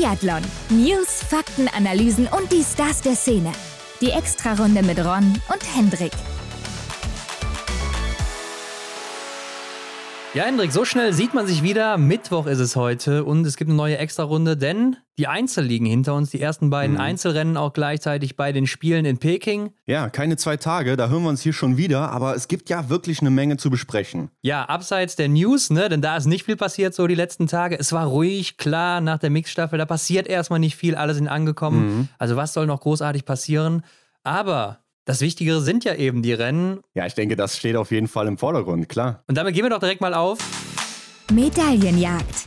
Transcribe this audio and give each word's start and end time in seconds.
Biathlon. 0.00 0.40
News, 0.70 1.22
Fakten, 1.28 1.68
Analysen 1.68 2.26
und 2.28 2.50
die 2.50 2.64
Stars 2.64 3.02
der 3.02 3.14
Szene. 3.14 3.52
Die 4.00 4.10
Extrarunde 4.10 4.82
mit 4.82 4.98
Ron 4.98 5.34
und 5.52 5.76
Hendrik. 5.76 6.12
Ja, 10.32 10.44
Hendrik, 10.44 10.70
so 10.70 10.84
schnell 10.84 11.12
sieht 11.12 11.34
man 11.34 11.48
sich 11.48 11.64
wieder. 11.64 11.98
Mittwoch 11.98 12.46
ist 12.46 12.60
es 12.60 12.76
heute 12.76 13.24
und 13.24 13.44
es 13.44 13.56
gibt 13.56 13.68
eine 13.68 13.76
neue 13.76 13.98
Extrarunde, 13.98 14.56
denn 14.56 14.94
die 15.18 15.26
Einzel 15.26 15.64
liegen 15.64 15.86
hinter 15.86 16.14
uns. 16.14 16.30
Die 16.30 16.40
ersten 16.40 16.70
beiden 16.70 16.94
mhm. 16.94 17.00
Einzelrennen 17.00 17.56
auch 17.56 17.72
gleichzeitig 17.72 18.36
bei 18.36 18.52
den 18.52 18.68
Spielen 18.68 19.06
in 19.06 19.18
Peking. 19.18 19.72
Ja, 19.86 20.08
keine 20.08 20.36
zwei 20.36 20.56
Tage, 20.56 20.96
da 20.96 21.08
hören 21.08 21.24
wir 21.24 21.30
uns 21.30 21.42
hier 21.42 21.52
schon 21.52 21.76
wieder, 21.76 22.12
aber 22.12 22.36
es 22.36 22.46
gibt 22.46 22.70
ja 22.70 22.88
wirklich 22.88 23.20
eine 23.20 23.30
Menge 23.30 23.56
zu 23.56 23.70
besprechen. 23.70 24.30
Ja, 24.40 24.66
abseits 24.66 25.16
der 25.16 25.28
News, 25.28 25.68
ne, 25.70 25.88
denn 25.88 26.00
da 26.00 26.16
ist 26.16 26.26
nicht 26.26 26.44
viel 26.44 26.56
passiert 26.56 26.94
so 26.94 27.08
die 27.08 27.16
letzten 27.16 27.48
Tage. 27.48 27.76
Es 27.76 27.92
war 27.92 28.06
ruhig, 28.06 28.56
klar, 28.56 29.00
nach 29.00 29.18
der 29.18 29.30
Mixstaffel, 29.30 29.78
da 29.80 29.84
passiert 29.84 30.28
erstmal 30.28 30.60
nicht 30.60 30.76
viel, 30.76 30.94
alle 30.94 31.14
sind 31.14 31.26
angekommen. 31.26 31.96
Mhm. 31.96 32.08
Also 32.18 32.36
was 32.36 32.52
soll 32.52 32.66
noch 32.66 32.82
großartig 32.82 33.24
passieren? 33.24 33.82
Aber 34.22 34.78
das 35.10 35.20
Wichtigere 35.22 35.60
sind 35.60 35.82
ja 35.82 35.96
eben 35.96 36.22
die 36.22 36.32
Rennen. 36.32 36.82
Ja, 36.94 37.04
ich 37.04 37.14
denke, 37.14 37.34
das 37.34 37.56
steht 37.56 37.74
auf 37.74 37.90
jeden 37.90 38.06
Fall 38.06 38.28
im 38.28 38.38
Vordergrund, 38.38 38.88
klar. 38.88 39.24
Und 39.26 39.36
damit 39.36 39.56
gehen 39.56 39.64
wir 39.64 39.70
doch 39.70 39.80
direkt 39.80 40.00
mal 40.00 40.14
auf. 40.14 40.38
Medaillenjagd. 41.32 42.46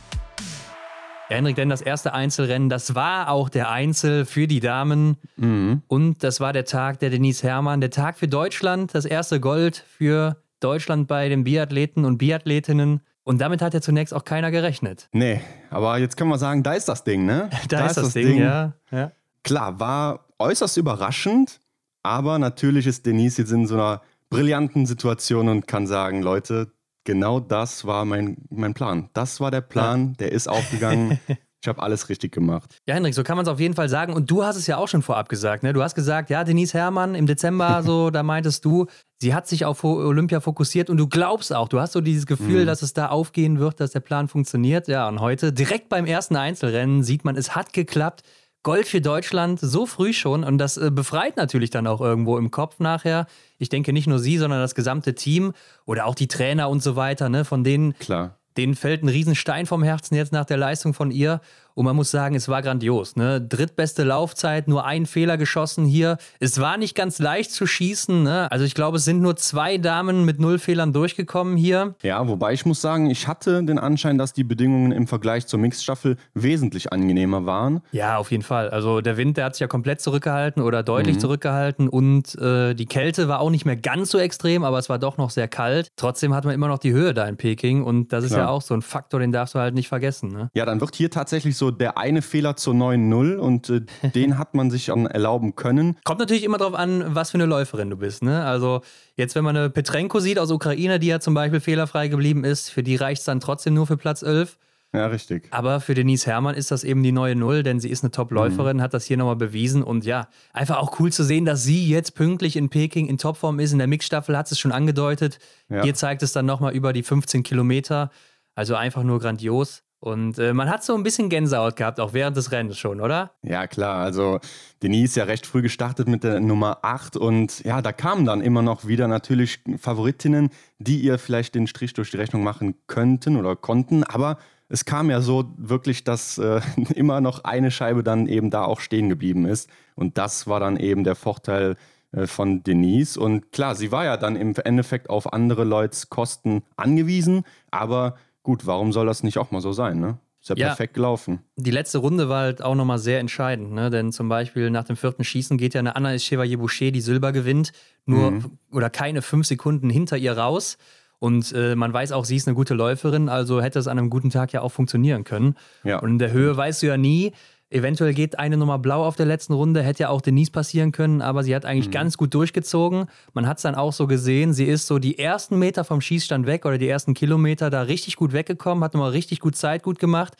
Ja, 1.28 1.36
Henrik, 1.36 1.56
denn 1.56 1.68
das 1.68 1.82
erste 1.82 2.14
Einzelrennen, 2.14 2.70
das 2.70 2.94
war 2.94 3.28
auch 3.28 3.50
der 3.50 3.68
Einzel 3.68 4.24
für 4.24 4.46
die 4.46 4.60
Damen. 4.60 5.18
Mhm. 5.36 5.82
Und 5.88 6.24
das 6.24 6.40
war 6.40 6.54
der 6.54 6.64
Tag 6.64 7.00
der 7.00 7.10
Denise 7.10 7.42
Herrmann, 7.42 7.82
der 7.82 7.90
Tag 7.90 8.16
für 8.16 8.28
Deutschland, 8.28 8.94
das 8.94 9.04
erste 9.04 9.40
Gold 9.40 9.84
für 9.86 10.38
Deutschland 10.60 11.06
bei 11.06 11.28
den 11.28 11.44
Biathleten 11.44 12.06
und 12.06 12.16
Biathletinnen. 12.16 13.02
Und 13.24 13.42
damit 13.42 13.60
hat 13.60 13.74
ja 13.74 13.82
zunächst 13.82 14.14
auch 14.14 14.24
keiner 14.24 14.50
gerechnet. 14.50 15.10
Nee, 15.12 15.42
aber 15.68 15.98
jetzt 15.98 16.16
können 16.16 16.30
wir 16.30 16.38
sagen, 16.38 16.62
da 16.62 16.72
ist 16.72 16.88
das 16.88 17.04
Ding, 17.04 17.26
ne? 17.26 17.50
da, 17.68 17.76
da 17.76 17.86
ist 17.88 17.98
das, 17.98 18.04
das 18.04 18.14
Ding, 18.14 18.26
Ding, 18.26 18.38
ja. 18.40 18.72
ja. 18.90 19.12
Klar, 19.42 19.78
war 19.78 20.24
äußerst 20.38 20.78
überraschend, 20.78 21.60
aber 22.04 22.38
natürlich 22.38 22.86
ist 22.86 23.06
Denise 23.06 23.42
jetzt 23.42 23.50
in 23.50 23.66
so 23.66 23.74
einer 23.74 24.02
brillanten 24.30 24.86
Situation 24.86 25.48
und 25.48 25.66
kann 25.66 25.86
sagen, 25.86 26.22
Leute, 26.22 26.72
genau 27.04 27.40
das 27.40 27.84
war 27.84 28.04
mein, 28.04 28.36
mein 28.50 28.74
Plan. 28.74 29.10
Das 29.14 29.40
war 29.40 29.50
der 29.50 29.62
Plan, 29.62 30.08
ja. 30.08 30.14
der 30.20 30.32
ist 30.32 30.48
aufgegangen. 30.48 31.18
Ich 31.64 31.68
habe 31.68 31.82
alles 31.82 32.10
richtig 32.10 32.30
gemacht. 32.30 32.78
Ja, 32.86 32.94
Hendrik, 32.94 33.14
so 33.14 33.22
kann 33.22 33.36
man 33.38 33.46
es 33.46 33.50
auf 33.50 33.58
jeden 33.58 33.72
Fall 33.72 33.88
sagen. 33.88 34.12
Und 34.12 34.30
du 34.30 34.44
hast 34.44 34.56
es 34.56 34.66
ja 34.66 34.76
auch 34.76 34.86
schon 34.86 35.00
vorab 35.00 35.30
gesagt. 35.30 35.62
Ne? 35.62 35.72
Du 35.72 35.82
hast 35.82 35.94
gesagt, 35.94 36.28
ja, 36.28 36.44
Denise 36.44 36.74
Herrmann 36.74 37.14
im 37.14 37.26
Dezember, 37.26 37.82
so, 37.86 38.10
da 38.10 38.22
meintest 38.22 38.66
du, 38.66 38.84
sie 39.18 39.32
hat 39.32 39.48
sich 39.48 39.64
auf 39.64 39.82
Olympia 39.82 40.40
fokussiert 40.40 40.90
und 40.90 40.98
du 40.98 41.08
glaubst 41.08 41.54
auch, 41.54 41.68
du 41.68 41.80
hast 41.80 41.92
so 41.92 42.02
dieses 42.02 42.26
Gefühl, 42.26 42.64
mhm. 42.64 42.66
dass 42.66 42.82
es 42.82 42.92
da 42.92 43.06
aufgehen 43.06 43.60
wird, 43.60 43.80
dass 43.80 43.92
der 43.92 44.00
Plan 44.00 44.28
funktioniert. 44.28 44.88
Ja, 44.88 45.08
und 45.08 45.20
heute, 45.20 45.54
direkt 45.54 45.88
beim 45.88 46.04
ersten 46.04 46.36
Einzelrennen, 46.36 47.02
sieht 47.02 47.24
man, 47.24 47.34
es 47.34 47.56
hat 47.56 47.72
geklappt. 47.72 48.24
Gold 48.64 48.88
für 48.88 49.00
Deutschland 49.00 49.60
so 49.60 49.86
früh 49.86 50.12
schon 50.12 50.42
und 50.42 50.58
das 50.58 50.76
äh, 50.76 50.90
befreit 50.90 51.36
natürlich 51.36 51.70
dann 51.70 51.86
auch 51.86 52.00
irgendwo 52.00 52.38
im 52.38 52.50
Kopf 52.50 52.80
nachher. 52.80 53.26
Ich 53.58 53.68
denke 53.68 53.92
nicht 53.92 54.08
nur 54.08 54.18
sie, 54.18 54.38
sondern 54.38 54.58
das 54.58 54.74
gesamte 54.74 55.14
Team 55.14 55.52
oder 55.84 56.06
auch 56.06 56.16
die 56.16 56.26
Trainer 56.28 56.68
und 56.68 56.82
so 56.82 56.96
weiter, 56.96 57.28
ne, 57.28 57.44
von 57.44 57.62
denen, 57.62 57.96
Klar. 57.98 58.38
denen 58.56 58.74
fällt 58.74 59.04
ein 59.04 59.08
Riesenstein 59.08 59.66
vom 59.66 59.82
Herzen 59.82 60.16
jetzt 60.16 60.32
nach 60.32 60.46
der 60.46 60.56
Leistung 60.56 60.94
von 60.94 61.10
ihr 61.10 61.40
und 61.74 61.84
man 61.84 61.96
muss 61.96 62.10
sagen, 62.10 62.34
es 62.34 62.48
war 62.48 62.62
grandios. 62.62 63.16
Ne? 63.16 63.40
Drittbeste 63.40 64.04
Laufzeit, 64.04 64.68
nur 64.68 64.84
ein 64.84 65.06
Fehler 65.06 65.36
geschossen 65.36 65.84
hier. 65.84 66.18
Es 66.40 66.60
war 66.60 66.76
nicht 66.76 66.94
ganz 66.94 67.18
leicht 67.18 67.50
zu 67.50 67.66
schießen. 67.66 68.22
Ne? 68.22 68.50
Also 68.50 68.64
ich 68.64 68.74
glaube, 68.74 68.98
es 68.98 69.04
sind 69.04 69.20
nur 69.20 69.36
zwei 69.36 69.78
Damen 69.78 70.24
mit 70.24 70.38
null 70.38 70.58
Fehlern 70.58 70.92
durchgekommen 70.92 71.56
hier. 71.56 71.94
Ja, 72.02 72.26
wobei 72.28 72.52
ich 72.52 72.64
muss 72.64 72.80
sagen, 72.80 73.10
ich 73.10 73.26
hatte 73.26 73.64
den 73.64 73.78
Anschein, 73.78 74.18
dass 74.18 74.32
die 74.32 74.44
Bedingungen 74.44 74.92
im 74.92 75.06
Vergleich 75.06 75.46
zur 75.46 75.58
Mixstaffel 75.58 76.16
wesentlich 76.34 76.92
angenehmer 76.92 77.44
waren. 77.46 77.80
Ja, 77.90 78.18
auf 78.18 78.30
jeden 78.30 78.44
Fall. 78.44 78.70
Also 78.70 79.00
der 79.00 79.16
Wind, 79.16 79.36
der 79.36 79.46
hat 79.46 79.56
sich 79.56 79.60
ja 79.60 79.66
komplett 79.66 80.00
zurückgehalten 80.00 80.62
oder 80.62 80.82
deutlich 80.82 81.16
mhm. 81.16 81.20
zurückgehalten 81.20 81.88
und 81.88 82.36
äh, 82.36 82.74
die 82.74 82.86
Kälte 82.86 83.28
war 83.28 83.40
auch 83.40 83.50
nicht 83.50 83.64
mehr 83.64 83.76
ganz 83.76 84.10
so 84.10 84.18
extrem, 84.18 84.64
aber 84.64 84.78
es 84.78 84.88
war 84.88 84.98
doch 84.98 85.18
noch 85.18 85.30
sehr 85.30 85.48
kalt. 85.48 85.88
Trotzdem 85.96 86.34
hat 86.34 86.44
man 86.44 86.54
immer 86.54 86.68
noch 86.68 86.78
die 86.78 86.92
Höhe 86.92 87.14
da 87.14 87.26
in 87.26 87.36
Peking 87.36 87.82
und 87.82 88.12
das 88.12 88.24
ist 88.24 88.30
Klar. 88.30 88.46
ja 88.46 88.48
auch 88.48 88.62
so 88.62 88.74
ein 88.74 88.82
Faktor, 88.82 89.20
den 89.20 89.32
darfst 89.32 89.54
du 89.54 89.58
halt 89.58 89.74
nicht 89.74 89.88
vergessen. 89.88 90.28
Ne? 90.30 90.50
Ja, 90.54 90.64
dann 90.64 90.80
wird 90.80 90.94
hier 90.94 91.10
tatsächlich 91.10 91.56
so 91.56 91.63
so 91.64 91.70
der 91.70 91.96
eine 91.96 92.20
Fehler 92.20 92.56
zur 92.56 92.74
9-0 92.74 93.36
und 93.36 93.70
äh, 93.70 93.80
den 94.14 94.38
hat 94.38 94.54
man 94.54 94.70
sich 94.70 94.86
dann 94.86 95.06
erlauben 95.06 95.54
können. 95.56 95.96
Kommt 96.04 96.20
natürlich 96.20 96.44
immer 96.44 96.58
darauf 96.58 96.74
an, 96.74 97.14
was 97.14 97.30
für 97.30 97.38
eine 97.38 97.46
Läuferin 97.46 97.90
du 97.90 97.96
bist. 97.96 98.22
Ne? 98.22 98.44
Also 98.44 98.82
jetzt, 99.16 99.34
wenn 99.34 99.44
man 99.44 99.56
eine 99.56 99.70
Petrenko 99.70 100.20
sieht 100.20 100.38
aus 100.38 100.50
Ukraine, 100.50 100.98
die 100.98 101.06
ja 101.06 101.20
zum 101.20 101.34
Beispiel 101.34 101.60
fehlerfrei 101.60 102.08
geblieben 102.08 102.44
ist, 102.44 102.70
für 102.70 102.82
die 102.82 102.96
reicht 102.96 103.20
es 103.20 103.24
dann 103.24 103.40
trotzdem 103.40 103.74
nur 103.74 103.86
für 103.86 103.96
Platz 103.96 104.22
11. 104.22 104.58
Ja, 104.92 105.06
richtig. 105.06 105.48
Aber 105.50 105.80
für 105.80 105.94
Denise 105.94 106.26
Herrmann 106.26 106.54
ist 106.54 106.70
das 106.70 106.84
eben 106.84 107.02
die 107.02 107.10
neue 107.10 107.34
Null, 107.34 107.64
denn 107.64 107.80
sie 107.80 107.90
ist 107.90 108.04
eine 108.04 108.12
Top-Läuferin, 108.12 108.76
mhm. 108.76 108.80
hat 108.80 108.94
das 108.94 109.04
hier 109.04 109.16
nochmal 109.16 109.34
bewiesen. 109.34 109.82
Und 109.82 110.04
ja, 110.04 110.28
einfach 110.52 110.78
auch 110.78 111.00
cool 111.00 111.12
zu 111.12 111.24
sehen, 111.24 111.44
dass 111.44 111.64
sie 111.64 111.88
jetzt 111.88 112.14
pünktlich 112.14 112.54
in 112.54 112.68
Peking 112.68 113.08
in 113.08 113.18
Topform 113.18 113.58
ist. 113.58 113.72
In 113.72 113.78
der 113.78 113.88
Mixstaffel 113.88 114.36
hat 114.36 114.52
es 114.52 114.58
schon 114.58 114.70
angedeutet. 114.70 115.40
Ja. 115.68 115.82
Hier 115.82 115.94
zeigt 115.94 116.22
es 116.22 116.32
dann 116.32 116.46
nochmal 116.46 116.74
über 116.74 116.92
die 116.92 117.02
15 117.02 117.42
Kilometer. 117.42 118.10
Also 118.54 118.76
einfach 118.76 119.02
nur 119.02 119.18
grandios. 119.18 119.82
Und 120.04 120.38
äh, 120.38 120.52
man 120.52 120.68
hat 120.68 120.84
so 120.84 120.94
ein 120.94 121.02
bisschen 121.02 121.30
Gänsehaut 121.30 121.76
gehabt, 121.76 121.98
auch 121.98 122.12
während 122.12 122.36
des 122.36 122.52
Rennens 122.52 122.76
schon, 122.76 123.00
oder? 123.00 123.30
Ja, 123.40 123.66
klar. 123.66 124.04
Also 124.04 124.38
Denise 124.82 125.16
ja 125.16 125.24
recht 125.24 125.46
früh 125.46 125.62
gestartet 125.62 126.08
mit 126.08 126.24
der 126.24 126.40
Nummer 126.40 126.80
8 126.82 127.16
und 127.16 127.64
ja, 127.64 127.80
da 127.80 127.90
kamen 127.90 128.26
dann 128.26 128.42
immer 128.42 128.60
noch 128.60 128.86
wieder 128.86 129.08
natürlich 129.08 129.60
Favoritinnen, 129.78 130.50
die 130.78 130.98
ihr 130.98 131.18
vielleicht 131.18 131.54
den 131.54 131.66
Strich 131.66 131.94
durch 131.94 132.10
die 132.10 132.18
Rechnung 132.18 132.44
machen 132.44 132.74
könnten 132.86 133.38
oder 133.38 133.56
konnten. 133.56 134.04
Aber 134.04 134.36
es 134.68 134.84
kam 134.84 135.08
ja 135.08 135.22
so 135.22 135.54
wirklich, 135.56 136.04
dass 136.04 136.36
äh, 136.36 136.60
immer 136.94 137.22
noch 137.22 137.44
eine 137.44 137.70
Scheibe 137.70 138.02
dann 138.02 138.26
eben 138.26 138.50
da 138.50 138.66
auch 138.66 138.80
stehen 138.80 139.08
geblieben 139.08 139.46
ist. 139.46 139.70
Und 139.94 140.18
das 140.18 140.46
war 140.46 140.60
dann 140.60 140.76
eben 140.76 141.04
der 141.04 141.14
Vorteil 141.14 141.76
äh, 142.12 142.26
von 142.26 142.62
Denise. 142.62 143.18
Und 143.18 143.52
klar, 143.52 143.74
sie 143.74 143.90
war 143.90 144.04
ja 144.04 144.18
dann 144.18 144.36
im 144.36 144.54
Endeffekt 144.54 145.08
auf 145.08 145.32
andere 145.32 145.64
Leute's 145.64 146.10
Kosten 146.10 146.62
angewiesen, 146.76 147.44
aber 147.70 148.16
gut, 148.44 148.66
warum 148.66 148.92
soll 148.92 149.06
das 149.06 149.24
nicht 149.24 149.38
auch 149.38 149.50
mal 149.50 149.60
so 149.60 149.72
sein, 149.72 149.98
ne? 149.98 150.18
Ist 150.40 150.50
ja, 150.50 150.56
ja, 150.56 150.66
perfekt 150.68 150.94
gelaufen. 150.94 151.40
Die 151.56 151.70
letzte 151.70 151.98
Runde 151.98 152.28
war 152.28 152.42
halt 152.42 152.62
auch 152.62 152.74
nochmal 152.74 152.98
sehr 152.98 153.18
entscheidend, 153.18 153.72
ne? 153.72 153.90
Denn 153.90 154.12
zum 154.12 154.28
Beispiel 154.28 154.70
nach 154.70 154.84
dem 154.84 154.96
vierten 154.96 155.24
Schießen 155.24 155.56
geht 155.56 155.74
ja 155.74 155.80
eine 155.80 155.96
Anna 155.96 156.16
Chevalier 156.18 156.58
Boucher, 156.58 156.90
die 156.90 157.00
Silber 157.00 157.32
gewinnt, 157.32 157.72
nur 158.04 158.30
mhm. 158.30 158.58
oder 158.70 158.90
keine 158.90 159.22
fünf 159.22 159.46
Sekunden 159.46 159.90
hinter 159.90 160.18
ihr 160.18 160.36
raus. 160.36 160.76
Und 161.18 161.52
äh, 161.52 161.74
man 161.74 161.90
weiß 161.90 162.12
auch, 162.12 162.26
sie 162.26 162.36
ist 162.36 162.46
eine 162.46 162.54
gute 162.54 162.74
Läuferin, 162.74 163.30
also 163.30 163.62
hätte 163.62 163.78
es 163.78 163.88
an 163.88 163.98
einem 163.98 164.10
guten 164.10 164.28
Tag 164.28 164.52
ja 164.52 164.60
auch 164.60 164.72
funktionieren 164.72 165.24
können. 165.24 165.56
Ja. 165.82 166.00
Und 166.00 166.10
in 166.10 166.18
der 166.18 166.32
Höhe 166.32 166.54
weißt 166.54 166.82
du 166.82 166.88
ja 166.88 166.98
nie, 166.98 167.32
Eventuell 167.74 168.14
geht 168.14 168.38
eine 168.38 168.56
Nummer 168.56 168.78
blau 168.78 169.04
auf 169.04 169.16
der 169.16 169.26
letzten 169.26 169.52
Runde, 169.52 169.82
hätte 169.82 170.04
ja 170.04 170.08
auch 170.08 170.20
Denise 170.20 170.52
passieren 170.52 170.92
können, 170.92 171.20
aber 171.20 171.42
sie 171.42 171.56
hat 171.56 171.64
eigentlich 171.64 171.88
mhm. 171.88 171.92
ganz 171.94 172.16
gut 172.16 172.32
durchgezogen. 172.32 173.06
Man 173.32 173.48
hat 173.48 173.56
es 173.56 173.64
dann 173.64 173.74
auch 173.74 173.92
so 173.92 174.06
gesehen, 174.06 174.52
sie 174.52 174.66
ist 174.66 174.86
so 174.86 175.00
die 175.00 175.18
ersten 175.18 175.58
Meter 175.58 175.82
vom 175.82 176.00
Schießstand 176.00 176.46
weg 176.46 176.66
oder 176.66 176.78
die 176.78 176.88
ersten 176.88 177.14
Kilometer 177.14 177.70
da 177.70 177.82
richtig 177.82 178.14
gut 178.14 178.32
weggekommen, 178.32 178.84
hat 178.84 178.94
nochmal 178.94 179.10
richtig 179.10 179.40
gut 179.40 179.56
Zeit 179.56 179.82
gut 179.82 179.98
gemacht. 179.98 180.34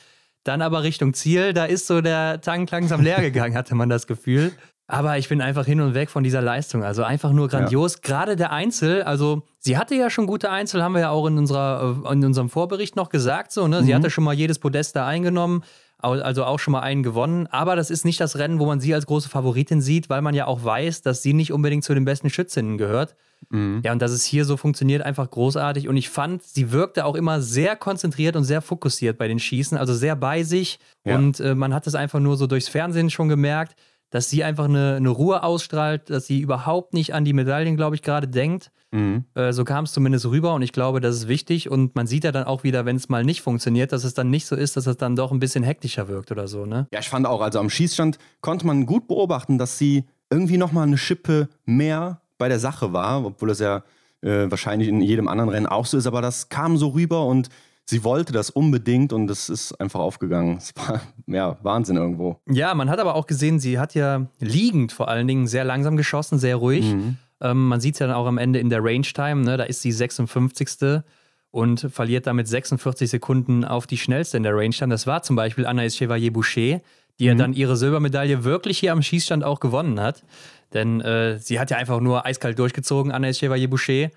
Dann 0.45 0.63
aber 0.63 0.85
Richtung 0.85 1.13
Ziel, 1.13 1.53
da 1.53 1.65
ist 1.65 1.89
so 1.89 2.01
der 2.01 2.41
Tank 2.41 2.71
langsam 2.71 3.03
leer 3.03 3.21
gegangen, 3.21 3.57
hatte 3.57 3.75
man 3.75 3.89
das 3.89 4.07
Gefühl. 4.07 4.53
Aber 4.87 5.19
ich 5.19 5.29
bin 5.29 5.41
einfach 5.41 5.67
hin 5.67 5.81
und 5.81 5.95
weg 5.95 6.11
von 6.11 6.23
dieser 6.23 6.41
Leistung. 6.43 6.85
Also 6.85 7.03
einfach 7.03 7.33
nur 7.33 7.49
grandios. 7.49 7.95
Ja. 7.95 8.01
Gerade 8.03 8.37
der 8.37 8.53
Einzel, 8.53 9.03
also 9.03 9.43
sie 9.59 9.77
hatte 9.77 9.97
ja 9.97 10.09
schon 10.09 10.29
gute 10.29 10.51
Einzel, 10.51 10.85
haben 10.85 10.93
wir 10.93 11.01
ja 11.01 11.11
auch 11.11 11.27
in, 11.27 11.37
unserer, 11.37 11.97
äh, 12.05 12.13
in 12.13 12.25
unserem 12.25 12.49
Vorbericht 12.49 12.95
noch 12.95 13.09
gesagt. 13.09 13.51
So, 13.51 13.67
ne? 13.67 13.83
Sie 13.83 13.91
mhm. 13.91 13.97
hatte 13.97 14.11
schon 14.11 14.23
mal 14.23 14.35
jedes 14.35 14.61
Podest 14.61 14.95
da 14.95 15.05
eingenommen 15.05 15.65
also 16.05 16.45
auch 16.45 16.59
schon 16.59 16.73
mal 16.73 16.81
einen 16.81 17.03
gewonnen. 17.03 17.47
Aber 17.49 17.77
das 17.77 17.91
ist 17.91 18.05
nicht 18.05 18.21
das 18.21 18.37
Rennen, 18.37 18.59
wo 18.59 18.67
man 18.67 18.81
sie 18.81 18.95
als 18.95 19.07
große 19.07 19.29
Favoritin 19.29 19.81
sieht, 19.81 20.09
weil 20.09 20.23
man 20.23 20.35
ja 20.35 20.47
auch 20.47 20.65
weiß, 20.65 21.03
dass 21.03 21.23
sie 21.23 21.33
nicht 21.33 21.53
unbedingt 21.53 21.85
zu 21.85 21.95
den 21.95 22.05
besten 22.05 22.31
Schützinnen 22.31 22.79
gehört. 22.79 23.17
Mhm. 23.51 23.83
Ja, 23.85 23.93
und 23.93 24.01
dass 24.01 24.13
es 24.13 24.25
hier 24.25 24.45
so 24.45 24.57
funktioniert, 24.57 25.03
einfach 25.03 25.31
großartig. 25.31 25.89
Und 25.89 25.97
ich 25.97 26.09
fand, 26.09 26.43
sie 26.43 26.73
wirkte 26.73 27.05
auch 27.05 27.15
immer 27.15 27.41
sehr 27.41 27.77
konzentriert 27.77 28.37
und 28.37 28.45
sehr 28.45 28.63
fokussiert 28.63 29.19
bei 29.19 29.29
den 29.29 29.39
Schießen, 29.39 29.77
also 29.77 29.95
sehr 29.95 30.17
bei 30.17 30.43
sich. 30.43 30.79
Ja. 31.05 31.17
Und 31.17 31.41
äh, 31.41 31.55
man 31.55 31.75
hat 31.75 31.87
es 31.87 31.95
einfach 31.95 32.21
nur 32.21 32.37
so 32.37 32.47
durchs 32.47 32.69
Fernsehen 32.69 33.11
schon 33.11 33.29
gemerkt, 33.29 33.77
dass 34.15 34.31
sie 34.31 34.45
einfach 34.45 34.67
eine, 34.67 34.95
eine 34.95 35.09
Ruhe 35.09 35.43
ausstrahlt, 35.43 36.09
dass 36.09 36.29
sie 36.29 36.39
überhaupt 36.39 36.95
nicht 36.95 37.15
an 37.15 37.25
die 37.25 37.33
Medaillen, 37.33 37.75
glaube 37.75 37.97
ich, 37.97 38.03
gerade 38.03 38.29
denkt. 38.29 38.71
Mhm. 38.93 39.25
Äh, 39.35 39.53
so 39.53 39.65
kam 39.65 39.87
es 39.87 39.93
zumindest 39.93 40.27
rüber 40.27 40.55
und 40.55 40.63
ich 40.63 40.71
glaube, 40.71 41.01
das 41.01 41.17
ist 41.17 41.27
wichtig. 41.27 41.69
Und 41.69 41.97
man 41.97 42.07
sieht 42.07 42.23
ja 42.23 42.31
dann 42.31 42.45
auch 42.45 42.63
wieder, 42.63 42.85
wenn 42.85 42.95
es 42.95 43.09
mal 43.09 43.25
nicht 43.25 43.43
funktioniert, 43.43 43.91
dass 43.91 44.05
es 44.05 44.15
dann 44.15 44.31
nicht 44.31 44.47
so 44.47 44.55
ist, 44.55 44.77
dass 44.77 44.87
es 44.87 44.97
dann 44.99 45.17
doch 45.17 45.33
ein 45.33 45.41
bisschen 45.41 45.65
hektischer 45.65 46.07
wirkt 46.07 46.31
oder 46.31 46.47
so, 46.47 46.65
ne? 46.65 46.87
Ja, 46.93 47.01
ich 47.01 47.09
fand 47.09 47.27
auch, 47.27 47.41
also 47.41 47.59
am 47.59 47.69
Schießstand 47.69 48.19
konnte 48.41 48.69
man 48.69 48.87
gut 48.87 49.09
beobachten, 49.09 49.59
dass 49.59 49.79
sie 49.79 50.05
irgendwie 50.31 50.59
nochmal 50.59 50.87
eine 50.87 50.97
Schippe 50.97 51.49
mehr 51.65 52.21
bei 52.39 52.49
der 52.49 52.61
Sache 52.61 52.93
war, 52.93 53.25
obwohl 53.25 53.49
das 53.49 53.59
ja 53.59 53.83
äh, 54.21 54.49
wahrscheinlich 54.49 54.89
in 54.91 55.01
jedem 55.01 55.27
anderen 55.27 55.51
Rennen 55.51 55.67
auch 55.67 55.87
so 55.87 55.99
ist, 55.99 56.07
aber 56.07 56.23
das 56.23 56.51
kam 56.51 56.77
so 56.77 56.91
rüber 56.91 57.27
und 57.27 57.49
sie 57.87 58.05
wollte 58.05 58.33
das 58.33 58.51
unbedingt 58.51 59.13
und 59.13 59.31
es 59.31 59.49
ist 59.49 59.73
einfach 59.81 60.01
aufgegangen. 60.01 60.57
Es 60.57 60.73
war 60.77 61.01
ja 61.27 61.59
Wahnsinn 61.63 61.97
irgendwo. 61.97 62.41
Ja, 62.49 62.75
man 62.75 62.91
hat 62.91 62.99
aber 62.99 63.15
auch 63.15 63.27
gesehen, 63.27 63.61
sie 63.61 63.79
hat 63.79 63.95
ja 63.95 64.27
liegend 64.41 64.93
vor 64.93 65.09
allen 65.09 65.27
Dingen 65.29 65.47
sehr 65.47 65.65
langsam 65.65 65.97
geschossen, 65.97 66.39
sehr 66.39 66.57
ruhig. 66.57 66.95
Mhm. 66.95 67.17
Ähm, 67.41 67.69
man 67.69 67.81
sieht 67.81 67.95
es 67.95 67.99
ja 67.99 68.07
dann 68.07 68.17
auch 68.17 68.27
am 68.27 68.39
Ende 68.39 68.59
in 68.59 68.71
der 68.71 68.83
Range 68.83 69.03
Time, 69.03 69.43
ne? 69.43 69.57
da 69.57 69.65
ist 69.65 69.83
sie 69.83 69.93
56. 69.93 71.03
und 71.51 71.81
verliert 71.91 72.27
damit 72.27 72.49
46 72.49 73.11
Sekunden 73.11 73.65
auf 73.65 73.87
die 73.87 73.99
schnellste 73.99 74.37
in 74.37 74.43
der 74.43 74.57
Range 74.57 74.75
Time. 74.75 74.91
Das 74.91 75.07
war 75.07 75.23
zum 75.23 75.37
Beispiel 75.37 75.67
Anaïs 75.67 75.97
Chevalier 75.97 76.33
Boucher. 76.33 76.81
die 77.19 77.25
mhm. 77.25 77.29
ja 77.29 77.35
dann 77.35 77.53
ihre 77.53 77.77
Silbermedaille 77.77 78.45
wirklich 78.45 78.79
hier 78.79 78.93
am 78.93 79.03
Schießstand 79.03 79.45
auch 79.45 79.61
gewonnen 79.61 80.01
hat. 80.01 80.25
Denn 80.73 81.01
äh, 81.01 81.39
sie 81.39 81.61
hat 81.61 81.71
ja 81.71 81.77
einfach 81.77 82.01
nur 82.01 82.27
eiskalt 82.27 82.59
durchgezogen, 82.59 83.13
Anaïs 83.13 83.39
Chevalier-Boucher 83.39 84.11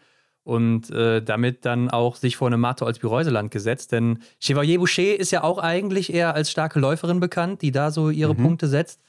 und 0.48 0.90
äh, 0.92 1.22
damit 1.22 1.66
dann 1.66 1.90
auch 1.90 2.16
sich 2.16 2.38
vor 2.38 2.48
einem 2.48 2.62
Mato 2.62 2.86
als 2.86 3.00
Bireuseland 3.00 3.52
gesetzt. 3.52 3.92
Denn 3.92 4.20
Chevalier 4.40 4.80
Boucher 4.80 5.20
ist 5.20 5.32
ja 5.32 5.44
auch 5.44 5.58
eigentlich 5.58 6.14
eher 6.14 6.36
als 6.36 6.50
starke 6.50 6.80
Läuferin 6.80 7.20
bekannt, 7.20 7.62
die 7.62 7.74
da 7.74 7.92
so 7.92 8.10
ihre 8.10 8.34
mhm. 8.34 8.44
Punkte 8.44 8.70
setzt. 8.70 9.02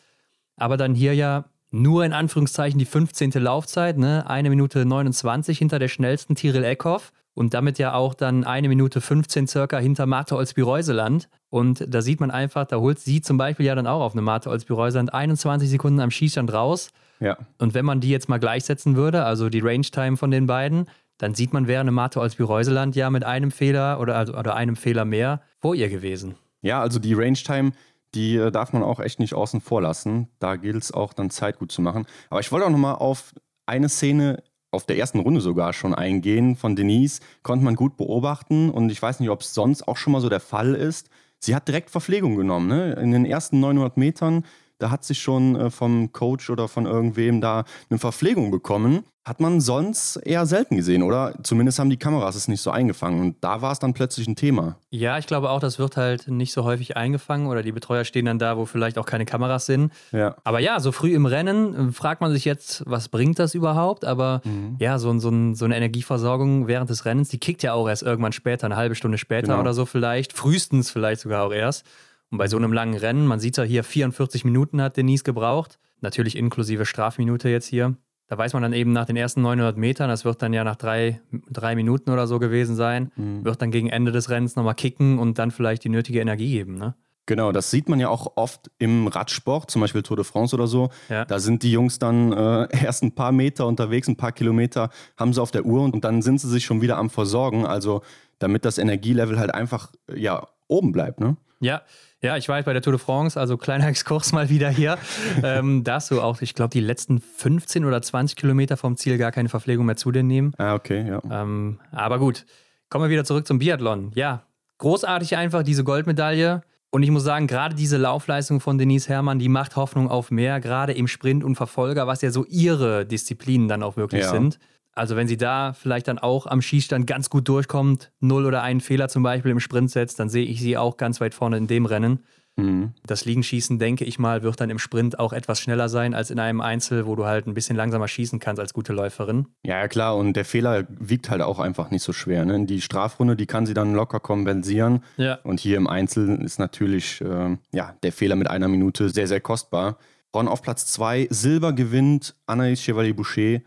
Aber 0.56 0.76
dann 0.76 0.96
hier 0.96 1.14
ja 1.14 1.44
nur 1.70 2.04
in 2.04 2.12
Anführungszeichen 2.12 2.80
die 2.80 2.84
15. 2.86 3.30
Laufzeit, 3.36 3.98
ne? 3.98 4.28
Eine 4.28 4.50
Minute 4.50 4.84
29 4.84 5.56
hinter 5.56 5.78
der 5.78 5.86
schnellsten 5.86 6.34
Tyrell 6.34 6.64
Eckhoff 6.64 7.12
und 7.34 7.54
damit 7.54 7.78
ja 7.78 7.94
auch 7.94 8.14
dann 8.14 8.42
eine 8.42 8.66
Minute 8.66 9.00
15 9.00 9.46
circa 9.46 9.78
hinter 9.78 10.06
Martha 10.06 10.34
Olsby-Reuseland. 10.34 11.28
Und 11.50 11.84
da 11.86 12.02
sieht 12.02 12.18
man 12.18 12.32
einfach, 12.32 12.64
da 12.64 12.78
holt 12.78 12.98
sie 12.98 13.20
zum 13.20 13.38
Beispiel 13.38 13.66
ja 13.66 13.76
dann 13.76 13.86
auch 13.86 14.00
auf 14.00 14.12
eine 14.12 14.22
Martha 14.22 14.50
Olsby-Reuseland 14.50 15.14
21 15.14 15.70
Sekunden 15.70 16.00
am 16.00 16.10
Schießstand 16.10 16.52
raus. 16.52 16.90
Ja. 17.20 17.36
Und 17.58 17.74
wenn 17.74 17.84
man 17.84 18.00
die 18.00 18.10
jetzt 18.10 18.28
mal 18.28 18.38
gleichsetzen 18.38 18.96
würde, 18.96 19.24
also 19.24 19.48
die 19.50 19.60
Range-Time 19.60 20.16
von 20.16 20.32
den 20.32 20.46
beiden, 20.46 20.86
dann 21.18 21.34
sieht 21.34 21.52
man, 21.52 21.66
wäre 21.66 21.80
eine 21.80 21.90
Martha 21.90 22.20
Olsby-Reuseland 22.20 22.96
ja 22.96 23.10
mit 23.10 23.24
einem 23.24 23.50
Fehler 23.50 24.00
oder, 24.00 24.16
also, 24.16 24.34
oder 24.34 24.54
einem 24.54 24.76
Fehler 24.76 25.04
mehr 25.04 25.42
vor 25.58 25.74
ihr 25.74 25.88
gewesen. 25.88 26.36
Ja, 26.62 26.80
also 26.80 26.98
die 26.98 27.14
Range-Time, 27.14 27.72
die 28.14 28.36
äh, 28.36 28.50
darf 28.50 28.72
man 28.72 28.82
auch 28.82 29.00
echt 29.00 29.18
nicht 29.18 29.34
außen 29.34 29.60
vor 29.60 29.82
lassen. 29.82 30.28
Da 30.38 30.56
gilt 30.56 30.82
es 30.82 30.92
auch 30.92 31.12
dann 31.12 31.30
Zeit 31.30 31.58
gut 31.58 31.72
zu 31.72 31.82
machen. 31.82 32.06
Aber 32.30 32.40
ich 32.40 32.50
wollte 32.50 32.66
auch 32.66 32.70
nochmal 32.70 32.94
auf 32.94 33.34
eine 33.66 33.88
Szene 33.88 34.42
auf 34.70 34.84
der 34.84 34.98
ersten 34.98 35.20
Runde 35.20 35.40
sogar 35.40 35.72
schon 35.72 35.94
eingehen 35.94 36.56
von 36.56 36.76
Denise, 36.76 37.20
konnte 37.42 37.64
man 37.64 37.74
gut 37.74 37.96
beobachten 37.96 38.70
und 38.70 38.90
ich 38.90 39.00
weiß 39.00 39.18
nicht, 39.20 39.30
ob 39.30 39.40
es 39.40 39.54
sonst 39.54 39.88
auch 39.88 39.96
schon 39.96 40.12
mal 40.12 40.20
so 40.20 40.28
der 40.28 40.40
Fall 40.40 40.74
ist. 40.74 41.08
Sie 41.40 41.54
hat 41.54 41.68
direkt 41.68 41.90
Verpflegung 41.90 42.36
genommen. 42.36 42.68
Ne? 42.68 42.92
In 42.94 43.12
den 43.12 43.24
ersten 43.24 43.60
900 43.60 43.96
Metern 43.96 44.44
da 44.78 44.90
hat 44.90 45.04
sich 45.04 45.20
schon 45.20 45.56
äh, 45.56 45.70
vom 45.70 46.12
Coach 46.12 46.50
oder 46.50 46.68
von 46.68 46.86
irgendwem 46.86 47.40
da 47.40 47.64
eine 47.90 47.98
Verpflegung 47.98 48.50
bekommen. 48.50 49.04
Hat 49.24 49.40
man 49.40 49.60
sonst 49.60 50.16
eher 50.16 50.46
selten 50.46 50.76
gesehen, 50.76 51.02
oder? 51.02 51.34
Zumindest 51.42 51.78
haben 51.78 51.90
die 51.90 51.98
Kameras 51.98 52.34
es 52.34 52.48
nicht 52.48 52.62
so 52.62 52.70
eingefangen. 52.70 53.20
Und 53.20 53.36
da 53.42 53.60
war 53.60 53.72
es 53.72 53.78
dann 53.78 53.92
plötzlich 53.92 54.26
ein 54.26 54.36
Thema. 54.36 54.78
Ja, 54.88 55.18
ich 55.18 55.26
glaube 55.26 55.50
auch, 55.50 55.60
das 55.60 55.78
wird 55.78 55.98
halt 55.98 56.28
nicht 56.28 56.50
so 56.54 56.64
häufig 56.64 56.96
eingefangen 56.96 57.46
oder 57.46 57.62
die 57.62 57.72
Betreuer 57.72 58.04
stehen 58.04 58.24
dann 58.24 58.38
da, 58.38 58.56
wo 58.56 58.64
vielleicht 58.64 58.96
auch 58.96 59.04
keine 59.04 59.26
Kameras 59.26 59.66
sind. 59.66 59.92
Ja. 60.12 60.36
Aber 60.44 60.60
ja, 60.60 60.80
so 60.80 60.92
früh 60.92 61.14
im 61.14 61.26
Rennen 61.26 61.90
äh, 61.90 61.92
fragt 61.92 62.22
man 62.22 62.32
sich 62.32 62.46
jetzt, 62.46 62.84
was 62.86 63.10
bringt 63.10 63.38
das 63.38 63.54
überhaupt? 63.54 64.06
Aber 64.06 64.40
mhm. 64.44 64.76
ja, 64.78 64.98
so, 64.98 65.18
so, 65.18 65.30
so, 65.52 65.64
eine 65.66 65.76
Energieversorgung 65.76 66.66
während 66.66 66.88
des 66.88 67.04
Rennens, 67.04 67.28
die 67.28 67.38
kickt 67.38 67.62
ja 67.62 67.74
auch 67.74 67.86
erst 67.86 68.04
irgendwann 68.04 68.32
später, 68.32 68.64
eine 68.64 68.76
halbe 68.76 68.94
Stunde 68.94 69.18
später 69.18 69.48
genau. 69.48 69.60
oder 69.60 69.74
so 69.74 69.84
vielleicht. 69.84 70.32
Frühestens 70.32 70.90
vielleicht 70.90 71.20
sogar 71.20 71.44
auch 71.44 71.52
erst. 71.52 71.84
Und 72.30 72.38
bei 72.38 72.48
so 72.48 72.56
einem 72.56 72.72
langen 72.72 72.96
Rennen, 72.96 73.26
man 73.26 73.40
sieht 73.40 73.56
ja 73.56 73.64
hier, 73.64 73.84
44 73.84 74.44
Minuten 74.44 74.82
hat 74.82 74.96
Denise 74.96 75.24
gebraucht, 75.24 75.78
natürlich 76.00 76.36
inklusive 76.36 76.84
Strafminute 76.84 77.48
jetzt 77.48 77.66
hier. 77.66 77.96
Da 78.28 78.36
weiß 78.36 78.52
man 78.52 78.62
dann 78.62 78.74
eben 78.74 78.92
nach 78.92 79.06
den 79.06 79.16
ersten 79.16 79.40
900 79.40 79.78
Metern, 79.78 80.10
das 80.10 80.26
wird 80.26 80.42
dann 80.42 80.52
ja 80.52 80.62
nach 80.62 80.76
drei, 80.76 81.22
drei 81.50 81.74
Minuten 81.74 82.10
oder 82.10 82.26
so 82.26 82.38
gewesen 82.38 82.76
sein, 82.76 83.10
mhm. 83.16 83.44
wird 83.44 83.62
dann 83.62 83.70
gegen 83.70 83.88
Ende 83.88 84.12
des 84.12 84.28
Rennens 84.28 84.54
nochmal 84.54 84.74
kicken 84.74 85.18
und 85.18 85.38
dann 85.38 85.50
vielleicht 85.50 85.84
die 85.84 85.88
nötige 85.88 86.20
Energie 86.20 86.50
geben. 86.50 86.76
Ne? 86.76 86.94
Genau, 87.24 87.52
das 87.52 87.70
sieht 87.70 87.90
man 87.90 88.00
ja 88.00 88.08
auch 88.08 88.32
oft 88.36 88.70
im 88.78 89.06
Radsport, 89.06 89.70
zum 89.70 89.80
Beispiel 89.80 90.02
Tour 90.02 90.16
de 90.16 90.24
France 90.24 90.54
oder 90.54 90.66
so. 90.66 90.90
Ja. 91.10 91.26
Da 91.26 91.38
sind 91.38 91.62
die 91.62 91.70
Jungs 91.70 91.98
dann 91.98 92.32
äh, 92.32 92.68
erst 92.84 93.02
ein 93.02 93.14
paar 93.14 93.32
Meter 93.32 93.66
unterwegs, 93.66 94.08
ein 94.08 94.16
paar 94.16 94.32
Kilometer 94.32 94.90
haben 95.16 95.32
sie 95.32 95.40
auf 95.40 95.50
der 95.50 95.64
Uhr 95.64 95.82
und 95.82 96.02
dann 96.04 96.20
sind 96.20 96.40
sie 96.40 96.48
sich 96.48 96.64
schon 96.64 96.82
wieder 96.82 96.98
am 96.98 97.08
Versorgen. 97.08 97.66
Also 97.66 98.02
damit 98.38 98.64
das 98.64 98.78
Energielevel 98.78 99.38
halt 99.38 99.52
einfach 99.52 99.92
ja 100.10 100.48
oben 100.68 100.92
bleibt. 100.92 101.20
Ne? 101.20 101.36
Ja, 101.60 101.82
ja, 102.20 102.36
ich 102.36 102.48
war 102.48 102.56
halt 102.56 102.66
bei 102.66 102.72
der 102.72 102.82
Tour 102.82 102.94
de 102.94 103.00
France, 103.00 103.38
also 103.38 103.56
kleiner 103.56 103.86
Exkurs 103.88 104.32
mal 104.32 104.48
wieder 104.48 104.70
hier. 104.70 104.98
ähm, 105.42 105.84
da 105.84 105.94
hast 105.94 106.10
du 106.10 106.20
auch, 106.20 106.40
ich 106.42 106.54
glaube, 106.54 106.70
die 106.70 106.80
letzten 106.80 107.20
15 107.20 107.84
oder 107.84 108.02
20 108.02 108.36
Kilometer 108.36 108.76
vom 108.76 108.96
Ziel 108.96 109.18
gar 109.18 109.32
keine 109.32 109.48
Verpflegung 109.48 109.86
mehr 109.86 109.96
zu 109.96 110.10
dir 110.10 110.22
nehmen. 110.22 110.52
Ah, 110.58 110.74
okay, 110.74 111.06
ja. 111.08 111.22
Ähm, 111.30 111.78
aber 111.92 112.18
gut, 112.18 112.44
kommen 112.90 113.04
wir 113.04 113.10
wieder 113.10 113.24
zurück 113.24 113.46
zum 113.46 113.58
Biathlon. 113.58 114.10
Ja, 114.14 114.42
großartig 114.78 115.36
einfach 115.36 115.62
diese 115.62 115.84
Goldmedaille. 115.84 116.62
Und 116.90 117.02
ich 117.02 117.10
muss 117.10 117.22
sagen, 117.22 117.46
gerade 117.46 117.74
diese 117.74 117.98
Laufleistung 117.98 118.60
von 118.60 118.78
Denise 118.78 119.08
Herrmann, 119.10 119.38
die 119.38 119.50
macht 119.50 119.76
Hoffnung 119.76 120.08
auf 120.08 120.30
mehr, 120.30 120.58
gerade 120.58 120.94
im 120.94 121.06
Sprint 121.06 121.44
und 121.44 121.56
Verfolger, 121.56 122.06
was 122.06 122.22
ja 122.22 122.30
so 122.30 122.46
ihre 122.46 123.04
Disziplinen 123.04 123.68
dann 123.68 123.82
auch 123.82 123.98
wirklich 123.98 124.22
ja. 124.22 124.30
sind. 124.30 124.58
Also 124.98 125.16
wenn 125.16 125.28
sie 125.28 125.36
da 125.36 125.72
vielleicht 125.72 126.08
dann 126.08 126.18
auch 126.18 126.46
am 126.46 126.60
Schießstand 126.60 127.06
ganz 127.06 127.30
gut 127.30 127.48
durchkommt, 127.48 128.10
null 128.20 128.44
oder 128.44 128.62
einen 128.62 128.80
Fehler 128.80 129.08
zum 129.08 129.22
Beispiel 129.22 129.52
im 129.52 129.60
Sprint 129.60 129.90
setzt, 129.90 130.18
dann 130.18 130.28
sehe 130.28 130.44
ich 130.44 130.60
sie 130.60 130.76
auch 130.76 130.96
ganz 130.96 131.20
weit 131.20 131.34
vorne 131.34 131.56
in 131.56 131.68
dem 131.68 131.86
Rennen. 131.86 132.24
Mhm. 132.56 132.94
Das 133.06 133.24
Liegenschießen, 133.24 133.78
denke 133.78 134.04
ich 134.04 134.18
mal, 134.18 134.42
wird 134.42 134.60
dann 134.60 134.68
im 134.68 134.80
Sprint 134.80 135.20
auch 135.20 135.32
etwas 135.32 135.60
schneller 135.60 135.88
sein 135.88 136.12
als 136.12 136.30
in 136.30 136.40
einem 136.40 136.60
Einzel, 136.60 137.06
wo 137.06 137.14
du 137.14 137.24
halt 137.24 137.46
ein 137.46 137.54
bisschen 137.54 137.76
langsamer 137.76 138.08
schießen 138.08 138.40
kannst 138.40 138.58
als 138.58 138.74
gute 138.74 138.92
Läuferin. 138.92 139.46
Ja, 139.62 139.86
klar, 139.86 140.16
und 140.16 140.32
der 140.34 140.44
Fehler 140.44 140.84
wiegt 140.98 141.30
halt 141.30 141.40
auch 141.40 141.60
einfach 141.60 141.92
nicht 141.92 142.02
so 142.02 142.12
schwer. 142.12 142.44
Ne? 142.44 142.66
Die 142.66 142.80
Strafrunde, 142.80 143.36
die 143.36 143.46
kann 143.46 143.64
sie 143.64 143.74
dann 143.74 143.94
locker 143.94 144.18
kompensieren. 144.18 145.04
Ja. 145.16 145.38
Und 145.44 145.60
hier 145.60 145.76
im 145.76 145.86
Einzel 145.86 146.42
ist 146.42 146.58
natürlich 146.58 147.20
äh, 147.20 147.56
ja, 147.72 147.94
der 148.02 148.12
Fehler 148.12 148.34
mit 148.34 148.50
einer 148.50 148.66
Minute 148.66 149.10
sehr, 149.10 149.28
sehr 149.28 149.40
kostbar. 149.40 149.98
Ron 150.34 150.48
auf 150.48 150.60
Platz 150.60 150.86
2, 150.86 151.28
Silber 151.30 151.72
gewinnt 151.72 152.34
Anaïs 152.48 152.82
Chevalier-Boucher. 152.82 153.60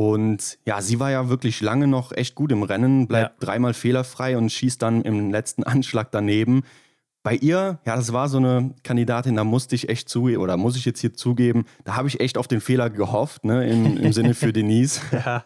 Und 0.00 0.58
ja, 0.64 0.80
sie 0.80 0.98
war 0.98 1.10
ja 1.10 1.28
wirklich 1.28 1.60
lange 1.60 1.86
noch 1.86 2.12
echt 2.12 2.34
gut 2.34 2.52
im 2.52 2.62
Rennen, 2.62 3.06
bleibt 3.06 3.34
ja. 3.34 3.46
dreimal 3.46 3.74
fehlerfrei 3.74 4.38
und 4.38 4.50
schießt 4.50 4.80
dann 4.80 5.02
im 5.02 5.30
letzten 5.30 5.62
Anschlag 5.64 6.10
daneben. 6.10 6.62
Bei 7.22 7.34
ihr, 7.34 7.80
ja, 7.84 7.96
das 7.96 8.10
war 8.14 8.30
so 8.30 8.38
eine 8.38 8.74
Kandidatin, 8.82 9.36
da 9.36 9.44
musste 9.44 9.74
ich 9.74 9.90
echt 9.90 10.08
zugeben, 10.08 10.40
oder 10.40 10.56
muss 10.56 10.74
ich 10.78 10.86
jetzt 10.86 11.00
hier 11.00 11.12
zugeben, 11.12 11.66
da 11.84 11.96
habe 11.96 12.08
ich 12.08 12.18
echt 12.18 12.38
auf 12.38 12.48
den 12.48 12.62
Fehler 12.62 12.88
gehofft, 12.88 13.44
ne, 13.44 13.68
im, 13.68 13.98
im 13.98 14.12
Sinne 14.14 14.32
für 14.32 14.52
Denise. 14.54 15.02
ja, 15.12 15.44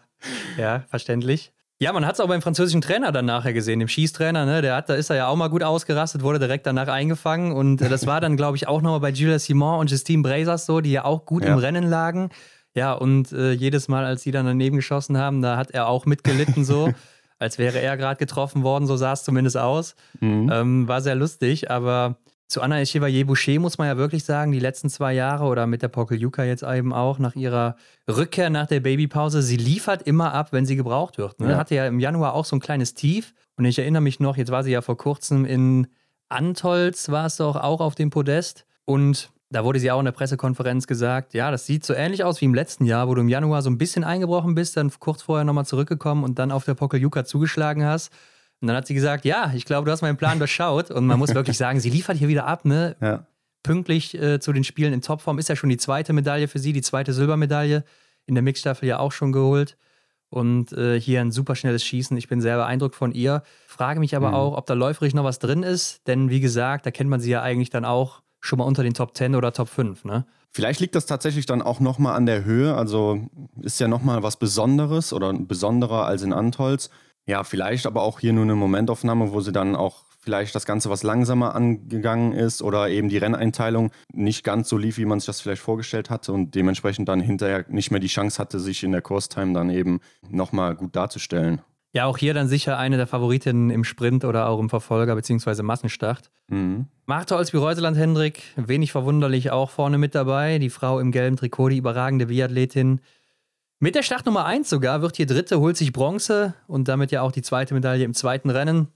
ja, 0.57 0.85
verständlich. 0.87 1.51
Ja, 1.79 1.91
man 1.91 2.05
hat 2.05 2.13
es 2.13 2.21
auch 2.21 2.29
beim 2.29 2.41
französischen 2.41 2.79
Trainer 2.79 3.11
dann 3.11 3.25
nachher 3.25 3.51
gesehen, 3.51 3.79
dem 3.79 3.89
Schießtrainer, 3.89 4.45
ne? 4.45 4.61
Der 4.61 4.77
hat, 4.77 4.87
da 4.87 4.93
ist 4.95 5.09
er 5.09 5.17
ja 5.17 5.27
auch 5.27 5.35
mal 5.35 5.49
gut 5.49 5.63
ausgerastet, 5.63 6.23
wurde 6.23 6.39
direkt 6.39 6.65
danach 6.65 6.87
eingefangen. 6.87 7.51
Und 7.51 7.81
äh, 7.81 7.89
das 7.89 8.07
war 8.07 8.21
dann, 8.21 8.37
glaube 8.37 8.55
ich, 8.55 8.69
auch 8.69 8.81
nochmal 8.81 9.01
bei 9.01 9.09
Julia 9.09 9.37
Simon 9.37 9.79
und 9.81 9.91
Justine 9.91 10.23
Brazers 10.23 10.65
so, 10.65 10.79
die 10.79 10.93
ja 10.93 11.03
auch 11.03 11.25
gut 11.25 11.43
ja. 11.43 11.51
im 11.51 11.59
Rennen 11.59 11.83
lagen. 11.83 12.29
Ja, 12.75 12.93
und 12.93 13.31
äh, 13.31 13.53
jedes 13.53 13.87
Mal, 13.87 14.05
als 14.05 14.23
sie 14.23 14.31
dann 14.31 14.45
daneben 14.45 14.75
geschossen 14.75 15.17
haben, 15.17 15.41
da 15.41 15.57
hat 15.57 15.71
er 15.71 15.87
auch 15.87 16.05
mitgelitten, 16.05 16.65
so, 16.65 16.93
als 17.39 17.57
wäre 17.57 17.79
er 17.79 17.97
gerade 17.97 18.17
getroffen 18.17 18.63
worden, 18.63 18.85
so 18.85 18.97
sah 18.97 19.13
es 19.13 19.23
zumindest 19.23 19.57
aus. 19.57 19.95
Mhm. 20.19 20.49
Ähm, 20.51 20.87
war 20.87 21.01
sehr 21.01 21.15
lustig, 21.15 21.71
aber 21.71 22.17
zu 22.47 22.61
Anna 22.61 22.83
Chevalier-Boucher 22.85 23.59
muss 23.59 23.77
man 23.77 23.87
ja 23.87 23.97
wirklich 23.97 24.23
sagen, 24.23 24.51
die 24.51 24.59
letzten 24.59 24.89
zwei 24.89 25.13
Jahre 25.13 25.45
oder 25.45 25.65
mit 25.65 25.81
der 25.81 25.87
Pokeljuka 25.87 26.43
jetzt 26.43 26.63
eben 26.63 26.93
auch, 26.93 27.17
nach 27.17 27.35
ihrer 27.35 27.75
Rückkehr 28.07 28.49
nach 28.49 28.67
der 28.67 28.81
Babypause, 28.81 29.41
sie 29.41 29.57
liefert 29.57 30.03
immer 30.03 30.33
ab, 30.33 30.49
wenn 30.51 30.65
sie 30.65 30.75
gebraucht 30.75 31.17
wird. 31.17 31.39
Ne? 31.39 31.51
Ja. 31.51 31.57
Hatte 31.57 31.75
ja 31.75 31.87
im 31.87 31.99
Januar 31.99 32.33
auch 32.33 32.45
so 32.45 32.55
ein 32.55 32.59
kleines 32.59 32.93
Tief 32.93 33.33
und 33.57 33.65
ich 33.65 33.79
erinnere 33.79 34.01
mich 34.01 34.19
noch, 34.19 34.37
jetzt 34.37 34.51
war 34.51 34.63
sie 34.63 34.71
ja 34.71 34.81
vor 34.81 34.97
kurzem 34.97 35.45
in 35.45 35.87
Antolz, 36.29 37.09
war 37.09 37.25
es 37.25 37.37
doch 37.37 37.55
auch 37.55 37.81
auf 37.81 37.95
dem 37.95 38.09
Podest 38.09 38.65
und 38.85 39.31
da 39.49 39.63
wurde 39.63 39.79
sie 39.79 39.91
auch 39.91 39.99
in 39.99 40.05
der 40.05 40.11
Pressekonferenz 40.11 40.87
gesagt, 40.87 41.33
ja, 41.33 41.51
das 41.51 41.65
sieht 41.65 41.85
so 41.85 41.93
ähnlich 41.93 42.23
aus 42.23 42.41
wie 42.41 42.45
im 42.45 42.53
letzten 42.53 42.85
Jahr, 42.85 43.07
wo 43.07 43.15
du 43.15 43.21
im 43.21 43.29
Januar 43.29 43.61
so 43.61 43.69
ein 43.69 43.77
bisschen 43.77 44.03
eingebrochen 44.03 44.55
bist, 44.55 44.75
dann 44.75 44.91
kurz 44.99 45.21
vorher 45.21 45.45
nochmal 45.45 45.65
zurückgekommen 45.65 46.23
und 46.23 46.39
dann 46.39 46.51
auf 46.51 46.65
der 46.65 46.73
Pokeljuka 46.73 47.25
zugeschlagen 47.25 47.85
hast. 47.85 48.11
Und 48.61 48.69
dann 48.69 48.77
hat 48.77 48.87
sie 48.87 48.93
gesagt, 48.93 49.25
ja, 49.25 49.51
ich 49.53 49.65
glaube, 49.65 49.85
du 49.85 49.91
hast 49.91 50.01
meinen 50.01 50.17
Plan 50.17 50.39
durchschaut. 50.39 50.89
Und 50.89 51.05
man 51.05 51.19
muss 51.19 51.35
wirklich 51.35 51.57
sagen, 51.57 51.79
sie 51.79 51.89
liefert 51.89 52.17
hier 52.17 52.27
wieder 52.27 52.47
ab, 52.47 52.65
ne? 52.65 52.95
Ja. 53.01 53.25
Pünktlich 53.63 54.15
äh, 54.15 54.39
zu 54.39 54.53
den 54.53 54.63
Spielen 54.63 54.93
in 54.93 55.01
Topform. 55.01 55.39
Ist 55.39 55.49
ja 55.49 55.55
schon 55.55 55.69
die 55.69 55.77
zweite 55.77 56.13
Medaille 56.13 56.47
für 56.47 56.59
sie, 56.59 56.73
die 56.73 56.81
zweite 56.81 57.13
Silbermedaille. 57.13 57.83
In 58.25 58.33
der 58.33 58.41
Mixstaffel 58.41 58.87
ja 58.87 58.99
auch 58.99 59.11
schon 59.11 59.31
geholt. 59.31 59.77
Und 60.29 60.73
äh, 60.73 60.99
hier 60.99 61.21
ein 61.21 61.31
super 61.31 61.55
schnelles 61.55 61.83
Schießen. 61.83 62.17
Ich 62.17 62.27
bin 62.27 62.41
sehr 62.41 62.57
beeindruckt 62.57 62.95
von 62.95 63.11
ihr. 63.11 63.43
Frage 63.67 63.99
mich 63.99 64.15
aber 64.15 64.29
mhm. 64.29 64.35
auch, 64.35 64.57
ob 64.57 64.65
da 64.65 64.73
läuferisch 64.73 65.13
noch 65.13 65.23
was 65.23 65.39
drin 65.39 65.63
ist. 65.63 66.07
Denn 66.07 66.29
wie 66.29 66.39
gesagt, 66.39 66.85
da 66.85 66.91
kennt 66.91 67.09
man 67.09 67.19
sie 67.19 67.31
ja 67.31 67.41
eigentlich 67.41 67.69
dann 67.69 67.85
auch 67.85 68.21
schon 68.45 68.59
mal 68.59 68.65
unter 68.65 68.83
den 68.83 68.93
Top 68.93 69.15
10 69.15 69.35
oder 69.35 69.51
Top 69.51 69.69
5, 69.69 70.05
ne? 70.05 70.25
Vielleicht 70.51 70.79
liegt 70.79 70.95
das 70.95 71.05
tatsächlich 71.05 71.45
dann 71.45 71.61
auch 71.61 71.81
nochmal 71.81 72.15
an 72.15 72.25
der 72.25 72.45
Höhe. 72.45 72.75
Also 72.75 73.27
ist 73.61 73.79
ja 73.79 73.89
nochmal 73.89 74.23
was 74.23 74.37
Besonderes 74.37 75.11
oder 75.11 75.33
besonderer 75.33 76.05
als 76.05 76.21
in 76.21 76.31
Antolz. 76.31 76.89
Ja, 77.25 77.43
vielleicht 77.43 77.85
aber 77.85 78.03
auch 78.03 78.21
hier 78.21 78.31
nur 78.31 78.43
eine 78.43 78.55
Momentaufnahme, 78.55 79.33
wo 79.33 79.41
sie 79.41 79.51
dann 79.51 79.75
auch 79.75 80.05
vielleicht 80.25 80.55
das 80.55 80.65
Ganze 80.65 80.89
was 80.89 81.03
langsamer 81.03 81.55
angegangen 81.55 82.31
ist 82.31 82.61
oder 82.61 82.89
eben 82.89 83.09
die 83.09 83.17
Renneinteilung 83.17 83.91
nicht 84.13 84.43
ganz 84.43 84.69
so 84.69 84.77
lief, 84.77 84.97
wie 84.97 85.05
man 85.05 85.19
sich 85.19 85.27
das 85.27 85.41
vielleicht 85.41 85.61
vorgestellt 85.61 86.09
hatte 86.09 86.31
und 86.31 86.55
dementsprechend 86.55 87.09
dann 87.09 87.19
hinterher 87.19 87.65
nicht 87.67 87.91
mehr 87.91 87.99
die 87.99 88.07
Chance 88.07 88.39
hatte, 88.39 88.59
sich 88.59 88.83
in 88.83 88.91
der 88.91 89.01
Kurstime 89.01 89.53
dann 89.53 89.69
eben 89.69 89.99
nochmal 90.29 90.75
gut 90.75 90.95
darzustellen. 90.95 91.61
Ja, 91.95 92.07
auch 92.07 92.17
hier 92.17 92.33
dann 92.33 92.49
sicher 92.49 92.77
eine 92.77 92.97
der 92.97 93.07
Favoritinnen 93.07 93.69
im 93.69 93.85
Sprint 93.85 94.25
oder 94.25 94.49
auch 94.49 94.59
im 94.59 94.69
Verfolger 94.69 95.15
bzw. 95.15 95.63
Massenstart. 95.63 96.29
Mhm. 96.49 96.87
Martha 97.05 97.37
Olsby-Reuseland 97.37 97.95
Hendrik, 97.95 98.43
wenig 98.57 98.91
verwunderlich 98.91 99.51
auch 99.51 99.69
vorne 99.69 99.97
mit 99.97 100.13
dabei. 100.13 100.59
Die 100.59 100.69
Frau 100.69 100.99
im 100.99 101.13
gelben 101.13 101.37
Trikot, 101.37 101.69
die 101.69 101.77
überragende 101.77 102.25
Biathletin. 102.25 102.99
Mit 103.79 103.95
der 103.95 104.03
Startnummer 104.03 104.45
1 104.45 104.69
sogar 104.69 105.01
wird 105.01 105.15
hier 105.15 105.25
Dritte, 105.25 105.61
holt 105.61 105.77
sich 105.77 105.93
Bronze 105.93 106.53
und 106.67 106.89
damit 106.89 107.13
ja 107.13 107.21
auch 107.21 107.31
die 107.31 107.41
zweite 107.41 107.73
Medaille 107.73 108.03
im 108.03 108.13
zweiten 108.13 108.49
Rennen. 108.49 108.89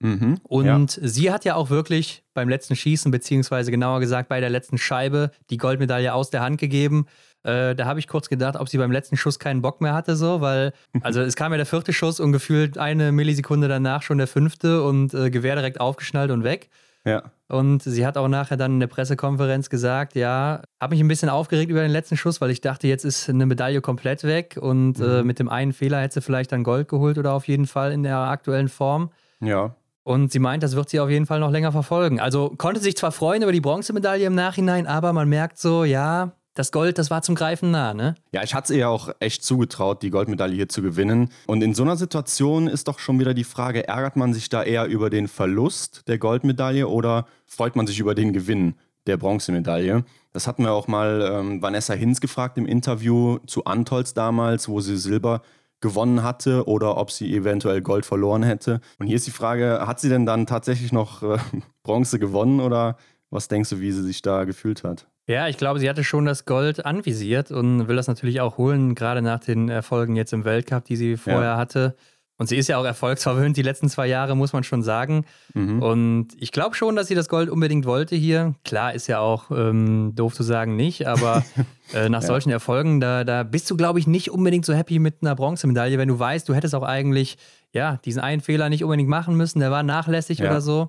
Mhm, 0.00 0.38
und 0.44 0.64
ja. 0.64 0.86
sie 0.86 1.30
hat 1.30 1.44
ja 1.44 1.54
auch 1.54 1.68
wirklich 1.68 2.22
beim 2.32 2.48
letzten 2.48 2.76
Schießen, 2.76 3.10
beziehungsweise 3.10 3.70
genauer 3.70 4.00
gesagt 4.00 4.30
bei 4.30 4.40
der 4.40 4.48
letzten 4.48 4.78
Scheibe, 4.78 5.32
die 5.50 5.58
Goldmedaille 5.58 6.14
aus 6.14 6.30
der 6.30 6.40
Hand 6.40 6.58
gegeben. 6.58 7.08
Äh, 7.44 7.74
da 7.74 7.86
habe 7.86 8.00
ich 8.00 8.08
kurz 8.08 8.28
gedacht, 8.28 8.56
ob 8.56 8.68
sie 8.68 8.78
beim 8.78 8.92
letzten 8.92 9.16
Schuss 9.16 9.38
keinen 9.38 9.62
Bock 9.62 9.80
mehr 9.80 9.94
hatte, 9.94 10.16
so, 10.16 10.40
weil, 10.40 10.72
also 11.02 11.20
es 11.20 11.36
kam 11.36 11.52
ja 11.52 11.56
der 11.56 11.66
vierte 11.66 11.92
Schuss 11.92 12.20
und 12.20 12.32
gefühlt 12.32 12.78
eine 12.78 13.12
Millisekunde 13.12 13.68
danach 13.68 14.02
schon 14.02 14.18
der 14.18 14.26
fünfte 14.26 14.82
und 14.82 15.14
äh, 15.14 15.30
Gewehr 15.30 15.54
direkt 15.54 15.80
aufgeschnallt 15.80 16.30
und 16.30 16.44
weg. 16.44 16.68
Ja. 17.04 17.22
Und 17.48 17.82
sie 17.82 18.04
hat 18.04 18.18
auch 18.18 18.28
nachher 18.28 18.58
dann 18.58 18.74
in 18.74 18.80
der 18.80 18.88
Pressekonferenz 18.88 19.70
gesagt, 19.70 20.14
ja, 20.14 20.62
habe 20.80 20.94
mich 20.94 21.02
ein 21.02 21.08
bisschen 21.08 21.30
aufgeregt 21.30 21.70
über 21.70 21.80
den 21.80 21.90
letzten 21.90 22.16
Schuss, 22.16 22.40
weil 22.40 22.50
ich 22.50 22.60
dachte, 22.60 22.86
jetzt 22.88 23.04
ist 23.04 23.30
eine 23.30 23.46
Medaille 23.46 23.80
komplett 23.80 24.24
weg 24.24 24.58
und 24.60 25.00
äh, 25.00 25.02
mhm. 25.02 25.10
äh, 25.10 25.22
mit 25.22 25.38
dem 25.38 25.48
einen 25.48 25.72
Fehler 25.72 26.00
hätte 26.00 26.14
sie 26.14 26.20
vielleicht 26.20 26.52
dann 26.52 26.64
Gold 26.64 26.88
geholt 26.88 27.16
oder 27.16 27.32
auf 27.32 27.48
jeden 27.48 27.66
Fall 27.66 27.92
in 27.92 28.02
der 28.02 28.18
aktuellen 28.18 28.68
Form. 28.68 29.10
Ja. 29.40 29.74
Und 30.02 30.32
sie 30.32 30.38
meint, 30.38 30.62
das 30.62 30.74
wird 30.74 30.88
sie 30.88 31.00
auf 31.00 31.10
jeden 31.10 31.26
Fall 31.26 31.40
noch 31.40 31.50
länger 31.50 31.72
verfolgen. 31.72 32.20
Also 32.20 32.54
konnte 32.56 32.80
sich 32.80 32.96
zwar 32.96 33.12
freuen 33.12 33.42
über 33.42 33.52
die 33.52 33.60
Bronzemedaille 33.60 34.26
im 34.26 34.34
Nachhinein, 34.34 34.86
aber 34.86 35.12
man 35.12 35.28
merkt 35.28 35.58
so, 35.58 35.84
ja, 35.84 36.32
das 36.58 36.72
Gold, 36.72 36.98
das 36.98 37.08
war 37.08 37.22
zum 37.22 37.36
Greifen 37.36 37.70
nah, 37.70 37.94
ne? 37.94 38.16
Ja, 38.32 38.42
ich 38.42 38.52
hatte 38.52 38.72
es 38.72 38.78
ihr 38.78 38.88
auch 38.88 39.10
echt 39.20 39.44
zugetraut, 39.44 40.02
die 40.02 40.10
Goldmedaille 40.10 40.54
hier 40.54 40.68
zu 40.68 40.82
gewinnen. 40.82 41.30
Und 41.46 41.62
in 41.62 41.72
so 41.72 41.84
einer 41.84 41.96
Situation 41.96 42.66
ist 42.66 42.88
doch 42.88 42.98
schon 42.98 43.20
wieder 43.20 43.32
die 43.32 43.44
Frage, 43.44 43.86
ärgert 43.86 44.16
man 44.16 44.34
sich 44.34 44.48
da 44.48 44.64
eher 44.64 44.86
über 44.86 45.08
den 45.08 45.28
Verlust 45.28 46.08
der 46.08 46.18
Goldmedaille 46.18 46.88
oder 46.88 47.26
freut 47.46 47.76
man 47.76 47.86
sich 47.86 48.00
über 48.00 48.16
den 48.16 48.32
Gewinn 48.32 48.74
der 49.06 49.18
Bronzemedaille? 49.18 50.04
Das 50.32 50.48
hatten 50.48 50.64
wir 50.64 50.72
auch 50.72 50.88
mal 50.88 51.30
ähm, 51.32 51.62
Vanessa 51.62 51.94
Hinz 51.94 52.20
gefragt 52.20 52.58
im 52.58 52.66
Interview 52.66 53.38
zu 53.46 53.64
Antolz 53.64 54.12
damals, 54.12 54.68
wo 54.68 54.80
sie 54.80 54.96
Silber 54.96 55.42
gewonnen 55.80 56.24
hatte 56.24 56.66
oder 56.66 56.96
ob 56.96 57.12
sie 57.12 57.36
eventuell 57.36 57.82
Gold 57.82 58.04
verloren 58.04 58.42
hätte. 58.42 58.80
Und 58.98 59.06
hier 59.06 59.14
ist 59.14 59.28
die 59.28 59.32
Frage, 59.32 59.84
hat 59.86 60.00
sie 60.00 60.08
denn 60.08 60.26
dann 60.26 60.46
tatsächlich 60.46 60.90
noch 60.90 61.22
äh, 61.22 61.38
Bronze 61.84 62.18
gewonnen 62.18 62.58
oder 62.58 62.96
was 63.30 63.46
denkst 63.46 63.70
du, 63.70 63.78
wie 63.78 63.92
sie 63.92 64.02
sich 64.02 64.22
da 64.22 64.42
gefühlt 64.42 64.82
hat? 64.82 65.06
Ja, 65.28 65.46
ich 65.46 65.58
glaube, 65.58 65.78
sie 65.78 65.90
hatte 65.90 66.04
schon 66.04 66.24
das 66.24 66.46
Gold 66.46 66.86
anvisiert 66.86 67.50
und 67.50 67.86
will 67.86 67.96
das 67.96 68.08
natürlich 68.08 68.40
auch 68.40 68.56
holen, 68.56 68.94
gerade 68.94 69.20
nach 69.20 69.40
den 69.40 69.68
Erfolgen 69.68 70.16
jetzt 70.16 70.32
im 70.32 70.46
Weltcup, 70.46 70.86
die 70.86 70.96
sie 70.96 71.18
vorher 71.18 71.50
ja. 71.50 71.56
hatte. 71.58 71.94
Und 72.38 72.48
sie 72.48 72.56
ist 72.56 72.68
ja 72.68 72.78
auch 72.78 72.84
erfolgsverwöhnt 72.84 73.56
die 73.56 73.62
letzten 73.62 73.90
zwei 73.90 74.06
Jahre, 74.06 74.36
muss 74.36 74.54
man 74.54 74.64
schon 74.64 74.82
sagen. 74.82 75.26
Mhm. 75.52 75.82
Und 75.82 76.28
ich 76.38 76.50
glaube 76.50 76.76
schon, 76.76 76.96
dass 76.96 77.08
sie 77.08 77.14
das 77.14 77.28
Gold 77.28 77.50
unbedingt 77.50 77.84
wollte 77.84 78.16
hier. 78.16 78.54
Klar, 78.64 78.94
ist 78.94 79.06
ja 79.06 79.18
auch 79.18 79.50
ähm, 79.50 80.12
doof 80.14 80.34
zu 80.34 80.44
sagen 80.44 80.76
nicht, 80.76 81.06
aber 81.06 81.44
äh, 81.94 82.08
nach 82.08 82.22
ja. 82.22 82.26
solchen 82.26 82.50
Erfolgen, 82.50 83.00
da, 83.00 83.24
da 83.24 83.42
bist 83.42 83.68
du, 83.70 83.76
glaube 83.76 83.98
ich, 83.98 84.06
nicht 84.06 84.30
unbedingt 84.30 84.64
so 84.64 84.72
happy 84.72 84.98
mit 84.98 85.16
einer 85.20 85.34
Bronzemedaille, 85.34 85.98
wenn 85.98 86.08
du 86.08 86.18
weißt, 86.18 86.48
du 86.48 86.54
hättest 86.54 86.74
auch 86.74 86.84
eigentlich 86.84 87.36
ja, 87.72 87.98
diesen 88.02 88.20
einen 88.20 88.40
Fehler 88.40 88.70
nicht 88.70 88.82
unbedingt 88.82 89.10
machen 89.10 89.36
müssen, 89.36 89.58
der 89.58 89.70
war 89.70 89.82
nachlässig 89.82 90.38
ja. 90.38 90.48
oder 90.48 90.62
so. 90.62 90.88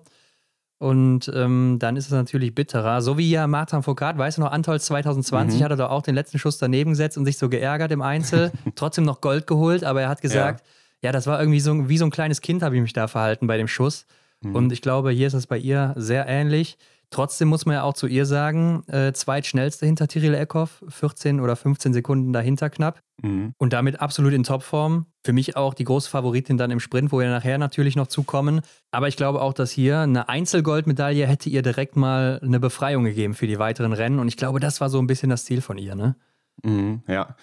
Und 0.79 1.31
ähm, 1.35 1.75
dann 1.77 1.97
ist 1.97 2.05
es 2.05 2.11
natürlich 2.11 2.55
bitterer. 2.55 3.01
So 3.01 3.17
wie 3.17 3.29
ja 3.29 3.45
Martin 3.47 3.83
Foucault, 3.83 4.17
weißt 4.17 4.37
du 4.37 4.41
noch, 4.41 4.51
Antolz 4.51 4.85
2020 4.85 5.59
mhm. 5.59 5.63
hat 5.63 5.71
er 5.71 5.77
doch 5.77 5.89
auch 5.89 6.01
den 6.01 6.15
letzten 6.15 6.39
Schuss 6.39 6.57
daneben 6.57 6.91
gesetzt 6.91 7.17
und 7.17 7.25
sich 7.25 7.37
so 7.37 7.49
geärgert 7.49 7.91
im 7.91 8.01
Einzel, 8.01 8.51
trotzdem 8.75 9.03
noch 9.03 9.19
Gold 9.19 9.45
geholt, 9.45 9.83
aber 9.83 10.01
er 10.01 10.09
hat 10.09 10.21
gesagt, 10.21 10.61
ja 10.61 10.65
ja, 11.01 11.11
das 11.11 11.27
war 11.27 11.39
irgendwie 11.39 11.59
so 11.59 11.89
wie 11.89 11.97
so 11.97 12.05
ein 12.05 12.11
kleines 12.11 12.41
Kind, 12.41 12.61
habe 12.61 12.75
ich 12.75 12.81
mich 12.81 12.93
da 12.93 13.07
verhalten 13.07 13.47
bei 13.47 13.57
dem 13.57 13.67
Schuss. 13.67 14.05
Mhm. 14.41 14.55
Und 14.55 14.71
ich 14.71 14.81
glaube, 14.81 15.11
hier 15.11 15.27
ist 15.27 15.33
es 15.33 15.47
bei 15.47 15.57
ihr 15.57 15.93
sehr 15.97 16.27
ähnlich. 16.27 16.77
Trotzdem 17.11 17.47
muss 17.47 17.65
man 17.65 17.75
ja 17.75 17.83
auch 17.83 17.95
zu 17.95 18.05
ihr 18.05 18.25
sagen, 18.25 18.83
äh, 18.87 19.13
zweitschnellste 19.13 19.85
hinter 19.85 20.07
Tyrell 20.07 20.35
Eckhoff, 20.35 20.83
14 20.89 21.39
oder 21.39 21.55
15 21.55 21.91
Sekunden 21.91 22.33
dahinter 22.33 22.69
knapp. 22.69 23.01
Mhm. 23.21 23.53
Und 23.57 23.73
damit 23.73 23.99
absolut 23.99 24.31
in 24.33 24.43
Topform. 24.43 25.07
Für 25.23 25.33
mich 25.33 25.57
auch 25.57 25.73
die 25.73 25.85
große 25.85 26.09
Favoritin 26.09 26.57
dann 26.57 26.69
im 26.69 26.79
Sprint, 26.79 27.11
wo 27.11 27.19
wir 27.19 27.29
nachher 27.29 27.57
natürlich 27.57 27.95
noch 27.95 28.07
zukommen. 28.07 28.61
Aber 28.91 29.07
ich 29.07 29.17
glaube 29.17 29.41
auch, 29.41 29.53
dass 29.53 29.71
hier 29.71 29.99
eine 29.99 30.29
Einzelgoldmedaille 30.29 31.25
hätte 31.25 31.49
ihr 31.49 31.63
direkt 31.63 31.95
mal 31.95 32.39
eine 32.43 32.59
Befreiung 32.59 33.03
gegeben 33.05 33.33
für 33.33 33.47
die 33.47 33.59
weiteren 33.59 33.93
Rennen. 33.93 34.19
Und 34.19 34.27
ich 34.27 34.37
glaube, 34.37 34.59
das 34.59 34.79
war 34.79 34.89
so 34.89 34.99
ein 34.99 35.07
bisschen 35.07 35.29
das 35.31 35.45
Ziel 35.45 35.61
von 35.61 35.79
ihr, 35.79 35.95
ne? 35.95 36.15
Mhm, 36.63 37.01
ja. 37.07 37.35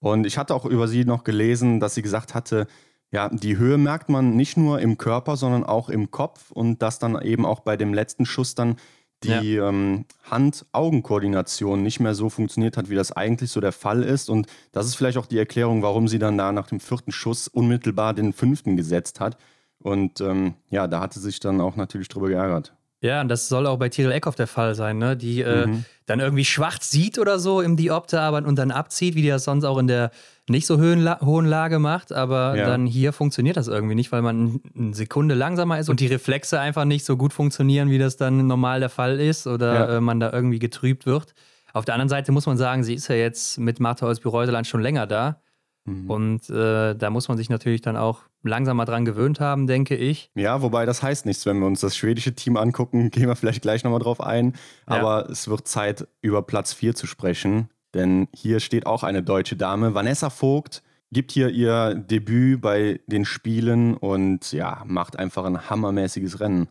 Und 0.00 0.26
ich 0.26 0.36
hatte 0.36 0.54
auch 0.54 0.66
über 0.66 0.86
sie 0.86 1.06
noch 1.06 1.24
gelesen, 1.24 1.80
dass 1.80 1.94
sie 1.94 2.02
gesagt 2.02 2.34
hatte, 2.34 2.66
ja, 3.10 3.30
die 3.30 3.56
Höhe 3.56 3.78
merkt 3.78 4.08
man 4.08 4.36
nicht 4.36 4.56
nur 4.56 4.80
im 4.80 4.98
Körper, 4.98 5.36
sondern 5.36 5.64
auch 5.64 5.88
im 5.88 6.10
Kopf 6.10 6.50
und 6.50 6.82
dass 6.82 6.98
dann 6.98 7.20
eben 7.22 7.46
auch 7.46 7.60
bei 7.60 7.76
dem 7.76 7.94
letzten 7.94 8.26
Schuss 8.26 8.54
dann 8.54 8.76
die 9.24 9.54
ja. 9.54 9.68
ähm, 9.68 10.04
Hand-Augen-Koordination 10.30 11.82
nicht 11.82 12.00
mehr 12.00 12.14
so 12.14 12.28
funktioniert 12.28 12.76
hat, 12.76 12.90
wie 12.90 12.94
das 12.94 13.12
eigentlich 13.12 13.50
so 13.50 13.60
der 13.60 13.72
Fall 13.72 14.02
ist. 14.02 14.30
Und 14.30 14.46
das 14.72 14.86
ist 14.86 14.94
vielleicht 14.94 15.18
auch 15.18 15.26
die 15.26 15.38
Erklärung, 15.38 15.82
warum 15.82 16.08
sie 16.08 16.18
dann 16.18 16.38
da 16.38 16.52
nach 16.52 16.68
dem 16.68 16.80
vierten 16.80 17.12
Schuss 17.12 17.48
unmittelbar 17.48 18.14
den 18.14 18.32
fünften 18.32 18.76
gesetzt 18.76 19.20
hat. 19.20 19.36
Und 19.78 20.20
ähm, 20.20 20.54
ja, 20.70 20.86
da 20.86 21.00
hatte 21.00 21.20
sich 21.20 21.40
dann 21.40 21.60
auch 21.60 21.76
natürlich 21.76 22.08
drüber 22.08 22.28
geärgert. 22.28 22.74
Ja, 23.04 23.20
und 23.20 23.28
das 23.28 23.48
soll 23.50 23.66
auch 23.66 23.76
bei 23.76 23.90
Tyrell 23.90 24.12
Eckhoff 24.12 24.34
der 24.34 24.46
Fall 24.46 24.74
sein, 24.74 24.96
ne? 24.96 25.14
die 25.14 25.42
äh, 25.42 25.66
mhm. 25.66 25.84
dann 26.06 26.20
irgendwie 26.20 26.46
schwarz 26.46 26.90
sieht 26.90 27.18
oder 27.18 27.38
so 27.38 27.60
im 27.60 27.76
Diopter 27.76 28.22
aber 28.22 28.38
und 28.38 28.56
dann 28.56 28.70
abzieht, 28.70 29.14
wie 29.14 29.20
die 29.20 29.28
das 29.28 29.44
sonst 29.44 29.64
auch 29.64 29.76
in 29.76 29.88
der 29.88 30.10
nicht 30.48 30.66
so 30.66 30.80
hohen 30.80 31.44
Lage 31.44 31.78
macht. 31.78 32.14
Aber 32.14 32.56
ja. 32.56 32.66
dann 32.66 32.86
hier 32.86 33.12
funktioniert 33.12 33.58
das 33.58 33.68
irgendwie 33.68 33.94
nicht, 33.94 34.10
weil 34.10 34.22
man 34.22 34.58
eine 34.74 34.94
Sekunde 34.94 35.34
langsamer 35.34 35.78
ist 35.78 35.90
und 35.90 36.00
die 36.00 36.06
Reflexe 36.06 36.58
einfach 36.58 36.86
nicht 36.86 37.04
so 37.04 37.18
gut 37.18 37.34
funktionieren, 37.34 37.90
wie 37.90 37.98
das 37.98 38.16
dann 38.16 38.46
normal 38.46 38.80
der 38.80 38.88
Fall 38.88 39.20
ist 39.20 39.46
oder 39.46 39.74
ja. 39.74 39.96
äh, 39.98 40.00
man 40.00 40.18
da 40.18 40.32
irgendwie 40.32 40.58
getrübt 40.58 41.04
wird. 41.04 41.34
Auf 41.74 41.84
der 41.84 41.96
anderen 41.96 42.08
Seite 42.08 42.32
muss 42.32 42.46
man 42.46 42.56
sagen, 42.56 42.84
sie 42.84 42.94
ist 42.94 43.08
ja 43.08 43.16
jetzt 43.16 43.58
mit 43.58 43.80
Martha 43.80 44.06
Olsby-Reuseland 44.06 44.66
schon 44.66 44.80
länger 44.80 45.06
da. 45.06 45.42
Mhm. 45.84 46.10
Und 46.10 46.50
äh, 46.50 46.94
da 46.94 47.10
muss 47.10 47.28
man 47.28 47.36
sich 47.36 47.50
natürlich 47.50 47.82
dann 47.82 47.96
auch 47.96 48.22
langsam 48.42 48.76
mal 48.76 48.84
dran 48.84 49.04
gewöhnt 49.04 49.40
haben, 49.40 49.66
denke 49.66 49.96
ich. 49.96 50.30
Ja, 50.34 50.62
wobei 50.62 50.86
das 50.86 51.02
heißt 51.02 51.26
nichts, 51.26 51.46
wenn 51.46 51.58
wir 51.58 51.66
uns 51.66 51.80
das 51.80 51.96
schwedische 51.96 52.34
Team 52.34 52.56
angucken, 52.56 53.10
gehen 53.10 53.28
wir 53.28 53.36
vielleicht 53.36 53.62
gleich 53.62 53.84
nochmal 53.84 54.00
drauf 54.00 54.20
ein. 54.20 54.54
Aber 54.86 55.24
ja. 55.24 55.30
es 55.30 55.48
wird 55.48 55.68
Zeit, 55.68 56.06
über 56.22 56.42
Platz 56.42 56.72
4 56.72 56.94
zu 56.94 57.06
sprechen. 57.06 57.68
Denn 57.94 58.28
hier 58.34 58.60
steht 58.60 58.86
auch 58.86 59.04
eine 59.04 59.22
deutsche 59.22 59.56
Dame. 59.56 59.94
Vanessa 59.94 60.30
Vogt 60.30 60.82
gibt 61.12 61.30
hier 61.30 61.48
ihr 61.50 61.94
Debüt 61.94 62.60
bei 62.60 63.00
den 63.06 63.24
Spielen 63.24 63.94
und 63.94 64.50
ja, 64.52 64.82
macht 64.84 65.16
einfach 65.16 65.44
ein 65.44 65.70
hammermäßiges 65.70 66.40
Rennen. 66.40 66.66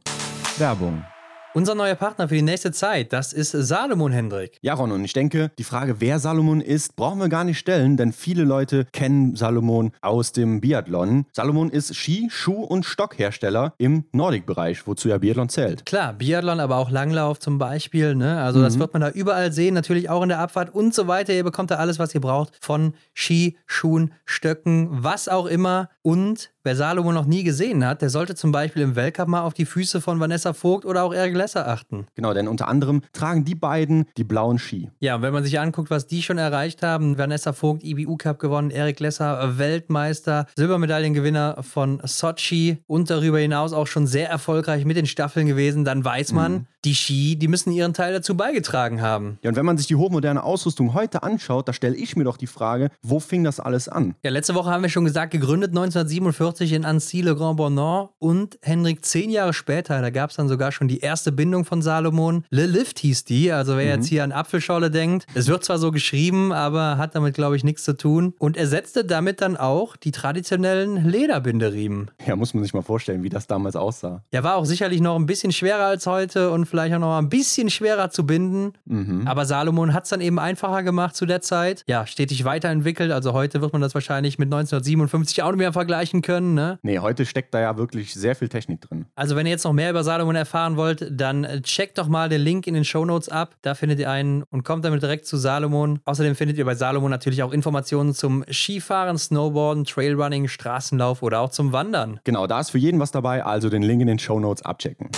Werbung 0.58 1.06
unser 1.54 1.76
neuer 1.76 1.96
Partner 1.96 2.28
für 2.28 2.36
die 2.36 2.42
nächste 2.42 2.72
Zeit, 2.72 3.14
das 3.14 3.32
ist 3.32 3.52
Salomon 3.52 4.12
Hendrik. 4.12 4.58
Ja, 4.62 4.74
Ron, 4.74 4.92
und 4.92 5.04
ich 5.06 5.14
denke, 5.14 5.52
die 5.58 5.64
Frage, 5.64 6.00
wer 6.00 6.20
Salomon 6.20 6.62
ist, 6.62 6.96
brauchen 6.96 7.20
wir 7.20 7.30
gar 7.30 7.44
nicht 7.44 7.60
stellen, 7.60 7.96
denn 7.98 8.12
viele 8.12 8.44
Leute 8.44 8.86
kennen 8.92 9.36
Salomon 9.36 9.92
aus 10.02 10.32
dem 10.32 10.62
Biathlon. 10.62 11.26
Salomon 11.32 11.70
ist 11.70 11.96
Ski-, 11.96 12.28
Schuh- 12.32 12.64
und 12.64 12.86
Stockhersteller 12.86 13.74
im 13.78 14.06
Nordic-Bereich, 14.12 14.88
wozu 14.88 15.10
ja 15.10 15.18
Biathlon 15.18 15.50
zählt. 15.50 15.86
Klar, 15.86 16.14
Biathlon, 16.14 16.60
aber 16.60 16.78
auch 16.78 16.90
Langlauf 16.90 17.40
zum 17.40 17.58
Beispiel. 17.58 18.16
Ne? 18.16 18.42
Also, 18.42 18.60
mhm. 18.60 18.64
das 18.64 18.80
wird 18.80 18.94
man 18.94 19.02
da 19.02 19.10
überall 19.10 19.52
sehen, 19.52 19.74
natürlich 19.74 20.10
auch 20.10 20.24
in 20.24 20.30
der 20.30 20.40
Abfahrt 20.40 20.74
und 20.74 20.94
so 20.94 21.08
weiter. 21.08 21.34
Ihr 21.34 21.44
bekommt 21.44 21.72
da 21.72 21.76
alles, 21.76 22.00
was 22.00 22.16
ihr 22.16 22.22
braucht 22.22 22.58
von 22.62 22.94
Ski, 23.14 23.58
Schuhen, 23.66 24.14
Stöcken, 24.26 24.90
was 24.92 25.30
auch 25.30 25.46
immer. 25.46 25.90
Und 26.02 26.53
Wer 26.66 26.78
Salomon 26.78 27.14
noch 27.14 27.26
nie 27.26 27.44
gesehen 27.44 27.86
hat, 27.86 28.02
der 28.02 28.10
sollte 28.10 28.36
zum 28.36 28.54
Beispiel 28.54 28.84
im 28.84 28.96
Weltcup 28.96 29.28
mal 29.28 29.42
auf 29.42 29.54
die 29.54 29.66
Füße 29.66 30.00
von 30.00 30.22
Vanessa 30.22 30.54
Vogt 30.54 30.86
oder 30.86 31.04
auch 31.04 31.14
Eric 31.14 31.36
Lesser 31.36 31.68
achten. 31.68 32.08
Genau, 32.16 32.34
denn 32.34 32.48
unter 32.48 32.70
anderem 32.70 33.02
tragen 33.12 33.44
die 33.44 33.54
beiden 33.54 34.06
die 34.16 34.24
blauen 34.24 34.60
Ski. 34.60 34.90
Ja, 35.02 35.16
und 35.16 35.24
wenn 35.24 35.34
man 35.34 35.44
sich 35.44 35.60
anguckt, 35.60 35.90
was 35.90 36.08
die 36.08 36.22
schon 36.22 36.38
erreicht 36.38 36.82
haben, 36.82 37.18
Vanessa 37.18 37.52
Vogt 37.52 37.84
IBU 37.84 38.16
Cup 38.16 38.40
gewonnen, 38.40 38.72
Eric 38.72 39.02
Lesser 39.02 39.58
Weltmeister, 39.58 40.48
Silbermedaillengewinner 40.56 41.64
von 41.64 42.00
Sochi 42.06 42.78
und 42.88 43.10
darüber 43.10 43.40
hinaus 43.40 43.74
auch 43.74 43.88
schon 43.88 44.08
sehr 44.08 44.30
erfolgreich 44.30 44.86
mit 44.86 44.96
den 44.96 45.06
Staffeln 45.06 45.48
gewesen, 45.48 45.84
dann 45.84 46.06
weiß 46.06 46.32
man, 46.32 46.52
mhm. 46.54 46.68
Die 46.86 46.96
Ski, 46.96 47.36
die 47.36 47.48
müssen 47.48 47.72
ihren 47.72 47.94
Teil 47.94 48.14
dazu 48.14 48.36
beigetragen 48.36 49.02
haben. 49.02 49.40
Ja, 49.44 49.50
und 49.50 49.56
wenn 49.56 49.66
man 49.66 49.78
sich 49.78 49.88
die 49.88 49.96
hochmoderne 49.96 50.44
Ausrüstung 50.44 50.94
heute 50.94 51.24
anschaut, 51.24 51.68
da 51.68 51.74
stelle 51.74 51.96
ich 51.96 52.16
mir 52.16 52.24
doch 52.24 52.38
die 52.38 52.48
Frage, 52.48 52.90
wo 53.02 53.20
fing 53.20 53.44
das 53.44 53.60
alles 53.60 53.88
an? 53.88 54.16
Ja, 54.24 54.32
letzte 54.32 54.56
Woche 54.56 54.70
haben 54.70 54.84
wir 54.84 54.90
schon 54.90 55.06
gesagt, 55.06 55.32
gegründet 55.32 55.72
1947 55.72 56.34
1940 56.44 56.74
in 56.74 56.86
Annecy-le-Grand-Bornand 56.86 58.10
und 58.20 58.58
Henrik 58.62 59.06
zehn 59.06 59.30
Jahre 59.30 59.54
später, 59.54 60.02
da 60.02 60.10
gab 60.10 60.30
es 60.30 60.36
dann 60.36 60.48
sogar 60.48 60.72
schon 60.72 60.88
die 60.88 61.00
erste 61.00 61.32
Bindung 61.32 61.66
von 61.66 61.82
Salomon. 61.82 62.46
Le 62.50 62.66
Lift 62.66 63.00
hieß 63.00 63.26
die, 63.26 63.52
also 63.52 63.78
wer 63.78 63.86
mhm. 63.86 64.02
jetzt 64.02 64.08
hier 64.08 64.24
an 64.24 64.32
Apfelschorle 64.32 64.92
denkt, 64.92 65.26
es 65.34 65.48
wird 65.48 65.64
zwar 65.64 65.78
so 65.78 65.92
geschrieben, 65.92 66.52
aber 66.52 66.98
hat 66.98 67.16
damit, 67.16 67.36
glaube 67.36 67.56
ich, 67.56 67.64
nichts 67.64 67.84
zu 67.84 67.96
tun 67.96 68.34
und 68.40 68.58
ersetzte 68.58 69.06
damit 69.06 69.42
dann 69.42 69.58
auch 69.58 69.96
die 69.96 70.12
traditionellen 70.12 71.08
Lederbinderiemen. 71.08 72.12
Ja, 72.26 72.36
muss 72.36 72.54
man 72.54 72.64
sich 72.64 72.74
mal 72.74 72.82
vorstellen, 72.82 73.24
wie 73.24 73.30
das 73.30 73.48
damals 73.48 73.76
aussah. 73.76 74.24
Ja, 74.32 74.44
war 74.44 74.56
auch 74.56 74.66
sicherlich 74.66 75.02
noch 75.02 75.16
ein 75.16 75.26
bisschen 75.26 75.52
schwerer 75.52 75.86
als 75.86 76.08
heute 76.08 76.52
und 76.52 76.66
vielleicht 76.74 76.96
auch 76.96 77.00
noch 77.00 77.10
mal 77.10 77.20
ein 77.20 77.30
bisschen 77.30 77.70
schwerer 77.70 78.10
zu 78.10 78.26
binden. 78.26 78.74
Mhm. 78.86 79.28
Aber 79.28 79.46
Salomon 79.46 79.94
hat 79.94 80.06
es 80.06 80.10
dann 80.10 80.22
eben 80.22 80.40
einfacher 80.40 80.82
gemacht 80.82 81.16
zu 81.16 81.28
der 81.28 81.40
Zeit. 81.40 81.84
Ja, 81.86 82.08
stetig 82.08 82.46
weiterentwickelt. 82.46 83.12
Also 83.12 83.34
heute 83.34 83.62
wird 83.62 83.74
man 83.74 83.82
das 83.82 83.94
wahrscheinlich 83.94 84.40
mit 84.40 84.48
1957 84.48 85.44
auch 85.44 85.52
nicht 85.52 85.60
mehr 85.60 85.72
vergleichen 85.72 86.24
können. 86.24 86.56
Ne? 86.56 86.80
Nee, 86.82 86.98
heute 86.98 87.28
steckt 87.28 87.54
da 87.54 87.62
ja 87.62 87.78
wirklich 87.78 88.16
sehr 88.16 88.36
viel 88.36 88.50
Technik 88.50 88.82
drin. 88.82 89.06
Also 89.14 89.36
wenn 89.36 89.46
ihr 89.46 89.52
jetzt 89.52 89.66
noch 89.66 89.74
mehr 89.74 89.92
über 89.92 90.04
Salomon 90.04 90.36
erfahren 90.36 90.76
wollt, 90.76 91.08
dann 91.12 91.44
äh, 91.44 91.62
checkt 91.62 92.00
doch 92.00 92.08
mal 92.08 92.28
den 92.28 92.42
Link 92.42 92.66
in 92.66 92.74
den 92.74 92.86
Show 92.86 93.06
Notes 93.06 93.30
ab. 93.30 93.56
Da 93.62 93.76
findet 93.76 94.00
ihr 94.00 94.10
einen 94.10 94.42
und 94.50 94.64
kommt 94.64 94.84
damit 94.84 95.04
direkt 95.04 95.28
zu 95.28 95.38
Salomon. 95.38 96.00
Außerdem 96.06 96.36
findet 96.36 96.58
ihr 96.58 96.66
bei 96.66 96.74
Salomon 96.74 97.12
natürlich 97.12 97.44
auch 97.44 97.54
Informationen 97.54 98.16
zum 98.16 98.44
Skifahren, 98.52 99.20
Snowboarden, 99.20 99.86
Trailrunning, 99.86 100.48
Straßenlauf 100.48 101.22
oder 101.22 101.40
auch 101.42 101.52
zum 101.52 101.72
Wandern. 101.72 102.20
Genau, 102.24 102.48
da 102.48 102.62
ist 102.62 102.72
für 102.72 102.80
jeden 102.80 103.00
was 103.00 103.12
dabei, 103.12 103.46
also 103.46 103.70
den 103.70 103.84
Link 103.84 104.02
in 104.02 104.08
den 104.08 104.18
Show 104.18 104.40
Notes 104.40 104.64
abchecken. 104.64 105.10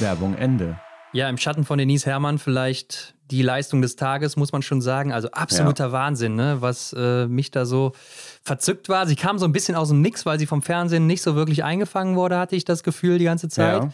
Werbung 0.00 0.34
Ende. 0.34 0.78
Ja, 1.12 1.28
im 1.28 1.38
Schatten 1.38 1.64
von 1.64 1.78
Denise 1.78 2.06
Herrmann 2.06 2.38
vielleicht 2.38 3.14
die 3.30 3.42
Leistung 3.42 3.82
des 3.82 3.96
Tages, 3.96 4.36
muss 4.36 4.52
man 4.52 4.62
schon 4.62 4.80
sagen. 4.80 5.12
Also 5.12 5.30
absoluter 5.30 5.92
Wahnsinn, 5.92 6.34
ne? 6.34 6.58
was 6.60 6.94
äh, 6.96 7.26
mich 7.26 7.50
da 7.50 7.66
so 7.66 7.92
verzückt 8.42 8.88
war. 8.88 9.06
Sie 9.06 9.16
kam 9.16 9.38
so 9.38 9.44
ein 9.46 9.52
bisschen 9.52 9.74
aus 9.74 9.88
dem 9.88 10.00
Nix, 10.02 10.24
weil 10.26 10.38
sie 10.38 10.46
vom 10.46 10.62
Fernsehen 10.62 11.06
nicht 11.06 11.22
so 11.22 11.34
wirklich 11.34 11.64
eingefangen 11.64 12.16
wurde, 12.16 12.38
hatte 12.38 12.56
ich 12.56 12.64
das 12.64 12.82
Gefühl 12.82 13.18
die 13.18 13.24
ganze 13.24 13.48
Zeit. 13.48 13.82
Ja. 13.84 13.90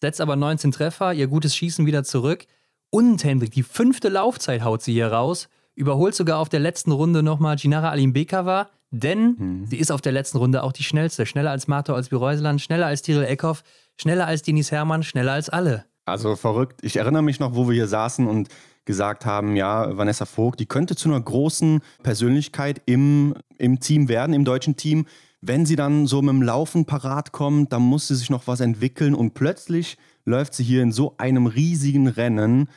Setzt 0.00 0.20
aber 0.20 0.36
19 0.36 0.70
Treffer, 0.72 1.12
ihr 1.12 1.26
gutes 1.26 1.56
Schießen 1.56 1.84
wieder 1.86 2.04
zurück. 2.04 2.46
Und 2.90 3.24
Hendrik, 3.24 3.50
die 3.50 3.62
fünfte 3.62 4.08
Laufzeit 4.08 4.62
haut 4.62 4.82
sie 4.82 4.92
hier 4.92 5.08
raus. 5.12 5.48
Überholt 5.74 6.14
sogar 6.14 6.38
auf 6.38 6.48
der 6.48 6.60
letzten 6.60 6.92
Runde 6.92 7.22
nochmal 7.22 7.56
Ginara 7.56 7.90
Alimbekova, 7.90 8.68
denn 8.90 9.36
Mhm. 9.38 9.66
sie 9.66 9.76
ist 9.76 9.90
auf 9.92 10.00
der 10.00 10.12
letzten 10.12 10.38
Runde 10.38 10.62
auch 10.62 10.72
die 10.72 10.82
schnellste. 10.84 11.26
Schneller 11.26 11.50
als 11.50 11.66
Marto 11.68 11.94
als 11.94 12.08
Bireuseland, 12.08 12.60
schneller 12.62 12.86
als 12.86 13.02
Tiril 13.02 13.24
Eckhoff, 13.24 13.62
schneller 13.96 14.26
als 14.26 14.42
Denise 14.42 14.70
Herrmann, 14.70 15.02
schneller 15.02 15.32
als 15.32 15.48
alle. 15.50 15.84
Also 16.08 16.36
verrückt. 16.36 16.80
Ich 16.82 16.96
erinnere 16.96 17.22
mich 17.22 17.40
noch, 17.40 17.54
wo 17.54 17.68
wir 17.68 17.74
hier 17.74 17.88
saßen 17.88 18.26
und 18.26 18.48
gesagt 18.84 19.26
haben, 19.26 19.54
ja, 19.54 19.96
Vanessa 19.96 20.24
Vogt, 20.24 20.60
die 20.60 20.66
könnte 20.66 20.96
zu 20.96 21.08
einer 21.08 21.20
großen 21.20 21.80
Persönlichkeit 22.02 22.80
im, 22.86 23.34
im 23.58 23.80
Team 23.80 24.08
werden, 24.08 24.32
im 24.32 24.44
deutschen 24.44 24.76
Team. 24.76 25.06
Wenn 25.40 25.66
sie 25.66 25.76
dann 25.76 26.06
so 26.06 26.22
mit 26.22 26.30
dem 26.30 26.42
Laufen 26.42 26.86
parat 26.86 27.32
kommt, 27.32 27.72
dann 27.72 27.82
muss 27.82 28.08
sie 28.08 28.16
sich 28.16 28.30
noch 28.30 28.46
was 28.46 28.60
entwickeln 28.60 29.14
und 29.14 29.34
plötzlich 29.34 29.98
läuft 30.24 30.54
sie 30.54 30.64
hier 30.64 30.82
in 30.82 30.90
so 30.90 31.14
einem 31.18 31.46
riesigen 31.46 32.08
Rennen. 32.08 32.68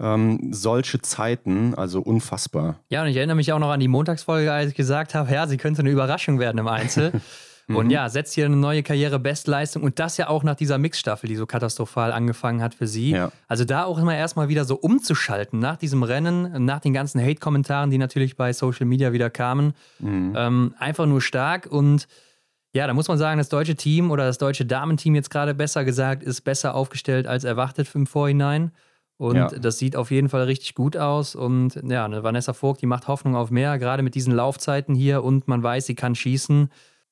Ähm, 0.00 0.52
solche 0.52 1.02
Zeiten, 1.02 1.74
also 1.74 2.00
unfassbar. 2.00 2.78
Ja, 2.88 3.02
und 3.02 3.08
ich 3.08 3.16
erinnere 3.16 3.36
mich 3.36 3.52
auch 3.52 3.58
noch 3.58 3.70
an 3.70 3.80
die 3.80 3.88
Montagsfolge, 3.88 4.52
als 4.52 4.70
ich 4.70 4.76
gesagt 4.76 5.14
habe, 5.14 5.32
ja, 5.32 5.48
sie 5.48 5.56
könnte 5.56 5.80
eine 5.80 5.90
Überraschung 5.90 6.38
werden 6.38 6.58
im 6.58 6.68
Einzel. 6.68 7.12
Und 7.68 7.90
ja, 7.90 8.08
setzt 8.08 8.32
hier 8.34 8.46
eine 8.46 8.56
neue 8.56 8.82
Karriere-Bestleistung 8.82 9.82
und 9.82 9.98
das 9.98 10.16
ja 10.16 10.28
auch 10.28 10.42
nach 10.42 10.54
dieser 10.54 10.78
Mixstaffel, 10.78 11.28
die 11.28 11.36
so 11.36 11.44
katastrophal 11.44 12.12
angefangen 12.12 12.62
hat 12.62 12.74
für 12.74 12.86
sie. 12.86 13.10
Ja. 13.10 13.30
Also 13.46 13.64
da 13.66 13.84
auch 13.84 13.98
immer 13.98 14.16
erstmal 14.16 14.48
wieder 14.48 14.64
so 14.64 14.76
umzuschalten 14.76 15.58
nach 15.58 15.76
diesem 15.76 16.02
Rennen, 16.02 16.64
nach 16.64 16.80
den 16.80 16.94
ganzen 16.94 17.20
Hate-Kommentaren, 17.20 17.90
die 17.90 17.98
natürlich 17.98 18.36
bei 18.36 18.54
Social 18.54 18.86
Media 18.86 19.12
wieder 19.12 19.28
kamen. 19.28 19.74
Ähm, 20.02 20.74
einfach 20.78 21.04
nur 21.06 21.20
stark 21.20 21.66
und 21.66 22.06
ja, 22.72 22.86
da 22.86 22.94
muss 22.94 23.08
man 23.08 23.18
sagen, 23.18 23.38
das 23.38 23.48
deutsche 23.48 23.76
Team 23.76 24.10
oder 24.10 24.24
das 24.26 24.38
deutsche 24.38 24.64
Damenteam 24.66 25.14
jetzt 25.14 25.30
gerade 25.30 25.54
besser 25.54 25.84
gesagt, 25.84 26.22
ist 26.22 26.42
besser 26.42 26.74
aufgestellt 26.74 27.26
als 27.26 27.44
erwartet 27.44 27.88
im 27.94 28.06
Vorhinein. 28.06 28.72
Und 29.16 29.36
Ja. 29.36 29.48
das 29.48 29.78
sieht 29.78 29.96
auf 29.96 30.10
jeden 30.10 30.28
Fall 30.28 30.42
richtig 30.44 30.74
gut 30.74 30.96
aus. 30.96 31.34
Und 31.34 31.74
ja, 31.82 32.04
eine 32.04 32.22
Vanessa 32.22 32.52
Vogt, 32.52 32.80
die 32.82 32.86
macht 32.86 33.08
Hoffnung 33.08 33.36
auf 33.36 33.50
mehr, 33.50 33.78
gerade 33.78 34.02
mit 34.02 34.14
diesen 34.14 34.32
Laufzeiten 34.34 34.94
hier 34.94 35.24
und 35.24 35.48
man 35.48 35.62
weiß, 35.62 35.86
sie 35.86 35.94
kann 35.96 36.14
schießen. 36.14 36.70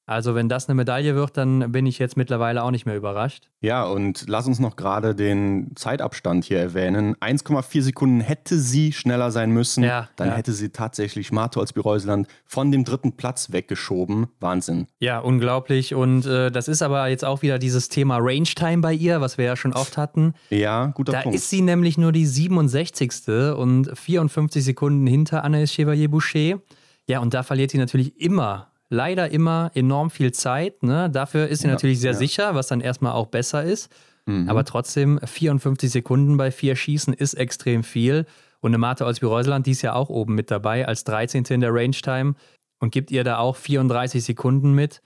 Also, 0.09 0.37
wenn 0.37 0.49
das 0.49 0.69
eine 0.69 0.77
Medaille 0.77 1.17
wird, 1.17 1.37
dann 1.37 1.73
bin 1.73 1.85
ich 1.85 1.99
jetzt 1.99 2.17
mittlerweile 2.17 2.63
auch 2.63 2.71
nicht 2.71 2.87
mehr 2.87 2.97
überrascht. 2.97 3.49
Ja, 3.61 3.85
und 3.85 4.27
lass 4.29 4.47
uns 4.47 4.61
noch 4.61 4.77
gerade 4.77 5.17
den 5.17 5.73
Zeitabstand 5.75 6.45
hier 6.45 6.61
erwähnen. 6.61 7.17
1,4 7.17 7.83
Sekunden 7.83 8.21
hätte 8.21 8.57
sie 8.59 8.93
schneller 8.93 9.33
sein 9.33 9.51
müssen. 9.51 9.83
Ja, 9.83 10.09
Dann 10.15 10.29
ja. 10.29 10.35
hätte 10.37 10.53
sie 10.53 10.69
tatsächlich 10.71 11.33
Marto 11.33 11.59
als 11.61 11.73
Bireuseland 11.73 12.29
von 12.45 12.71
dem 12.71 12.85
dritten 12.85 13.17
Platz 13.17 13.51
weggeschoben. 13.51 14.29
Wahnsinn. 14.39 14.87
Ja, 15.01 15.19
unglaublich. 15.19 15.95
Und 15.95 16.25
äh, 16.25 16.53
das 16.53 16.69
ist 16.69 16.83
aber 16.83 17.09
jetzt 17.09 17.25
auch 17.25 17.43
wieder 17.43 17.59
dieses 17.59 17.89
Thema 17.89 18.19
Range 18.21 18.45
Time 18.45 18.83
bei 18.83 18.93
ihr, 18.93 19.21
was 19.21 19.39
wir 19.39 19.45
ja 19.45 19.57
schon 19.57 19.73
oft 19.73 19.97
hatten. 19.97 20.35
Ja, 20.51 20.87
guter 20.95 21.13
Da 21.13 21.23
Punkt. 21.23 21.35
ist 21.37 21.51
sie 21.51 21.63
nämlich 21.63 21.99
nur 21.99 22.13
die 22.13 22.27
67. 22.27 23.29
und 23.57 23.91
54 23.99 24.65
Sekunden 24.65 25.07
hinter 25.09 25.45
Anaïs 25.45 25.73
Chevalier-Boucher. 25.73 26.61
Ja, 27.09 27.19
und 27.21 27.35
da 27.35 27.43
verliert 27.43 27.73
sie 27.73 27.79
natürlich 27.79 28.21
immer, 28.21 28.69
leider 28.88 29.31
immer 29.31 29.71
enorm 29.75 30.11
viel 30.11 30.33
Zeit. 30.33 30.83
Ne? 30.83 31.11
Dafür 31.11 31.49
ist 31.49 31.61
sie 31.61 31.69
Ja, 31.69 31.75
natürlich 31.75 32.00
sehr 32.00 32.12
ja. 32.12 32.19
sicher, 32.19 32.55
was 32.55 32.69
dann 32.69 32.81
erstmal 32.81 33.12
auch 33.12 33.26
besser 33.26 33.64
ist. 33.64 33.90
Mhm. 34.26 34.49
Aber 34.49 34.64
trotzdem, 34.64 35.21
54 35.23 35.90
Sekunden 35.90 36.37
bei 36.37 36.50
vier 36.50 36.76
Schießen 36.76 37.14
ist 37.14 37.35
extrem 37.35 37.83
viel. 37.83 38.26
Und 38.61 38.71
eine 38.71 38.78
Martha 38.78 39.05
Olsby-Reuseland, 39.07 39.66
die 39.66 39.73
ist 39.73 39.83
ja 39.83 39.95
auch 39.95 40.09
oben 40.09 40.35
mit 40.35 40.50
dabei 40.50 40.87
als 40.87 41.05
13. 41.05 41.45
in 41.50 41.61
der 41.61 41.73
Range 41.73 41.90
Time 41.90 42.35
und 42.81 42.90
gibt 42.90 43.11
ihr 43.11 43.22
da 43.25 43.38
auch 43.38 43.57
34 43.57 44.25
Sekunden 44.25 44.72
mit. 44.72 45.03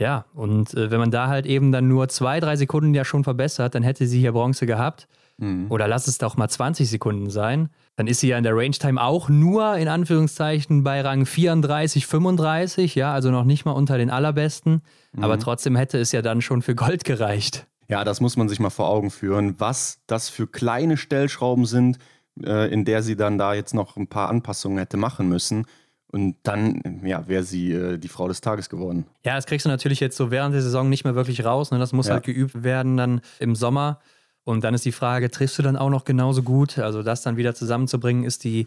Ja, 0.00 0.24
und 0.34 0.74
äh, 0.74 0.90
wenn 0.90 0.98
man 0.98 1.10
da 1.10 1.28
halt 1.28 1.46
eben 1.46 1.70
dann 1.72 1.88
nur 1.88 2.08
zwei, 2.08 2.40
drei 2.40 2.56
Sekunden 2.56 2.94
ja 2.94 3.04
schon 3.04 3.24
verbessert, 3.24 3.74
dann 3.74 3.82
hätte 3.82 4.06
sie 4.06 4.18
hier 4.20 4.32
Bronze 4.32 4.66
gehabt. 4.66 5.06
Mhm. 5.42 5.66
Oder 5.70 5.88
lass 5.88 6.06
es 6.06 6.18
doch 6.18 6.36
mal 6.36 6.48
20 6.48 6.88
Sekunden 6.88 7.28
sein. 7.30 7.68
Dann 7.96 8.06
ist 8.06 8.20
sie 8.20 8.28
ja 8.28 8.38
in 8.38 8.44
der 8.44 8.56
Range 8.56 8.70
Time 8.70 9.02
auch 9.02 9.28
nur 9.28 9.76
in 9.76 9.88
Anführungszeichen 9.88 10.84
bei 10.84 11.00
Rang 11.00 11.26
34, 11.26 12.06
35, 12.06 12.94
ja, 12.94 13.12
also 13.12 13.30
noch 13.30 13.44
nicht 13.44 13.64
mal 13.64 13.72
unter 13.72 13.98
den 13.98 14.08
allerbesten. 14.10 14.82
Aber 15.20 15.38
trotzdem 15.38 15.76
hätte 15.76 15.98
es 15.98 16.12
ja 16.12 16.22
dann 16.22 16.40
schon 16.42 16.62
für 16.62 16.74
Gold 16.74 17.04
gereicht. 17.04 17.66
Ja, 17.88 18.04
das 18.04 18.20
muss 18.20 18.36
man 18.36 18.48
sich 18.48 18.60
mal 18.60 18.70
vor 18.70 18.88
Augen 18.88 19.10
führen, 19.10 19.56
was 19.58 19.98
das 20.06 20.28
für 20.30 20.46
kleine 20.46 20.96
Stellschrauben 20.96 21.66
sind, 21.66 21.98
äh, 22.42 22.72
in 22.72 22.84
der 22.84 23.02
sie 23.02 23.16
dann 23.16 23.36
da 23.36 23.52
jetzt 23.52 23.74
noch 23.74 23.96
ein 23.96 24.06
paar 24.06 24.28
Anpassungen 24.30 24.78
hätte 24.78 24.96
machen 24.96 25.28
müssen. 25.28 25.66
Und 26.10 26.36
dann, 26.42 27.00
ja, 27.04 27.26
wäre 27.26 27.42
sie 27.42 27.72
äh, 27.72 27.98
die 27.98 28.08
Frau 28.08 28.28
des 28.28 28.40
Tages 28.42 28.68
geworden. 28.70 29.06
Ja, 29.24 29.34
das 29.34 29.46
kriegst 29.46 29.64
du 29.66 29.70
natürlich 29.70 29.98
jetzt 30.00 30.16
so 30.16 30.30
während 30.30 30.54
der 30.54 30.62
Saison 30.62 30.88
nicht 30.88 31.04
mehr 31.04 31.14
wirklich 31.14 31.44
raus. 31.44 31.70
Ne? 31.70 31.78
Das 31.78 31.92
muss 31.92 32.06
Ja. 32.06 32.14
halt 32.14 32.24
geübt 32.24 32.62
werden 32.62 32.96
dann 32.96 33.20
im 33.40 33.54
Sommer. 33.54 33.98
Und 34.44 34.64
dann 34.64 34.74
ist 34.74 34.84
die 34.84 34.92
Frage, 34.92 35.30
triffst 35.30 35.58
du 35.58 35.62
dann 35.62 35.76
auch 35.76 35.90
noch 35.90 36.04
genauso 36.04 36.42
gut? 36.42 36.78
Also 36.78 37.02
das 37.02 37.22
dann 37.22 37.36
wieder 37.36 37.54
zusammenzubringen, 37.54 38.24
ist 38.24 38.44
die 38.44 38.66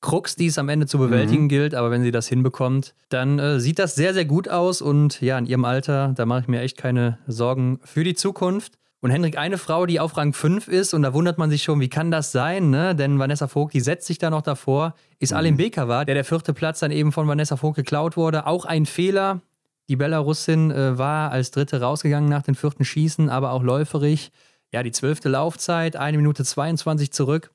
Krux, 0.00 0.36
die 0.36 0.46
es 0.46 0.58
am 0.58 0.68
Ende 0.68 0.86
zu 0.86 0.98
bewältigen 0.98 1.48
gilt. 1.48 1.74
Aber 1.74 1.90
wenn 1.90 2.02
sie 2.02 2.12
das 2.12 2.28
hinbekommt, 2.28 2.94
dann 3.08 3.38
äh, 3.38 3.58
sieht 3.58 3.78
das 3.78 3.94
sehr, 3.94 4.14
sehr 4.14 4.24
gut 4.24 4.48
aus. 4.48 4.82
Und 4.82 5.20
ja, 5.20 5.38
in 5.38 5.46
ihrem 5.46 5.64
Alter, 5.64 6.12
da 6.14 6.26
mache 6.26 6.42
ich 6.42 6.48
mir 6.48 6.60
echt 6.60 6.76
keine 6.76 7.18
Sorgen 7.26 7.80
für 7.82 8.04
die 8.04 8.14
Zukunft. 8.14 8.74
Und 9.00 9.10
Hendrik, 9.10 9.36
eine 9.36 9.58
Frau, 9.58 9.86
die 9.86 10.00
auf 10.00 10.16
Rang 10.16 10.32
5 10.32 10.68
ist, 10.68 10.94
und 10.94 11.02
da 11.02 11.12
wundert 11.12 11.38
man 11.38 11.50
sich 11.50 11.62
schon, 11.62 11.80
wie 11.80 11.88
kann 11.88 12.10
das 12.10 12.32
sein, 12.32 12.70
ne? 12.70 12.94
Denn 12.94 13.18
Vanessa 13.18 13.46
Vogt, 13.46 13.74
die 13.74 13.80
setzt 13.80 14.06
sich 14.06 14.18
da 14.18 14.30
noch 14.30 14.42
davor, 14.42 14.94
ist 15.18 15.32
Alim 15.32 15.56
Bekava, 15.56 16.04
der 16.04 16.14
der 16.14 16.24
vierte 16.24 16.54
Platz 16.54 16.80
dann 16.80 16.90
eben 16.90 17.12
von 17.12 17.28
Vanessa 17.28 17.56
Vogt 17.56 17.76
geklaut 17.76 18.16
wurde. 18.16 18.46
Auch 18.46 18.64
ein 18.64 18.86
Fehler. 18.86 19.42
Die 19.88 19.96
Belarusin 19.96 20.70
äh, 20.70 20.98
war 20.98 21.30
als 21.30 21.52
Dritte 21.52 21.80
rausgegangen 21.80 22.28
nach 22.28 22.42
dem 22.42 22.54
vierten 22.54 22.84
Schießen, 22.84 23.28
aber 23.28 23.52
auch 23.52 23.62
läuferig. 23.62 24.32
Ja, 24.76 24.82
die 24.82 24.92
zwölfte 24.92 25.30
Laufzeit, 25.30 25.96
eine 25.96 26.18
Minute 26.18 26.44
22 26.44 27.10
zurück. 27.10 27.50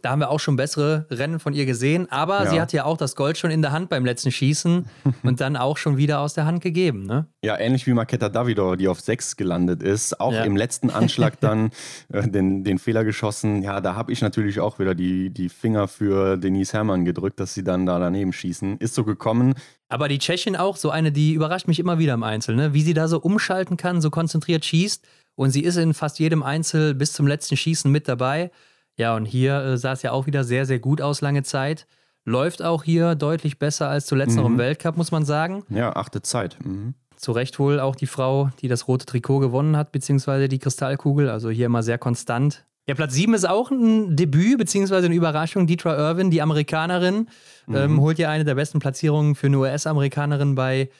Da 0.00 0.08
haben 0.12 0.20
wir 0.20 0.30
auch 0.30 0.40
schon 0.40 0.56
bessere 0.56 1.06
Rennen 1.10 1.38
von 1.38 1.52
ihr 1.52 1.66
gesehen, 1.66 2.10
aber 2.10 2.44
Ja. 2.44 2.50
sie 2.50 2.58
hat 2.62 2.72
ja 2.72 2.86
auch 2.86 2.96
das 2.96 3.14
Gold 3.16 3.36
schon 3.36 3.50
in 3.50 3.60
der 3.60 3.70
Hand 3.72 3.90
beim 3.90 4.06
letzten 4.06 4.32
Schießen 4.32 4.86
und 5.22 5.40
dann 5.42 5.58
auch 5.58 5.76
schon 5.76 5.98
wieder 5.98 6.20
aus 6.20 6.32
der 6.32 6.46
Hand 6.46 6.62
gegeben. 6.62 7.04
Ne? 7.04 7.26
Ja, 7.44 7.58
ähnlich 7.58 7.86
wie 7.86 7.92
Marketa 7.92 8.30
Davidor, 8.30 8.78
die 8.78 8.88
auf 8.88 8.98
6 9.00 9.36
gelandet 9.36 9.82
ist. 9.82 10.18
Auch 10.20 10.32
Ja. 10.32 10.44
im 10.44 10.56
letzten 10.56 10.88
Anschlag 10.88 11.38
dann 11.40 11.68
äh, 12.10 12.26
den, 12.26 12.64
den 12.64 12.78
Fehler 12.78 13.04
geschossen. 13.04 13.60
Ja, 13.60 13.82
da 13.82 13.94
habe 13.94 14.10
ich 14.10 14.22
natürlich 14.22 14.58
auch 14.58 14.78
wieder 14.78 14.94
die, 14.94 15.28
die 15.28 15.50
Finger 15.50 15.86
für 15.86 16.38
Denise 16.38 16.72
Herrmann 16.72 17.04
gedrückt, 17.04 17.38
dass 17.40 17.52
sie 17.52 17.62
dann 17.62 17.84
da 17.84 17.98
daneben 17.98 18.32
schießen. 18.32 18.78
Ist 18.78 18.94
so 18.94 19.04
gekommen. 19.04 19.52
Aber 19.90 20.08
die 20.08 20.18
Tschechin 20.18 20.56
auch, 20.56 20.78
so 20.78 20.88
eine, 20.88 21.12
die 21.12 21.34
überrascht 21.34 21.68
mich 21.68 21.78
immer 21.78 21.98
wieder 21.98 22.14
im 22.14 22.22
Einzel, 22.22 22.56
ne? 22.56 22.72
wie 22.72 22.80
sie 22.80 22.94
da 22.94 23.06
so 23.08 23.20
umschalten 23.20 23.76
kann, 23.76 24.00
so 24.00 24.08
konzentriert 24.08 24.64
schießt. 24.64 25.06
Und 25.34 25.50
sie 25.50 25.62
ist 25.62 25.76
in 25.76 25.94
fast 25.94 26.18
jedem 26.18 26.42
Einzel 26.42 26.94
bis 26.94 27.12
zum 27.12 27.26
letzten 27.26 27.56
Schießen 27.56 27.90
mit 27.90 28.08
dabei. 28.08 28.50
Ja, 28.96 29.16
und 29.16 29.24
hier 29.24 29.56
äh, 29.62 29.76
sah 29.78 29.92
es 29.92 30.02
ja 30.02 30.12
auch 30.12 30.26
wieder 30.26 30.44
sehr, 30.44 30.66
sehr 30.66 30.78
gut 30.78 31.00
aus 31.00 31.20
lange 31.20 31.42
Zeit. 31.42 31.86
Läuft 32.24 32.62
auch 32.62 32.84
hier 32.84 33.14
deutlich 33.14 33.58
besser 33.58 33.88
als 33.88 34.06
zuletzt 34.06 34.36
noch 34.36 34.46
im 34.46 34.52
Mhm. 34.54 34.58
Weltcup, 34.58 34.96
muss 34.96 35.10
man 35.10 35.24
sagen. 35.24 35.64
Ja, 35.70 35.96
achte 35.96 36.22
Zeit. 36.22 36.56
Mhm. 36.64 36.94
Zu 37.16 37.32
Recht 37.32 37.58
wohl 37.58 37.80
auch 37.80 37.96
die 37.96 38.06
Frau, 38.06 38.50
die 38.60 38.68
das 38.68 38.86
rote 38.88 39.06
Trikot 39.06 39.38
gewonnen 39.38 39.76
hat, 39.76 39.92
beziehungsweise 39.92 40.48
die 40.48 40.58
Kristallkugel. 40.58 41.30
Also 41.30 41.50
hier 41.50 41.66
immer 41.66 41.82
sehr 41.82 41.98
konstant. 41.98 42.64
Ja, 42.88 42.94
Platz 42.96 43.14
7 43.14 43.32
ist 43.34 43.48
auch 43.48 43.70
ein 43.70 44.16
Debüt, 44.16 44.58
beziehungsweise 44.58 45.06
eine 45.06 45.14
Überraschung. 45.14 45.66
Deetra 45.68 45.96
Irvin, 45.96 46.30
die 46.32 46.42
Amerikanerin, 46.42 47.28
ähm, 47.72 48.00
holt 48.00 48.18
ja 48.18 48.28
eine 48.28 48.44
der 48.44 48.56
besten 48.56 48.80
Platzierungen 48.80 49.36
für 49.36 49.46
eine 49.46 49.58
US-Amerikanerin 49.58 50.54
bei 50.56 50.90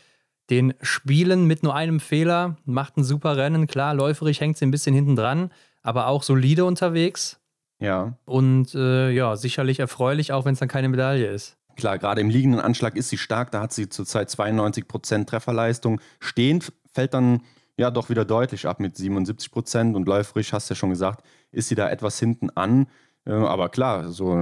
den 0.52 0.74
Spielen 0.82 1.46
mit 1.46 1.62
nur 1.62 1.74
einem 1.74 1.98
Fehler. 1.98 2.56
Macht 2.66 2.98
ein 2.98 3.04
super 3.04 3.38
Rennen. 3.38 3.66
Klar, 3.66 3.94
läuferig 3.94 4.38
hängt 4.42 4.58
sie 4.58 4.66
ein 4.66 4.70
bisschen 4.70 4.94
hinten 4.94 5.16
dran, 5.16 5.50
aber 5.82 6.08
auch 6.08 6.22
solide 6.22 6.66
unterwegs. 6.66 7.40
Ja, 7.80 8.18
Und 8.26 8.74
äh, 8.74 9.10
ja, 9.10 9.34
sicherlich 9.34 9.80
erfreulich, 9.80 10.32
auch 10.32 10.44
wenn 10.44 10.52
es 10.52 10.58
dann 10.60 10.68
keine 10.68 10.88
Medaille 10.90 11.26
ist. 11.26 11.56
klar, 11.76 11.98
gerade 11.98 12.20
im 12.20 12.28
liegenden 12.28 12.60
Anschlag 12.60 12.96
ist 12.96 13.08
sie 13.08 13.16
stark. 13.18 13.50
Da 13.50 13.62
hat 13.62 13.72
sie 13.72 13.88
zurzeit 13.88 14.28
92% 14.28 15.26
Trefferleistung. 15.26 16.00
Stehend 16.20 16.70
fällt 16.92 17.14
dann 17.14 17.40
ja 17.78 17.90
doch 17.90 18.10
wieder 18.10 18.24
deutlich 18.26 18.66
ab 18.68 18.78
mit 18.78 18.96
77 18.96 19.50
Prozent 19.50 19.96
und 19.96 20.06
läuferisch, 20.06 20.52
hast 20.52 20.68
du 20.68 20.74
ja 20.74 20.76
schon 20.76 20.90
gesagt, 20.90 21.24
ist 21.50 21.68
sie 21.68 21.74
da 21.74 21.88
etwas 21.88 22.18
hinten 22.18 22.50
an. 22.50 22.86
Äh, 23.24 23.32
aber 23.32 23.70
klar, 23.70 24.10
so 24.10 24.32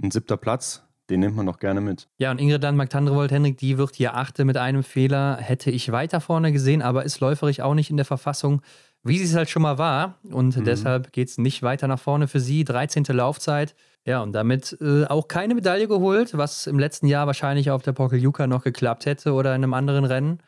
ein 0.00 0.10
siebter 0.10 0.36
Platz, 0.36 0.85
den 1.10 1.20
nimmt 1.20 1.36
man 1.36 1.46
doch 1.46 1.58
gerne 1.58 1.80
mit. 1.80 2.08
Ja, 2.18 2.30
und 2.30 2.40
Ingrid 2.40 2.62
dann 2.62 2.78
Tandrevold, 2.88 3.30
Henrik, 3.30 3.58
die 3.58 3.78
wird 3.78 3.94
hier 3.94 4.16
achte 4.16 4.44
mit 4.44 4.56
einem 4.56 4.82
Fehler. 4.82 5.36
Hätte 5.40 5.70
ich 5.70 5.92
weiter 5.92 6.20
vorne 6.20 6.52
gesehen, 6.52 6.82
aber 6.82 7.04
ist 7.04 7.20
läuferisch 7.20 7.60
auch 7.60 7.74
nicht 7.74 7.90
in 7.90 7.96
der 7.96 8.06
Verfassung, 8.06 8.62
wie 9.02 9.18
sie 9.18 9.24
es 9.24 9.34
halt 9.34 9.48
schon 9.48 9.62
mal 9.62 9.78
war. 9.78 10.18
Und 10.30 10.56
mhm. 10.56 10.64
deshalb 10.64 11.12
geht 11.12 11.28
es 11.28 11.38
nicht 11.38 11.62
weiter 11.62 11.86
nach 11.86 12.00
vorne 12.00 12.28
für 12.28 12.40
sie. 12.40 12.64
13. 12.64 13.04
Laufzeit. 13.10 13.74
Ja, 14.04 14.22
und 14.22 14.32
damit 14.32 14.76
äh, 14.80 15.04
auch 15.04 15.28
keine 15.28 15.54
Medaille 15.54 15.88
geholt, 15.88 16.36
was 16.36 16.66
im 16.66 16.78
letzten 16.78 17.06
Jahr 17.06 17.26
wahrscheinlich 17.26 17.70
auf 17.70 17.82
der 17.82 17.92
Pokeljuka 17.92 18.46
noch 18.46 18.62
geklappt 18.62 19.06
hätte 19.06 19.32
oder 19.32 19.54
in 19.54 19.64
einem 19.64 19.74
anderen 19.74 20.04
Rennen. 20.04 20.40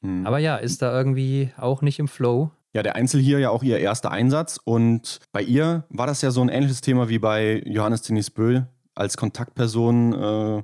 Mhm. 0.00 0.26
Aber 0.26 0.38
ja, 0.38 0.56
ist 0.56 0.82
da 0.82 0.96
irgendwie 0.96 1.50
auch 1.56 1.82
nicht 1.82 1.98
im 1.98 2.08
Flow. 2.08 2.50
Ja, 2.72 2.82
der 2.82 2.96
Einzel 2.96 3.20
hier 3.20 3.38
ja 3.38 3.50
auch 3.50 3.62
ihr 3.62 3.78
erster 3.78 4.10
Einsatz 4.10 4.58
und 4.62 5.20
bei 5.30 5.42
ihr 5.42 5.84
war 5.90 6.08
das 6.08 6.22
ja 6.22 6.32
so 6.32 6.40
ein 6.40 6.48
ähnliches 6.48 6.80
Thema 6.80 7.08
wie 7.08 7.20
bei 7.20 7.62
Johannes 7.64 8.02
Denis 8.02 8.30
Böhl 8.30 8.66
als 8.94 9.16
Kontaktperson 9.16 10.12
äh, 10.12 10.62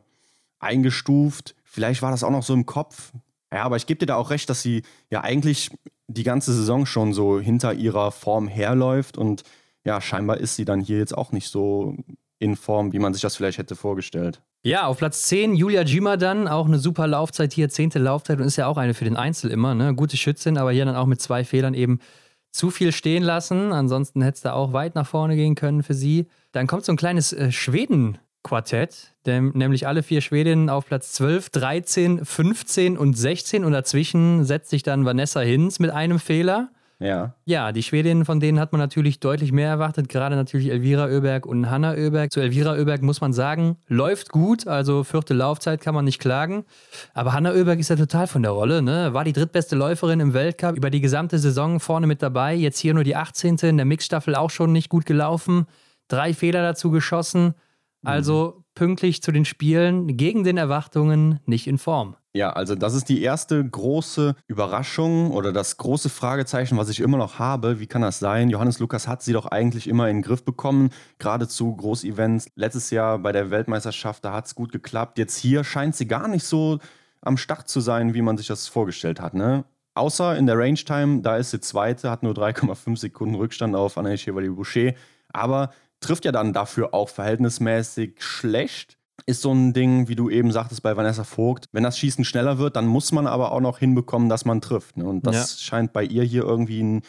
eingestuft. 0.59 1.55
Vielleicht 1.65 2.03
war 2.03 2.11
das 2.11 2.25
auch 2.25 2.31
noch 2.31 2.43
so 2.43 2.55
im 2.55 2.67
Kopf. 2.67 3.13
Ja, 3.53 3.65
aber 3.65 3.77
ich 3.77 3.87
gebe 3.87 3.99
dir 3.99 4.07
da 4.07 4.17
auch 4.17 4.31
recht, 4.31 4.49
dass 4.49 4.63
sie 4.63 4.83
ja 5.11 5.23
eigentlich 5.23 5.71
die 6.07 6.23
ganze 6.23 6.53
Saison 6.53 6.87
schon 6.87 7.13
so 7.13 7.41
hinter 7.41 7.75
ihrer 7.75 8.13
Form 8.13 8.49
herläuft 8.49 9.19
und 9.19 9.43
ja, 9.85 10.01
scheinbar 10.01 10.39
ist 10.39 10.57
sie 10.57 10.65
dann 10.65 10.81
hier 10.81 10.99
jetzt 10.99 11.17
auch 11.17 11.33
nicht 11.33 11.49
so 11.49 11.97
in 12.39 12.57
Form, 12.57 12.93
wie 12.93 12.99
man 12.99 13.13
sich 13.13 13.23
das 13.23 13.37
vielleicht 13.37 13.59
hätte 13.59 13.77
vorgestellt. 13.77 14.43
Ja, 14.63 14.87
auf 14.87 14.99
Platz 14.99 15.23
10 15.25 15.55
Julia 15.55 15.83
Jima 15.83 16.17
dann, 16.17 16.47
auch 16.47 16.67
eine 16.67 16.79
super 16.79 17.07
Laufzeit 17.07 17.53
hier, 17.53 17.71
zehnte 17.71 17.99
Laufzeit 17.99 18.39
und 18.41 18.47
ist 18.47 18.57
ja 18.57 18.67
auch 18.67 18.77
eine 18.77 18.95
für 18.95 19.05
den 19.05 19.17
Einzel 19.17 19.51
immer, 19.51 19.75
ne? 19.75 19.95
Gute 19.95 20.17
Schützin, 20.17 20.59
aber 20.59 20.73
hier 20.73 20.85
dann 20.85 20.97
auch 20.97 21.07
mit 21.07 21.21
zwei 21.21 21.45
Fehlern 21.45 21.75
eben 21.75 21.99
zu 22.53 22.71
viel 22.71 22.93
stehen 22.93 23.23
lassen. 23.23 23.73
Ansonsten 23.73 24.21
hätte 24.23 24.37
es 24.37 24.43
da 24.43 24.53
auch 24.53 24.73
weit 24.73 24.95
nach 24.95 25.07
vorne 25.07 25.37
gehen 25.37 25.55
können 25.55 25.83
für 25.83 25.95
sie. 25.95 26.27
Dann 26.53 26.67
kommt 26.67 26.85
so 26.85 26.93
ein 26.93 26.97
kleines 26.97 27.33
äh, 27.33 27.53
Schweden-Quartett, 27.53 29.15
nämlich 29.27 29.87
alle 29.87 30.03
vier 30.03 30.21
Schwedinnen 30.21 30.69
auf 30.69 30.87
Platz 30.87 31.13
12, 31.13 31.51
13, 31.51 32.25
15 32.25 32.99
und 32.99 33.17
16 33.17 33.65
und 33.65 33.73
dazwischen 33.73 34.45
setzt 34.45 34.71
sich 34.71 34.83
dann 34.83 35.05
Vanessa 35.05 35.41
Hinz 35.41 35.79
mit 35.79 35.91
einem 35.91 36.19
Fehler. 36.19 36.71
Ja. 37.01 37.35
Ja, 37.47 37.73
die 37.73 37.83
Schwedinnen, 37.83 38.27
von 38.27 38.41
denen 38.41 38.61
hat 38.61 38.73
man 38.73 38.79
natürlich 38.79 39.21
deutlich 39.21 39.53
mehr 39.53 39.69
erwartet, 39.69 40.11
gerade 40.11 40.37
natürlich 40.37 40.71
Elvira 40.71 41.07
Oeberg 41.07 41.47
und 41.47 41.71
Hanna 41.71 41.95
Oeberg. 41.95 42.31
Zu 42.31 42.41
Elvira 42.41 42.75
Oeberg 42.75 43.01
muss 43.01 43.23
man 43.23 43.33
sagen, 43.33 43.79
läuft 43.89 44.29
gut, 44.29 44.69
also 44.69 45.03
vierte 45.03 45.33
Laufzeit 45.33 45.81
kann 45.81 45.95
man 45.95 46.05
nicht 46.05 46.21
klagen. 46.21 46.65
Aber 47.15 47.33
Hanna 47.33 47.53
Oeberg 47.53 47.79
ist 47.79 47.89
ja 47.89 47.97
total 47.97 48.27
von 48.27 48.43
der 48.43 48.53
Rolle, 48.53 48.83
ne? 48.83 49.15
War 49.15 49.25
die 49.25 49.33
drittbeste 49.33 49.77
Läuferin 49.77 50.21
im 50.21 50.35
Weltcup, 50.35 50.77
über 50.77 50.91
die 50.91 51.01
gesamte 51.01 51.39
Saison 51.39 51.81
vorne 51.81 52.07
mit 52.07 52.21
dabei, 52.21 52.55
jetzt 52.55 52.79
hier 52.79 52.93
nur 52.93 53.05
die 53.05 53.17
18. 53.17 53.57
in 53.63 53.79
der 53.79 53.87
Mixstaffel 53.87 54.35
auch 54.35 54.51
schon 54.51 54.73
nicht 54.73 54.91
gut 54.91 55.07
gelaufen, 55.07 55.67
drei 56.11 56.35
Fehler 56.35 56.63
dazu 56.63 56.91
geschossen. 56.91 57.55
Also 58.03 58.55
mhm. 58.57 58.65
pünktlich 58.75 59.23
zu 59.23 59.31
den 59.33 59.45
Spielen, 59.45 60.17
gegen 60.17 60.45
den 60.45 60.57
Erwartungen, 60.57 61.41
nicht 61.45 61.67
in 61.67 61.79
Form. 61.79 62.17
Ja, 62.33 62.53
also 62.53 62.77
das 62.77 62.95
ist 62.95 63.09
die 63.09 63.23
erste 63.23 63.63
große 63.63 64.37
Überraschung 64.47 65.33
oder 65.33 65.53
das 65.53 65.77
große 65.77 66.09
Fragezeichen, 66.09 66.79
was 66.79 66.89
ich 66.89 67.01
immer 67.01 67.19
noch 67.19 67.41
habe. 67.41 67.81
Wie 67.81 67.89
kann 67.89 68.03
das 68.03 68.21
sein? 68.21 68.49
Johannes 68.51 68.79
Lukas 68.79 69.09
hat 69.09 69.23
sie 69.23 69.33
doch 69.33 69.47
eigentlich 69.47 69.89
immer 69.89 70.09
in 70.09 70.19
den 70.19 70.23
Griff 70.23 70.45
bekommen, 70.45 70.91
gerade 71.19 71.49
zu 71.49 71.75
Großevents. 71.75 72.47
Letztes 72.55 72.91
Jahr 72.91 73.19
bei 73.19 73.33
der 73.33 73.51
Weltmeisterschaft, 73.51 74.25
da 74.25 74.33
hat 74.33 74.47
es 74.47 74.55
gut 74.55 74.71
geklappt. 74.71 75.19
Jetzt 75.19 75.39
hier 75.39 75.65
scheint 75.65 75.97
sie 75.97 76.07
gar 76.07 76.29
nicht 76.29 76.45
so 76.45 76.79
am 77.21 77.37
Start 77.37 77.69
zu 77.69 77.81
sein, 77.81 78.15
wie 78.15 78.23
man 78.23 78.39
sich 78.39 78.47
das 78.47 78.69
vorgestellt 78.69 79.21
hat. 79.21 79.35
Ne? 79.35 79.65
Außer 79.95 80.37
in 80.39 80.47
der 80.47 80.57
Range 80.57 80.75
Time, 80.75 81.23
da 81.23 81.37
ist 81.37 81.51
sie 81.51 81.61
zweite, 81.61 82.11
hat 82.11 82.23
nur 82.23 82.33
3,5 82.33 82.97
Sekunden 82.97 83.35
Rückstand 83.35 83.75
auf 83.75 83.99
Anaïs 83.99 84.19
Chevalier-Boucher. 84.19 84.95
Aber 85.33 85.73
trifft 86.01 86.25
ja 86.25 86.33
dann 86.33 86.53
dafür 86.53 86.95
auch 86.95 87.09
verhältnismäßig 87.09 88.15
schlecht 88.19 89.01
ist 89.27 89.43
so 89.43 89.53
ein 89.53 89.73
Ding, 89.73 90.09
wie 90.09 90.17
du 90.17 90.31
eben 90.31 90.53
sagtest 90.53 90.83
bei 90.83 90.97
Vanessa 90.97 91.25
Vogt. 91.25 91.67
Wenn 91.73 91.83
das 91.83 91.99
Schießen 91.99 92.25
schneller 92.25 92.59
wird, 92.59 92.77
dann 92.77 92.87
muss 92.87 93.13
man 93.13 93.27
aber 93.27 93.53
auch 93.53 93.61
noch 93.61 93.79
hinbekommen, 93.79 94.29
dass 94.29 94.45
man 94.45 94.61
trifft. 94.61 94.97
Ne? 94.97 95.05
Und 95.05 95.27
das 95.27 95.35
ja. 95.35 95.65
scheint 95.65 95.93
bei 95.93 96.05
ihr 96.05 96.23
hier 96.25 96.43
irgendwie 96.43 96.83
ein, 96.83 97.03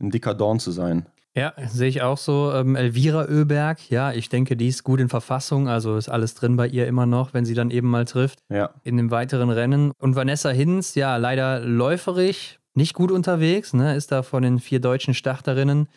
ein 0.00 0.10
dicker 0.10 0.34
Dorn 0.34 0.60
zu 0.60 0.70
sein. 0.70 1.06
Ja, 1.34 1.52
sehe 1.68 1.88
ich 1.88 2.02
auch 2.02 2.18
so. 2.18 2.52
Ähm, 2.52 2.74
Elvira 2.74 3.26
Oeberg, 3.28 3.90
ja, 3.90 4.12
ich 4.12 4.28
denke, 4.28 4.56
die 4.56 4.68
ist 4.68 4.82
gut 4.82 4.98
in 4.98 5.08
Verfassung, 5.08 5.68
also 5.68 5.96
ist 5.96 6.08
alles 6.08 6.34
drin 6.34 6.56
bei 6.56 6.66
ihr 6.66 6.88
immer 6.88 7.06
noch, 7.06 7.32
wenn 7.32 7.44
sie 7.44 7.54
dann 7.54 7.70
eben 7.70 7.88
mal 7.88 8.06
trifft. 8.06 8.40
Ja. 8.48 8.70
In 8.82 8.96
dem 8.96 9.10
weiteren 9.10 9.50
Rennen. 9.50 9.92
Und 9.98 10.16
Vanessa 10.16 10.50
Hinz, 10.50 10.96
ja, 10.96 11.16
leider 11.16 11.60
läuferig, 11.60 12.58
nicht 12.74 12.94
gut 12.94 13.12
unterwegs, 13.12 13.72
ne, 13.72 13.94
ist 13.94 14.10
da 14.10 14.22
von 14.22 14.42
den 14.42 14.58
vier 14.58 14.80
deutschen 14.80 15.14
Starterinnen 15.14 15.88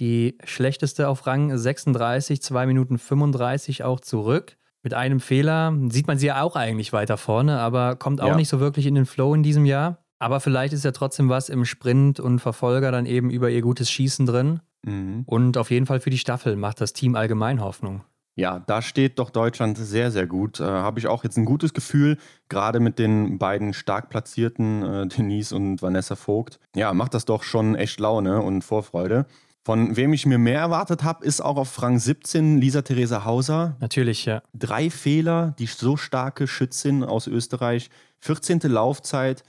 die 0.00 0.38
schlechteste 0.44 1.08
auf 1.08 1.26
Rang 1.26 1.56
36, 1.56 2.42
2 2.42 2.66
Minuten 2.66 2.98
35 2.98 3.84
auch 3.84 4.00
zurück. 4.00 4.56
Mit 4.82 4.94
einem 4.94 5.20
Fehler 5.20 5.76
sieht 5.90 6.06
man 6.06 6.18
sie 6.18 6.28
ja 6.28 6.42
auch 6.42 6.56
eigentlich 6.56 6.92
weiter 6.92 7.18
vorne, 7.18 7.60
aber 7.60 7.96
kommt 7.96 8.22
auch 8.22 8.28
ja. 8.28 8.36
nicht 8.36 8.48
so 8.48 8.60
wirklich 8.60 8.86
in 8.86 8.94
den 8.94 9.04
Flow 9.04 9.34
in 9.34 9.42
diesem 9.42 9.66
Jahr. 9.66 9.98
Aber 10.18 10.40
vielleicht 10.40 10.72
ist 10.72 10.84
ja 10.84 10.92
trotzdem 10.92 11.28
was 11.28 11.48
im 11.48 11.64
Sprint 11.64 12.18
und 12.18 12.40
Verfolger 12.40 12.90
dann 12.90 13.06
eben 13.06 13.30
über 13.30 13.50
ihr 13.50 13.62
gutes 13.62 13.90
Schießen 13.90 14.26
drin. 14.26 14.60
Mhm. 14.84 15.24
Und 15.26 15.58
auf 15.58 15.70
jeden 15.70 15.86
Fall 15.86 16.00
für 16.00 16.10
die 16.10 16.18
Staffel 16.18 16.56
macht 16.56 16.80
das 16.80 16.92
Team 16.94 17.14
allgemein 17.14 17.60
Hoffnung. 17.60 18.02
Ja, 18.36 18.60
da 18.60 18.80
steht 18.80 19.18
doch 19.18 19.28
Deutschland 19.28 19.76
sehr, 19.76 20.10
sehr 20.10 20.26
gut. 20.26 20.60
Äh, 20.60 20.64
Habe 20.64 20.98
ich 20.98 21.08
auch 21.08 21.24
jetzt 21.24 21.36
ein 21.36 21.44
gutes 21.44 21.74
Gefühl, 21.74 22.16
gerade 22.48 22.80
mit 22.80 22.98
den 22.98 23.38
beiden 23.38 23.74
stark 23.74 24.08
platzierten 24.08 24.82
äh, 24.82 25.06
Denise 25.08 25.54
und 25.54 25.82
Vanessa 25.82 26.16
Vogt. 26.16 26.58
Ja, 26.74 26.94
macht 26.94 27.12
das 27.12 27.24
doch 27.26 27.42
schon 27.42 27.74
echt 27.74 28.00
Laune 28.00 28.40
und 28.40 28.62
Vorfreude. 28.62 29.26
Von 29.62 29.96
wem 29.96 30.12
ich 30.14 30.24
mir 30.24 30.38
mehr 30.38 30.60
erwartet 30.60 31.04
habe, 31.04 31.24
ist 31.24 31.42
auch 31.42 31.56
auf 31.56 31.82
Rang 31.82 31.98
17 31.98 32.58
Lisa 32.58 32.80
Theresa 32.80 33.24
Hauser. 33.24 33.76
Natürlich, 33.80 34.24
ja. 34.24 34.42
Drei 34.54 34.88
Fehler, 34.88 35.54
die 35.58 35.66
so 35.66 35.98
starke 35.98 36.46
Schützin 36.46 37.04
aus 37.04 37.26
Österreich. 37.26 37.90
14. 38.20 38.60
Laufzeit. 38.64 39.42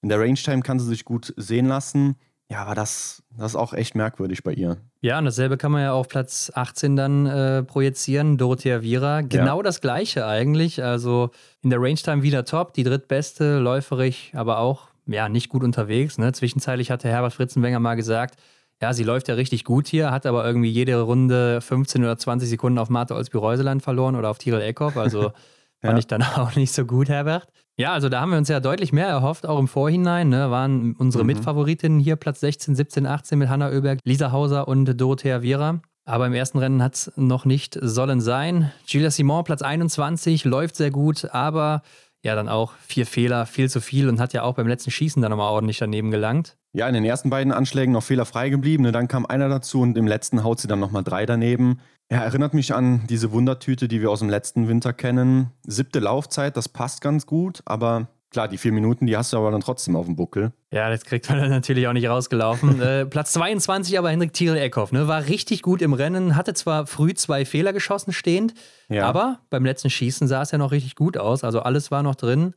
In 0.00 0.08
der 0.08 0.20
Range 0.20 0.34
Time 0.34 0.62
kann 0.62 0.78
sie 0.78 0.86
sich 0.86 1.04
gut 1.04 1.34
sehen 1.36 1.66
lassen. 1.66 2.16
Ja, 2.50 2.62
aber 2.62 2.74
das, 2.74 3.22
das 3.36 3.52
ist 3.52 3.56
auch 3.56 3.74
echt 3.74 3.94
merkwürdig 3.94 4.42
bei 4.42 4.54
ihr. 4.54 4.78
Ja, 5.02 5.18
und 5.18 5.26
dasselbe 5.26 5.58
kann 5.58 5.70
man 5.70 5.82
ja 5.82 5.92
auf 5.92 6.08
Platz 6.08 6.50
18 6.54 6.96
dann 6.96 7.26
äh, 7.26 7.62
projizieren. 7.62 8.38
Dorothea 8.38 8.80
Vira, 8.80 9.20
genau 9.20 9.58
ja. 9.58 9.62
das 9.62 9.82
gleiche 9.82 10.26
eigentlich. 10.26 10.82
Also 10.82 11.30
in 11.60 11.68
der 11.68 11.80
Range 11.80 11.96
Time 11.96 12.22
wieder 12.22 12.46
top, 12.46 12.72
die 12.72 12.84
drittbeste, 12.84 13.58
läuferig, 13.58 14.32
aber 14.34 14.60
auch 14.60 14.88
ja, 15.06 15.28
nicht 15.28 15.50
gut 15.50 15.62
unterwegs. 15.62 16.16
Ne? 16.16 16.32
Zwischenzeitlich 16.32 16.90
hatte 16.90 17.08
Herbert 17.08 17.34
Fritzenwenger 17.34 17.80
mal 17.80 17.96
gesagt, 17.96 18.38
ja, 18.80 18.92
sie 18.92 19.02
läuft 19.02 19.28
ja 19.28 19.34
richtig 19.34 19.64
gut 19.64 19.88
hier, 19.88 20.10
hat 20.10 20.24
aber 20.24 20.44
irgendwie 20.46 20.70
jede 20.70 21.00
Runde 21.00 21.60
15 21.60 22.02
oder 22.04 22.16
20 22.16 22.48
Sekunden 22.48 22.78
auf 22.78 22.90
Martha 22.90 23.14
Olsby-Reuseland 23.14 23.82
verloren 23.82 24.14
oder 24.14 24.30
auf 24.30 24.38
Tyrell 24.38 24.62
Eckhoff. 24.62 24.96
Also 24.96 25.22
ja. 25.22 25.32
fand 25.80 25.98
ich 25.98 26.06
dann 26.06 26.22
auch 26.36 26.54
nicht 26.54 26.72
so 26.72 26.84
gut, 26.84 27.08
Herbert. 27.08 27.48
Ja, 27.76 27.92
also 27.92 28.08
da 28.08 28.20
haben 28.20 28.30
wir 28.30 28.38
uns 28.38 28.48
ja 28.48 28.58
deutlich 28.58 28.92
mehr 28.92 29.06
erhofft, 29.06 29.46
auch 29.46 29.58
im 29.58 29.68
Vorhinein. 29.68 30.28
Ne, 30.28 30.50
waren 30.50 30.94
unsere 30.96 31.24
mhm. 31.24 31.28
Mitfavoritinnen 31.28 32.00
hier 32.00 32.16
Platz 32.16 32.40
16, 32.40 32.74
17, 32.74 33.06
18 33.06 33.38
mit 33.38 33.48
Hanna 33.48 33.70
Oeberg, 33.70 34.00
Lisa 34.04 34.32
Hauser 34.32 34.66
und 34.66 35.00
Dorothea 35.00 35.42
Viera. 35.42 35.80
Aber 36.04 36.26
im 36.26 36.32
ersten 36.32 36.58
Rennen 36.58 36.82
hat 36.82 36.94
es 36.94 37.12
noch 37.16 37.44
nicht 37.44 37.78
sollen 37.80 38.20
sein. 38.20 38.72
Gilles 38.86 39.16
Simon, 39.16 39.44
Platz 39.44 39.62
21, 39.62 40.44
läuft 40.44 40.74
sehr 40.74 40.90
gut, 40.90 41.26
aber 41.32 41.82
ja, 42.22 42.34
dann 42.34 42.48
auch 42.48 42.72
vier 42.86 43.06
Fehler, 43.06 43.46
viel 43.46 43.70
zu 43.70 43.80
viel 43.80 44.08
und 44.08 44.20
hat 44.20 44.32
ja 44.32 44.42
auch 44.42 44.54
beim 44.54 44.66
letzten 44.66 44.90
Schießen 44.90 45.22
dann 45.22 45.30
nochmal 45.30 45.52
ordentlich 45.52 45.78
daneben 45.78 46.10
gelangt. 46.10 46.56
Ja, 46.72 46.88
in 46.88 46.94
den 46.94 47.04
ersten 47.04 47.30
beiden 47.30 47.52
Anschlägen 47.52 47.92
noch 47.92 48.02
fehlerfrei 48.02 48.50
geblieben. 48.50 48.82
Ne? 48.82 48.92
Dann 48.92 49.08
kam 49.08 49.24
einer 49.24 49.48
dazu 49.48 49.80
und 49.80 49.96
im 49.96 50.06
letzten 50.06 50.42
haut 50.44 50.60
sie 50.60 50.68
dann 50.68 50.80
nochmal 50.80 51.04
drei 51.04 51.26
daneben. 51.26 51.80
Ja, 52.10 52.18
erinnert 52.18 52.54
mich 52.54 52.74
an 52.74 53.06
diese 53.08 53.32
Wundertüte, 53.32 53.86
die 53.86 54.00
wir 54.00 54.10
aus 54.10 54.20
dem 54.20 54.30
letzten 54.30 54.68
Winter 54.68 54.92
kennen. 54.92 55.50
Siebte 55.66 55.98
Laufzeit, 55.98 56.56
das 56.56 56.68
passt 56.68 57.00
ganz 57.00 57.26
gut, 57.26 57.62
aber 57.66 58.08
klar, 58.30 58.48
die 58.48 58.58
vier 58.58 58.72
Minuten, 58.72 59.06
die 59.06 59.16
hast 59.16 59.32
du 59.32 59.36
aber 59.36 59.50
dann 59.50 59.60
trotzdem 59.60 59.96
auf 59.96 60.06
dem 60.06 60.16
Buckel. 60.16 60.52
Ja, 60.70 60.90
das 60.90 61.04
kriegt 61.04 61.28
man 61.28 61.38
dann 61.38 61.50
natürlich 61.50 61.86
auch 61.88 61.92
nicht 61.92 62.08
rausgelaufen. 62.08 62.80
äh, 62.82 63.06
Platz 63.06 63.32
22 63.32 63.98
aber 63.98 64.10
Hendrik 64.10 64.32
Thiel 64.32 64.56
Eckhoff, 64.56 64.92
ne? 64.92 65.08
War 65.08 65.26
richtig 65.26 65.62
gut 65.62 65.82
im 65.82 65.92
Rennen, 65.92 66.36
hatte 66.36 66.54
zwar 66.54 66.86
früh 66.86 67.14
zwei 67.14 67.44
Fehler 67.44 67.72
geschossen 67.72 68.12
stehend, 68.12 68.54
ja. 68.88 69.06
aber 69.06 69.40
beim 69.50 69.64
letzten 69.64 69.90
Schießen 69.90 70.28
sah 70.28 70.42
es 70.42 70.50
ja 70.50 70.58
noch 70.58 70.72
richtig 70.72 70.94
gut 70.94 71.16
aus. 71.16 71.44
Also 71.44 71.60
alles 71.60 71.90
war 71.90 72.02
noch 72.02 72.14
drin. 72.14 72.54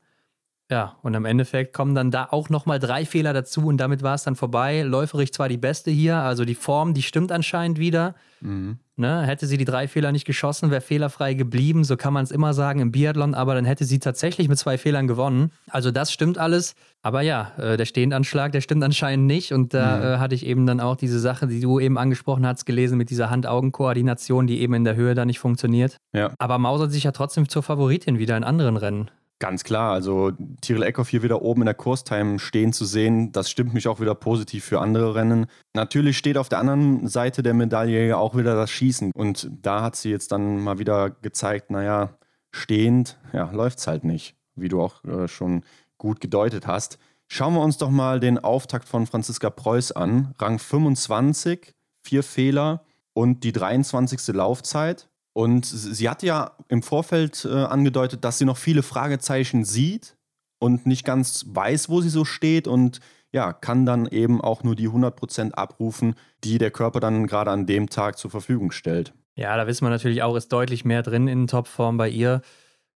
Ja, 0.70 0.98
und 1.02 1.14
im 1.16 1.26
Endeffekt 1.26 1.74
kommen 1.74 1.96
dann 1.96 2.12
da 2.12 2.30
auch 2.32 2.48
nochmal 2.48 2.80
drei 2.80 3.06
Fehler 3.06 3.34
dazu 3.34 3.66
und 3.68 3.78
damit 3.78 4.04
war 4.04 4.16
es 4.16 4.24
dann 4.24 4.38
vorbei. 4.38 4.84
Läuferig 4.84 5.34
zwar 5.34 5.50
die 5.50 5.58
beste 5.58 5.92
hier, 5.92 6.16
also 6.16 6.46
die 6.46 6.56
Form, 6.56 6.94
die 6.94 7.02
stimmt 7.02 7.34
anscheinend 7.34 7.78
wieder. 7.78 8.16
Mhm. 8.42 8.78
Ne? 8.98 9.22
Hätte 9.24 9.48
sie 9.48 9.58
die 9.58 9.66
drei 9.66 9.88
Fehler 9.88 10.12
nicht 10.12 10.26
geschossen, 10.26 10.70
wäre 10.70 10.82
fehlerfrei 10.82 11.34
geblieben, 11.34 11.84
so 11.84 11.98
kann 11.98 12.14
man 12.14 12.24
es 12.24 12.32
immer 12.32 12.54
sagen 12.54 12.80
im 12.80 12.92
Biathlon, 12.92 13.34
aber 13.34 13.56
dann 13.56 13.66
hätte 13.66 13.86
sie 13.86 14.00
tatsächlich 14.00 14.48
mit 14.48 14.60
zwei 14.60 14.78
Fehlern 14.78 15.08
gewonnen. 15.08 15.52
Also 15.70 15.92
das 15.92 16.12
stimmt 16.12 16.38
alles. 16.38 16.76
Aber 17.02 17.22
ja, 17.22 17.52
äh, 17.58 17.78
der 17.78 17.86
Stehendanschlag, 17.86 18.52
der 18.52 18.62
stimmt 18.62 18.84
anscheinend 18.84 19.26
nicht. 19.26 19.54
Und 19.54 19.74
da 19.74 19.98
mhm. 19.98 20.04
äh, 20.04 20.18
hatte 20.20 20.36
ich 20.36 20.46
eben 20.46 20.68
dann 20.68 20.80
auch 20.80 20.96
diese 20.96 21.20
Sache, 21.20 21.48
die 21.48 21.60
du 21.60 21.80
eben 21.80 21.98
angesprochen 21.98 22.46
hast, 22.46 22.66
gelesen 22.66 22.98
mit 22.98 23.10
dieser 23.10 23.30
Hand-Augen-Koordination, 23.30 24.46
die 24.46 24.62
eben 24.62 24.76
in 24.76 24.84
der 24.84 24.96
Höhe 24.96 25.16
da 25.16 25.26
nicht 25.26 25.40
funktioniert. 25.40 25.98
Ja. 26.14 26.32
Aber 26.38 26.60
mausert 26.60 26.92
sich 26.92 27.04
ja 27.04 27.12
trotzdem 27.12 27.50
zur 27.50 27.64
Favoritin 27.64 28.20
wieder 28.20 28.38
in 28.38 28.44
anderen 28.44 28.78
Rennen. 28.78 29.10
Ganz 29.42 29.64
klar, 29.64 29.92
also 29.92 30.34
Tyrell 30.62 30.84
Eckhoff 30.84 31.10
hier 31.10 31.24
wieder 31.24 31.42
oben 31.42 31.64
in 31.64 31.66
der 31.66 31.74
Kurstime 31.74 32.38
stehen 32.38 32.74
zu 32.74 32.86
sehen, 32.86 33.32
das 33.32 33.50
stimmt 33.50 33.74
mich 33.74 33.88
auch 33.88 34.00
wieder 34.00 34.14
positiv 34.14 34.64
für 34.64 34.80
andere 34.80 35.16
Rennen. 35.16 35.48
Natürlich 35.74 36.20
steht 36.20 36.38
auf 36.38 36.48
der 36.48 36.60
anderen 36.60 37.08
Seite 37.08 37.42
der 37.42 37.56
Medaille 37.56 38.16
auch 38.16 38.38
wieder 38.38 38.54
das 38.54 38.70
Schießen 38.70 39.12
und 39.16 39.50
da 39.64 39.82
hat 39.82 39.96
sie 39.96 40.12
jetzt 40.12 40.32
dann 40.32 40.60
mal 40.64 40.78
wieder 40.78 41.10
gezeigt, 41.10 41.72
naja, 41.72 42.12
stehend, 42.52 43.18
ja, 43.34 43.50
läuft 43.50 43.80
es 43.80 43.88
halt 43.88 44.04
nicht, 44.04 44.36
wie 44.56 44.70
du 44.70 44.80
auch 44.80 45.04
äh, 45.06 45.28
schon 45.28 45.64
gut 45.98 46.22
gedeutet 46.22 46.68
hast. 46.68 47.00
Schauen 47.28 47.56
wir 47.56 47.62
uns 47.62 47.80
doch 47.80 47.90
mal 47.90 48.20
den 48.20 48.38
Auftakt 48.38 48.88
von 48.88 49.08
Franziska 49.08 49.50
Preuß 49.50 49.94
an. 49.94 50.36
Rang 50.38 50.60
25, 50.60 51.74
vier 52.04 52.22
Fehler 52.22 52.86
und 53.14 53.44
die 53.44 53.54
23. 53.54 54.36
Laufzeit. 54.36 55.10
Und 55.34 55.66
sie 55.66 56.10
hat 56.10 56.24
ja 56.24 56.58
im 56.68 56.84
Vorfeld 56.84 57.46
äh, 57.46 57.50
angedeutet, 57.50 58.26
dass 58.26 58.38
sie 58.38 58.46
noch 58.46 58.58
viele 58.58 58.84
Fragezeichen 58.84 59.64
sieht 59.64 60.18
und 60.60 60.86
nicht 60.86 61.06
ganz 61.06 61.46
weiß, 61.48 61.90
wo 61.90 62.02
sie 62.02 62.10
so 62.10 62.26
steht 62.26 62.68
und 62.68 63.00
ja, 63.34 63.54
kann 63.54 63.86
dann 63.86 64.08
eben 64.08 64.42
auch 64.42 64.64
nur 64.64 64.76
die 64.76 64.90
100% 64.90 65.54
abrufen, 65.54 66.16
die 66.44 66.58
der 66.58 66.72
Körper 66.72 67.00
dann 67.00 67.28
gerade 67.28 67.52
an 67.52 67.66
dem 67.66 67.90
Tag 67.90 68.18
zur 68.18 68.30
Verfügung 68.30 68.72
stellt. 68.72 69.14
Ja, 69.36 69.56
da 69.56 69.68
wissen 69.68 69.86
wir 69.86 69.90
natürlich 69.90 70.22
auch, 70.22 70.36
ist 70.36 70.52
deutlich 70.52 70.84
mehr 70.84 71.02
drin 71.02 71.30
in 71.30 71.48
Topform 71.48 71.98
bei 71.98 72.10
ihr. 72.10 72.42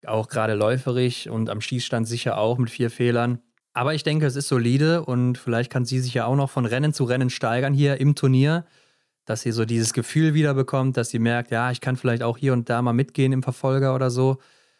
Auch 0.05 0.27
gerade 0.27 0.53
läuferig 0.53 1.29
und 1.29 1.49
am 1.49 1.61
Schießstand 1.61 2.05
sicher 2.07 2.37
auch 2.37 2.57
mit 2.57 2.69
vier 2.69 2.91
Fehlern. 2.91 3.39
Aber 3.73 3.93
ich 3.93 4.03
denke, 4.03 4.25
es 4.25 4.35
ist 4.35 4.49
solide 4.49 5.03
und 5.03 5.37
vielleicht 5.37 5.71
kann 5.71 5.85
sie 5.85 5.99
sich 5.99 6.13
ja 6.13 6.25
auch 6.25 6.35
noch 6.35 6.49
von 6.49 6.65
Rennen 6.65 6.93
zu 6.93 7.05
Rennen 7.05 7.29
steigern 7.29 7.73
hier 7.73 7.99
im 7.99 8.15
Turnier 8.15 8.65
dass 9.25 9.41
sie 9.41 9.51
so 9.51 9.65
dieses 9.65 9.93
Gefühl 9.93 10.33
wiederbekommt, 10.33 10.97
dass 10.97 11.09
sie 11.09 11.19
merkt, 11.19 11.51
ja, 11.51 11.71
ich 11.71 11.81
kann 11.81 11.95
vielleicht 11.97 12.23
auch 12.23 12.37
hier 12.37 12.53
und 12.53 12.69
da 12.69 12.81
mal 12.81 12.93
mitgehen 12.93 13.31
im 13.31 13.43
Verfolger 13.43 13.95
oder 13.95 14.09
so. 14.09 14.37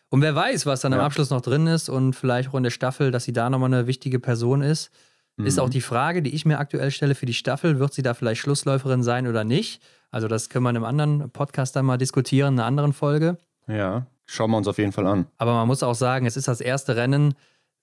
Und 0.10 0.21
wer 0.21 0.36
weiß, 0.36 0.65
was 0.65 0.81
dann 0.81 0.91
ja. 0.91 0.99
am 0.99 1.05
Abschluss 1.05 1.31
noch 1.31 1.41
drin 1.41 1.67
ist 1.67 1.89
und 1.89 2.13
vielleicht 2.13 2.49
auch 2.49 2.55
in 2.55 2.63
der 2.63 2.69
Staffel, 2.69 3.12
dass 3.12 3.23
sie 3.23 3.34
da 3.34 3.49
nochmal 3.49 3.73
eine 3.73 3.88
wichtige 3.88 4.19
Person 4.19 4.62
ist. 4.62 4.91
Mhm. 5.38 5.47
Ist 5.47 5.60
auch 5.60 5.69
die 5.69 5.81
Frage, 5.81 6.21
die 6.21 6.34
ich 6.34 6.45
mir 6.45 6.60
aktuell 6.60 6.91
stelle 6.91 7.15
für 7.15 7.25
die 7.25 7.34
Staffel, 7.34 7.79
wird 7.79 7.93
sie 7.93 8.03
da 8.03 8.13
vielleicht 8.13 8.41
Schlussläuferin 8.41 9.03
sein 9.03 9.27
oder 9.27 9.43
nicht? 9.43 9.81
Also 10.12 10.27
das 10.27 10.49
können 10.49 10.63
wir 10.63 10.69
in 10.69 10.77
einem 10.77 10.86
anderen 10.86 11.29
Podcast 11.31 11.75
dann 11.75 11.86
mal 11.86 11.97
diskutieren, 11.97 12.53
in 12.53 12.60
einer 12.60 12.67
anderen 12.67 12.93
Folge. 12.93 13.38
Ja, 13.67 14.05
schauen 14.25 14.51
wir 14.51 14.58
uns 14.58 14.67
auf 14.67 14.77
jeden 14.77 14.91
Fall 14.91 15.08
an. 15.08 15.25
Aber 15.38 15.53
man 15.53 15.67
muss 15.67 15.84
auch 15.84 15.95
sagen, 15.95 16.25
es 16.25 16.38
ist 16.38 16.47
das 16.47 16.62
erste 16.62 16.95
Rennen, 16.95 17.34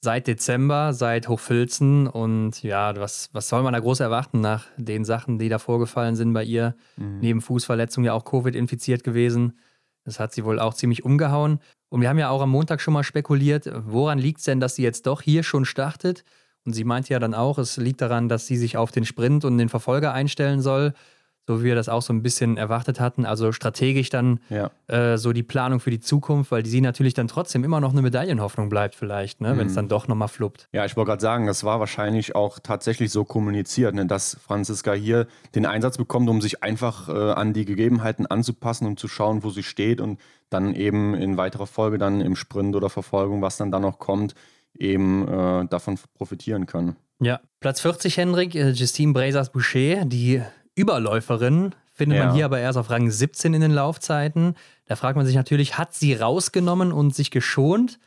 seit 0.03 0.27
Dezember, 0.27 0.93
seit 0.93 1.29
Hochfilzen. 1.29 2.09
Und 2.09 2.63
ja, 2.63 2.95
was, 2.97 3.31
was 3.33 3.49
soll 3.49 3.63
man 3.63 3.73
da 3.73 3.79
groß 3.79 4.01
erwarten 4.01 4.41
nach 4.41 4.67
den 4.77 5.05
Sachen, 5.05 5.39
die 5.39 5.49
da 5.49 5.59
vorgefallen 5.59 6.17
sind 6.17 6.33
bei 6.33 6.45
ihr? 6.45 6.75
Mhm. 6.97 7.21
Neben 7.21 7.41
Fußverletzung 7.41 8.05
ja 8.05 8.13
auch 8.13 8.25
Covid 8.25 8.55
infiziert 8.55 9.05
gewesen. 9.05 9.59
Das 10.05 10.19
hat 10.19 10.33
sie 10.33 10.45
wohl 10.45 10.59
auch 10.59 10.75
ziemlich 10.75 11.05
umgehauen. 11.05 11.61
Und 11.89 12.01
wir 12.01 12.09
haben 12.09 12.19
ja 12.19 12.31
auch 12.31 12.43
am 12.43 12.51
Montag 12.51 12.81
schon 12.81 12.95
mal 12.95 13.05
spekuliert, 13.05 13.71
woran 13.87 14.19
liegt 14.19 14.41
es 14.41 14.45
denn, 14.45 14.61
dass 14.61 14.75
sie 14.75 14.83
jetzt 14.83 15.07
doch 15.07 15.23
hier 15.23 15.45
schon 15.45 15.65
startet? 15.65 16.25
Und 16.65 16.73
sie 16.73 16.85
meinte 16.85 17.13
ja 17.13 17.19
dann 17.19 17.35
auch, 17.35 17.59
es 17.59 17.77
liegt 17.77 18.01
daran, 18.01 18.29
dass 18.29 18.47
sie 18.47 18.57
sich 18.57 18.77
auf 18.77 18.91
den 18.91 19.05
Sprint 19.05 19.45
und 19.45 19.59
den 19.59 19.69
Verfolger 19.69 20.13
einstellen 20.13 20.61
soll 20.61 20.95
so 21.47 21.61
wie 21.61 21.65
wir 21.65 21.75
das 21.75 21.89
auch 21.89 22.03
so 22.03 22.13
ein 22.13 22.23
bisschen 22.23 22.57
erwartet 22.57 23.01
hatten. 23.01 23.27
Also 23.27 23.51
strategisch 23.53 24.11
dann 24.11 24.41
ja. 24.49 24.71
äh, 24.87 25.19
so 25.19 25.33
die 25.33 25.43
Planung 25.43 25.81
für 25.81 25.91
die 25.91 25.99
Zukunft, 25.99 26.53
weil 26.53 26.63
die 26.63 26.71
sie 26.71 26.81
natürlich 26.81 27.15
dann 27.15 27.27
trotzdem 27.27 27.65
immer 27.65 27.81
noch 27.81 27.93
eine 27.93 28.03
Medaillenhoffnung 28.03 28.69
bleibt, 28.69 28.95
vielleicht, 28.95 29.41
ne? 29.41 29.55
Mhm. 29.55 29.59
wenn 29.59 29.67
es 29.67 29.75
dann 29.75 29.89
doch 29.89 30.07
nochmal 30.07 30.29
fluppt. 30.29 30.69
Ja, 30.73 30.85
ich 30.85 30.97
wollte 30.97 31.11
gerade 31.11 31.23
sagen, 31.23 31.47
das 31.47 31.65
war 31.65 31.81
wahrscheinlich 31.81 32.37
auch 32.37 32.61
tatsächlich 32.61 33.11
so 33.11 33.25
kommuniziert, 33.25 33.95
ne? 33.95 34.07
dass 34.07 34.37
Franziska 34.41 34.93
hier 34.93 35.27
den 35.55 35.67
Einsatz 35.67 35.99
bekommt, 35.99 36.29
um 36.29 36.41
sich 36.41 36.63
einfach 36.63 37.09
äh, 37.09 37.33
an 37.33 37.53
die 37.53 37.65
Gegebenheiten 37.65 38.27
anzupassen, 38.27 38.87
um 38.87 38.97
zu 38.97 39.09
schauen, 39.09 39.43
wo 39.43 39.51
sie 39.51 39.65
steht 39.65 40.01
und 40.01 40.21
dann 40.51 40.75
eben 40.75 41.15
in 41.15 41.37
weiterer 41.37 41.67
Folge 41.67 41.99
dann 41.99 42.21
im 42.21 42.37
Sprint 42.37 42.77
oder 42.77 42.91
Verfolgung, 42.91 43.43
was 43.43 43.57
dann 43.57 43.71
da 43.71 43.81
noch 43.81 43.99
kommt, 43.99 44.35
eben 44.79 45.27
äh, 45.27 45.67
davon 45.67 45.99
profitieren 46.15 46.67
kann. 46.67 46.97
Ja, 47.21 47.41
Platz 47.61 47.81
40, 47.81 48.17
Hendrik, 48.17 48.55
äh, 48.55 48.71
Justine 48.71 49.13
Brazers-Boucher, 49.13 50.05
die 50.05 50.43
Überläuferin 50.75 51.75
findet 51.93 52.19
ja. 52.19 52.27
man 52.27 52.35
hier 52.35 52.45
aber 52.47 52.59
erst 52.59 52.79
auf 52.79 52.91
Rang 52.91 53.11
17 53.11 53.55
in 53.55 53.61
den 53.61 53.71
Laufzeiten. 53.71 54.55
Da 54.87 54.97
fragt 54.97 55.17
man 55.17 55.27
sich 55.27 55.37
natürlich, 55.37 55.79
hat 55.79 55.95
sie 55.95 56.15
rausgenommen 56.15 56.93
und 56.93 57.15
sich 57.15 57.31
geschont? 57.31 57.99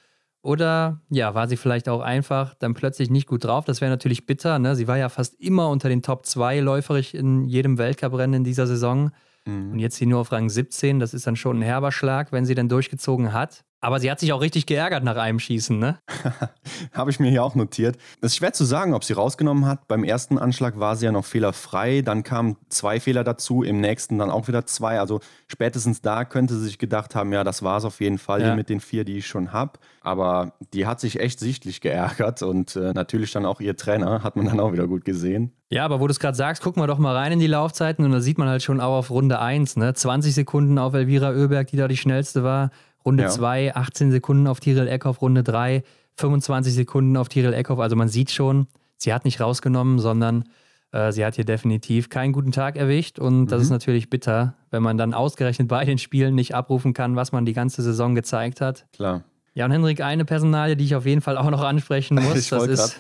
Oder 0.42 1.02
ja, 1.10 1.34
war 1.34 1.48
sie 1.48 1.58
vielleicht 1.58 1.90
auch 1.90 2.02
einfach 2.02 2.54
dann 2.54 2.76
plötzlich 2.76 3.10
nicht 3.10 3.28
gut 3.28 3.46
drauf? 3.46 3.66
Das 3.66 3.82
wäre 3.82 3.90
natürlich 3.90 4.28
bitter. 4.28 4.60
Ne? 4.60 4.76
Sie 4.76 4.88
war 4.88 4.98
ja 4.98 5.10
fast 5.10 5.34
immer 5.40 5.70
unter 5.70 5.90
den 5.90 6.04
Top 6.04 6.26
2 6.26 6.60
läuferig 6.60 7.16
in 7.16 7.46
jedem 7.46 7.80
Weltcuprennen 7.80 8.36
in 8.36 8.44
dieser 8.44 8.68
Saison. 8.68 9.12
Mhm. 9.46 9.72
Und 9.72 9.80
jetzt 9.80 9.98
hier 9.98 10.08
nur 10.08 10.20
auf 10.20 10.32
Rang 10.32 10.50
17. 10.50 11.00
Das 11.00 11.14
ist 11.16 11.26
dann 11.26 11.36
schon 11.36 11.60
ein 11.60 11.64
herber 11.64 11.92
Schlag, 11.92 12.32
wenn 12.32 12.46
sie 12.46 12.54
dann 12.54 12.70
durchgezogen 12.70 13.34
hat. 13.34 13.64
Aber 13.86 14.00
sie 14.00 14.10
hat 14.10 14.20
sich 14.20 14.34
auch 14.34 14.42
richtig 14.42 14.66
geärgert 14.66 15.04
nach 15.04 15.16
einem 15.16 15.38
Schießen, 15.38 15.78
ne? 15.78 16.00
Habe 16.92 17.12
ich 17.12 17.20
mir 17.20 17.30
hier 17.30 17.44
auch 17.44 17.54
notiert. 17.54 17.98
Es 18.20 18.32
ist 18.32 18.38
schwer 18.38 18.52
zu 18.52 18.66
sagen, 18.66 18.96
ob 18.96 19.04
sie 19.04 19.14
rausgenommen 19.14 19.68
hat. 19.68 19.88
Beim 19.88 20.04
ersten 20.04 20.40
Anschlag 20.40 20.80
war 20.80 20.96
sie 20.96 21.06
ja 21.06 21.12
noch 21.12 21.24
fehlerfrei. 21.24 22.02
Dann 22.02 22.24
kamen 22.24 22.58
zwei 22.70 23.00
Fehler 23.00 23.24
dazu, 23.24 23.62
im 23.62 23.80
nächsten 23.82 24.18
dann 24.18 24.32
auch 24.32 24.48
wieder 24.48 24.66
zwei. 24.66 25.00
Also 25.00 25.20
spätestens 25.48 26.02
da 26.02 26.26
könnte 26.26 26.56
sie 26.56 26.66
sich 26.66 26.80
gedacht 26.80 27.14
haben, 27.14 27.32
ja, 27.32 27.44
das 27.44 27.62
war 27.62 27.78
es 27.78 27.86
auf 27.86 28.02
jeden 28.02 28.18
Fall 28.18 28.42
ja. 28.42 28.56
mit 28.56 28.70
den 28.70 28.80
vier, 28.80 29.06
die 29.06 29.20
ich 29.20 29.28
schon 29.28 29.54
habe. 29.54 29.74
Aber 30.02 30.54
die 30.74 30.88
hat 30.88 31.00
sich 31.00 31.20
echt 31.20 31.40
sichtlich 31.40 31.80
geärgert 31.80 32.42
und 32.42 32.76
äh, 32.76 32.92
natürlich 32.92 33.34
dann 33.34 33.46
auch 33.46 33.62
ihr 33.62 33.78
Trainer, 33.78 34.24
hat 34.24 34.36
man 34.36 34.48
dann 34.48 34.60
auch 34.60 34.74
wieder 34.74 34.88
gut 34.88 35.06
gesehen. 35.06 35.52
Ja, 35.70 35.86
aber 35.86 36.00
wo 36.00 36.08
du 36.08 36.12
es 36.12 36.20
gerade 36.20 36.36
sagst, 36.36 36.64
gucken 36.64 36.82
wir 36.82 36.88
doch 36.88 36.98
mal 36.98 37.16
rein 37.16 37.34
in 37.34 37.40
die 37.40 37.46
Laufzeiten 37.46 38.04
und 38.04 38.12
da 38.12 38.20
sieht 38.20 38.40
man 38.40 38.48
halt 38.48 38.64
schon 38.64 38.82
auch 38.82 38.98
auf 38.98 39.12
Runde 39.12 39.40
1, 39.40 39.78
ne? 39.78 39.94
20 39.94 40.34
Sekunden 40.34 40.80
auf 40.80 40.96
Elvira 40.96 41.32
Oeberg, 41.32 41.68
die 41.68 41.78
da 41.78 41.88
die 41.88 41.98
schnellste 41.98 42.44
war. 42.44 42.72
Runde 43.06 43.28
2, 43.28 43.64
ja. 43.64 43.76
18 43.76 44.12
Sekunden 44.12 44.48
auf 44.48 44.60
Tyrell 44.60 44.88
Eckhoff, 44.88 45.22
Runde 45.22 45.44
3, 45.44 45.84
25 46.16 46.74
Sekunden 46.74 47.18
auf 47.18 47.30
Tyrell 47.30 47.54
Eckhoff. 47.54 47.80
Also 47.80 47.96
man 47.96 48.08
sieht 48.08 48.32
schon, 48.32 48.68
sie 48.98 49.14
hat 49.14 49.26
nicht 49.26 49.40
rausgenommen, 49.40 50.00
sondern 50.00 50.46
äh, 50.92 51.12
sie 51.12 51.26
hat 51.26 51.36
hier 51.36 51.46
definitiv 51.46 52.10
keinen 52.10 52.34
guten 52.34 52.52
Tag 52.52 52.78
erwischt. 52.78 53.20
Und 53.20 53.48
das 53.48 53.60
mhm. 53.60 53.64
ist 53.64 53.70
natürlich 53.70 54.10
bitter, 54.10 54.56
wenn 54.72 54.82
man 54.82 54.98
dann 54.98 55.14
ausgerechnet 55.14 55.68
bei 55.68 55.86
den 55.86 55.98
Spielen 55.98 56.36
nicht 56.36 56.56
abrufen 56.56 56.94
kann, 56.94 57.16
was 57.16 57.32
man 57.32 57.46
die 57.46 57.54
ganze 57.54 57.82
Saison 57.82 58.16
gezeigt 58.16 58.62
hat. 58.62 58.86
Klar. 58.94 59.24
Ja, 59.58 59.64
und 59.64 59.72
Henrik, 59.72 60.02
eine 60.02 60.26
Personalie, 60.26 60.76
die 60.76 60.84
ich 60.84 60.96
auf 60.96 61.06
jeden 61.06 61.22
Fall 61.22 61.38
auch 61.38 61.50
noch 61.50 61.64
ansprechen 61.64 62.16
muss, 62.22 62.36
ich 62.36 62.50
das 62.50 62.68
ist 62.68 63.00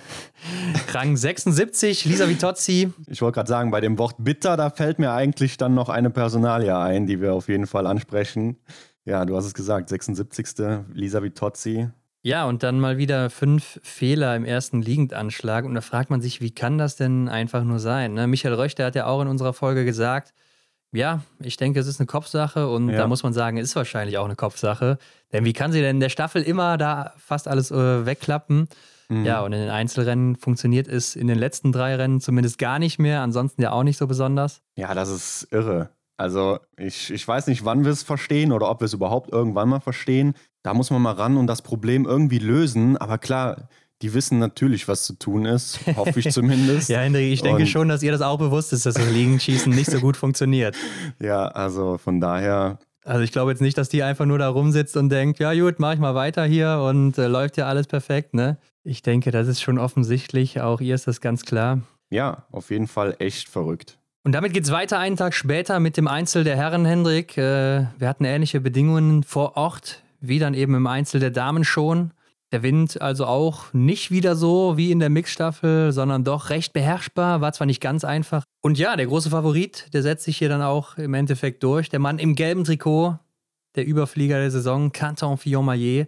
Rang 0.93 1.17
76, 1.17 2.05
Lisa 2.05 2.29
Vitozzi. 2.29 2.93
Ich 3.07 3.21
wollte 3.21 3.35
gerade 3.35 3.49
sagen, 3.49 3.71
bei 3.71 3.81
dem 3.81 3.97
Wort 3.97 4.15
bitter, 4.19 4.55
da 4.55 4.69
fällt 4.69 4.97
mir 4.97 5.11
eigentlich 5.11 5.57
dann 5.57 5.73
noch 5.73 5.89
eine 5.89 6.09
Personalie 6.09 6.77
ein, 6.77 7.07
die 7.07 7.19
wir 7.19 7.33
auf 7.33 7.49
jeden 7.49 7.67
Fall 7.67 7.85
ansprechen. 7.85 8.55
Ja, 9.05 9.23
du 9.25 9.37
hast 9.37 9.45
es 9.45 9.53
gesagt, 9.53 9.89
76. 9.89 10.47
Lisa 10.93 11.21
Vitozzi. 11.21 11.89
Ja, 12.23 12.45
und 12.45 12.63
dann 12.63 12.79
mal 12.79 12.97
wieder 12.97 13.29
fünf 13.29 13.79
Fehler 13.83 14.35
im 14.35 14.45
ersten 14.45 14.81
Liegendanschlag. 14.81 15.63
Und 15.63 15.75
da 15.75 15.81
fragt 15.81 16.09
man 16.09 16.21
sich, 16.21 16.41
wie 16.41 16.49
kann 16.49 16.79
das 16.79 16.95
denn 16.95 17.29
einfach 17.29 17.63
nur 17.63 17.77
sein? 17.77 18.15
Ne? 18.15 18.25
Michael 18.25 18.55
Röchter 18.55 18.85
hat 18.85 18.95
ja 18.95 19.05
auch 19.05 19.21
in 19.21 19.27
unserer 19.27 19.53
Folge 19.53 19.85
gesagt, 19.85 20.33
ja, 20.91 21.21
ich 21.39 21.57
denke, 21.57 21.79
es 21.79 21.87
ist 21.87 21.99
eine 21.99 22.07
Kopfsache 22.07 22.67
und 22.67 22.89
ja. 22.89 22.97
da 22.97 23.07
muss 23.07 23.21
man 23.21 23.33
sagen, 23.33 23.57
es 23.57 23.69
ist 23.69 23.75
wahrscheinlich 23.75 24.17
auch 24.17 24.25
eine 24.25 24.35
Kopfsache. 24.35 24.97
Denn 25.31 25.45
wie 25.45 25.53
kann 25.53 25.71
sie 25.71 25.81
denn 25.81 25.97
in 25.97 25.99
der 25.99 26.09
Staffel 26.09 26.41
immer 26.41 26.77
da 26.77 27.13
fast 27.17 27.47
alles 27.47 27.69
äh, 27.69 28.05
wegklappen? 28.05 28.69
Mhm. 29.09 29.25
Ja, 29.25 29.41
und 29.41 29.53
in 29.53 29.59
den 29.59 29.69
Einzelrennen 29.69 30.35
funktioniert 30.35 30.87
es 30.87 31.15
in 31.15 31.27
den 31.27 31.37
letzten 31.37 31.71
drei 31.71 31.95
Rennen 31.95 32.21
zumindest 32.21 32.57
gar 32.57 32.79
nicht 32.79 32.97
mehr, 32.97 33.21
ansonsten 33.21 33.61
ja 33.61 33.71
auch 33.71 33.83
nicht 33.83 33.97
so 33.97 34.07
besonders. 34.07 34.61
Ja, 34.75 34.93
das 34.95 35.09
ist 35.09 35.47
irre. 35.51 35.89
Also 36.17 36.59
ich, 36.77 37.11
ich 37.11 37.27
weiß 37.27 37.47
nicht, 37.47 37.65
wann 37.65 37.83
wir 37.83 37.91
es 37.91 38.03
verstehen 38.03 38.51
oder 38.51 38.69
ob 38.69 38.81
wir 38.81 38.85
es 38.85 38.93
überhaupt 38.93 39.31
irgendwann 39.31 39.69
mal 39.69 39.81
verstehen. 39.81 40.33
Da 40.63 40.73
muss 40.73 40.89
man 40.89 41.01
mal 41.01 41.11
ran 41.11 41.37
und 41.37 41.47
das 41.47 41.61
Problem 41.61 42.05
irgendwie 42.05 42.39
lösen. 42.39 42.97
Aber 42.97 43.17
klar, 43.17 43.67
die 44.01 44.13
wissen 44.13 44.39
natürlich, 44.39 44.87
was 44.87 45.03
zu 45.03 45.13
tun 45.13 45.45
ist, 45.45 45.79
hoffe 45.95 46.19
ich 46.19 46.31
zumindest. 46.31 46.89
ja, 46.89 46.99
Hendrik, 46.99 47.31
ich 47.31 47.41
denke 47.41 47.63
und 47.63 47.67
schon, 47.67 47.89
dass 47.89 48.03
ihr 48.03 48.11
das 48.11 48.21
auch 48.21 48.37
bewusst 48.37 48.73
ist, 48.73 48.85
dass 48.85 48.95
das 48.95 49.09
Liegenschießen 49.09 49.73
nicht 49.73 49.89
so 49.89 49.99
gut 49.99 50.17
funktioniert. 50.17 50.75
Ja, 51.19 51.47
also 51.47 51.97
von 51.97 52.19
daher. 52.19 52.79
Also 53.03 53.21
ich 53.21 53.31
glaube 53.31 53.51
jetzt 53.51 53.61
nicht, 53.61 53.77
dass 53.77 53.89
die 53.89 54.03
einfach 54.03 54.25
nur 54.25 54.37
da 54.37 54.49
rumsitzt 54.49 54.97
und 54.97 55.09
denkt, 55.09 55.39
ja 55.39 55.53
gut, 55.53 55.79
mach 55.79 55.93
ich 55.93 55.99
mal 55.99 56.15
weiter 56.15 56.45
hier 56.45 56.79
und 56.87 57.17
äh, 57.17 57.27
läuft 57.27 57.57
ja 57.57 57.67
alles 57.67 57.87
perfekt, 57.87 58.33
ne? 58.33 58.57
Ich 58.83 59.01
denke, 59.01 59.31
das 59.31 59.47
ist 59.47 59.61
schon 59.61 59.79
offensichtlich, 59.79 60.61
auch 60.61 60.81
ihr 60.81 60.95
ist 60.95 61.07
das 61.07 61.21
ganz 61.21 61.45
klar. 61.45 61.81
Ja, 62.09 62.45
auf 62.51 62.69
jeden 62.69 62.87
Fall 62.87 63.15
echt 63.19 63.49
verrückt. 63.49 63.97
Und 64.25 64.31
damit 64.31 64.53
geht 64.53 64.63
es 64.63 64.71
weiter 64.71 64.97
einen 64.97 65.17
Tag 65.17 65.35
später 65.35 65.79
mit 65.79 65.97
dem 65.97 66.07
Einzel 66.07 66.43
der 66.43 66.57
Herren, 66.57 66.83
Hendrik. 66.83 67.37
Äh, 67.37 67.85
wir 67.99 68.09
hatten 68.09 68.25
ähnliche 68.25 68.59
Bedingungen 68.59 69.21
vor 69.21 69.55
Ort, 69.55 70.01
wie 70.19 70.39
dann 70.39 70.55
eben 70.55 70.73
im 70.73 70.87
Einzel 70.87 71.19
der 71.19 71.29
Damen 71.29 71.63
schon. 71.63 72.09
Der 72.51 72.63
Wind 72.63 72.99
also 72.99 73.27
auch 73.27 73.71
nicht 73.71 74.09
wieder 74.09 74.35
so 74.35 74.77
wie 74.77 74.89
in 74.89 74.99
der 74.99 75.11
Mixstaffel, 75.11 75.91
sondern 75.91 76.23
doch 76.23 76.49
recht 76.49 76.73
beherrschbar, 76.73 77.41
war 77.41 77.53
zwar 77.53 77.67
nicht 77.67 77.81
ganz 77.81 78.03
einfach. 78.03 78.43
Und 78.61 78.79
ja, 78.79 78.95
der 78.95 79.05
große 79.05 79.29
Favorit, 79.29 79.93
der 79.93 80.01
setzt 80.01 80.23
sich 80.23 80.37
hier 80.39 80.49
dann 80.49 80.63
auch 80.63 80.97
im 80.97 81.13
Endeffekt 81.13 81.61
durch. 81.61 81.89
Der 81.89 81.99
Mann 81.99 82.17
im 82.17 82.33
gelben 82.33 82.63
Trikot, 82.63 83.19
der 83.75 83.85
Überflieger 83.85 84.39
der 84.39 84.49
Saison, 84.49 84.91
Canton 84.91 85.37
Fillon-Maillet. 85.37 86.07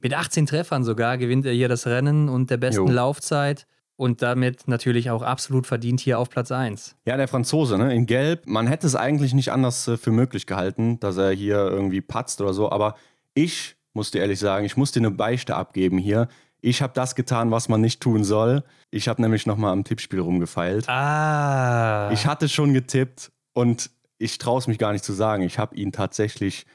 Mit 0.00 0.14
18 0.14 0.46
Treffern 0.46 0.84
sogar 0.84 1.18
gewinnt 1.18 1.44
er 1.44 1.52
hier 1.52 1.68
das 1.68 1.86
Rennen 1.86 2.30
und 2.30 2.48
der 2.48 2.56
besten 2.56 2.86
jo. 2.86 2.92
Laufzeit 2.94 3.66
und 3.98 4.22
damit 4.22 4.68
natürlich 4.68 5.10
auch 5.10 5.22
absolut 5.22 5.66
verdient 5.66 5.98
hier 5.98 6.20
auf 6.20 6.30
Platz 6.30 6.52
1. 6.52 6.94
Ja, 7.04 7.16
der 7.16 7.26
Franzose, 7.26 7.76
ne? 7.76 7.92
in 7.92 8.06
Gelb. 8.06 8.46
Man 8.46 8.68
hätte 8.68 8.86
es 8.86 8.94
eigentlich 8.94 9.34
nicht 9.34 9.50
anders 9.50 9.88
äh, 9.88 9.96
für 9.96 10.12
möglich 10.12 10.46
gehalten, 10.46 11.00
dass 11.00 11.16
er 11.16 11.32
hier 11.32 11.56
irgendwie 11.56 12.00
patzt 12.00 12.40
oder 12.40 12.54
so, 12.54 12.70
aber 12.70 12.94
ich 13.34 13.76
muss 13.94 14.12
dir 14.12 14.20
ehrlich 14.20 14.38
sagen. 14.38 14.64
Ich 14.64 14.76
muss 14.76 14.92
dir 14.92 15.00
eine 15.00 15.10
Beichte 15.10 15.56
abgeben 15.56 15.98
hier. 15.98 16.28
Ich 16.60 16.80
habe 16.80 16.92
das 16.94 17.16
getan, 17.16 17.50
was 17.50 17.68
man 17.68 17.80
nicht 17.80 18.00
tun 18.00 18.22
soll. 18.22 18.62
Ich 18.92 19.08
habe 19.08 19.20
nämlich 19.20 19.46
nochmal 19.46 19.72
am 19.72 19.82
Tippspiel 19.82 20.20
rumgefeilt. 20.20 20.88
Ah. 20.88 22.10
Ich 22.12 22.26
hatte 22.26 22.48
schon 22.48 22.74
getippt 22.74 23.32
und 23.52 23.90
ich 24.18 24.38
traue 24.38 24.60
es 24.60 24.68
mich 24.68 24.78
gar 24.78 24.92
nicht 24.92 25.04
zu 25.04 25.12
sagen. 25.12 25.42
Ich 25.42 25.58
habe 25.58 25.74
ihn 25.74 25.90
tatsächlich 25.90 26.66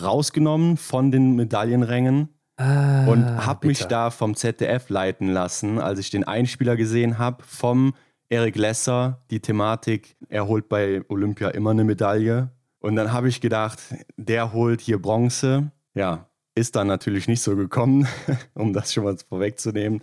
rausgenommen 0.00 0.78
von 0.78 1.10
den 1.10 1.36
Medaillenrängen 1.36 2.30
ah, 2.60 3.06
und 3.06 3.24
habe 3.46 3.66
mich 3.66 3.84
da 3.86 4.10
vom 4.10 4.36
ZDF 4.36 4.88
leiten 4.90 5.28
lassen, 5.28 5.78
als 5.78 5.98
ich 5.98 6.10
den 6.10 6.24
Einspieler 6.24 6.76
gesehen 6.76 7.18
habe 7.18 7.42
vom 7.44 7.94
Eric 8.28 8.56
Lesser, 8.56 9.22
die 9.30 9.40
Thematik, 9.40 10.16
er 10.28 10.46
holt 10.46 10.68
bei 10.68 11.02
Olympia 11.08 11.48
immer 11.48 11.70
eine 11.70 11.84
Medaille. 11.84 12.50
Und 12.78 12.96
dann 12.96 13.12
habe 13.12 13.28
ich 13.28 13.40
gedacht, 13.40 13.80
der 14.16 14.52
holt 14.52 14.80
hier 14.80 15.02
Bronze. 15.02 15.72
Ja, 15.94 16.30
ist 16.54 16.76
dann 16.76 16.86
natürlich 16.86 17.26
nicht 17.26 17.42
so 17.42 17.56
gekommen, 17.56 18.06
um 18.54 18.72
das 18.72 18.92
schon 18.92 19.04
mal 19.04 19.16
vorwegzunehmen. 19.28 20.00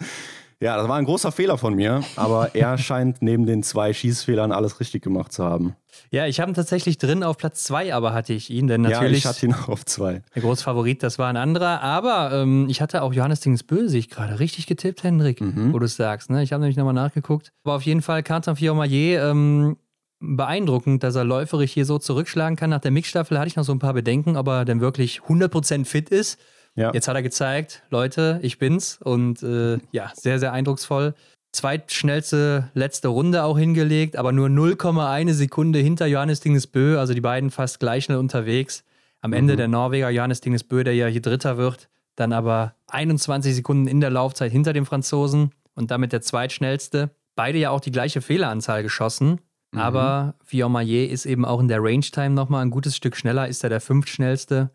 Ja, 0.60 0.76
das 0.76 0.88
war 0.88 0.96
ein 0.98 1.06
großer 1.06 1.32
Fehler 1.32 1.58
von 1.60 1.76
mir, 1.76 2.02
aber 2.16 2.56
er 2.56 2.78
scheint 2.80 3.22
neben 3.22 3.46
den 3.46 3.62
zwei 3.62 3.94
Schießfehlern 3.94 4.52
alles 4.52 4.80
richtig 4.80 5.04
gemacht 5.04 5.32
zu 5.32 5.44
haben. 5.44 5.76
Ja, 6.10 6.26
ich 6.26 6.40
habe 6.40 6.52
ihn 6.52 6.56
tatsächlich 6.56 6.98
drin 6.98 7.24
auf 7.24 7.38
Platz 7.38 7.64
zwei, 7.64 7.94
aber 7.94 8.12
hatte 8.14 8.34
ich 8.34 8.50
ihn, 8.50 8.68
denn 8.68 8.84
Ja, 8.84 8.90
natürlich 8.90 9.20
ich 9.20 9.26
hatte 9.28 9.46
ihn 9.46 9.54
auch 9.54 9.70
auf 9.70 9.86
zwei. 9.86 10.24
der 10.36 10.42
große 10.42 10.64
Favorit, 10.64 11.04
das 11.04 11.20
war 11.20 11.28
ein 11.30 11.38
anderer. 11.38 11.82
Aber 11.84 12.32
ähm, 12.34 12.68
ich 12.70 12.82
hatte 12.82 13.04
auch 13.04 13.14
Johannes 13.14 13.40
Dingsbö, 13.42 13.88
sehe 13.88 14.00
ich 14.00 14.10
gerade, 14.10 14.40
richtig 14.40 14.66
getippt, 14.68 15.04
Hendrik, 15.04 15.42
Mhm. 15.42 15.74
wo 15.74 15.80
du 15.80 15.86
es 15.86 15.96
sagst. 15.96 16.30
Ne? 16.32 16.42
Ich 16.42 16.54
habe 16.54 16.62
nämlich 16.62 16.78
nochmal 16.78 16.94
nachgeguckt. 16.96 17.52
Aber 17.64 17.76
auf 17.76 17.84
jeden 17.84 18.02
Fall 18.02 18.24
Quentin 18.24 18.56
Fiormaillet, 18.56 19.20
ähm, 19.22 19.78
beeindruckend, 20.20 21.04
dass 21.04 21.14
er 21.16 21.24
läuferig 21.24 21.72
hier 21.72 21.86
so 21.86 22.00
zurückschlagen 22.00 22.56
kann. 22.56 22.72
Nach 22.72 22.80
der 22.82 22.90
Mixstaffel 22.92 23.38
hatte 23.38 23.48
ich 23.50 23.56
noch 23.56 23.64
so 23.64 23.72
ein 23.72 23.80
paar 23.80 23.94
Bedenken, 23.94 24.36
ob 24.38 24.48
er 24.48 24.66
denn 24.66 24.82
wirklich 24.82 25.22
100% 25.28 25.86
fit 25.86 26.10
ist. 26.10 26.40
Ja. 26.78 26.92
Jetzt 26.94 27.08
hat 27.10 27.16
er 27.16 27.24
gezeigt, 27.24 27.84
Leute, 27.90 28.40
ich 28.44 28.58
bin's. 28.60 29.00
Und 29.04 29.44
äh, 29.44 29.80
ja, 29.92 30.12
sehr, 30.14 30.40
sehr 30.40 30.54
eindrucksvoll. 30.54 31.14
Zweitschnellste 31.52 32.70
letzte 32.74 33.10
Runde 33.10 33.44
auch 33.44 33.58
hingelegt, 33.58 34.16
aber 34.16 34.32
nur 34.32 34.48
0,1 34.48 35.34
Sekunde 35.34 35.80
hinter 35.80 36.06
Johannes 36.06 36.40
Dingesbö, 36.40 36.98
also 36.98 37.14
die 37.14 37.22
beiden 37.22 37.52
fast 37.52 37.80
gleich 37.80 38.06
schnell 38.06 38.18
unterwegs. 38.18 38.84
Am 39.22 39.34
Ende 39.34 39.54
Mhm. 39.54 39.58
der 39.58 39.68
Norweger 39.68 40.10
Johannes 40.10 40.42
Dingesbö, 40.42 40.84
der 40.84 40.94
ja 40.96 41.08
hier 41.08 41.22
Dritter 41.22 41.58
wird, 41.58 41.90
dann 42.16 42.32
aber 42.32 42.74
21 42.88 43.54
Sekunden 43.56 43.88
in 43.88 44.00
der 44.00 44.10
Laufzeit 44.12 44.52
hinter 44.52 44.74
dem 44.74 44.86
Franzosen 44.86 45.52
und 45.76 45.92
damit 45.92 46.14
der 46.14 46.22
zweitschnellste. 46.22 47.10
Beide 47.36 47.58
ja 47.58 47.70
auch 47.72 47.82
die 47.82 47.92
gleiche 47.92 48.22
Fehleranzahl 48.22 48.84
geschossen, 48.84 49.40
Mhm. 49.72 49.80
aber 49.80 50.36
Fiormaillet 50.46 51.12
ist 51.12 51.26
eben 51.26 51.44
auch 51.46 51.60
in 51.60 51.68
der 51.68 51.80
Range-Time 51.84 52.32
nochmal 52.32 52.62
ein 52.64 52.72
gutes 52.72 52.96
Stück 52.96 53.16
schneller, 53.18 53.48
ist 53.48 53.64
er 53.64 53.70
der 53.70 53.82
fünftschnellste. 53.82 54.70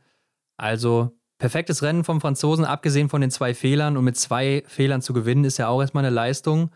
Also 0.57 1.13
perfektes 1.43 1.83
Rennen 1.83 2.05
vom 2.05 2.21
Franzosen, 2.21 2.65
abgesehen 2.65 3.09
von 3.09 3.21
den 3.21 3.33
zwei 3.33 3.53
Fehlern. 3.53 3.97
Und 3.97 4.05
mit 4.05 4.17
zwei 4.17 4.63
Fehlern 4.69 5.03
zu 5.03 5.13
gewinnen, 5.13 5.45
ist 5.45 5.59
ja 5.59 5.67
auch 5.67 5.81
erstmal 5.81 6.05
eine 6.05 6.15
Leistung. 6.15 6.71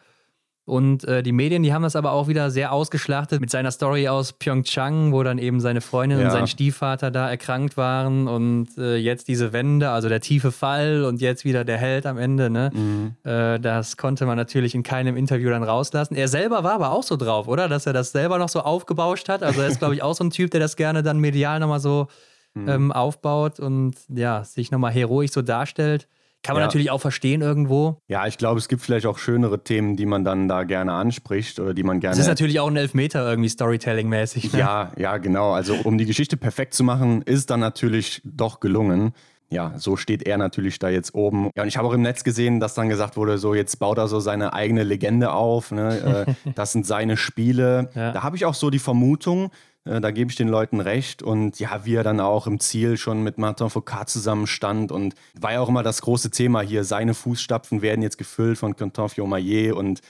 Und 0.64 1.04
äh, 1.04 1.22
die 1.22 1.30
Medien, 1.30 1.62
die 1.62 1.72
haben 1.72 1.84
das 1.84 1.94
aber 1.94 2.10
auch 2.10 2.26
wieder 2.26 2.50
sehr 2.50 2.72
ausgeschlachtet 2.72 3.40
mit 3.40 3.50
seiner 3.50 3.70
Story 3.70 4.08
aus 4.08 4.32
Pyeongchang, 4.32 5.12
wo 5.12 5.22
dann 5.22 5.38
eben 5.38 5.60
seine 5.60 5.80
Freundin 5.80 6.18
Ja. 6.18 6.24
und 6.24 6.32
sein 6.32 6.48
Stiefvater 6.48 7.12
da 7.12 7.30
erkrankt 7.30 7.76
waren 7.76 8.26
und 8.26 8.76
äh, 8.76 8.96
jetzt 8.96 9.28
diese 9.28 9.52
Wende, 9.52 9.90
also 9.90 10.08
der 10.08 10.20
tiefe 10.20 10.50
Fall 10.50 11.04
und 11.04 11.20
jetzt 11.20 11.44
wieder 11.44 11.64
der 11.64 11.78
Held 11.78 12.04
am 12.04 12.18
Ende. 12.18 12.50
Ne? 12.50 12.72
Mhm. 12.74 13.12
Äh, 13.22 13.60
das 13.60 13.96
konnte 13.96 14.26
man 14.26 14.36
natürlich 14.36 14.74
in 14.74 14.82
keinem 14.82 15.16
Interview 15.16 15.50
dann 15.50 15.62
rauslassen. 15.62 16.16
Er 16.16 16.26
selber 16.26 16.64
war 16.64 16.72
aber 16.72 16.90
auch 16.90 17.04
so 17.04 17.16
drauf, 17.16 17.46
oder? 17.46 17.68
Dass 17.68 17.86
er 17.86 17.92
das 17.92 18.10
selber 18.10 18.38
noch 18.38 18.48
so 18.48 18.58
aufgebauscht 18.62 19.28
hat. 19.28 19.44
Also 19.44 19.60
er 19.60 19.68
ist, 19.68 19.78
glaube 19.82 19.94
ich, 19.94 20.02
auch 20.02 20.16
so 20.16 20.24
ein 20.24 20.30
Typ, 20.30 20.50
der 20.50 20.58
das 20.58 20.74
gerne 20.74 21.04
dann 21.04 21.20
medial 21.20 21.60
nochmal 21.60 21.78
so 21.78 22.08
Mhm. 22.56 22.68
ähm, 22.68 22.92
aufbaut 22.92 23.60
und 23.60 23.94
ja, 24.08 24.42
sich 24.44 24.70
nochmal 24.70 24.92
heroisch 24.92 25.30
so 25.32 25.42
darstellt. 25.42 26.08
Kann 26.42 26.54
man 26.54 26.60
Ja. 26.60 26.66
natürlich 26.66 26.90
auch 26.90 27.00
verstehen 27.00 27.40
irgendwo. 27.42 27.98
Ja, 28.08 28.26
ich 28.26 28.38
glaube, 28.38 28.58
es 28.58 28.68
gibt 28.68 28.80
vielleicht 28.82 29.06
auch 29.06 29.18
schönere 29.18 29.64
Themen, 29.64 29.96
die 29.96 30.06
man 30.06 30.22
dann 30.24 30.46
da 30.48 30.62
gerne 30.64 30.92
anspricht 30.92 31.58
oder 31.58 31.74
die 31.74 31.82
man 31.82 31.98
gerne. 31.98 32.14
Es 32.14 32.20
ist 32.20 32.28
natürlich 32.28 32.60
auch 32.60 32.68
ein 32.68 32.76
Elfmeter 32.76 33.28
irgendwie 33.28 33.48
Storytelling-mäßig. 33.48 34.52
Ne? 34.52 34.58
Ja, 34.60 34.92
ja, 34.96 35.16
genau. 35.18 35.52
Also 35.52 35.74
um 35.84 35.98
die 35.98 36.06
Geschichte 36.06 36.36
perfekt 36.36 36.74
zu 36.74 36.84
machen, 36.84 37.22
ist 37.22 37.50
dann 37.50 37.60
natürlich 37.60 38.22
doch 38.24 38.60
gelungen. 38.60 39.12
Ja, 39.48 39.74
so 39.76 39.96
steht 39.96 40.26
er 40.26 40.38
natürlich 40.38 40.78
da 40.78 40.88
jetzt 40.88 41.14
oben. 41.14 41.50
Ja, 41.56 41.62
und 41.62 41.68
ich 41.68 41.76
habe 41.76 41.86
auch 41.88 41.92
im 41.92 42.02
Netz 42.02 42.24
gesehen, 42.24 42.58
dass 42.60 42.74
dann 42.74 42.88
gesagt 42.88 43.16
wurde, 43.16 43.38
so 43.38 43.54
jetzt 43.54 43.78
baut 43.78 43.96
er 43.98 44.08
so 44.08 44.18
seine 44.20 44.52
eigene 44.52 44.82
Legende 44.84 45.32
auf. 45.32 45.70
Ne? 45.72 46.26
Äh, 46.26 46.50
das 46.54 46.72
sind 46.72 46.86
seine 46.86 47.16
Spiele. 47.16 47.90
Ja. 47.94 48.12
Da 48.12 48.22
habe 48.22 48.36
ich 48.36 48.44
auch 48.44 48.54
so 48.54 48.70
die 48.70 48.78
Vermutung, 48.80 49.50
da 49.86 50.10
gebe 50.10 50.30
ich 50.30 50.36
den 50.36 50.48
Leuten 50.48 50.80
recht. 50.80 51.22
Und 51.22 51.60
ja, 51.60 51.84
wie 51.84 51.94
er 51.94 52.02
dann 52.02 52.20
auch 52.20 52.46
im 52.46 52.58
Ziel 52.58 52.96
schon 52.96 53.22
mit 53.22 53.38
Martin 53.38 53.70
Foucault 53.70 54.08
zusammenstand. 54.08 54.90
Und 54.90 55.14
war 55.40 55.52
ja 55.52 55.60
auch 55.60 55.68
immer 55.68 55.82
das 55.82 56.02
große 56.02 56.30
Thema 56.30 56.60
hier. 56.60 56.84
Seine 56.84 57.14
Fußstapfen 57.14 57.82
werden 57.82 58.02
jetzt 58.02 58.18
gefüllt 58.18 58.58
von 58.58 58.74
Quentin 58.74 59.08
Fiormaillet 59.08 59.72
und 59.72 60.00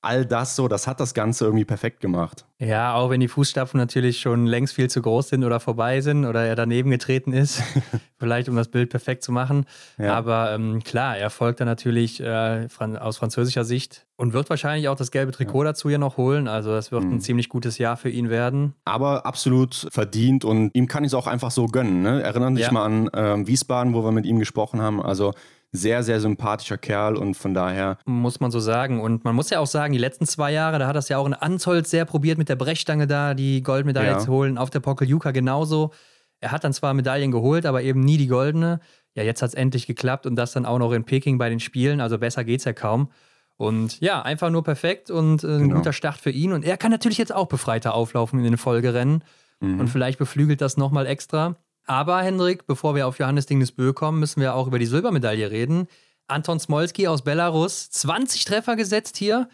all 0.00 0.24
das 0.24 0.54
so, 0.56 0.68
das 0.68 0.86
hat 0.86 1.00
das 1.00 1.12
Ganze 1.12 1.44
irgendwie 1.44 1.64
perfekt 1.64 2.00
gemacht. 2.00 2.44
Ja, 2.60 2.94
auch 2.94 3.10
wenn 3.10 3.20
die 3.20 3.28
Fußstapfen 3.28 3.78
natürlich 3.78 4.20
schon 4.20 4.46
längst 4.46 4.74
viel 4.74 4.88
zu 4.90 5.02
groß 5.02 5.28
sind 5.28 5.44
oder 5.44 5.60
vorbei 5.60 6.00
sind 6.00 6.24
oder 6.24 6.44
er 6.44 6.54
daneben 6.56 6.90
getreten 6.90 7.32
ist, 7.32 7.62
vielleicht 8.18 8.48
um 8.48 8.56
das 8.56 8.68
Bild 8.68 8.90
perfekt 8.90 9.22
zu 9.24 9.32
machen. 9.32 9.64
Ja. 9.98 10.14
Aber 10.14 10.52
ähm, 10.52 10.82
klar, 10.84 11.16
er 11.16 11.30
folgt 11.30 11.60
dann 11.60 11.66
natürlich 11.66 12.20
äh, 12.20 12.68
fran 12.68 12.96
aus 12.96 13.16
französischer 13.18 13.64
Sicht 13.64 14.06
und 14.16 14.32
wird 14.32 14.50
wahrscheinlich 14.50 14.88
auch 14.88 14.96
das 14.96 15.10
gelbe 15.10 15.32
Trikot 15.32 15.64
dazu 15.64 15.88
hier 15.88 15.98
noch 15.98 16.16
holen. 16.16 16.48
Also 16.48 16.70
das 16.70 16.90
wird 16.92 17.04
Mhm. 17.04 17.14
ein 17.14 17.20
ziemlich 17.20 17.48
gutes 17.48 17.78
Jahr 17.78 17.96
für 17.96 18.08
ihn 18.10 18.28
werden. 18.30 18.74
aber 18.84 19.26
absolut 19.26 19.88
verdient 19.90 20.44
und 20.44 20.74
ihm 20.74 20.86
kann 20.88 21.04
ich 21.04 21.08
es 21.08 21.14
auch 21.14 21.26
einfach 21.26 21.50
so 21.50 21.66
gönnen. 21.66 22.02
Ne? 22.02 22.22
Erinnern 22.22 22.54
dich 22.56 22.66
Ja. 22.66 22.72
mal 22.72 22.84
an 22.84 23.10
ähm, 23.14 23.46
Wiesbaden, 23.46 23.94
wo 23.94 24.02
wir 24.04 24.12
mit 24.12 24.26
ihm 24.26 24.38
gesprochen 24.38 24.80
haben. 24.82 25.00
Also 25.02 25.32
sehr, 25.72 26.02
sehr 26.02 26.20
sympathischer 26.20 26.78
Kerl 26.78 27.16
und 27.16 27.34
von 27.34 27.52
daher, 27.54 27.98
Muss 28.06 28.40
man 28.40 28.50
so 28.50 28.58
sagen. 28.60 29.00
Und 29.00 29.24
man 29.24 29.34
muss 29.34 29.50
ja 29.50 29.60
auch 29.60 29.66
sagen, 29.66 29.92
die 29.92 29.98
letzten 29.98 30.26
zwei 30.26 30.50
Jahre, 30.52 30.78
da 30.78 30.86
hat 30.86 30.96
das 30.96 31.08
ja 31.10 31.18
auch 31.18 31.26
in 31.26 31.34
Anzolz 31.34 31.90
sehr 31.90 32.04
probiert, 32.06 32.38
mit 32.38 32.48
der 32.48 32.56
Brechstange 32.56 33.06
da 33.06 33.34
die 33.34 33.62
Goldmedaille 33.62 34.12
Ja. 34.12 34.18
zu 34.18 34.30
holen. 34.32 34.56
Auf 34.58 34.70
der 34.70 34.80
Pokeljuka 34.80 35.30
genauso. 35.32 35.92
Er 36.40 36.52
hat 36.52 36.64
dann 36.64 36.72
zwar 36.72 36.94
Medaillen 36.94 37.32
geholt, 37.32 37.66
aber 37.66 37.82
eben 37.82 38.00
nie 38.00 38.16
die 38.16 38.28
goldene. 38.28 38.80
Ja, 39.14 39.24
jetzt 39.24 39.42
hat 39.42 39.48
es 39.48 39.54
endlich 39.54 39.86
geklappt 39.86 40.24
und 40.26 40.36
das 40.36 40.52
dann 40.52 40.64
auch 40.64 40.78
noch 40.78 40.92
in 40.92 41.04
Peking 41.04 41.36
bei 41.38 41.48
den 41.50 41.60
Spielen. 41.60 42.00
Also 42.00 42.16
besser 42.18 42.44
geht's 42.44 42.64
ja 42.64 42.72
kaum. 42.72 43.10
Und 43.56 44.00
ja, 44.00 44.22
einfach 44.22 44.50
nur 44.50 44.62
perfekt 44.62 45.10
und 45.10 45.42
äh, 45.42 45.48
ein 45.48 45.62
Genau. 45.64 45.74
guter 45.76 45.92
Start 45.92 46.16
für 46.18 46.30
ihn. 46.30 46.52
Und 46.52 46.64
er 46.64 46.76
kann 46.76 46.92
natürlich 46.92 47.18
jetzt 47.18 47.34
auch 47.34 47.46
befreiter 47.48 47.92
auflaufen 47.94 48.38
in 48.38 48.44
den 48.44 48.56
Folgerennen. 48.56 49.24
mhm. 49.60 49.80
Und 49.80 49.88
vielleicht 49.88 50.18
beflügelt 50.20 50.60
das 50.60 50.76
nochmal 50.76 51.06
extra. 51.06 51.56
Aber 51.88 52.20
Hendrik, 52.22 52.66
bevor 52.66 52.94
wir 52.94 53.06
auf 53.06 53.18
Johannes 53.18 53.46
Dingesbö 53.46 53.92
kommen, 53.94 54.20
müssen 54.20 54.40
wir 54.40 54.54
auch 54.54 54.66
über 54.66 54.78
die 54.78 54.86
Silbermedaille 54.86 55.50
reden. 55.50 55.88
Anton 56.26 56.60
Smolski 56.60 57.08
aus 57.08 57.22
Belarus, 57.22 57.90
20 57.90 58.44
Treffer 58.44 58.76
gesetzt 58.76 59.16
hier. 59.16 59.48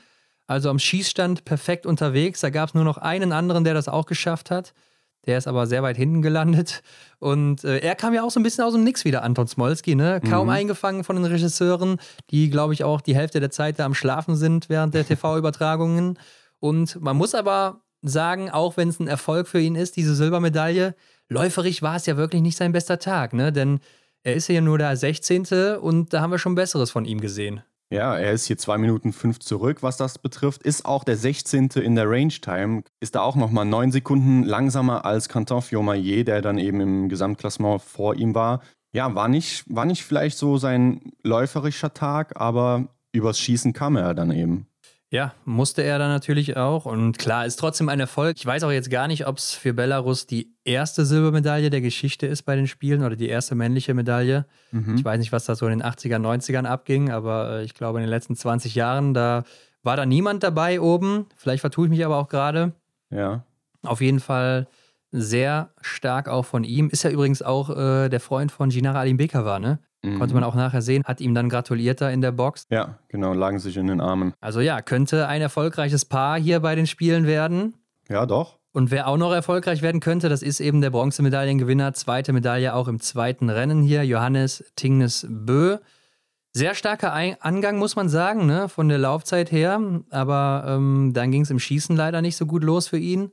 Also 0.47 0.69
am 0.69 0.79
Schießstand 0.81 1.45
perfekt 1.45 1.87
unterwegs. 1.87 2.41
Da 2.41 2.51
gab 2.51 2.69
es 2.69 2.75
nur 2.75 2.85
noch 2.85 2.99
einen 2.99 3.33
anderen, 3.33 3.63
der 3.65 3.73
das 3.73 3.89
auch 3.89 4.05
geschafft 4.07 4.51
hat. 4.51 4.75
Der 5.27 5.39
ist 5.39 5.47
aber 5.47 5.67
sehr 5.67 5.83
weit 5.83 5.97
hinten 5.97 6.21
gelandet. 6.23 6.83
Und 7.19 7.63
äh, 7.65 7.79
er 7.79 7.95
kam 7.95 8.13
ja 8.13 8.23
auch 8.25 8.31
so 8.31 8.41
ein 8.41 8.43
bisschen 8.43 8.65
aus 8.65 8.75
dem 8.75 8.85
Nix 8.85 9.05
wieder, 9.07 9.23
Anton 9.23 9.47
Smolski. 9.47 9.95
Ne? 9.95 10.21
Kaum 10.29 10.49
Mhm. 10.49 10.53
eingefangen 10.53 11.05
von 11.05 11.17
den 11.17 11.25
Regisseuren, 11.25 11.99
die, 12.31 12.51
glaube 12.51 12.75
ich, 12.75 12.85
auch 12.85 13.01
die 13.01 13.15
Hälfte 13.15 13.41
der 13.41 13.51
Zeit 13.51 13.79
da 13.79 13.87
am 13.87 13.95
Schlafen 13.95 14.35
sind 14.37 14.69
während 14.69 14.93
der 14.93 15.07
TV-Übertragungen. 15.07 16.19
Und 16.59 17.01
man 17.01 17.17
muss 17.17 17.35
aber 17.35 17.81
sagen, 18.03 18.51
auch 18.51 18.77
wenn 18.77 18.89
es 18.89 18.99
ein 19.01 19.07
Erfolg 19.09 19.47
für 19.49 19.61
ihn 19.61 19.77
ist, 19.77 19.97
diese 19.97 20.15
Silbermedaille, 20.15 20.95
läuferig 21.29 21.83
war 21.83 21.97
es 21.97 22.07
ja 22.07 22.17
wirklich 22.17 22.43
nicht 22.43 22.57
sein 22.57 22.73
bester 22.73 22.99
Tag. 22.99 23.33
Ne? 23.33 23.53
Denn 23.53 23.81
er 24.23 24.35
ist 24.35 24.49
ja 24.49 24.61
nur 24.61 24.79
der 24.79 24.97
16. 24.97 25.77
und 25.81 26.13
da 26.13 26.21
haben 26.21 26.31
wir 26.31 26.39
schon 26.39 26.55
Besseres 26.55 26.91
von 26.91 27.05
ihm 27.05 27.21
gesehen. 27.21 27.63
ja, 27.91 28.17
er 28.17 28.33
ist 28.33 28.47
hier 28.47 28.59
2 28.59 28.79
Minuten 28.79 29.13
5 29.13 29.39
zurück, 29.39 29.83
was 29.83 29.97
das 29.97 30.19
betrifft. 30.19 30.63
Ist 30.63 30.85
auch 30.85 31.05
der 31.05 31.17
16. 31.17 31.69
in 31.77 31.95
der 31.95 32.09
Range 32.11 32.33
Time. 32.33 32.83
Ist 33.01 33.15
da 33.15 33.21
auch 33.21 33.37
nochmal 33.37 33.65
9 33.65 33.93
Sekunden 33.93 34.43
langsamer 34.43 35.05
als 35.05 35.29
Quentin 35.29 35.63
Fiormaillet, 35.63 36.27
der 36.27 36.43
dann 36.43 36.59
eben 36.59 36.81
im 36.81 37.09
Gesamtklassement 37.09 37.83
vor 37.83 38.17
ihm 38.17 38.35
war. 38.35 38.61
Ja, 38.93 39.15
war 39.15 39.29
nicht, 39.29 39.65
war 39.69 39.85
nicht 39.85 40.05
vielleicht 40.05 40.39
so 40.39 40.57
sein 40.57 41.13
läuferischer 41.23 41.95
Tag, 41.95 42.41
aber 42.41 42.89
übers 43.13 43.39
Schießen 43.39 43.73
kam 43.73 43.97
er 43.97 44.15
dann 44.15 44.31
eben. 44.31 44.67
Ja, 45.15 45.33
musste 45.45 45.85
er 45.85 46.01
dann 46.01 46.09
natürlich 46.09 46.57
auch. 46.57 46.87
Und 46.87 47.19
klar, 47.19 47.47
ist 47.47 47.55
trotzdem 47.55 47.89
ein 47.89 48.01
Erfolg. 48.01 48.37
Ich 48.37 48.45
weiß 48.45 48.65
auch 48.65 48.73
jetzt 48.73 48.91
gar 48.91 49.07
nicht, 49.07 49.29
ob 49.29 49.39
es 49.39 49.53
für 49.53 49.73
Belarus 49.73 50.27
die 50.27 50.53
erste 50.65 51.05
Silbermedaille 51.05 51.71
der 51.71 51.81
Geschichte 51.81 52.27
ist 52.27 52.43
bei 52.43 52.57
den 52.57 52.67
Spielen 52.67 53.05
oder 53.05 53.15
die 53.15 53.29
erste 53.29 53.55
männliche 53.55 53.95
Medaille. 53.95 54.45
Mhm. 54.73 54.97
Ich 54.97 55.05
weiß 55.05 55.21
nicht, 55.21 55.31
was 55.31 55.45
da 55.45 55.55
so 55.55 55.69
in 55.69 55.79
den 55.79 55.89
80er, 55.89 56.17
90ern 56.17 56.65
abging, 56.65 57.13
aber 57.13 57.61
äh, 57.61 57.63
ich 57.63 57.75
glaube, 57.75 58.01
in 58.01 58.03
den 58.03 58.11
letzten 58.11 58.35
20 58.35 58.75
Jahren, 58.75 59.15
da 59.15 59.45
war 59.85 59.97
da 59.97 60.05
niemand 60.05 60.43
dabei 60.43 60.81
oben. 60.81 61.27
Vielleicht 61.37 61.61
vertue 61.61 61.87
ich 61.87 61.91
mich 61.91 62.05
aber 62.05 62.17
auch 62.17 62.29
gerade. 62.29 62.73
Ja. 63.11 63.45
Auf 63.85 64.01
jeden 64.01 64.19
Fall 64.19 64.67
sehr 65.13 65.71
stark 65.81 66.29
auch 66.29 66.45
von 66.45 66.65
ihm. 66.65 66.91
Ist 66.91 67.05
ja 67.05 67.11
übrigens 67.11 67.41
auch 67.41 67.71
äh, 67.71 68.09
der 68.09 68.19
Freund 68.19 68.51
von 68.51 68.71
Ginara 68.71 68.99
Alimbeka 68.99 69.45
war, 69.45 69.61
ne? 69.61 69.79
Mhm. 70.05 70.19
Konnte 70.19 70.35
man 70.35 70.45
auch 70.45 70.55
nachher 70.55 70.83
sehen. 70.83 71.03
Hat 71.05 71.21
ihm 71.21 71.35
dann 71.35 71.49
gratuliert 71.49 72.01
da 72.01 72.11
in 72.11 72.21
der 72.21 72.33
Box. 72.33 72.67
Ja, 72.71 72.99
genau, 73.09 73.33
lagen 73.33 73.59
sich 73.59 73.77
in 73.77 73.87
den 73.87 74.01
Armen. 74.01 74.35
Also 74.41 74.61
ja, 74.61 74.83
könnte 74.83 75.27
ein 75.29 75.41
erfolgreiches 75.41 76.05
Paar 76.05 76.39
hier 76.39 76.61
bei 76.61 76.75
den 76.75 76.87
Spielen 76.87 77.27
werden. 77.27 77.75
Ja, 78.09 78.27
doch. 78.27 78.59
Und 78.73 78.91
wer 78.91 79.07
auch 79.07 79.17
noch 79.17 79.33
erfolgreich 79.33 79.83
werden 79.83 80.01
könnte, 80.01 80.29
das 80.29 80.43
ist 80.43 80.61
eben 80.61 80.81
der 80.81 80.91
Bronzemedaillengewinner, 80.91 81.93
zweite 81.95 82.33
Medaille 82.33 82.75
auch 82.75 82.89
im 82.89 82.99
zweiten 82.99 83.49
Rennen 83.49 83.83
hier, 83.83 84.05
Johannes 84.05 84.65
Tingnes 84.75 85.27
Bö. 85.31 85.79
Sehr 86.53 86.75
starker 86.75 87.13
Angang, 87.41 87.79
muss 87.79 87.97
man 87.97 88.09
sagen, 88.09 88.47
ne, 88.47 88.69
von 88.69 88.89
der 88.89 88.99
Laufzeit 88.99 89.51
her. 89.53 89.81
Aber 90.11 90.65
ähm, 90.67 91.13
dann 91.15 91.31
ging 91.31 91.43
es 91.43 91.51
im 91.51 91.59
Schießen 91.59 91.97
leider 91.97 92.21
nicht 92.21 92.37
so 92.37 92.47
gut 92.47 92.65
los 92.65 92.89
für 92.89 92.99
ihn. 92.99 93.31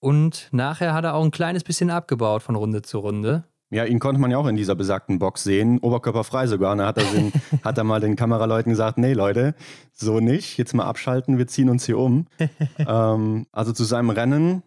Und 0.00 0.48
nachher 0.52 0.92
hat 0.92 1.04
er 1.04 1.14
auch 1.14 1.24
ein 1.24 1.30
kleines 1.30 1.64
bisschen 1.64 1.90
abgebaut 1.90 2.42
von 2.42 2.54
Runde 2.54 2.82
zu 2.82 2.98
Runde. 2.98 3.44
Ja, 3.70 3.84
ihn 3.84 3.98
konnte 3.98 4.20
man 4.20 4.30
ja 4.30 4.38
auch 4.38 4.46
in 4.46 4.56
dieser 4.56 4.74
besagten 4.74 5.18
Box 5.18 5.44
sehen, 5.44 5.78
oberkörperfrei 5.80 6.46
sogar. 6.46 6.72
Und 6.72 6.78
da 6.78 6.86
hat 6.86 6.98
er, 6.98 7.04
den, 7.04 7.32
hat 7.62 7.76
er 7.76 7.84
mal 7.84 8.00
den 8.00 8.16
Kameraleuten 8.16 8.70
gesagt, 8.70 8.96
nee 8.96 9.12
Leute, 9.12 9.54
so 9.92 10.20
nicht, 10.20 10.56
jetzt 10.56 10.74
mal 10.74 10.84
abschalten, 10.84 11.36
wir 11.36 11.46
ziehen 11.46 11.68
uns 11.68 11.84
hier 11.84 11.98
um. 11.98 12.26
ähm, 12.78 13.46
also 13.52 13.72
zu 13.72 13.84
seinem 13.84 14.10
Rennen, 14.10 14.62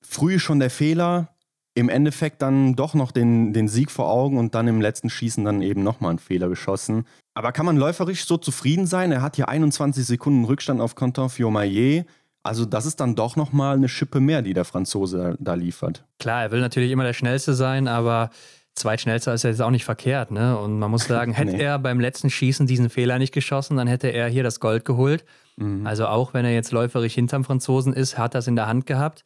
früh 0.00 0.38
schon 0.38 0.60
der 0.60 0.70
Fehler, 0.70 1.34
im 1.74 1.88
Endeffekt 1.88 2.42
dann 2.42 2.76
doch 2.76 2.94
noch 2.94 3.12
den, 3.12 3.52
den 3.52 3.68
Sieg 3.68 3.90
vor 3.90 4.10
Augen 4.10 4.38
und 4.38 4.54
dann 4.54 4.68
im 4.68 4.80
letzten 4.80 5.10
Schießen 5.10 5.44
dann 5.44 5.62
eben 5.62 5.82
nochmal 5.82 6.10
einen 6.10 6.18
Fehler 6.18 6.48
geschossen. 6.48 7.06
Aber 7.34 7.52
kann 7.52 7.66
man 7.66 7.76
läuferisch 7.76 8.26
so 8.26 8.36
zufrieden 8.36 8.86
sein? 8.86 9.12
Er 9.12 9.22
hat 9.22 9.36
hier 9.36 9.48
21 9.48 10.04
Sekunden 10.04 10.44
Rückstand 10.44 10.80
auf 10.80 10.94
Quentin 10.94 11.28
Fiormaillet. 11.28 12.06
Also 12.42 12.64
das 12.64 12.86
ist 12.86 13.00
dann 13.00 13.14
doch 13.14 13.36
nochmal 13.36 13.76
eine 13.76 13.88
Schippe 13.88 14.20
mehr, 14.20 14.42
die 14.42 14.54
der 14.54 14.64
Franzose 14.64 15.36
da 15.38 15.54
liefert. 15.54 16.04
Klar, 16.18 16.42
er 16.42 16.50
will 16.50 16.60
natürlich 16.60 16.90
immer 16.90 17.04
der 17.04 17.12
Schnellste 17.12 17.54
sein, 17.54 17.86
aber 17.86 18.30
Zweitschnellster 18.74 19.34
ist 19.34 19.42
ja 19.42 19.50
jetzt 19.50 19.60
auch 19.60 19.70
nicht 19.70 19.84
verkehrt. 19.84 20.30
Ne? 20.30 20.56
Und 20.58 20.78
man 20.78 20.90
muss 20.90 21.04
sagen, 21.04 21.32
hätte 21.34 21.56
nee. 21.56 21.62
er 21.62 21.78
beim 21.78 22.00
letzten 22.00 22.30
Schießen 22.30 22.66
diesen 22.66 22.88
Fehler 22.88 23.18
nicht 23.18 23.34
geschossen, 23.34 23.76
dann 23.76 23.88
hätte 23.88 24.08
er 24.08 24.28
hier 24.28 24.42
das 24.42 24.60
Gold 24.60 24.84
geholt. 24.84 25.24
Mhm. 25.56 25.86
Also 25.86 26.06
auch 26.06 26.32
wenn 26.32 26.44
er 26.44 26.52
jetzt 26.52 26.72
läuferisch 26.72 27.14
hinterm 27.14 27.44
Franzosen 27.44 27.92
ist, 27.92 28.16
hat 28.16 28.34
das 28.34 28.46
in 28.46 28.56
der 28.56 28.66
Hand 28.66 28.86
gehabt. 28.86 29.24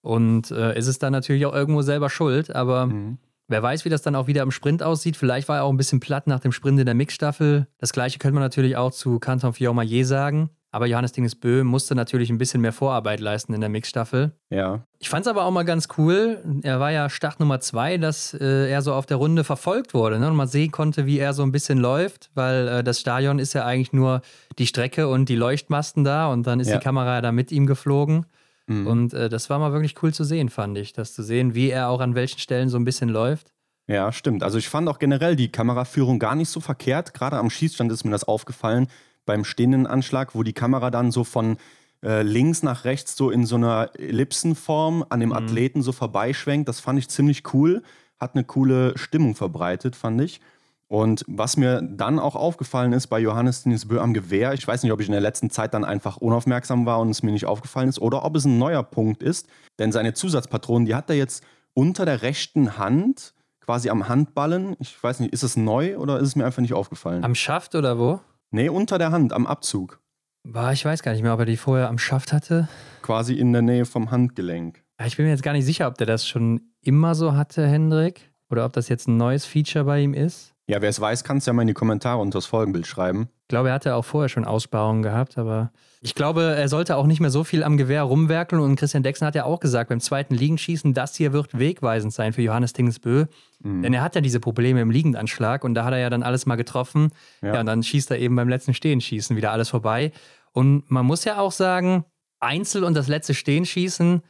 Und 0.00 0.50
äh, 0.50 0.78
ist 0.78 0.86
es 0.86 0.98
dann 0.98 1.12
natürlich 1.12 1.46
auch 1.46 1.54
irgendwo 1.54 1.82
selber 1.82 2.10
schuld. 2.10 2.54
Aber 2.54 2.86
mhm. 2.86 3.18
wer 3.48 3.62
weiß, 3.62 3.84
wie 3.84 3.88
das 3.88 4.02
dann 4.02 4.14
auch 4.14 4.26
wieder 4.26 4.42
im 4.42 4.50
Sprint 4.50 4.82
aussieht. 4.82 5.16
Vielleicht 5.16 5.48
war 5.48 5.56
er 5.56 5.64
auch 5.64 5.70
ein 5.72 5.78
bisschen 5.78 6.00
platt 6.00 6.26
nach 6.26 6.40
dem 6.40 6.52
Sprint 6.52 6.78
in 6.78 6.86
der 6.86 6.94
Mixstaffel. 6.94 7.66
Das 7.78 7.92
gleiche 7.92 8.18
könnte 8.18 8.34
man 8.34 8.42
natürlich 8.42 8.76
auch 8.76 8.92
zu 8.92 9.18
Canton 9.18 9.54
Fiormaillet 9.54 10.06
sagen. 10.06 10.50
Aber 10.74 10.86
Johannes 10.86 11.12
Dingesbö 11.12 11.62
musste 11.62 11.94
natürlich 11.94 12.30
ein 12.30 12.38
bisschen 12.38 12.60
mehr 12.60 12.72
Vorarbeit 12.72 13.20
leisten 13.20 13.54
in 13.54 13.60
der 13.60 13.70
Mixstaffel. 13.70 14.32
Ja. 14.50 14.84
Ich 14.98 15.08
fand 15.08 15.24
es 15.24 15.30
aber 15.30 15.44
auch 15.44 15.52
mal 15.52 15.62
ganz 15.62 15.86
cool. 15.98 16.42
Er 16.64 16.80
war 16.80 16.90
ja 16.90 17.08
Start 17.08 17.38
Nummer 17.38 17.60
zwei, 17.60 17.96
dass 17.96 18.34
äh, 18.34 18.68
er 18.68 18.82
so 18.82 18.92
auf 18.92 19.06
der 19.06 19.18
Runde 19.18 19.44
verfolgt 19.44 19.94
wurde 19.94 20.18
ne? 20.18 20.28
und 20.28 20.34
man 20.34 20.48
sehen 20.48 20.72
konnte, 20.72 21.06
wie 21.06 21.20
er 21.20 21.32
so 21.32 21.44
ein 21.44 21.52
bisschen 21.52 21.78
läuft, 21.78 22.32
weil 22.34 22.66
äh, 22.66 22.82
das 22.82 22.98
Stadion 22.98 23.38
ist 23.38 23.52
ja 23.52 23.64
eigentlich 23.64 23.92
nur 23.92 24.20
die 24.58 24.66
Strecke 24.66 25.06
und 25.06 25.28
die 25.28 25.36
Leuchtmasten 25.36 26.02
da 26.02 26.26
und 26.32 26.44
dann 26.48 26.58
ist 26.58 26.70
ja. 26.70 26.78
die 26.78 26.82
Kamera 26.82 27.20
da 27.20 27.30
mit 27.30 27.52
ihm 27.52 27.66
geflogen. 27.66 28.26
Mhm. 28.66 28.86
Und 28.88 29.14
äh, 29.14 29.28
das 29.28 29.50
war 29.50 29.60
mal 29.60 29.70
wirklich 29.70 30.02
cool 30.02 30.12
zu 30.12 30.24
sehen, 30.24 30.48
fand 30.48 30.76
ich. 30.76 30.92
Das 30.92 31.14
zu 31.14 31.22
sehen, 31.22 31.54
wie 31.54 31.70
er 31.70 31.88
auch 31.88 32.00
an 32.00 32.16
welchen 32.16 32.40
Stellen 32.40 32.68
so 32.68 32.78
ein 32.78 32.84
bisschen 32.84 33.10
läuft. 33.10 33.52
Ja, 33.86 34.10
stimmt. 34.10 34.42
Also 34.42 34.58
ich 34.58 34.68
fand 34.68 34.88
auch 34.88 34.98
generell 34.98 35.36
die 35.36 35.52
Kameraführung 35.52 36.18
gar 36.18 36.34
nicht 36.34 36.48
so 36.48 36.58
verkehrt. 36.58 37.14
Gerade 37.14 37.36
am 37.38 37.48
Schießstand 37.48 37.92
ist 37.92 38.02
mir 38.02 38.10
das 38.10 38.24
aufgefallen 38.24 38.88
beim 39.26 39.44
stehenden 39.44 39.86
Anschlag, 39.86 40.34
wo 40.34 40.42
die 40.42 40.52
Kamera 40.52 40.90
dann 40.90 41.10
so 41.10 41.24
von 41.24 41.56
äh, 42.02 42.22
links 42.22 42.62
nach 42.62 42.84
rechts 42.84 43.16
so 43.16 43.30
in 43.30 43.46
so 43.46 43.56
einer 43.56 43.90
Ellipsenform 43.98 45.04
an 45.08 45.20
dem 45.20 45.30
mhm. 45.30 45.36
Athleten 45.36 45.82
so 45.82 45.92
vorbeischwenkt. 45.92 46.68
Das 46.68 46.80
fand 46.80 46.98
ich 46.98 47.08
ziemlich 47.08 47.54
cool. 47.54 47.82
Hat 48.20 48.34
eine 48.34 48.44
coole 48.44 48.96
Stimmung 48.96 49.34
verbreitet, 49.34 49.96
fand 49.96 50.20
ich. 50.20 50.40
Und 50.86 51.24
was 51.26 51.56
mir 51.56 51.82
dann 51.82 52.18
auch 52.18 52.36
aufgefallen 52.36 52.92
ist 52.92 53.06
bei 53.06 53.18
Johannes 53.18 53.62
Dinisbö 53.62 54.00
am 54.00 54.12
Gewehr, 54.12 54.52
ich 54.52 54.68
weiß 54.68 54.82
nicht, 54.82 54.92
ob 54.92 55.00
ich 55.00 55.08
in 55.08 55.12
der 55.12 55.20
letzten 55.20 55.50
Zeit 55.50 55.72
dann 55.74 55.84
einfach 55.84 56.18
unaufmerksam 56.18 56.84
war 56.84 57.00
und 57.00 57.08
es 57.08 57.22
mir 57.22 57.32
nicht 57.32 57.46
aufgefallen 57.46 57.88
ist 57.88 58.00
oder 58.00 58.24
ob 58.24 58.36
es 58.36 58.44
ein 58.44 58.58
neuer 58.58 58.82
Punkt 58.82 59.22
ist, 59.22 59.48
denn 59.78 59.92
seine 59.92 60.12
Zusatzpatronen, 60.12 60.86
die 60.86 60.94
hat 60.94 61.08
er 61.08 61.16
jetzt 61.16 61.42
unter 61.72 62.04
der 62.04 62.22
rechten 62.22 62.78
Hand, 62.78 63.34
quasi 63.60 63.88
am 63.88 64.08
Handballen. 64.08 64.76
Ich 64.78 65.02
weiß 65.02 65.20
nicht, 65.20 65.32
ist 65.32 65.42
es 65.42 65.56
neu 65.56 65.96
oder 65.96 66.20
ist 66.20 66.28
es 66.28 66.36
mir 66.36 66.44
einfach 66.44 66.60
nicht 66.62 66.74
aufgefallen? 66.74 67.24
Am 67.24 67.34
Schaft 67.34 67.74
oder 67.74 67.98
wo? 67.98 68.20
Nee, 68.54 68.68
unter 68.68 68.98
der 68.98 69.10
Hand, 69.10 69.32
am 69.32 69.48
Abzug. 69.48 70.00
Boah, 70.44 70.70
ich 70.70 70.84
weiß 70.84 71.02
gar 71.02 71.10
nicht 71.10 71.22
mehr, 71.22 71.34
ob 71.34 71.40
er 71.40 71.44
die 71.44 71.56
vorher 71.56 71.88
am 71.88 71.98
Schaft 71.98 72.32
hatte. 72.32 72.68
Quasi 73.02 73.34
in 73.34 73.52
der 73.52 73.62
Nähe 73.62 73.84
vom 73.84 74.12
Handgelenk. 74.12 74.84
Ich 75.04 75.16
bin 75.16 75.26
mir 75.26 75.32
jetzt 75.32 75.42
gar 75.42 75.54
nicht 75.54 75.64
sicher, 75.64 75.88
ob 75.88 75.98
der 75.98 76.06
das 76.06 76.24
schon 76.24 76.60
immer 76.80 77.16
so 77.16 77.34
hatte, 77.34 77.66
Hendrik. 77.66 78.30
Oder 78.48 78.64
ob 78.64 78.72
das 78.72 78.88
jetzt 78.88 79.08
ein 79.08 79.16
neues 79.16 79.44
Feature 79.44 79.84
bei 79.84 80.02
ihm 80.02 80.14
ist. 80.14 80.53
Ja, 80.66 80.80
wer 80.80 80.88
es 80.88 80.98
weiß, 80.98 81.24
kann 81.24 81.38
es 81.38 81.46
ja 81.46 81.52
mal 81.52 81.62
in 81.62 81.68
die 81.68 81.74
Kommentare 81.74 82.20
unter 82.20 82.38
das 82.38 82.46
Folgenbild 82.46 82.86
schreiben. 82.86 83.28
Ich 83.42 83.48
glaube, 83.48 83.68
er 83.68 83.74
hatte 83.74 83.94
auch 83.94 84.04
vorher 84.04 84.30
schon 84.30 84.46
Aussparungen 84.46 85.02
gehabt, 85.02 85.36
aber 85.36 85.72
ich 86.00 86.14
glaube, 86.14 86.54
er 86.56 86.68
sollte 86.68 86.96
auch 86.96 87.06
nicht 87.06 87.20
mehr 87.20 87.30
so 87.30 87.44
viel 87.44 87.62
am 87.62 87.76
Gewehr 87.76 88.02
rumwerkeln. 88.02 88.60
Und 88.62 88.76
Christian 88.76 89.02
Dexen 89.02 89.26
hat 89.26 89.34
ja 89.34 89.44
auch 89.44 89.60
gesagt, 89.60 89.90
beim 89.90 90.00
zweiten 90.00 90.34
Liegenschießen, 90.34 90.94
das 90.94 91.14
hier 91.16 91.32
wird 91.32 91.58
wegweisend 91.58 92.14
sein 92.14 92.32
für 92.32 92.42
Johannes 92.42 92.72
Tingsbö. 92.72 93.26
Mhm. 93.60 93.82
Denn 93.82 93.92
er 93.92 94.02
hat 94.02 94.14
ja 94.14 94.22
diese 94.22 94.40
Probleme 94.40 94.80
im 94.80 94.90
Liegendanschlag 94.90 95.64
und 95.64 95.74
da 95.74 95.84
hat 95.84 95.92
er 95.92 95.98
ja 95.98 96.10
dann 96.10 96.22
alles 96.22 96.46
mal 96.46 96.56
getroffen. 96.56 97.10
Ja. 97.42 97.54
ja, 97.54 97.60
und 97.60 97.66
dann 97.66 97.82
schießt 97.82 98.10
er 98.10 98.18
eben 98.18 98.36
beim 98.36 98.48
letzten 98.48 98.72
Stehenschießen 98.72 99.36
wieder 99.36 99.52
alles 99.52 99.68
vorbei. 99.68 100.12
Und 100.52 100.90
man 100.90 101.04
muss 101.04 101.24
ja 101.24 101.38
auch 101.38 101.52
sagen, 101.52 102.04
Einzel 102.40 102.84
und 102.84 102.94
das 102.94 103.08
letzte 103.08 103.34
Stehenschießen, 103.34 104.22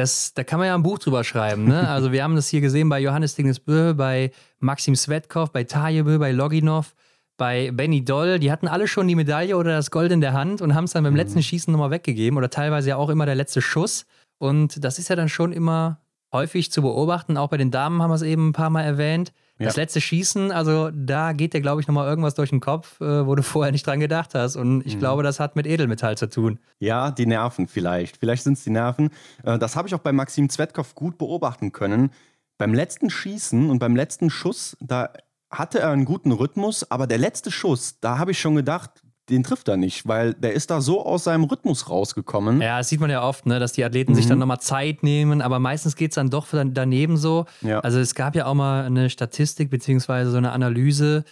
das, 0.00 0.34
da 0.34 0.44
kann 0.44 0.58
man 0.58 0.68
ja 0.68 0.74
ein 0.74 0.82
Buch 0.82 0.98
drüber 0.98 1.22
schreiben. 1.24 1.64
Ne? 1.64 1.88
Also 1.88 2.12
wir 2.12 2.22
haben 2.22 2.34
das 2.34 2.48
hier 2.48 2.60
gesehen 2.60 2.88
bei 2.88 3.00
Johannes 3.00 3.34
Dingesbö, 3.34 3.94
bei 3.94 4.30
Maxim 4.58 4.96
Svetkov, 4.96 5.52
bei 5.52 5.64
Tajebö, 5.64 6.18
bei 6.18 6.32
Loginov, 6.32 6.94
bei 7.36 7.70
Benny 7.70 8.04
Doll. 8.04 8.38
Die 8.38 8.50
hatten 8.50 8.68
alle 8.68 8.88
schon 8.88 9.06
die 9.08 9.14
Medaille 9.14 9.56
oder 9.56 9.72
das 9.72 9.90
Gold 9.90 10.12
in 10.12 10.20
der 10.20 10.32
Hand 10.32 10.62
und 10.62 10.74
haben 10.74 10.84
es 10.84 10.92
dann 10.92 11.04
beim 11.04 11.12
mhm. 11.12 11.18
letzten 11.18 11.42
Schießen 11.42 11.70
nochmal 11.70 11.90
weggegeben 11.90 12.38
oder 12.38 12.50
teilweise 12.50 12.90
ja 12.90 12.96
auch 12.96 13.10
immer 13.10 13.26
der 13.26 13.34
letzte 13.34 13.60
Schuss. 13.60 14.06
Und 14.38 14.82
das 14.84 14.98
ist 14.98 15.08
ja 15.08 15.16
dann 15.16 15.28
schon 15.28 15.52
immer 15.52 16.00
häufig 16.32 16.72
zu 16.72 16.82
beobachten. 16.82 17.36
Auch 17.36 17.48
bei 17.48 17.56
den 17.56 17.70
Damen 17.70 18.02
haben 18.02 18.10
wir 18.10 18.14
es 18.14 18.22
eben 18.22 18.48
ein 18.48 18.52
paar 18.52 18.70
Mal 18.70 18.82
erwähnt. 18.82 19.32
Ja. 19.60 19.66
Das 19.66 19.76
letzte 19.76 20.00
Schießen, 20.00 20.52
also 20.52 20.90
da 20.90 21.34
geht 21.34 21.52
dir, 21.52 21.60
glaube 21.60 21.82
ich, 21.82 21.86
nochmal 21.86 22.08
irgendwas 22.08 22.34
durch 22.34 22.48
den 22.48 22.60
Kopf, 22.60 22.98
äh, 23.02 23.26
wo 23.26 23.34
du 23.34 23.42
vorher 23.44 23.72
nicht 23.72 23.86
dran 23.86 24.00
gedacht 24.00 24.34
hast. 24.34 24.56
Und 24.56 24.86
ich 24.86 24.94
mhm. 24.94 25.00
glaube, 25.00 25.22
das 25.22 25.38
hat 25.38 25.54
mit 25.54 25.66
Edelmetall 25.66 26.16
zu 26.16 26.30
tun. 26.30 26.58
Ja, 26.78 27.10
die 27.10 27.26
Nerven 27.26 27.68
vielleicht. 27.68 28.16
Vielleicht 28.16 28.42
sind 28.42 28.54
es 28.54 28.64
die 28.64 28.70
Nerven. 28.70 29.10
Äh, 29.44 29.58
das 29.58 29.76
habe 29.76 29.86
ich 29.86 29.94
auch 29.94 30.00
bei 30.00 30.12
Maxim 30.12 30.48
Zvetkov 30.48 30.94
gut 30.94 31.18
beobachten 31.18 31.72
können. 31.72 32.10
Beim 32.56 32.72
letzten 32.72 33.10
Schießen 33.10 33.68
und 33.68 33.78
beim 33.80 33.94
letzten 33.94 34.30
Schuss, 34.30 34.78
da 34.80 35.12
hatte 35.50 35.80
er 35.80 35.90
einen 35.90 36.06
guten 36.06 36.32
Rhythmus, 36.32 36.90
aber 36.90 37.06
der 37.06 37.18
letzte 37.18 37.50
Schuss, 37.50 38.00
da 38.00 38.16
habe 38.16 38.30
ich 38.30 38.40
schon 38.40 38.54
gedacht, 38.54 39.02
den 39.30 39.44
trifft 39.44 39.68
er 39.68 39.76
nicht, 39.76 40.06
weil 40.06 40.34
der 40.34 40.52
ist 40.52 40.70
da 40.70 40.80
so 40.80 41.04
aus 41.04 41.24
seinem 41.24 41.44
Rhythmus 41.44 41.88
rausgekommen. 41.88 42.60
Ja, 42.60 42.78
das 42.78 42.88
sieht 42.88 43.00
man 43.00 43.10
ja 43.10 43.22
oft, 43.22 43.46
ne, 43.46 43.58
dass 43.58 43.72
die 43.72 43.84
Athleten 43.84 44.12
mhm. 44.12 44.16
sich 44.16 44.26
dann 44.26 44.38
mhm. 44.38 44.40
nochmal 44.40 44.60
Zeit 44.60 45.02
nehmen, 45.02 45.40
aber 45.40 45.58
meistens 45.58 45.96
geht 45.96 46.10
es 46.10 46.16
dann 46.16 46.30
doch 46.30 46.46
daneben 46.50 47.16
so. 47.16 47.46
Ja. 47.62 47.80
Also 47.80 48.00
es 48.00 48.14
gab 48.14 48.34
ja 48.34 48.46
auch 48.46 48.54
mal 48.54 48.84
eine 48.84 49.08
Statistik 49.08 49.70
beziehungsweise 49.70 50.30
so 50.30 50.36
eine 50.36 50.52
Analyse, 50.52 51.24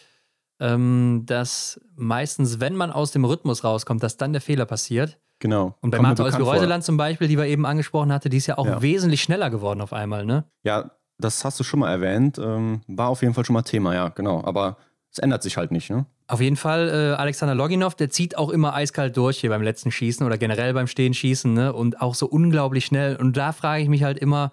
ähm, 0.61 1.25
dass 1.27 1.81
meistens, 1.97 2.61
wenn 2.61 2.75
man 2.75 2.91
aus 2.91 3.11
dem 3.11 3.25
Rhythmus 3.25 3.65
rauskommt, 3.65 4.03
dass 4.03 4.17
dann 4.17 4.33
der 4.33 4.41
Fehler 4.41 4.65
passiert. 4.65 5.19
Genau. 5.41 5.77
Und 5.81 5.91
bei 5.91 6.01
Martha 6.01 6.25
Olsby-Reuseland 6.25 6.83
zum 6.83 6.97
Beispiel, 6.97 7.29
die 7.29 7.37
wir 7.37 7.47
eben 7.47 7.65
angesprochen 7.65 8.13
hatte, 8.13 8.29
die 8.29 8.39
ist 8.39 8.47
ja 8.47 8.59
auch 8.59 8.67
ja. 8.67 8.83
wesentlich 8.83 9.23
schneller 9.23 9.51
geworden 9.51 9.81
auf 9.81 9.93
einmal, 9.93 10.25
ne? 10.25 10.45
Ja, 10.65 10.91
das 11.19 11.45
hast 11.45 11.61
du 11.61 11.65
schon 11.65 11.81
mal 11.81 11.91
erwähnt. 11.91 12.39
Ähm, 12.39 12.81
war 12.89 13.09
auf 13.09 13.23
jeden 13.23 13.35
Fall 13.35 13.45
schon 13.45 13.55
mal 13.55 13.63
Thema, 13.63 13.95
ja, 13.95 14.09
genau. 14.09 14.43
Aber 14.45 14.79
es 15.13 15.19
ändert 15.19 15.43
sich 15.43 15.57
halt 15.57 15.71
nicht, 15.71 15.91
ne? 15.91 16.07
Auf 16.29 16.43
jeden 16.43 16.57
Fall, 16.57 16.89
äh, 16.91 17.17
Alexander 17.17 17.55
Loginov, 17.55 17.95
der 17.95 18.11
zieht 18.11 18.37
auch 18.37 18.51
immer 18.51 18.75
eiskalt 18.75 19.17
durch 19.17 19.39
hier 19.39 19.49
beim 19.49 19.63
letzten 19.63 19.91
Schießen 19.91 20.25
oder 20.27 20.37
generell 20.37 20.75
beim 20.75 20.87
Stehenschießen, 20.87 21.53
ne? 21.53 21.73
Und 21.73 22.03
auch 22.03 22.15
so 22.15 22.27
unglaublich 22.27 22.85
schnell. 22.85 23.17
Und 23.17 23.39
da 23.39 23.53
frage 23.53 23.83
ich 23.83 23.89
mich 23.89 24.03
halt 24.03 24.19
immer, 24.19 24.53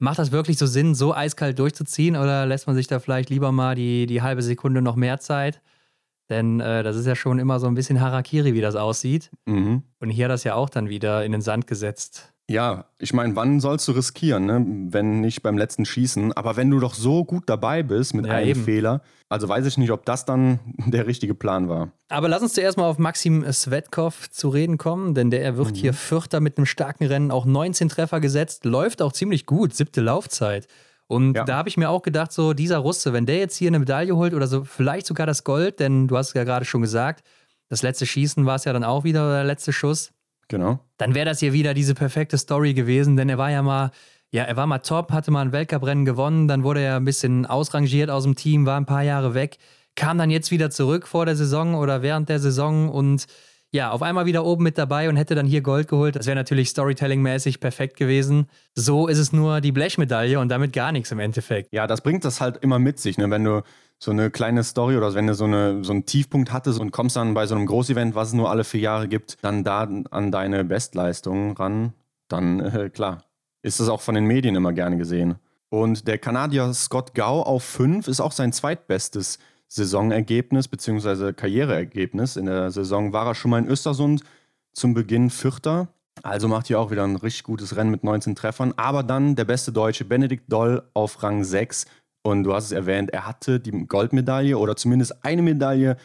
macht 0.00 0.18
das 0.18 0.32
wirklich 0.32 0.58
so 0.58 0.66
Sinn, 0.66 0.96
so 0.96 1.14
eiskalt 1.14 1.60
durchzuziehen 1.60 2.16
oder 2.16 2.44
lässt 2.44 2.66
man 2.66 2.74
sich 2.74 2.88
da 2.88 2.98
vielleicht 2.98 3.30
lieber 3.30 3.52
mal 3.52 3.76
die, 3.76 4.06
die 4.06 4.20
halbe 4.20 4.42
Sekunde 4.42 4.82
noch 4.82 4.96
mehr 4.96 5.20
Zeit? 5.20 5.62
Denn 6.28 6.58
äh, 6.58 6.82
das 6.82 6.96
ist 6.96 7.06
ja 7.06 7.14
schon 7.14 7.38
immer 7.38 7.60
so 7.60 7.68
ein 7.68 7.74
bisschen 7.74 8.00
Harakiri, 8.00 8.52
wie 8.54 8.60
das 8.60 8.74
aussieht. 8.74 9.30
Mhm. 9.46 9.84
Und 10.00 10.10
hier 10.10 10.24
hat 10.24 10.32
das 10.32 10.42
ja 10.42 10.54
auch 10.56 10.70
dann 10.70 10.88
wieder 10.88 11.24
in 11.24 11.30
den 11.30 11.40
Sand 11.40 11.68
gesetzt. 11.68 12.31
Ja, 12.50 12.86
ich 12.98 13.12
meine, 13.12 13.36
wann 13.36 13.60
sollst 13.60 13.86
du 13.88 13.92
riskieren, 13.92 14.46
ne? 14.46 14.64
wenn 14.92 15.20
nicht 15.20 15.42
beim 15.42 15.56
letzten 15.56 15.84
Schießen? 15.84 16.32
Aber 16.32 16.56
wenn 16.56 16.70
du 16.70 16.80
doch 16.80 16.94
so 16.94 17.24
gut 17.24 17.44
dabei 17.46 17.82
bist 17.82 18.14
mit 18.14 18.26
ja, 18.26 18.32
einem 18.32 18.48
eben. 18.48 18.64
Fehler, 18.64 19.00
also 19.28 19.48
weiß 19.48 19.64
ich 19.64 19.78
nicht, 19.78 19.90
ob 19.92 20.04
das 20.04 20.24
dann 20.24 20.58
der 20.86 21.06
richtige 21.06 21.34
Plan 21.34 21.68
war. 21.68 21.92
Aber 22.08 22.28
lass 22.28 22.42
uns 22.42 22.54
zuerst 22.54 22.76
mal 22.76 22.84
auf 22.84 22.98
Maxim 22.98 23.50
Svetkov 23.50 24.28
zu 24.30 24.48
reden 24.48 24.76
kommen, 24.76 25.14
denn 25.14 25.30
der 25.30 25.56
wird 25.56 25.70
mhm. 25.70 25.74
hier 25.74 25.94
Vierter 25.94 26.40
mit 26.40 26.58
einem 26.58 26.66
starken 26.66 27.06
Rennen, 27.06 27.30
auch 27.30 27.46
19 27.46 27.88
Treffer 27.88 28.20
gesetzt, 28.20 28.64
läuft 28.64 29.00
auch 29.00 29.12
ziemlich 29.12 29.46
gut, 29.46 29.74
siebte 29.74 30.00
Laufzeit. 30.00 30.66
Und 31.06 31.34
ja. 31.34 31.44
da 31.44 31.56
habe 31.56 31.68
ich 31.68 31.76
mir 31.76 31.90
auch 31.90 32.02
gedacht, 32.02 32.32
so 32.32 32.54
dieser 32.54 32.78
Russe, 32.78 33.12
wenn 33.12 33.26
der 33.26 33.38
jetzt 33.38 33.56
hier 33.56 33.68
eine 33.68 33.78
Medaille 33.78 34.16
holt 34.16 34.34
oder 34.34 34.46
so, 34.46 34.64
vielleicht 34.64 35.06
sogar 35.06 35.26
das 35.26 35.44
Gold, 35.44 35.78
denn 35.78 36.08
du 36.08 36.16
hast 36.16 36.34
ja 36.34 36.44
gerade 36.44 36.64
schon 36.64 36.82
gesagt, 36.82 37.24
das 37.68 37.82
letzte 37.82 38.06
Schießen 38.06 38.44
war 38.46 38.56
es 38.56 38.64
ja 38.64 38.72
dann 38.72 38.84
auch 38.84 39.04
wieder, 39.04 39.30
der 39.30 39.44
letzte 39.44 39.72
Schuss. 39.72 40.12
Genau. 40.48 40.80
Dann 40.98 41.14
wäre 41.14 41.26
das 41.26 41.40
hier 41.40 41.52
wieder 41.52 41.74
diese 41.74 41.94
perfekte 41.94 42.38
Story 42.38 42.74
gewesen, 42.74 43.16
denn 43.16 43.28
er 43.28 43.38
war 43.38 43.50
ja 43.50 43.62
mal, 43.62 43.90
ja, 44.30 44.44
er 44.44 44.56
war 44.56 44.66
mal 44.66 44.78
top, 44.78 45.12
hatte 45.12 45.30
mal 45.30 45.42
ein 45.42 45.52
Weltcuprennen 45.52 46.04
gewonnen, 46.04 46.48
dann 46.48 46.62
wurde 46.64 46.80
er 46.80 46.96
ein 46.96 47.04
bisschen 47.04 47.46
ausrangiert 47.46 48.10
aus 48.10 48.24
dem 48.24 48.36
Team, 48.36 48.66
war 48.66 48.76
ein 48.78 48.86
paar 48.86 49.02
Jahre 49.02 49.34
weg, 49.34 49.58
kam 49.94 50.18
dann 50.18 50.30
jetzt 50.30 50.50
wieder 50.50 50.70
zurück 50.70 51.06
vor 51.06 51.26
der 51.26 51.36
Saison 51.36 51.74
oder 51.74 52.02
während 52.02 52.28
der 52.28 52.38
Saison 52.38 52.88
und 52.88 53.26
ja, 53.74 53.90
auf 53.90 54.02
einmal 54.02 54.26
wieder 54.26 54.44
oben 54.44 54.64
mit 54.64 54.76
dabei 54.76 55.08
und 55.08 55.16
hätte 55.16 55.34
dann 55.34 55.46
hier 55.46 55.62
Gold 55.62 55.88
geholt. 55.88 56.14
Das 56.14 56.26
wäre 56.26 56.36
natürlich 56.36 56.68
Storytelling-mäßig 56.68 57.58
perfekt 57.58 57.96
gewesen. 57.96 58.46
So 58.74 59.08
ist 59.08 59.16
es 59.16 59.32
nur 59.32 59.62
die 59.62 59.72
Blechmedaille 59.72 60.38
und 60.38 60.50
damit 60.50 60.74
gar 60.74 60.92
nichts 60.92 61.10
im 61.10 61.18
Endeffekt. 61.18 61.72
Ja, 61.72 61.86
das 61.86 62.02
bringt 62.02 62.26
das 62.26 62.42
halt 62.42 62.58
immer 62.58 62.78
mit 62.78 62.98
sich, 62.98 63.16
ne? 63.16 63.30
wenn 63.30 63.44
du 63.44 63.62
so 64.02 64.10
eine 64.10 64.32
kleine 64.32 64.64
Story 64.64 64.96
oder 64.96 65.14
wenn 65.14 65.28
du 65.28 65.34
so, 65.34 65.44
eine, 65.44 65.84
so 65.84 65.92
einen 65.92 66.06
Tiefpunkt 66.06 66.52
hattest 66.52 66.80
und 66.80 66.90
kommst 66.90 67.14
dann 67.14 67.34
bei 67.34 67.46
so 67.46 67.54
einem 67.54 67.66
Großevent, 67.66 68.16
was 68.16 68.28
es 68.28 68.34
nur 68.34 68.50
alle 68.50 68.64
vier 68.64 68.80
Jahre 68.80 69.06
gibt, 69.06 69.36
dann 69.42 69.62
da 69.62 69.88
an 70.10 70.32
deine 70.32 70.64
Bestleistung 70.64 71.56
ran, 71.56 71.92
dann 72.26 72.58
äh, 72.58 72.90
klar, 72.90 73.22
ist 73.62 73.78
das 73.78 73.88
auch 73.88 74.00
von 74.00 74.16
den 74.16 74.24
Medien 74.24 74.56
immer 74.56 74.72
gerne 74.72 74.96
gesehen. 74.96 75.36
Und 75.68 76.08
der 76.08 76.18
Kanadier 76.18 76.74
Scott 76.74 77.14
Gau 77.14 77.42
auf 77.42 77.62
5 77.62 78.08
ist 78.08 78.20
auch 78.20 78.32
sein 78.32 78.52
zweitbestes 78.52 79.38
Saisonergebnis 79.68 80.66
bzw. 80.66 81.32
Karriereergebnis. 81.32 82.36
In 82.36 82.46
der 82.46 82.72
Saison 82.72 83.12
war 83.12 83.28
er 83.28 83.34
schon 83.36 83.52
mal 83.52 83.60
in 83.60 83.68
Östersund 83.68 84.24
zum 84.72 84.94
Beginn 84.94 85.30
Vierter. 85.30 85.86
Also 86.24 86.48
macht 86.48 86.66
hier 86.66 86.80
auch 86.80 86.90
wieder 86.90 87.04
ein 87.04 87.16
richtig 87.16 87.44
gutes 87.44 87.76
Rennen 87.76 87.92
mit 87.92 88.02
19 88.02 88.34
Treffern. 88.34 88.74
Aber 88.76 89.04
dann 89.04 89.36
der 89.36 89.44
beste 89.44 89.70
Deutsche 89.70 90.04
Benedikt 90.04 90.52
Doll 90.52 90.82
auf 90.92 91.22
Rang 91.22 91.44
6. 91.44 91.86
Und 92.22 92.44
du 92.44 92.54
hast 92.54 92.66
es 92.66 92.72
erwähnt, 92.72 93.10
er 93.10 93.26
hatte 93.26 93.58
die 93.58 93.72
Goldmedaille 93.86 94.56
oder 94.56 94.76
zumindest 94.76 95.24
eine 95.24 95.42
Medaille 95.42 95.96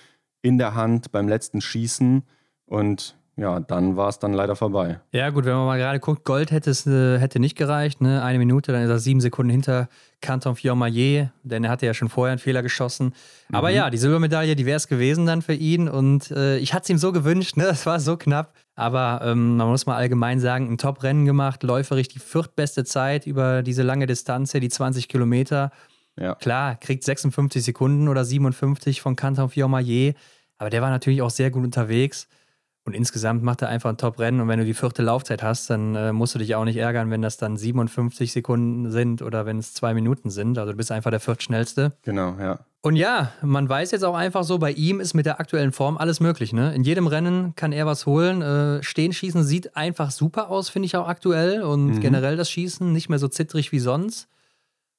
in 0.41 0.57
der 0.57 0.75
Hand 0.75 1.11
beim 1.11 1.27
letzten 1.27 1.61
Schießen. 1.61 2.23
Und 2.65 3.17
ja, 3.39 3.59
dann 3.59 3.95
war 3.95 4.09
es 4.09 4.17
dann 4.17 4.33
leider 4.33 4.55
vorbei. 4.55 4.99
Ja, 5.11 5.29
gut, 5.29 5.45
wenn 5.45 5.53
man 5.53 5.67
mal 5.67 5.77
gerade 5.77 5.99
guckt, 5.99 6.23
Gold 6.25 6.49
hätte 6.49 6.71
es 6.71 6.87
äh, 6.87 7.19
hätte 7.19 7.39
nicht 7.39 7.55
gereicht, 7.55 8.01
ne? 8.01 8.23
Eine 8.23 8.39
Minute, 8.39 8.71
dann 8.71 8.81
ist 8.81 8.89
er 8.89 8.97
sieben 8.97 9.21
Sekunden 9.21 9.51
hinter 9.51 9.89
Canton 10.21 10.55
Fiormaillet, 10.55 11.29
denn 11.43 11.63
er 11.63 11.69
hatte 11.69 11.85
ja 11.85 11.93
schon 11.93 12.09
vorher 12.09 12.31
einen 12.31 12.39
Fehler 12.39 12.63
geschossen. 12.63 13.13
Aber 13.53 13.69
mhm. 13.69 13.75
ja, 13.75 13.89
die 13.91 13.99
Silbermedaille, 13.99 14.55
die 14.55 14.65
wäre 14.65 14.77
es 14.77 14.87
gewesen 14.87 15.27
dann 15.27 15.43
für 15.43 15.53
ihn 15.53 15.87
und 15.87 16.31
äh, 16.31 16.57
ich 16.57 16.73
hatte 16.73 16.85
es 16.85 16.89
ihm 16.89 16.97
so 16.97 17.11
gewünscht, 17.11 17.57
ne? 17.57 17.65
Das 17.67 17.85
war 17.85 17.99
so 17.99 18.17
knapp. 18.17 18.55
Aber 18.73 19.21
ähm, 19.23 19.57
man 19.57 19.67
muss 19.67 19.85
mal 19.85 19.97
allgemein 19.97 20.39
sagen, 20.39 20.71
ein 20.71 20.77
Top-Rennen 20.79 21.25
gemacht, 21.25 21.61
läuferisch 21.61 22.07
die 22.07 22.19
viertbeste 22.19 22.85
Zeit 22.85 23.27
über 23.27 23.61
diese 23.61 23.83
lange 23.83 24.07
Distanz, 24.07 24.51
die 24.51 24.69
20 24.69 25.07
Kilometer. 25.07 25.71
Ja. 26.19 26.35
Klar, 26.35 26.75
kriegt 26.75 27.03
56 27.03 27.63
Sekunden 27.63 28.07
oder 28.07 28.25
57 28.25 29.01
von 29.01 29.15
Canton 29.15 29.49
Fiormaillet, 29.49 30.15
aber 30.57 30.69
der 30.69 30.81
war 30.81 30.89
natürlich 30.89 31.21
auch 31.21 31.29
sehr 31.29 31.51
gut 31.51 31.63
unterwegs. 31.63 32.27
Und 32.87 32.93
insgesamt 32.93 33.43
macht 33.43 33.61
er 33.61 33.67
einfach 33.67 33.89
ein 33.89 33.97
Top-Rennen. 33.97 34.39
Und 34.39 34.47
wenn 34.47 34.59
du 34.59 34.65
die 34.65 34.73
vierte 34.73 35.03
Laufzeit 35.03 35.43
hast, 35.43 35.69
dann 35.69 35.93
äh, 35.95 36.13
musst 36.13 36.35
du 36.35 36.39
dich 36.39 36.55
auch 36.55 36.63
nicht 36.63 36.77
ärgern, 36.77 37.11
wenn 37.11 37.21
das 37.21 37.35
dann 37.35 37.57
57 37.57 38.31
Sekunden 38.31 38.91
sind 38.91 39.21
oder 39.21 39.45
wenn 39.45 39.57
es 39.57 39.73
zwei 39.73 39.93
Minuten 39.93 40.29
sind. 40.29 40.57
Also 40.57 40.71
du 40.71 40.77
bist 40.77 40.89
einfach 40.93 41.11
der 41.11 41.19
viertschnellste. 41.19 41.91
Genau, 42.03 42.37
ja. 42.39 42.59
Und 42.81 42.95
ja, 42.95 43.33
man 43.41 43.67
weiß 43.67 43.91
jetzt 43.91 44.03
auch 44.03 44.15
einfach 44.15 44.45
so, 44.45 44.57
bei 44.57 44.71
ihm 44.71 45.01
ist 45.01 45.13
mit 45.13 45.25
der 45.25 45.41
aktuellen 45.41 45.73
Form 45.73 45.97
alles 45.97 46.21
möglich. 46.21 46.53
Ne? 46.53 46.73
In 46.73 46.85
jedem 46.85 47.07
Rennen 47.07 47.53
kann 47.55 47.73
er 47.73 47.85
was 47.85 48.05
holen. 48.05 48.41
Äh, 48.41 48.81
Stehen 48.83 49.11
schießen 49.11 49.43
sieht 49.43 49.75
einfach 49.75 50.11
super 50.11 50.49
aus, 50.49 50.69
finde 50.69 50.85
ich 50.85 50.95
auch 50.95 51.09
aktuell. 51.09 51.63
Und 51.63 51.87
mhm. 51.87 51.99
generell 51.99 52.37
das 52.37 52.49
Schießen 52.49 52.93
nicht 52.93 53.09
mehr 53.09 53.19
so 53.19 53.27
zittrig 53.27 53.73
wie 53.73 53.79
sonst. 53.79 54.29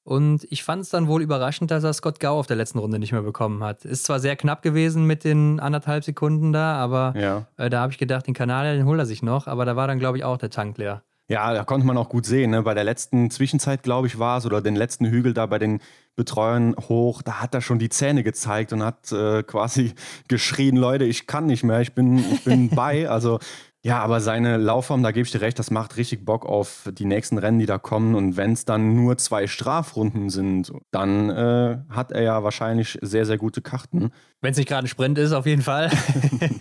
Und 0.08 0.46
ich 0.48 0.64
fand 0.64 0.80
es 0.80 0.88
dann 0.88 1.06
wohl 1.06 1.20
überraschend, 1.20 1.70
dass 1.70 1.84
er 1.84 1.92
Scott 1.92 2.18
Gau 2.18 2.38
auf 2.38 2.46
der 2.46 2.56
letzten 2.56 2.78
Runde 2.78 2.98
nicht 2.98 3.12
mehr 3.12 3.20
bekommen 3.20 3.62
hat. 3.62 3.84
Ist 3.84 4.04
zwar 4.04 4.20
sehr 4.20 4.36
knapp 4.36 4.62
gewesen 4.62 5.04
mit 5.04 5.22
den 5.22 5.60
anderthalb 5.60 6.02
Sekunden 6.02 6.50
da, 6.50 6.76
aber 6.76 7.12
ja. 7.14 7.46
äh, 7.58 7.68
da 7.68 7.82
habe 7.82 7.92
ich 7.92 7.98
gedacht, 7.98 8.26
den 8.26 8.32
Kanal, 8.32 8.74
den 8.74 8.86
holt 8.86 8.98
er 8.98 9.04
sich 9.04 9.22
noch. 9.22 9.46
Aber 9.46 9.66
da 9.66 9.76
war 9.76 9.86
dann, 9.86 9.98
glaube 9.98 10.16
ich, 10.16 10.24
auch 10.24 10.38
der 10.38 10.48
Tank 10.48 10.78
leer. 10.78 11.02
Ja, 11.28 11.52
da 11.52 11.62
konnte 11.62 11.86
man 11.86 11.98
auch 11.98 12.08
gut 12.08 12.24
sehen. 12.24 12.52
Ne? 12.52 12.62
Bei 12.62 12.72
der 12.72 12.84
letzten 12.84 13.30
Zwischenzeit, 13.30 13.82
glaube 13.82 14.06
ich, 14.06 14.18
war 14.18 14.38
es, 14.38 14.46
oder 14.46 14.62
den 14.62 14.76
letzten 14.76 15.04
Hügel 15.04 15.34
da 15.34 15.44
bei 15.44 15.58
den 15.58 15.80
Betreuern 16.16 16.74
hoch, 16.88 17.20
da 17.20 17.42
hat 17.42 17.54
er 17.54 17.60
schon 17.60 17.78
die 17.78 17.90
Zähne 17.90 18.22
gezeigt 18.22 18.72
und 18.72 18.82
hat 18.82 19.12
äh, 19.12 19.42
quasi 19.42 19.92
geschrien, 20.28 20.76
Leute, 20.76 21.04
ich 21.04 21.26
kann 21.26 21.44
nicht 21.44 21.64
mehr, 21.64 21.82
ich 21.82 21.92
bin, 21.92 22.16
ich 22.16 22.44
bin 22.44 22.70
bei. 22.74 23.10
Also 23.10 23.40
ja, 23.84 24.00
aber 24.00 24.20
seine 24.20 24.56
Laufform, 24.56 25.02
da 25.02 25.12
gebe 25.12 25.24
ich 25.24 25.30
dir 25.30 25.40
recht, 25.40 25.58
das 25.58 25.70
macht 25.70 25.96
richtig 25.96 26.24
Bock 26.24 26.44
auf 26.44 26.88
die 26.92 27.04
nächsten 27.04 27.38
Rennen, 27.38 27.60
die 27.60 27.66
da 27.66 27.78
kommen. 27.78 28.16
Und 28.16 28.36
wenn 28.36 28.52
es 28.52 28.64
dann 28.64 28.94
nur 28.96 29.18
zwei 29.18 29.46
Strafrunden 29.46 30.30
sind, 30.30 30.72
dann 30.90 31.30
äh, 31.30 31.78
hat 31.88 32.10
er 32.10 32.22
ja 32.22 32.42
wahrscheinlich 32.42 32.98
sehr, 33.02 33.24
sehr 33.24 33.38
gute 33.38 33.62
Karten. 33.62 34.10
Wenn 34.40 34.50
es 34.50 34.56
nicht 34.56 34.68
gerade 34.68 34.86
ein 34.86 34.88
Sprint 34.88 35.18
ist, 35.18 35.32
auf 35.32 35.46
jeden 35.46 35.62
Fall. 35.62 35.90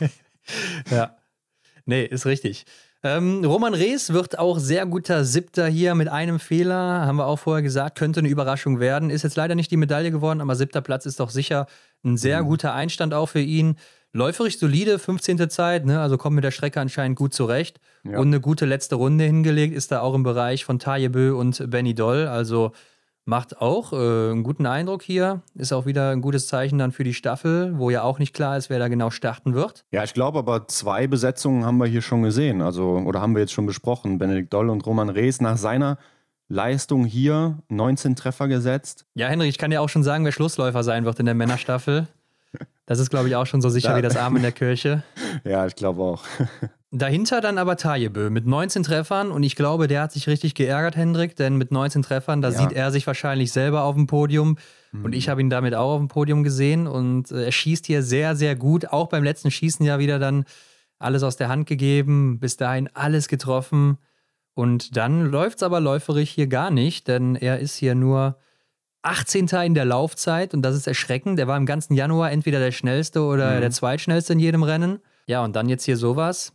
ja. 0.92 1.16
Nee, 1.86 2.06
ist 2.06 2.26
richtig. 2.28 2.66
Ähm, 3.04 3.44
Roman 3.46 3.74
Rees 3.74 4.12
wird 4.12 4.38
auch 4.38 4.60
sehr 4.60 4.86
guter 4.86 5.24
Siebter 5.24 5.68
hier 5.68 5.96
mit 5.96 6.10
einem 6.10 6.40
Fehler, 6.40 7.06
haben 7.06 7.18
wir 7.18 7.28
auch 7.28 7.38
vorher 7.38 7.62
gesagt, 7.62 7.98
könnte 7.98 8.20
eine 8.20 8.30
Überraschung 8.30 8.80
werden. 8.80 9.10
Ist 9.10 9.24
jetzt 9.24 9.38
leider 9.38 9.56
nicht 9.56 9.72
die 9.72 9.78
Medaille 9.78 10.12
geworden, 10.12 10.42
aber 10.42 10.56
siebter 10.56 10.82
Platz 10.82 11.06
ist 11.06 11.20
doch 11.20 11.30
sicher 11.30 11.68
ein 12.04 12.18
sehr 12.18 12.44
mhm. 12.44 12.48
guter 12.48 12.74
Einstand 12.74 13.14
auch 13.14 13.28
für 13.28 13.40
ihn. 13.40 13.78
Läuferisch 14.18 14.58
solide, 14.58 14.98
15. 14.98 15.48
Zeit, 15.48 15.86
ne? 15.86 16.02
also 16.02 16.18
kommt 16.18 16.34
mit 16.34 16.44
der 16.44 16.50
Strecke 16.50 16.82
anscheinend 16.82 17.20
gut 17.20 17.36
zurecht. 17.36 17.80
Ja. 18.04 18.18
Und 18.18 18.28
eine 18.28 18.42
gute 18.42 18.66
letzte 18.66 18.96
Runde 18.96 19.26
hingelegt, 19.26 19.76
ist 19.76 19.92
da 19.92 20.02
auch 20.02 20.16
im 20.16 20.24
Bereich 20.24 20.66
von 20.66 20.80
Tajebö 20.80 21.34
und 21.34 21.70
Benny 21.70 21.94
Doll. 21.94 22.26
Also 22.26 22.72
macht 23.26 23.62
auch 23.62 23.94
äh, 23.94 24.32
einen 24.32 24.42
guten 24.42 24.66
Eindruck 24.66 25.04
hier. 25.04 25.44
Ist 25.54 25.72
auch 25.72 25.86
wieder 25.86 26.10
ein 26.10 26.22
gutes 26.22 26.48
Zeichen 26.48 26.80
dann 26.80 26.94
für 26.94 27.04
die 27.04 27.14
Staffel, 27.14 27.78
wo 27.78 27.92
ja 27.92 28.02
auch 28.02 28.18
nicht 28.18 28.34
klar 28.34 28.58
ist, 28.58 28.72
wer 28.72 28.80
da 28.80 28.88
genau 28.88 29.12
starten 29.12 29.54
wird. 29.54 29.86
Ja, 29.92 30.04
ich 30.04 30.16
glaube 30.16 30.40
aber 30.40 30.68
zwei 30.68 31.06
Besetzungen 31.06 31.64
haben 31.64 31.78
wir 31.78 31.86
hier 31.86 32.02
schon 32.02 32.24
gesehen. 32.24 32.64
Also, 32.64 32.94
oder 32.94 33.22
haben 33.22 33.36
wir 33.36 33.42
jetzt 33.42 33.54
schon 33.54 33.68
besprochen. 33.68 34.18
Benedikt 34.18 34.52
Doll 34.52 34.72
und 34.72 34.84
Roman 34.88 35.10
Rees 35.10 35.42
nach 35.42 35.58
seiner 35.58 36.00
Leistung 36.48 37.06
hier 37.06 37.60
19 37.70 38.16
Treffer 38.16 38.48
gesetzt. 38.48 39.06
Ja, 39.14 39.28
Henry, 39.28 39.48
ich 39.48 39.60
kann 39.60 39.70
dir 39.70 39.84
auch 39.84 39.90
schon 39.90 40.04
sagen, 40.04 40.26
wer 40.26 40.32
Schlussläufer 40.32 40.84
sein 40.84 41.06
wird 41.06 41.20
in 41.20 41.28
der 41.28 41.36
Männerstaffel. 41.36 42.08
Das 42.88 43.00
ist, 43.00 43.10
glaube 43.10 43.28
ich, 43.28 43.36
auch 43.36 43.46
schon 43.46 43.62
so 43.62 43.70
sicher 43.70 43.90
da. 43.90 43.98
wie 43.98 44.02
das 44.02 44.16
Arm 44.16 44.36
in 44.38 44.42
der 44.42 44.52
Kirche. 44.52 45.04
Ja, 45.44 45.68
ich 45.68 45.76
glaube 45.76 46.02
auch. 46.02 46.24
Dahinter 46.92 47.42
dann 47.42 47.58
aber 47.58 47.76
Tajebö 47.76 48.30
mit 48.30 48.48
19 48.48 48.84
Treffern 48.84 49.30
und 49.30 49.44
ich 49.44 49.56
glaube, 49.56 49.88
der 49.88 50.02
hat 50.02 50.14
sich 50.14 50.28
richtig 50.28 50.56
geärgert, 50.56 50.96
Hendrik, 50.96 51.36
denn 51.36 51.58
mit 51.58 51.72
19 51.72 52.02
Treffern, 52.02 52.42
da 52.42 52.50
ja. 52.50 52.58
sieht 52.58 52.72
er 52.72 52.92
sich 52.92 53.06
wahrscheinlich 53.06 53.52
selber 53.52 53.84
auf 53.84 53.96
dem 53.96 54.08
Podium 54.08 54.58
mhm. 54.94 55.06
und 55.06 55.14
ich 55.14 55.30
habe 55.30 55.42
ihn 55.42 55.50
damit 55.50 55.76
auch 55.76 55.96
auf 55.96 56.00
dem 56.00 56.08
Podium 56.08 56.44
gesehen 56.44 56.88
und 56.88 57.30
äh, 57.30 57.46
er 57.46 57.52
schießt 57.52 57.86
hier 57.86 58.04
sehr, 58.04 58.36
sehr 58.36 58.56
gut, 58.56 58.88
auch 58.88 59.10
beim 59.10 59.24
letzten 59.24 59.52
Schießen 59.52 59.86
ja 59.86 60.00
wieder 60.00 60.18
dann 60.18 60.46
alles 60.98 61.24
aus 61.24 61.36
der 61.36 61.50
Hand 61.50 61.68
gegeben, 61.68 62.40
bis 62.40 62.56
dahin 62.56 62.90
alles 62.94 63.28
getroffen 63.28 63.98
und 64.54 64.96
dann 64.96 65.26
läuft 65.26 65.58
es 65.58 65.64
aber 65.64 65.82
läuferig 65.82 66.32
hier 66.32 66.48
gar 66.48 66.72
nicht, 66.72 67.08
denn 67.10 67.36
er 67.36 67.60
ist 67.60 67.76
hier 67.76 67.96
nur 67.96 68.38
18. 69.04 69.48
in 69.66 69.74
der 69.74 69.86
Laufzeit 69.86 70.54
und 70.54 70.62
das 70.62 70.76
ist 70.76 70.88
erschreckend. 70.88 71.40
Er 71.40 71.48
war 71.48 71.58
im 71.58 71.66
ganzen 71.66 71.94
Januar 71.94 72.32
entweder 72.32 72.60
der 72.60 72.72
schnellste 72.72 73.22
oder 73.22 73.56
mhm. 73.56 73.62
der 73.62 73.72
zweitschnellste 73.72 74.34
in 74.34 74.40
jedem 74.40 74.64
Rennen. 74.64 75.00
Ja, 75.28 75.44
und 75.44 75.56
dann 75.56 75.70
jetzt 75.70 75.86
hier 75.86 75.98
sowas 75.98 76.54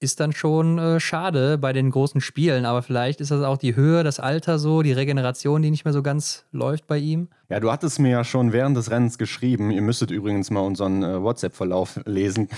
ist 0.00 0.20
dann 0.20 0.32
schon 0.32 0.78
äh, 0.78 1.00
schade 1.00 1.58
bei 1.58 1.72
den 1.72 1.90
großen 1.90 2.20
Spielen. 2.20 2.66
Aber 2.66 2.82
vielleicht 2.82 3.20
ist 3.20 3.30
das 3.30 3.42
auch 3.42 3.58
die 3.58 3.74
Höhe, 3.74 4.04
das 4.04 4.20
Alter 4.20 4.58
so, 4.58 4.82
die 4.82 4.92
Regeneration, 4.92 5.62
die 5.62 5.70
nicht 5.70 5.84
mehr 5.84 5.92
so 5.92 6.02
ganz 6.02 6.46
läuft 6.52 6.86
bei 6.86 6.98
ihm. 6.98 7.28
Ja, 7.50 7.60
du 7.60 7.72
hattest 7.72 7.98
mir 7.98 8.10
ja 8.10 8.24
schon 8.24 8.52
während 8.52 8.76
des 8.76 8.90
Rennens 8.90 9.16
geschrieben. 9.16 9.70
Ihr 9.70 9.80
müsstet 9.80 10.10
übrigens 10.10 10.50
mal 10.50 10.60
unseren 10.60 11.02
äh, 11.02 11.22
WhatsApp-Verlauf 11.22 11.98
lesen 12.04 12.50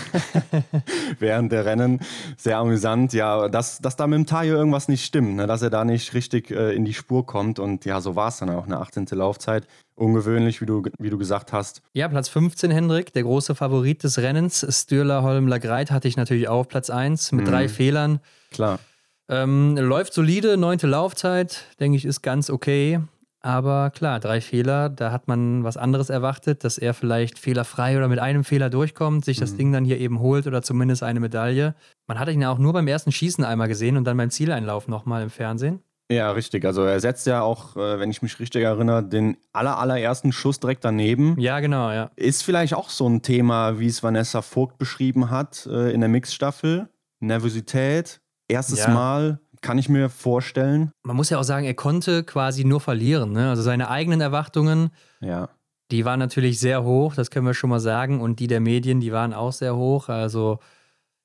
während 1.21 1.53
der 1.53 1.65
Rennen. 1.65 2.01
Sehr 2.37 2.59
amüsant. 2.59 3.13
Ja, 3.13 3.49
dass, 3.49 3.79
dass 3.79 3.95
da 3.95 4.09
mit 4.09 4.17
dem 4.17 4.27
Tayo 4.27 4.57
irgendwas 4.57 4.89
nicht 4.89 5.05
stimmt, 5.05 5.37
ne? 5.37 5.47
dass 5.47 5.63
er 5.63 5.71
da 5.71 5.85
nicht 5.85 6.13
richtig 6.15 6.51
äh, 6.51 6.75
in 6.75 6.85
die 6.85 6.93
Spur 6.93 7.25
kommt. 7.25 7.61
Und 7.61 7.85
ja, 7.85 8.01
so 8.01 8.17
war 8.17 8.29
es 8.29 8.39
dann 8.39 8.51
auch, 8.51 8.67
eine 8.67 8.79
18. 8.79 9.07
Laufzeit. 9.13 9.69
Ungewöhnlich, 9.95 10.61
wie 10.61 10.67
du, 10.67 10.83
wie 10.99 11.11
du 11.11 11.19
gesagt 11.19 11.53
hast. 11.53 11.83
Ja, 11.93 12.09
Platz 12.09 12.29
15, 12.29 12.73
Hendrik, 12.73 13.13
der 13.13 13.23
große 13.23 13.55
Favorit 13.55 14.03
des 14.03 14.19
Rennens. 14.19 14.67
Stürler 14.71 15.23
Holm 15.23 15.47
Lagreit 15.47 15.93
hatte 15.93 16.09
ich 16.09 16.17
natürlich 16.17 16.49
auch 16.49 16.67
Platz 16.67 16.91
1 16.91 17.31
mit 17.33 17.45
mhm. 17.45 17.51
drei 17.51 17.69
Fehlern. 17.69 18.19
Klar. 18.51 18.81
Ähm, 19.29 19.77
läuft 19.77 20.15
solide, 20.15 20.57
neunte 20.57 20.89
Laufzeit, 20.89 21.67
denke 21.79 21.97
ich, 21.97 22.05
ist 22.05 22.23
ganz 22.23 22.51
okay. 22.51 22.99
Aber 23.43 23.91
klar, 23.91 24.21
drei 24.21 24.41
Fehler, 24.41 24.91
da 24.91 25.13
hat 25.13 25.27
man 25.27 25.65
was 25.65 25.79
anderes 25.79 26.11
erwartet, 26.11 26.63
dass 26.63 26.77
er 26.77 26.93
vielleicht 26.93 27.39
fehlerfrei 27.39 27.97
oder 27.97 28.09
mit 28.09 28.19
einem 28.19 28.45
Fehler 28.45 28.69
durchkommt, 28.69 29.25
sich 29.25 29.39
das 29.39 29.53
mhm. 29.53 29.57
Ding 29.57 29.73
dann 29.73 29.85
hier 29.85 29.99
eben 29.99 30.21
holt 30.21 30.47
oder 30.47 30.61
zumindest 30.63 31.03
eine 31.03 31.21
Medaille. 31.21 31.75
Man 32.07 32.19
hat 32.19 32.29
ihn 32.29 32.43
ja 32.43 32.51
auch 32.51 32.59
nur 32.59 32.75
beim 32.75 32.87
ersten 32.87 33.13
Schießen 33.13 33.43
einmal 33.45 33.69
gesehen 33.69 33.97
und 33.97 34.05
dann 34.05 34.19
beim 34.19 34.31
Zieleinlauf 34.31 34.89
nochmal 34.89 35.23
im 35.23 35.31
Fernsehen. 35.31 35.83
Ja, 36.11 36.33
richtig. 36.33 36.65
Also 36.65 36.83
er 36.83 36.99
setzt 36.99 37.27
ja 37.29 37.41
auch, 37.41 37.77
äh, 37.77 38.01
wenn 38.01 38.11
ich 38.11 38.21
mich 38.21 38.41
richtig 38.41 38.65
erinnere, 38.65 39.05
den 39.05 39.37
aller, 39.53 39.79
allerersten 39.79 40.33
Schuss 40.33 40.59
direkt 40.59 40.85
daneben. 40.85 41.39
Ja, 41.39 41.61
genau, 41.61 41.93
ja. 41.93 42.11
Ist 42.17 42.43
vielleicht 42.43 42.75
auch 42.75 42.91
so 42.91 43.09
ein 43.09 43.23
Thema, 43.23 43.79
wie 43.79 43.87
es 43.87 44.03
Vanessa 44.03 44.43
Vogt 44.43 44.77
beschrieben 44.77 45.31
hat 45.31 45.67
äh, 45.71 45.93
in 45.93 46.01
der 46.01 46.09
Mixstaffel. 46.09 46.89
Nervosität, 47.21 48.21
erstes 48.49 48.81
ja. 48.81 48.89
Mal, 48.89 49.41
kann 49.61 49.79
ich 49.79 49.89
mir 49.89 50.09
vorstellen. 50.09 50.93
Man 51.03 51.17
muss 51.17 51.31
ja 51.31 51.39
auch 51.39 51.45
sagen, 51.45 51.67
er 51.67 51.75
konnte 51.75 52.25
quasi 52.25 52.65
nur 52.65 52.81
verlieren. 52.81 53.33
Ne? 53.33 53.51
Also 53.51 53.63
seine 53.63 53.91
eigenen 53.91 54.21
Erwartungen, 54.21 54.91
ja. 55.21 55.49
die 55.91 56.05
waren 56.05 56.19
natürlich 56.19 56.59
sehr 56.59 56.83
hoch, 56.85 57.15
das 57.15 57.31
können 57.31 57.47
wir 57.47 57.55
schon 57.55 57.71
mal 57.71 57.81
sagen. 57.81 58.21
Und 58.21 58.41
die 58.41 58.47
der 58.47 58.61
Medien, 58.61 59.01
die 59.01 59.13
waren 59.13 59.35
auch 59.35 59.53
sehr 59.53 59.77
hoch. 59.77 60.09
Also 60.09 60.59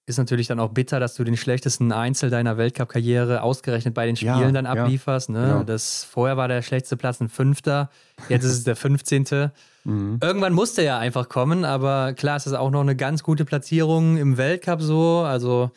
ist 0.07 0.17
natürlich 0.17 0.47
dann 0.47 0.59
auch 0.59 0.69
bitter, 0.69 0.99
dass 0.99 1.15
du 1.15 1.23
den 1.23 1.35
schlechtesten 1.35 1.91
Einzel 1.91 2.29
deiner 2.29 2.57
Weltcup-Karriere 2.57 3.41
ausgerechnet 3.41 3.95
bei 3.95 4.05
den 4.05 4.15
Spielen 4.15 4.39
Ja, 4.39 4.51
dann 4.51 4.65
ja, 4.65 4.71
ablieferst. 4.73 5.29
Ne? 5.29 5.41
genau. 5.41 5.63
Das, 5.63 6.03
vorher 6.03 6.37
war 6.37 6.47
der 6.47 6.61
schlechteste 6.61 6.95
Platz 6.95 7.19
ein 7.21 7.29
Fünfter, 7.29 7.89
jetzt 8.29 8.43
ist 8.43 8.51
es 8.51 8.63
der 8.65 8.75
15. 8.75 9.51
Mhm. 9.83 10.19
Irgendwann 10.21 10.53
musste 10.53 10.83
er 10.83 10.99
einfach 10.99 11.27
kommen, 11.27 11.65
aber 11.65 12.13
klar, 12.13 12.37
es 12.37 12.45
ist 12.45 12.53
auch 12.53 12.69
noch 12.69 12.81
eine 12.81 12.95
ganz 12.95 13.23
gute 13.23 13.45
Platzierung 13.45 14.17
im 14.17 14.37
Weltcup 14.37 14.81
so. 14.81 15.21
Also, 15.21 15.71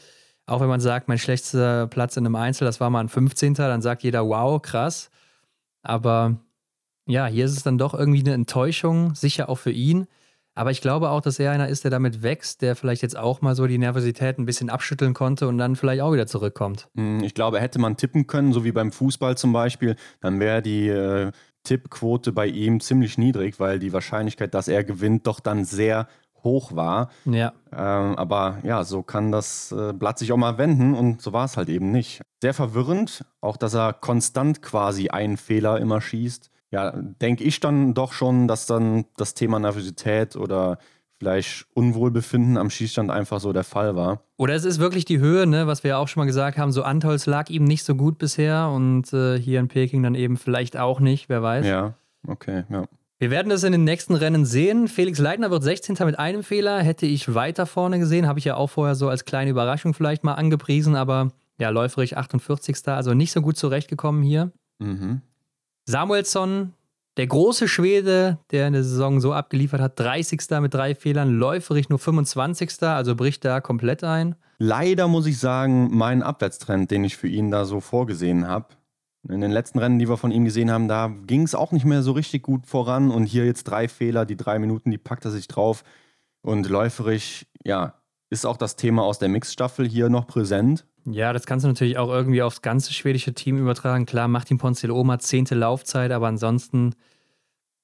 auch 0.48 0.60
wenn 0.60 0.68
man 0.68 0.80
sagt, 0.80 1.08
mein 1.08 1.18
schlechtester 1.18 1.86
Platz 1.86 2.16
in 2.16 2.24
einem 2.26 2.36
Einzel, 2.36 2.64
das 2.64 2.80
war 2.80 2.90
mal 2.90 3.00
ein 3.00 3.08
15. 3.08 3.54
Dann 3.54 3.82
sagt 3.82 4.02
jeder, 4.02 4.26
wow, 4.26 4.60
krass. 4.60 5.10
Aber 5.82 6.36
ja, 7.06 7.26
hier 7.26 7.44
ist 7.44 7.56
es 7.56 7.62
dann 7.62 7.78
doch 7.78 7.94
irgendwie 7.94 8.20
eine 8.20 8.32
Enttäuschung, 8.34 9.14
sicher 9.14 9.48
auch 9.48 9.58
für 9.58 9.70
ihn. 9.70 10.06
Aber 10.54 10.72
ich 10.72 10.80
glaube 10.80 11.10
auch, 11.10 11.20
dass 11.20 11.38
er 11.38 11.52
einer 11.52 11.68
ist, 11.68 11.84
der 11.84 11.92
damit 11.92 12.22
wächst, 12.24 12.62
der 12.62 12.74
vielleicht 12.74 13.02
jetzt 13.02 13.16
auch 13.16 13.42
mal 13.42 13.54
so 13.54 13.68
die 13.68 13.78
Nervosität 13.78 14.38
ein 14.38 14.44
bisschen 14.44 14.70
abschütteln 14.70 15.14
konnte 15.14 15.46
und 15.46 15.56
dann 15.56 15.76
vielleicht 15.76 16.02
auch 16.02 16.12
wieder 16.12 16.26
zurückkommt. 16.26 16.88
Mm, 16.94 17.20
Ich 17.22 17.34
glaube, 17.34 17.60
hätte 17.60 17.78
man 17.78 17.96
tippen 17.96 18.26
können, 18.26 18.52
so 18.52 18.64
wie 18.64 18.72
beim 18.72 18.90
Fußball 18.90 19.36
zum 19.36 19.52
Beispiel, 19.52 19.94
dann 20.20 20.40
wäre 20.40 20.60
die 20.60 20.88
äh, 20.88 21.30
Tippquote 21.62 22.32
bei 22.32 22.46
ihm 22.46 22.80
ziemlich 22.80 23.18
niedrig, 23.18 23.60
weil 23.60 23.78
die 23.78 23.92
Wahrscheinlichkeit, 23.92 24.52
dass 24.52 24.66
er 24.66 24.82
gewinnt, 24.82 25.28
doch 25.28 25.38
dann 25.38 25.64
sehr 25.64 26.08
hoch 26.44 26.74
war. 26.74 27.10
Ja, 27.24 27.52
Ähm, 27.72 28.16
aber 28.16 28.58
ja, 28.62 28.84
so 28.84 29.02
kann 29.02 29.30
das 29.30 29.72
äh, 29.72 29.92
Blatt 29.92 30.18
sich 30.18 30.32
auch 30.32 30.36
mal 30.36 30.58
wenden 30.58 30.94
und 30.94 31.20
so 31.20 31.32
war 31.32 31.44
es 31.44 31.56
halt 31.56 31.68
eben 31.68 31.90
nicht. 31.90 32.22
Sehr 32.42 32.54
verwirrend, 32.54 33.24
auch 33.40 33.56
dass 33.56 33.74
er 33.74 33.92
konstant 33.92 34.62
quasi 34.62 35.08
einen 35.08 35.36
Fehler 35.36 35.78
immer 35.78 36.00
schießt. 36.00 36.50
Ja, 36.70 36.92
denke 36.92 37.44
ich 37.44 37.60
dann 37.60 37.94
doch 37.94 38.12
schon, 38.12 38.46
dass 38.46 38.66
dann 38.66 39.06
das 39.16 39.34
Thema 39.34 39.58
Nervosität 39.58 40.36
oder 40.36 40.78
vielleicht 41.18 41.66
Unwohlbefinden 41.74 42.56
am 42.56 42.70
Schießstand 42.70 43.10
einfach 43.10 43.40
so 43.40 43.52
der 43.52 43.64
Fall 43.64 43.96
war. 43.96 44.22
Oder 44.36 44.54
es 44.54 44.64
ist 44.64 44.78
wirklich 44.78 45.04
die 45.04 45.18
Höhe, 45.18 45.46
ne, 45.46 45.66
was 45.66 45.82
wir 45.82 45.90
ja 45.90 45.98
auch 45.98 46.08
schon 46.08 46.20
mal 46.20 46.26
gesagt 46.26 46.58
haben. 46.58 46.70
So 46.70 46.82
Antolz 46.82 47.26
lag 47.26 47.50
ihm 47.50 47.64
nicht 47.64 47.84
so 47.84 47.94
gut 47.96 48.18
bisher 48.18 48.68
und 48.68 49.12
äh, 49.12 49.38
hier 49.38 49.60
in 49.60 49.68
Peking 49.68 50.02
dann 50.02 50.14
eben 50.14 50.36
vielleicht 50.36 50.76
auch 50.76 51.00
nicht, 51.00 51.28
wer 51.28 51.42
weiß. 51.42 51.66
Ja, 51.66 51.94
okay, 52.26 52.64
ja. 52.70 52.84
Wir 53.20 53.30
werden 53.30 53.48
das 53.48 53.64
in 53.64 53.72
den 53.72 53.82
nächsten 53.82 54.14
Rennen 54.14 54.44
sehen. 54.44 54.86
Felix 54.86 55.18
Leitner 55.18 55.50
wird 55.50 55.64
16. 55.64 55.96
mit 56.06 56.20
einem 56.20 56.44
Fehler. 56.44 56.80
Hätte 56.80 57.04
ich 57.04 57.34
weiter 57.34 57.66
vorne 57.66 57.98
gesehen, 57.98 58.28
habe 58.28 58.38
ich 58.38 58.44
ja 58.44 58.54
auch 58.54 58.68
vorher 58.68 58.94
so 58.94 59.08
als 59.08 59.24
kleine 59.24 59.50
Überraschung 59.50 59.92
vielleicht 59.92 60.22
mal 60.22 60.34
angepriesen, 60.34 60.94
aber 60.94 61.32
ja, 61.58 61.70
läuferig 61.70 62.16
48. 62.16 62.76
Also 62.86 63.14
nicht 63.14 63.32
so 63.32 63.42
gut 63.42 63.56
zurechtgekommen 63.56 64.22
hier. 64.22 64.52
Mhm. 64.78 65.22
Samuelsson, 65.86 66.74
der 67.16 67.26
große 67.26 67.66
Schwede, 67.66 68.38
der 68.52 68.68
in 68.68 68.74
der 68.74 68.84
Saison 68.84 69.20
so 69.20 69.32
abgeliefert 69.32 69.80
hat, 69.80 69.98
30. 69.98 70.40
mit 70.60 70.72
drei 70.72 70.94
Fehlern, 70.94 71.30
läuferig 71.30 71.88
nur 71.88 71.98
25. 71.98 72.80
Also 72.82 73.16
bricht 73.16 73.44
da 73.44 73.60
komplett 73.60 74.04
ein. 74.04 74.36
Leider 74.58 75.08
muss 75.08 75.26
ich 75.26 75.40
sagen, 75.40 75.88
mein 75.90 76.22
Abwärtstrend, 76.22 76.92
den 76.92 77.02
ich 77.02 77.16
für 77.16 77.28
ihn 77.28 77.50
da 77.50 77.64
so 77.64 77.80
vorgesehen 77.80 78.46
habe. 78.46 78.66
In 79.28 79.40
den 79.40 79.50
letzten 79.50 79.78
Rennen, 79.78 79.98
die 79.98 80.08
wir 80.08 80.16
von 80.16 80.30
ihm 80.30 80.44
gesehen 80.44 80.70
haben, 80.70 80.88
da 80.88 81.12
ging 81.26 81.42
es 81.42 81.54
auch 81.54 81.72
nicht 81.72 81.84
mehr 81.84 82.02
so 82.02 82.12
richtig 82.12 82.42
gut 82.42 82.66
voran. 82.66 83.10
Und 83.10 83.24
hier 83.24 83.44
jetzt 83.44 83.64
drei 83.64 83.88
Fehler, 83.88 84.24
die 84.24 84.36
drei 84.36 84.58
Minuten, 84.58 84.90
die 84.90 84.98
packt 84.98 85.24
er 85.24 85.30
sich 85.30 85.48
drauf. 85.48 85.84
Und 86.40 86.68
läuferig, 86.68 87.46
ja, 87.64 87.94
ist 88.30 88.46
auch 88.46 88.56
das 88.56 88.76
Thema 88.76 89.02
aus 89.02 89.18
der 89.18 89.28
Mixstaffel 89.28 89.88
hier 89.88 90.08
noch 90.08 90.26
präsent. 90.26 90.86
Ja, 91.04 91.32
das 91.32 91.46
kannst 91.46 91.64
du 91.64 91.68
natürlich 91.68 91.98
auch 91.98 92.10
irgendwie 92.10 92.42
aufs 92.42 92.62
ganze 92.62 92.92
schwedische 92.92 93.34
Team 93.34 93.58
übertragen. 93.58 94.06
Klar, 94.06 94.28
Martin 94.28 94.58
Ponzil-Oma, 94.58 95.18
zehnte 95.18 95.54
Laufzeit, 95.54 96.12
aber 96.12 96.28
ansonsten, 96.28 96.94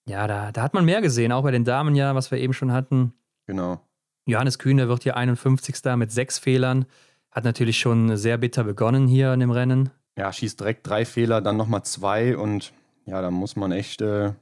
ja, 0.06 0.26
da, 0.26 0.52
da 0.52 0.62
hat 0.62 0.74
man 0.74 0.84
mehr 0.84 1.00
gesehen, 1.00 1.32
auch 1.32 1.42
bei 1.42 1.50
den 1.50 1.64
Damen 1.64 1.94
ja, 1.94 2.14
was 2.14 2.30
wir 2.30 2.38
eben 2.38 2.52
schon 2.52 2.72
hatten. 2.72 3.14
Genau. 3.46 3.80
Johannes 4.26 4.58
Kühne 4.58 4.88
wird 4.88 5.02
hier 5.02 5.16
51. 5.16 5.76
mit 5.96 6.12
sechs 6.12 6.38
Fehlern. 6.38 6.86
Hat 7.30 7.44
natürlich 7.44 7.78
schon 7.78 8.16
sehr 8.16 8.38
bitter 8.38 8.64
begonnen 8.64 9.06
hier 9.06 9.32
in 9.32 9.40
dem 9.40 9.50
Rennen. 9.50 9.90
Ja, 10.16 10.32
schießt 10.32 10.60
direkt 10.60 10.86
drei 10.88 11.04
Fehler, 11.04 11.40
dann 11.40 11.56
nochmal 11.56 11.82
zwei. 11.84 12.36
Und 12.36 12.72
ja, 13.06 13.20
da 13.20 13.30
muss 13.30 13.56
man 13.56 13.72
echt 13.72 14.00
äh, 14.00 14.32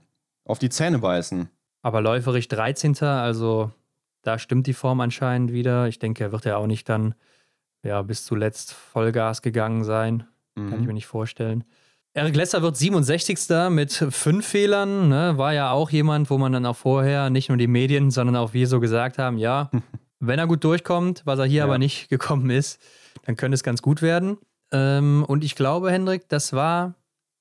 auf 0.45 0.59
die 0.59 0.68
Zähne 0.70 0.99
beißen. 0.99 1.49
Aber 1.83 2.01
läuferig 2.01 2.49
13. 2.49 2.97
Also 3.03 3.70
da 4.23 4.39
stimmt 4.39 4.66
die 4.66 4.75
Form 4.75 5.01
anscheinend 5.01 5.53
wieder. 5.53 5.89
Ich 5.89 5.99
denke, 5.99 6.23
er 6.25 6.33
wird 6.33 6.45
ja 6.45 6.57
auch 6.57 6.66
nicht 6.66 6.89
dann 6.89 7.14
ja, 7.85 8.03
bis 8.03 8.25
zuletzt 8.25 8.73
Vollgas 8.73 9.43
gegangen 9.43 9.83
sein. 9.85 10.25
Kann 10.55 10.73
ich 10.75 10.81
Mhm. 10.81 10.87
mir 10.87 10.93
nicht 10.93 11.07
vorstellen. 11.07 11.64
Eric 12.14 12.37
Lesser 12.37 12.61
wird 12.61 12.77
67. 12.77 13.70
mit 13.70 13.91
fünf 14.11 14.47
Fehlern. 14.47 15.09
Ne? 15.09 15.39
War 15.39 15.55
ja 15.55 15.70
auch 15.73 15.89
jemand, 15.91 16.29
wo 16.29 16.37
man 16.37 16.53
dann 16.53 16.66
auch 16.66 16.77
vorher 16.77 17.31
nicht 17.31 17.49
nur 17.49 17.57
die 17.57 17.66
Medien, 17.66 18.11
sondern 18.11 18.37
auch 18.37 18.53
wir 18.53 18.68
so 18.68 18.79
gesagt 18.81 19.16
haben: 19.18 19.39
ja, 19.39 19.70
wenn 20.20 20.39
er 20.39 20.47
gut 20.47 20.62
durchkommt, 20.62 21.23
was 21.25 21.39
er 21.39 21.47
hier 21.47 21.61
Ja. 21.61 21.64
aber 21.64 21.79
nicht 21.79 22.11
gekommen 22.11 22.51
ist, 22.51 22.81
dann 23.25 23.37
könnte 23.37 23.55
es 23.55 23.62
ganz 23.64 23.81
gut 23.81 24.03
werden. 24.03 24.37
Ähm, 24.73 25.25
und 25.29 25.45
ich 25.45 25.55
glaube, 25.55 25.93
Hendrik, 25.93 26.29
das 26.29 26.53
war 26.53 26.95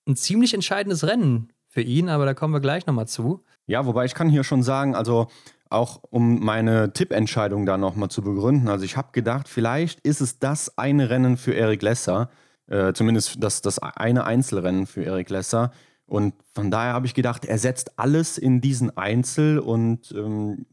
ein 0.08 0.16
ziemlich 0.16 0.54
entscheidendes 0.54 1.06
Rennen 1.08 1.52
für 1.68 1.82
ihn, 1.82 2.10
aber 2.10 2.26
da 2.26 2.34
kommen 2.34 2.54
wir 2.54 2.60
gleich 2.60 2.86
nochmal 2.86 3.08
zu. 3.08 3.44
Ja, 3.66 3.86
wobei 3.86 4.06
ich 4.06 4.14
kann 4.14 4.30
hier 4.30 4.44
schon 4.44 4.64
sagen, 4.64 4.96
also 4.96 5.28
auch 5.70 6.02
um 6.10 6.44
meine 6.44 6.92
Tippentscheidung 6.92 7.66
da 7.66 7.78
nochmal 7.78 8.10
zu 8.10 8.22
begründen. 8.22 8.68
Also 8.68 8.84
ich 8.84 8.98
habe 8.98 9.10
gedacht, 9.14 9.48
vielleicht 9.48 10.02
ist 10.02 10.20
es 10.20 10.40
das 10.40 10.78
eine 10.78 11.10
Rennen 11.10 11.38
für 11.38 11.54
Erik 11.54 11.82
Lesser, 11.82 12.30
äh, 12.68 12.92
zumindest 12.94 13.42
das, 13.42 13.62
das 13.62 13.80
eine 13.80 14.26
Einzelrennen 14.26 14.86
für 14.86 15.04
Erik 15.04 15.30
Lesser. 15.30 15.72
Und 16.06 16.34
von 16.54 16.72
daher 16.72 16.92
habe 16.94 17.06
ich 17.06 17.14
gedacht, 17.14 17.46
er 17.46 17.58
setzt 17.58 17.98
alles 17.98 18.38
in 18.38 18.60
diesen 18.60 18.98
Einzel 18.98 19.60
und 19.60 20.12
ähm, 20.12 20.66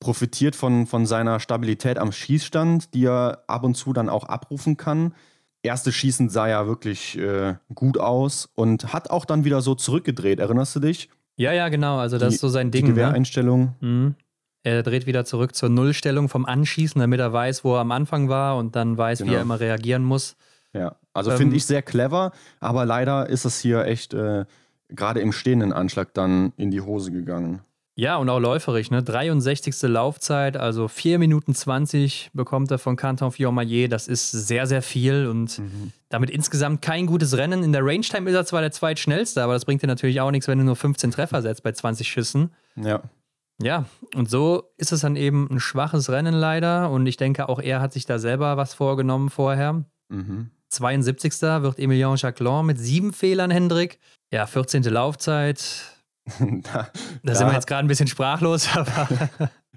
profitiert 0.00 0.56
von, 0.56 0.86
von 0.86 1.06
seiner 1.06 1.38
Stabilität 1.38 1.98
am 1.98 2.10
Schießstand, 2.10 2.92
die 2.92 3.06
er 3.06 3.44
ab 3.46 3.62
und 3.62 3.76
zu 3.76 3.92
dann 3.92 4.08
auch 4.08 4.24
abrufen 4.24 4.76
kann. 4.76 5.14
Erste 5.62 5.92
Schießen 5.92 6.28
sah 6.28 6.48
ja 6.48 6.66
wirklich 6.66 7.16
äh, 7.18 7.54
gut 7.74 7.98
aus 7.98 8.48
und 8.54 8.92
hat 8.92 9.10
auch 9.10 9.24
dann 9.24 9.44
wieder 9.44 9.60
so 9.60 9.74
zurückgedreht. 9.74 10.40
Erinnerst 10.40 10.74
du 10.76 10.80
dich? 10.80 11.08
Ja, 11.36 11.52
ja, 11.52 11.68
genau. 11.68 11.98
Also, 11.98 12.18
das 12.18 12.30
Die- 12.30 12.34
ist 12.34 12.40
so 12.40 12.48
sein 12.48 12.70
Die 12.70 12.78
Ding. 12.78 12.86
Ne? 12.88 12.92
Gewehreinstellung. 12.94 13.74
Mhm. 13.80 14.14
Er 14.64 14.82
dreht 14.82 15.06
wieder 15.06 15.24
zurück 15.24 15.54
zur 15.54 15.68
Nullstellung 15.68 16.28
vom 16.28 16.46
Anschießen, 16.46 17.00
damit 17.00 17.18
er 17.20 17.32
weiß, 17.32 17.64
wo 17.64 17.74
er 17.74 17.80
am 17.80 17.90
Anfang 17.92 18.28
war 18.28 18.56
und 18.56 18.76
dann 18.76 18.96
weiß, 18.96 19.20
wie 19.20 19.24
Genau. 19.24 19.36
er 19.36 19.42
immer 19.42 19.58
reagieren 19.60 20.04
muss. 20.04 20.36
Ja, 20.72 20.96
also 21.12 21.30
Ähm, 21.32 21.36
finde 21.36 21.56
ich 21.56 21.66
sehr 21.66 21.82
clever, 21.82 22.32
aber 22.60 22.84
leider 22.84 23.28
ist 23.28 23.44
es 23.44 23.60
hier 23.60 23.84
echt 23.86 24.14
äh, 24.14 24.44
gerade 24.88 25.20
im 25.20 25.32
stehenden 25.32 25.72
Anschlag 25.72 26.14
dann 26.14 26.52
in 26.56 26.70
die 26.70 26.80
Hose 26.80 27.10
gegangen. 27.12 27.60
Ja, 27.94 28.16
und 28.16 28.30
auch 28.30 28.38
läuferig, 28.38 28.90
ne? 28.90 29.02
63. 29.02 29.82
Laufzeit, 29.82 30.56
also 30.56 30.88
4 30.88 31.18
Minuten 31.18 31.54
20 31.54 32.30
bekommt 32.32 32.70
er 32.70 32.78
von 32.78 32.96
Canton 32.96 33.32
Fiormaillet. 33.32 33.92
Das 33.92 34.08
ist 34.08 34.30
sehr, 34.30 34.66
sehr 34.66 34.80
viel 34.80 35.26
und 35.26 35.60
damit 36.08 36.30
insgesamt 36.30 36.80
kein 36.80 37.06
gutes 37.06 37.36
Rennen. 37.36 37.62
In 37.62 37.72
der 37.72 37.84
Range-Time 37.84 38.30
ist 38.30 38.36
er 38.36 38.46
zwar 38.46 38.62
der 38.62 38.72
zweitschnellste, 38.72 39.42
aber 39.42 39.52
das 39.52 39.66
bringt 39.66 39.82
dir 39.82 39.88
natürlich 39.88 40.20
auch 40.22 40.30
nichts, 40.30 40.48
wenn 40.48 40.58
du 40.58 40.64
nur 40.64 40.76
15 40.76 41.10
Treffer 41.10 41.42
setzt 41.42 41.62
bei 41.62 41.72
20 41.72 42.08
Schüssen. 42.08 42.52
Ja, 42.76 43.02
Ja, 43.62 43.84
und 44.14 44.30
so 44.30 44.72
ist 44.78 44.92
es 44.92 45.00
dann 45.00 45.16
eben 45.16 45.48
ein 45.50 45.60
schwaches 45.60 46.08
Rennen 46.08 46.34
leider. 46.34 46.90
Und 46.90 47.06
ich 47.06 47.18
denke, 47.18 47.50
auch 47.50 47.60
er 47.60 47.80
hat 47.80 47.92
sich 47.92 48.06
da 48.06 48.18
selber 48.18 48.56
was 48.56 48.72
vorgenommen 48.72 49.28
vorher. 49.28 49.84
mhm. 50.08 50.50
72. 50.70 51.42
wird 51.42 51.78
Emilien 51.78 52.16
Jacquelin 52.16 52.64
mit 52.64 52.78
sieben 52.78 53.12
Fehlern, 53.12 53.50
Hendrik. 53.50 53.98
Ja, 54.32 54.46
14. 54.46 54.82
Laufzeit. 54.84 55.91
da, 56.38 56.88
Da 57.22 57.34
sind 57.34 57.46
wir 57.46 57.54
jetzt 57.54 57.66
gerade 57.66 57.84
ein 57.84 57.88
bisschen 57.88 58.06
sprachlos, 58.06 58.68
aber 58.76 59.08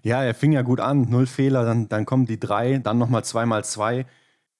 ja, 0.03 0.23
er 0.23 0.35
fing 0.35 0.51
ja 0.51 0.61
gut 0.61 0.79
an, 0.79 1.09
null 1.09 1.25
Fehler, 1.25 1.65
dann, 1.65 1.89
dann 1.89 2.05
kommen 2.05 2.25
die 2.25 2.39
drei, 2.39 2.77
dann 2.77 2.97
nochmal 2.97 3.23
zweimal 3.23 3.65
zwei. 3.65 4.05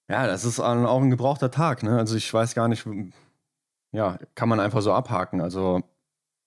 Ja, 0.10 0.28
das 0.28 0.46
ist 0.46 0.60
auch 0.60 1.02
ein 1.02 1.10
gebrauchter 1.10 1.52
Tag, 1.52 1.84
ne? 1.84 1.98
Also 1.98 2.16
ich 2.16 2.32
weiß 2.34 2.56
gar 2.56 2.68
nicht, 2.68 2.88
ja, 3.92 4.18
kann 4.36 4.50
man 4.50 4.60
einfach 4.60 4.82
so 4.82 4.94
abhaken. 4.94 5.42
Also 5.42 5.82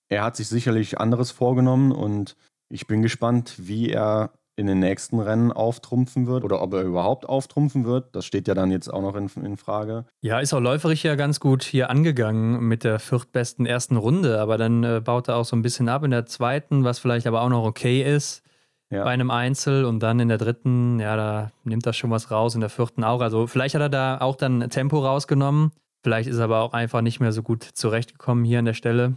er 0.09 0.23
hat 0.23 0.37
sich 0.37 0.49
sicherlich 0.49 0.99
anderes 0.99 1.31
vorgenommen 1.31 1.93
und 1.93 2.37
ich 2.69 2.87
bin 2.87 3.03
gespannt, 3.03 3.55
wie 3.59 3.91
er 3.91 4.33
in 4.59 4.67
den 4.67 4.81
nächsten 4.81 5.21
Rennen 5.21 5.53
auftrumpfen 5.53 6.27
wird 6.27 6.43
oder 6.45 6.61
ob 6.61 6.75
er 6.75 6.83
überhaupt 6.83 7.29
auftrumpfen 7.29 7.85
wird. 7.87 8.15
Das 8.17 8.25
steht 8.27 8.49
ja 8.49 8.55
dann 8.55 8.71
jetzt 8.71 8.93
auch 8.93 9.01
noch 9.03 9.15
in, 9.17 9.31
in 9.45 9.57
Frage. 9.57 10.05
ja, 10.21 10.41
ist 10.41 10.53
auch 10.53 10.61
läuferig 10.61 11.03
ja 11.05 11.15
ganz 11.15 11.39
gut 11.41 11.63
hier 11.63 11.89
angegangen 11.91 12.61
mit 12.67 12.83
der 12.85 12.99
viertbesten 12.99 13.67
ersten 13.67 13.97
Runde. 13.97 14.41
Aber 14.41 14.59
dann 14.59 14.83
äh, 14.85 15.01
baut 15.03 15.29
er 15.29 15.37
auch 15.37 15.45
so 15.45 15.55
ein 15.57 15.63
bisschen 15.63 15.89
ab 15.89 16.03
in 16.05 16.11
der 16.11 16.27
zweiten, 16.27 16.83
was 16.85 16.99
vielleicht 16.99 17.27
aber 17.27 17.43
auch 17.43 17.49
noch 17.49 17.65
okay 17.65 18.03
ist 18.03 18.43
Ja. 18.91 19.05
bei 19.05 19.11
einem 19.11 19.31
Einzel. 19.31 19.85
Und 19.85 20.01
dann 20.03 20.19
in 20.19 20.29
der 20.29 20.39
dritten, 20.39 20.99
ja, 20.99 21.17
da 21.17 21.53
nimmt 21.65 21.87
er 21.87 21.93
schon 21.93 22.11
was 22.11 22.31
raus, 22.33 22.55
in 22.57 22.61
der 22.61 22.71
vierten 22.71 23.05
auch. 23.05 23.21
Also 23.21 23.47
vielleicht 23.47 23.77
hat 23.77 23.83
er 23.83 23.89
da 23.89 24.19
auch 24.21 24.35
dann 24.37 24.69
Tempo 24.71 24.99
rausgenommen. 24.99 25.71
Vielleicht 26.03 26.29
ist 26.29 26.39
er 26.39 26.45
aber 26.45 26.61
auch 26.63 26.73
einfach 26.73 27.01
nicht 27.01 27.21
mehr 27.21 27.31
so 27.33 27.43
gut 27.43 27.63
zurechtgekommen 27.63 28.45
hier 28.45 28.59
an 28.59 28.65
der 28.65 28.75
Stelle. 28.75 29.15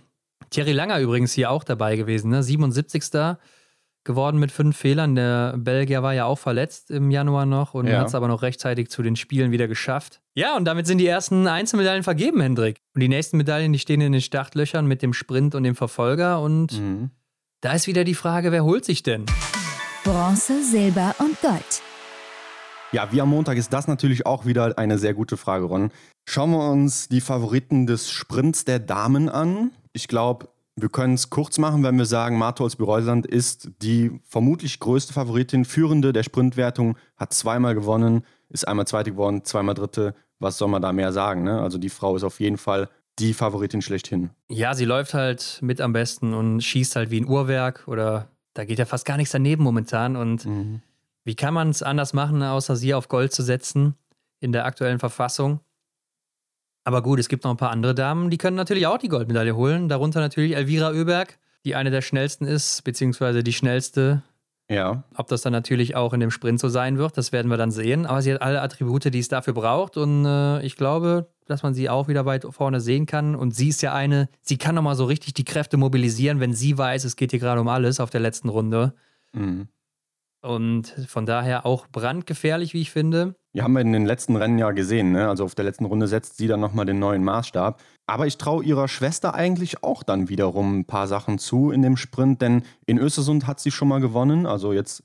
Thierry 0.51 0.71
Langer 0.73 0.99
übrigens 0.99 1.31
hier 1.33 1.49
auch 1.49 1.63
dabei 1.63 1.95
gewesen, 1.95 2.29
ne? 2.29 2.43
77. 2.43 3.37
geworden 4.03 4.37
mit 4.39 4.51
fünf 4.51 4.77
Fehlern. 4.77 5.15
Der 5.15 5.55
Belgier 5.57 6.01
war 6.03 6.13
ja 6.13 6.25
auch 6.25 6.39
verletzt 6.39 6.89
im 6.91 7.11
Januar 7.11 7.45
noch 7.45 7.73
und 7.73 7.87
Ja. 7.87 7.99
hat 7.99 8.07
es 8.07 8.15
aber 8.15 8.27
noch 8.27 8.41
rechtzeitig 8.41 8.89
zu 8.89 9.01
den 9.03 9.15
Spielen 9.15 9.51
wieder 9.51 9.67
geschafft. 9.67 10.21
Ja, 10.35 10.55
und 10.57 10.65
damit 10.65 10.87
sind 10.87 10.97
die 10.97 11.07
ersten 11.07 11.47
Einzelmedaillen 11.47 12.03
vergeben, 12.03 12.41
Hendrik. 12.41 12.77
Und 12.95 13.01
die 13.01 13.07
nächsten 13.09 13.37
Medaillen, 13.37 13.73
die 13.73 13.79
stehen 13.79 14.01
in 14.01 14.11
den 14.11 14.21
Startlöchern 14.21 14.85
mit 14.87 15.01
dem 15.01 15.13
Sprint 15.13 15.55
und 15.55 15.63
dem 15.63 15.75
Verfolger. 15.75 16.41
Und 16.41 16.73
Mhm. 16.79 17.11
da 17.61 17.73
ist 17.73 17.87
wieder 17.87 18.03
die 18.03 18.15
Frage, 18.15 18.51
wer 18.51 18.63
holt 18.63 18.85
sich 18.85 19.03
denn? 19.03 19.25
Bronze, 20.03 20.63
Silber 20.63 21.13
und 21.19 21.39
Gold. 21.41 21.81
Ja, 22.91 23.09
wie 23.11 23.21
am 23.21 23.29
Montag 23.29 23.57
ist 23.57 23.71
das 23.71 23.87
natürlich 23.87 24.25
auch 24.25 24.45
wieder 24.45 24.77
eine 24.77 24.97
sehr 24.97 25.13
gute 25.13 25.37
Frage, 25.37 25.65
Ron. 25.65 25.91
Schauen 26.27 26.51
wir 26.51 26.69
uns 26.69 27.07
die 27.07 27.21
Favoriten 27.21 27.87
des 27.87 28.09
Sprints 28.11 28.65
der 28.65 28.79
Damen 28.79 29.29
an. 29.29 29.71
Ich 29.93 30.07
glaube, 30.07 30.49
wir 30.81 30.89
können 30.89 31.13
es 31.13 31.29
kurz 31.29 31.57
machen, 31.57 31.83
wenn 31.83 31.97
wir 31.97 32.05
sagen, 32.05 32.37
Martholz 32.37 32.75
Bireuland 32.75 33.25
ist 33.25 33.69
die 33.81 34.19
vermutlich 34.23 34.79
größte 34.79 35.13
Favoritin, 35.13 35.65
führende 35.65 36.13
der 36.13 36.23
Sprintwertung, 36.23 36.97
hat 37.17 37.33
zweimal 37.33 37.75
gewonnen, 37.75 38.25
ist 38.49 38.67
einmal 38.67 38.87
Zweite 38.87 39.11
geworden, 39.11 39.43
zweimal 39.43 39.75
Dritte. 39.75 40.15
Was 40.39 40.57
soll 40.57 40.69
man 40.69 40.81
da 40.81 40.91
mehr 40.91 41.13
sagen? 41.13 41.43
Ne? 41.43 41.61
Also 41.61 41.77
die 41.77 41.89
Frau 41.89 42.15
ist 42.15 42.23
auf 42.23 42.39
jeden 42.39 42.57
Fall 42.57 42.89
die 43.19 43.33
Favoritin 43.33 43.81
schlechthin. 43.81 44.31
Ja, 44.49 44.73
sie 44.73 44.85
läuft 44.85 45.13
halt 45.13 45.59
mit 45.61 45.81
am 45.81 45.93
besten 45.93 46.33
und 46.33 46.61
schießt 46.61 46.95
halt 46.95 47.11
wie 47.11 47.21
ein 47.21 47.27
Uhrwerk 47.27 47.83
oder 47.87 48.27
da 48.53 48.65
geht 48.65 48.79
ja 48.79 48.85
fast 48.85 49.05
gar 49.05 49.17
nichts 49.17 49.31
daneben 49.31 49.63
momentan. 49.63 50.15
Und 50.15 50.45
mhm. 50.45 50.81
wie 51.23 51.35
kann 51.35 51.53
man 51.53 51.69
es 51.69 51.83
anders 51.83 52.13
machen, 52.13 52.41
außer 52.41 52.75
sie 52.75 52.93
auf 52.93 53.07
Gold 53.07 53.33
zu 53.33 53.43
setzen 53.43 53.95
in 54.39 54.51
der 54.51 54.65
aktuellen 54.65 54.99
Verfassung? 54.99 55.59
Aber 56.83 57.03
gut, 57.03 57.19
es 57.19 57.29
gibt 57.29 57.43
noch 57.43 57.51
ein 57.51 57.57
paar 57.57 57.71
andere 57.71 57.93
Damen, 57.93 58.29
die 58.29 58.37
können 58.37 58.57
natürlich 58.57 58.87
auch 58.87 58.97
die 58.97 59.09
Goldmedaille 59.09 59.55
holen. 59.55 59.87
Darunter 59.87 60.19
natürlich 60.19 60.55
Elvira 60.55 60.91
Oeberg, 60.91 61.37
die 61.63 61.75
eine 61.75 61.91
der 61.91 62.01
schnellsten 62.01 62.45
ist, 62.45 62.83
beziehungsweise 62.83 63.43
die 63.43 63.53
schnellste. 63.53 64.23
Ja. 64.69 65.03
Ob 65.15 65.27
das 65.27 65.41
dann 65.41 65.51
natürlich 65.51 65.95
auch 65.95 66.13
in 66.13 66.21
dem 66.21 66.31
Sprint 66.31 66.59
so 66.59 66.69
sein 66.69 66.97
wird, 66.97 67.17
das 67.17 67.31
werden 67.31 67.51
wir 67.51 67.57
dann 67.57 67.71
sehen. 67.71 68.05
Aber 68.05 68.21
sie 68.21 68.33
hat 68.33 68.41
alle 68.41 68.61
Attribute, 68.61 69.13
die 69.13 69.19
es 69.19 69.27
dafür 69.27 69.53
braucht. 69.53 69.97
Und 69.97 70.25
äh, 70.25 70.61
ich 70.63 70.75
glaube, 70.75 71.27
dass 71.45 71.61
man 71.61 71.73
sie 71.73 71.89
auch 71.89 72.07
wieder 72.07 72.25
weit 72.25 72.45
vorne 72.49 72.79
sehen 72.79 73.05
kann. 73.05 73.35
Und 73.35 73.53
sie 73.53 73.67
ist 73.67 73.81
ja 73.81 73.93
eine, 73.93 74.29
sie 74.41 74.57
kann 74.57 74.75
nochmal 74.75 74.95
so 74.95 75.05
richtig 75.05 75.33
die 75.33 75.43
Kräfte 75.43 75.77
mobilisieren, 75.77 76.39
wenn 76.39 76.53
sie 76.53 76.77
weiß, 76.77 77.03
es 77.03 77.17
geht 77.17 77.31
hier 77.31 77.39
gerade 77.39 77.61
um 77.61 77.67
alles 77.67 77.99
auf 77.99 78.09
der 78.09 78.21
letzten 78.21 78.49
Runde. 78.49 78.93
Mhm. 79.33 79.67
Und 80.41 80.87
von 81.07 81.25
daher 81.25 81.65
auch 81.65 81.87
brandgefährlich, 81.87 82.73
wie 82.73 82.81
ich 82.81 82.91
finde. 82.91 83.35
Ja, 83.53 83.65
haben 83.65 83.73
wir 83.73 83.81
in 83.81 83.91
den 83.91 84.05
letzten 84.05 84.37
Rennen 84.37 84.57
ja 84.57 84.71
gesehen. 84.71 85.11
Ne? 85.11 85.27
Also 85.27 85.43
auf 85.43 85.55
der 85.55 85.65
letzten 85.65 85.85
Runde 85.85 86.07
setzt 86.07 86.37
sie 86.37 86.47
dann 86.47 86.61
nochmal 86.61 86.85
den 86.85 86.99
neuen 86.99 87.23
Maßstab. 87.23 87.81
Aber 88.07 88.25
ich 88.25 88.37
traue 88.37 88.63
ihrer 88.63 88.87
Schwester 88.87 89.33
eigentlich 89.35 89.83
auch 89.83 90.03
dann 90.03 90.29
wiederum 90.29 90.79
ein 90.79 90.85
paar 90.85 91.07
Sachen 91.07 91.37
zu 91.37 91.71
in 91.71 91.81
dem 91.81 91.97
Sprint, 91.97 92.41
denn 92.41 92.63
in 92.85 92.97
Östersund 92.97 93.47
hat 93.47 93.59
sie 93.59 93.71
schon 93.71 93.87
mal 93.87 93.99
gewonnen, 93.99 94.45
also 94.45 94.73
jetzt 94.73 95.03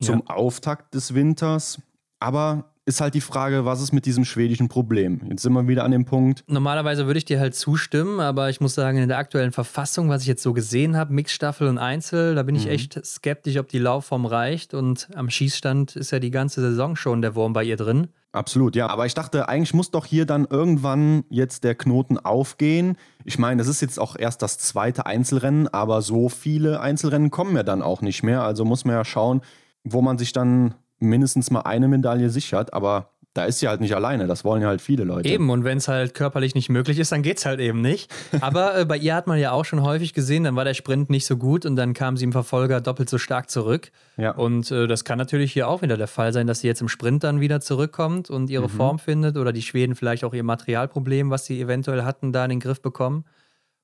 zum 0.00 0.22
ja. 0.28 0.34
Auftakt 0.34 0.94
des 0.94 1.14
Winters. 1.14 1.80
Aber 2.20 2.64
ist 2.88 3.02
halt 3.02 3.14
die 3.14 3.20
Frage, 3.20 3.66
was 3.66 3.82
ist 3.82 3.92
mit 3.92 4.06
diesem 4.06 4.24
schwedischen 4.24 4.68
Problem? 4.68 5.20
Jetzt 5.28 5.42
sind 5.42 5.52
wir 5.52 5.68
wieder 5.68 5.84
an 5.84 5.90
dem 5.90 6.06
Punkt. 6.06 6.42
Normalerweise 6.48 7.06
würde 7.06 7.18
ich 7.18 7.26
dir 7.26 7.38
halt 7.38 7.54
zustimmen, 7.54 8.18
aber 8.18 8.48
ich 8.48 8.62
muss 8.62 8.74
sagen, 8.74 8.96
in 8.96 9.08
der 9.08 9.18
aktuellen 9.18 9.52
Verfassung, 9.52 10.08
was 10.08 10.22
ich 10.22 10.28
jetzt 10.28 10.42
so 10.42 10.54
gesehen 10.54 10.96
habe, 10.96 11.12
Mixstaffel 11.12 11.68
und 11.68 11.76
Einzel, 11.76 12.34
da 12.34 12.42
bin 12.42 12.54
ich 12.54 12.64
mhm. 12.64 12.72
echt 12.72 13.06
skeptisch, 13.06 13.58
ob 13.58 13.68
die 13.68 13.78
Laufform 13.78 14.24
reicht. 14.24 14.72
Und 14.72 15.08
am 15.14 15.28
Schießstand 15.28 15.96
ist 15.96 16.12
ja 16.12 16.18
die 16.18 16.30
ganze 16.30 16.62
Saison 16.62 16.96
schon 16.96 17.20
der 17.20 17.34
Wurm 17.34 17.52
bei 17.52 17.62
ihr 17.62 17.76
drin. 17.76 18.08
Absolut, 18.32 18.74
ja. 18.74 18.88
Aber 18.88 19.04
ich 19.04 19.14
dachte, 19.14 19.50
eigentlich 19.50 19.74
muss 19.74 19.90
doch 19.90 20.06
hier 20.06 20.24
dann 20.24 20.46
irgendwann 20.48 21.24
jetzt 21.28 21.64
der 21.64 21.74
Knoten 21.74 22.16
aufgehen. 22.18 22.96
Ich 23.24 23.38
meine, 23.38 23.58
das 23.58 23.68
ist 23.68 23.82
jetzt 23.82 24.00
auch 24.00 24.16
erst 24.18 24.40
das 24.40 24.58
zweite 24.58 25.04
Einzelrennen, 25.04 25.68
aber 25.68 26.00
so 26.00 26.30
viele 26.30 26.80
Einzelrennen 26.80 27.30
kommen 27.30 27.54
ja 27.54 27.62
dann 27.62 27.82
auch 27.82 28.00
nicht 28.00 28.22
mehr. 28.22 28.42
Also 28.42 28.64
muss 28.64 28.86
man 28.86 28.96
ja 28.96 29.04
schauen, 29.04 29.42
wo 29.84 30.00
man 30.00 30.16
sich 30.16 30.32
dann 30.32 30.74
mindestens 30.98 31.50
mal 31.50 31.62
eine 31.62 31.88
Medaille 31.88 32.30
sichert, 32.30 32.72
aber 32.72 33.10
da 33.38 33.44
ist 33.44 33.60
sie 33.60 33.68
halt 33.68 33.80
nicht 33.80 33.94
alleine, 33.94 34.26
das 34.26 34.44
wollen 34.44 34.62
ja 34.62 34.68
halt 34.68 34.80
viele 34.80 35.04
Leute. 35.04 35.28
Eben, 35.28 35.48
und 35.50 35.62
wenn 35.62 35.78
es 35.78 35.86
halt 35.86 36.12
körperlich 36.12 36.56
nicht 36.56 36.70
möglich 36.70 36.98
ist, 36.98 37.12
dann 37.12 37.22
geht 37.22 37.38
es 37.38 37.46
halt 37.46 37.60
eben 37.60 37.80
nicht. 37.80 38.12
Aber 38.40 38.76
äh, 38.76 38.84
bei 38.84 38.96
ihr 38.96 39.14
hat 39.14 39.28
man 39.28 39.38
ja 39.38 39.52
auch 39.52 39.64
schon 39.64 39.82
häufig 39.82 40.12
gesehen, 40.12 40.42
dann 40.42 40.56
war 40.56 40.64
der 40.64 40.74
Sprint 40.74 41.08
nicht 41.08 41.24
so 41.24 41.36
gut 41.36 41.64
und 41.64 41.76
dann 41.76 41.94
kam 41.94 42.16
sie 42.16 42.24
im 42.24 42.32
Verfolger 42.32 42.80
doppelt 42.80 43.08
so 43.08 43.16
stark 43.16 43.48
zurück. 43.48 43.92
Ja. 44.16 44.32
Und 44.32 44.72
äh, 44.72 44.88
das 44.88 45.04
kann 45.04 45.18
natürlich 45.18 45.52
hier 45.52 45.68
auch 45.68 45.82
wieder 45.82 45.96
der 45.96 46.08
Fall 46.08 46.32
sein, 46.32 46.48
dass 46.48 46.60
sie 46.60 46.66
jetzt 46.66 46.80
im 46.80 46.88
Sprint 46.88 47.22
dann 47.22 47.40
wieder 47.40 47.60
zurückkommt 47.60 48.28
und 48.28 48.50
ihre 48.50 48.68
mhm. 48.68 48.72
Form 48.72 48.98
findet 48.98 49.36
oder 49.36 49.52
die 49.52 49.62
Schweden 49.62 49.94
vielleicht 49.94 50.24
auch 50.24 50.34
ihr 50.34 50.42
Materialproblem, 50.42 51.30
was 51.30 51.46
sie 51.46 51.60
eventuell 51.60 52.02
hatten, 52.02 52.32
da 52.32 52.44
in 52.44 52.50
den 52.50 52.60
Griff 52.60 52.82
bekommen. 52.82 53.24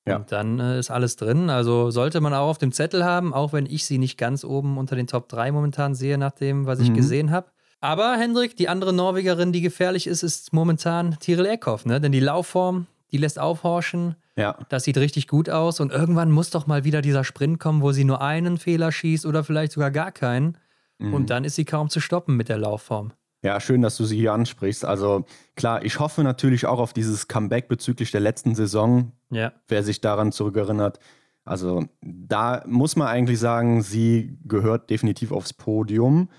Ja. 0.07 0.17
Und 0.17 0.33
dann 0.33 0.61
äh, 0.61 0.79
ist 0.79 0.91
alles 0.91 1.17
drin. 1.17 1.49
Also 1.49 1.91
sollte 1.91 2.21
man 2.21 2.35
auch 2.35 2.49
auf 2.49 2.59
dem 2.59 2.73
Zettel 2.73 3.05
haben, 3.05 3.33
auch 3.33 3.53
wenn 3.53 3.67
ich 3.67 3.87
sie 3.87 3.99
nicht 3.99 4.19
ganz 4.19 4.45
oben 4.45 4.77
unter 4.77 4.97
den 4.97 5.07
Top 5.07 5.29
3 5.29 5.53
momentan 5.53 5.95
sehe, 5.95 6.19
nach 6.19 6.33
dem, 6.33 6.67
was 6.67 6.81
ich 6.81 6.91
mhm. 6.91 6.95
gesehen 6.95 7.31
habe. 7.31 7.49
Aber 7.81 8.17
Hendrik, 8.17 8.57
die 8.57 8.69
andere 8.69 8.93
Norwegerin, 8.93 9.53
die 9.53 9.61
gefährlich 9.61 10.07
ist, 10.07 10.23
ist 10.23 10.53
momentan 10.53 11.19
Tiril 11.21 11.47
Eckhoff, 11.47 11.85
ne? 11.85 12.01
Denn 12.01 12.13
die 12.13 12.21
Laufform, 12.21 12.87
die 13.13 13.19
lässt 13.19 13.39
aufhorchen. 13.39 14.17
Ja. 14.37 14.57
Das 14.69 14.85
sieht 14.85 14.97
richtig 14.97 15.29
gut 15.29 15.49
aus. 15.51 15.81
Und 15.81 15.93
irgendwann 15.93 16.31
muss 16.31 16.51
doch 16.51 16.67
mal 16.67 16.85
wieder 16.85 17.03
dieser 17.03 17.25
Sprint 17.25 17.61
kommen, 17.61 17.83
wo 17.83 17.93
sie 17.93 18.05
nur 18.05 18.21
einen 18.21 18.59
Fehler 18.59 18.91
schießt 18.91 19.27
oder 19.27 19.45
vielleicht 19.45 19.73
sogar 19.73 19.91
gar 19.91 20.13
keinen. 20.13 20.59
Mhm. 20.99 21.15
Und 21.15 21.31
dann 21.31 21.45
ist 21.45 21.57
sie 21.57 21.65
kaum 21.65 21.91
zu 21.91 22.01
stoppen 22.01 22.37
mit 22.37 22.49
der 22.49 22.59
Laufform. 22.59 23.13
Ja, 23.45 23.61
schön, 23.61 23.83
dass 23.83 23.99
du 23.99 24.07
sie 24.07 24.17
hier 24.17 24.33
ansprichst. 24.33 24.87
Also 24.87 25.27
klar, 25.55 25.85
ich 25.85 26.01
hoffe 26.01 26.23
natürlich 26.23 26.65
auch 26.65 26.79
auf 26.79 26.95
dieses 26.95 27.29
Comeback 27.29 27.69
bezüglich 27.69 28.11
der 28.11 28.23
letzten 28.23 28.55
Saison. 28.55 29.13
Ja. 29.29 29.53
Wer 29.69 29.83
sich 29.83 30.01
daran 30.01 30.33
zurückerinnert. 30.33 30.99
Also 31.45 31.85
da 32.01 32.65
muss 32.67 32.97
man 32.97 33.07
eigentlich 33.07 33.39
sagen, 33.39 33.83
sie 33.83 34.39
gehört 34.47 34.89
definitiv 34.89 35.31
aufs 35.31 35.53
Podium. 35.53 36.31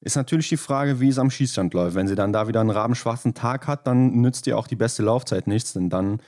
Ist 0.00 0.16
natürlich 0.16 0.48
die 0.48 0.56
Frage, 0.56 0.98
wie 0.98 1.08
es 1.08 1.20
am 1.20 1.30
Schießstand 1.30 1.74
läuft. 1.74 1.94
Wenn 1.94 2.08
sie 2.08 2.16
dann 2.16 2.32
da 2.32 2.48
wieder 2.48 2.60
einen 2.60 2.70
rabenschwarzen 2.70 3.34
Tag 3.34 3.68
hat, 3.68 3.86
dann 3.86 4.20
nützt 4.20 4.48
ihr 4.48 4.58
auch 4.58 4.66
die 4.66 4.74
beste 4.74 5.04
Laufzeit 5.04 5.46
nichts, 5.46 5.74
denn 5.74 5.90
dann 5.90 6.20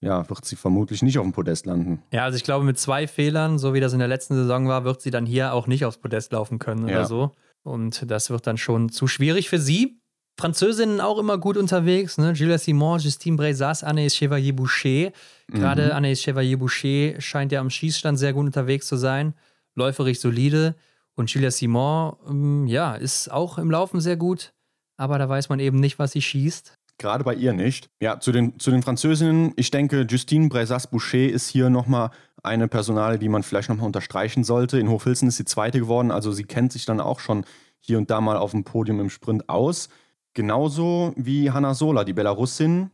ja, 0.00 0.28
wird 0.28 0.44
sie 0.44 0.56
vermutlich 0.56 1.02
nicht 1.02 1.16
auf 1.18 1.24
dem 1.24 1.32
Podest 1.32 1.64
landen. 1.64 2.02
Ja, 2.10 2.24
also 2.24 2.36
ich 2.36 2.42
glaube, 2.42 2.64
mit 2.64 2.76
zwei 2.76 3.06
Fehlern, 3.06 3.56
so 3.56 3.72
wie 3.72 3.80
das 3.80 3.92
in 3.92 4.00
der 4.00 4.08
letzten 4.08 4.34
Saison 4.34 4.66
war, 4.66 4.82
wird 4.82 5.00
sie 5.00 5.12
dann 5.12 5.26
hier 5.26 5.52
auch 5.52 5.68
nicht 5.68 5.84
aufs 5.84 5.98
Podest 5.98 6.32
laufen 6.32 6.58
können 6.58 6.88
ja. 6.88 6.96
oder 6.96 7.04
so. 7.06 7.32
Und 7.66 8.10
das 8.10 8.30
wird 8.30 8.46
dann 8.46 8.56
schon 8.56 8.90
zu 8.90 9.08
schwierig 9.08 9.48
für 9.48 9.58
sie. 9.58 10.00
Französinnen 10.38 11.00
auch 11.00 11.18
immer 11.18 11.38
gut 11.38 11.56
unterwegs, 11.56 12.18
ne? 12.18 12.32
Julia 12.32 12.58
Simon, 12.58 13.00
Justine 13.00 13.36
Brezas, 13.36 13.82
Anaïs 13.82 14.14
Chevalier-Boucher. 14.14 15.12
Gerade 15.48 15.86
mhm. 15.86 15.92
Anaïs 15.92 16.22
Chevalier-Boucher 16.22 17.20
scheint 17.20 17.52
ja 17.52 17.60
am 17.60 17.70
Schießstand 17.70 18.18
sehr 18.18 18.34
gut 18.34 18.46
unterwegs 18.46 18.86
zu 18.86 18.96
sein. 18.96 19.34
Läuferig 19.74 20.20
solide. 20.20 20.74
Und 21.16 21.30
Julia 21.30 21.50
Simon, 21.50 22.16
ähm, 22.28 22.66
ja, 22.66 22.94
ist 22.94 23.32
auch 23.32 23.58
im 23.58 23.70
Laufen 23.70 24.00
sehr 24.00 24.16
gut. 24.16 24.52
Aber 24.98 25.18
da 25.18 25.28
weiß 25.28 25.48
man 25.48 25.58
eben 25.58 25.80
nicht, 25.80 25.98
was 25.98 26.12
sie 26.12 26.22
schießt. 26.22 26.74
Gerade 26.98 27.24
bei 27.24 27.34
ihr 27.34 27.52
nicht. 27.52 27.88
Ja, 28.00 28.20
zu 28.20 28.32
den, 28.32 28.58
zu 28.58 28.70
den 28.70 28.82
Französinnen, 28.82 29.52
ich 29.56 29.70
denke, 29.70 30.06
Justine 30.08 30.48
Brezas-Boucher 30.48 31.28
ist 31.30 31.48
hier 31.48 31.70
nochmal 31.70 32.10
eine 32.46 32.68
Personale, 32.68 33.18
die 33.18 33.28
man 33.28 33.42
vielleicht 33.42 33.68
nochmal 33.68 33.86
unterstreichen 33.86 34.44
sollte. 34.44 34.78
In 34.78 34.88
Hochfilzen 34.88 35.28
ist 35.28 35.36
sie 35.36 35.44
Zweite 35.44 35.78
geworden, 35.78 36.10
also 36.10 36.32
sie 36.32 36.44
kennt 36.44 36.72
sich 36.72 36.84
dann 36.84 37.00
auch 37.00 37.20
schon 37.20 37.44
hier 37.80 37.98
und 37.98 38.10
da 38.10 38.20
mal 38.20 38.36
auf 38.36 38.52
dem 38.52 38.64
Podium 38.64 39.00
im 39.00 39.10
Sprint 39.10 39.48
aus. 39.48 39.88
Genauso 40.34 41.12
wie 41.16 41.50
Hanna 41.50 41.74
Sola, 41.74 42.04
die 42.04 42.12
Belarusin, 42.12 42.90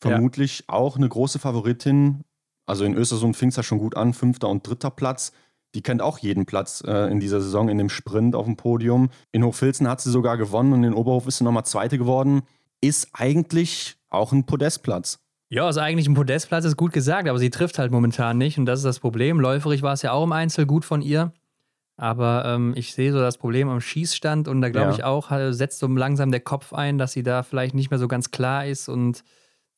vermutlich 0.00 0.60
ja. 0.60 0.74
auch 0.74 0.96
eine 0.96 1.08
große 1.08 1.38
Favoritin. 1.38 2.24
Also 2.66 2.84
in 2.84 2.94
Östersund 2.94 3.36
fing 3.36 3.48
es 3.48 3.56
ja 3.56 3.62
schon 3.62 3.78
gut 3.78 3.96
an, 3.96 4.14
fünfter 4.14 4.48
und 4.48 4.66
dritter 4.66 4.90
Platz. 4.90 5.32
Die 5.74 5.82
kennt 5.82 6.02
auch 6.02 6.18
jeden 6.18 6.46
Platz 6.46 6.82
äh, 6.86 7.10
in 7.10 7.20
dieser 7.20 7.40
Saison 7.40 7.68
in 7.68 7.78
dem 7.78 7.88
Sprint 7.88 8.34
auf 8.36 8.44
dem 8.44 8.56
Podium. 8.56 9.10
In 9.32 9.44
Hochfilzen 9.44 9.88
hat 9.88 10.00
sie 10.00 10.10
sogar 10.10 10.36
gewonnen 10.36 10.72
und 10.72 10.84
in 10.84 10.94
Oberhof 10.94 11.26
ist 11.26 11.38
sie 11.38 11.44
nochmal 11.44 11.64
Zweite 11.64 11.98
geworden. 11.98 12.42
Ist 12.80 13.08
eigentlich 13.12 13.96
auch 14.10 14.32
ein 14.32 14.44
Podestplatz. 14.44 15.23
Ja, 15.54 15.68
ist 15.68 15.78
eigentlich 15.78 16.08
ein 16.08 16.14
Podestplatz, 16.14 16.64
ist 16.64 16.76
gut 16.76 16.92
gesagt, 16.92 17.28
aber 17.28 17.38
sie 17.38 17.48
trifft 17.48 17.78
halt 17.78 17.92
momentan 17.92 18.38
nicht 18.38 18.58
und 18.58 18.66
das 18.66 18.80
ist 18.80 18.84
das 18.84 18.98
Problem. 18.98 19.38
Läuferig 19.38 19.82
war 19.82 19.92
es 19.92 20.02
ja 20.02 20.10
auch 20.10 20.24
im 20.24 20.32
Einzel 20.32 20.66
gut 20.66 20.84
von 20.84 21.00
ihr. 21.00 21.32
Aber 21.96 22.42
ähm, 22.44 22.72
ich 22.74 22.92
sehe 22.92 23.12
so 23.12 23.20
das 23.20 23.38
Problem 23.38 23.68
am 23.68 23.80
Schießstand 23.80 24.48
und 24.48 24.60
da 24.62 24.70
glaube 24.70 24.88
ja. 24.88 24.94
ich 24.96 25.04
auch, 25.04 25.30
setzt 25.52 25.78
so 25.78 25.86
langsam 25.86 26.32
der 26.32 26.40
Kopf 26.40 26.72
ein, 26.72 26.98
dass 26.98 27.12
sie 27.12 27.22
da 27.22 27.44
vielleicht 27.44 27.72
nicht 27.72 27.90
mehr 27.90 28.00
so 28.00 28.08
ganz 28.08 28.32
klar 28.32 28.66
ist 28.66 28.88
und 28.88 29.22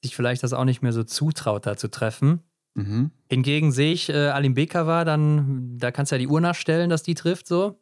sich 0.03 0.16
vielleicht 0.16 0.43
das 0.43 0.55
auch 0.55 0.64
nicht 0.64 0.81
mehr 0.81 0.95
so 0.95 1.05
zutraut, 1.05 1.66
da 1.66 1.77
zu 1.77 1.89
treffen. 1.89 2.41
Mhm. 2.72 3.11
Hingegen 3.29 3.70
sehe 3.70 3.93
ich 3.93 4.09
äh, 4.09 4.29
Alim 4.29 4.55
Bekava, 4.55 5.05
dann, 5.05 5.77
da 5.77 5.91
kannst 5.91 6.11
du 6.11 6.16
ja 6.16 6.20
die 6.20 6.29
Uhr 6.29 6.41
nachstellen, 6.41 6.89
dass 6.89 7.03
die 7.03 7.14
trifft 7.14 7.47
so. 7.47 7.79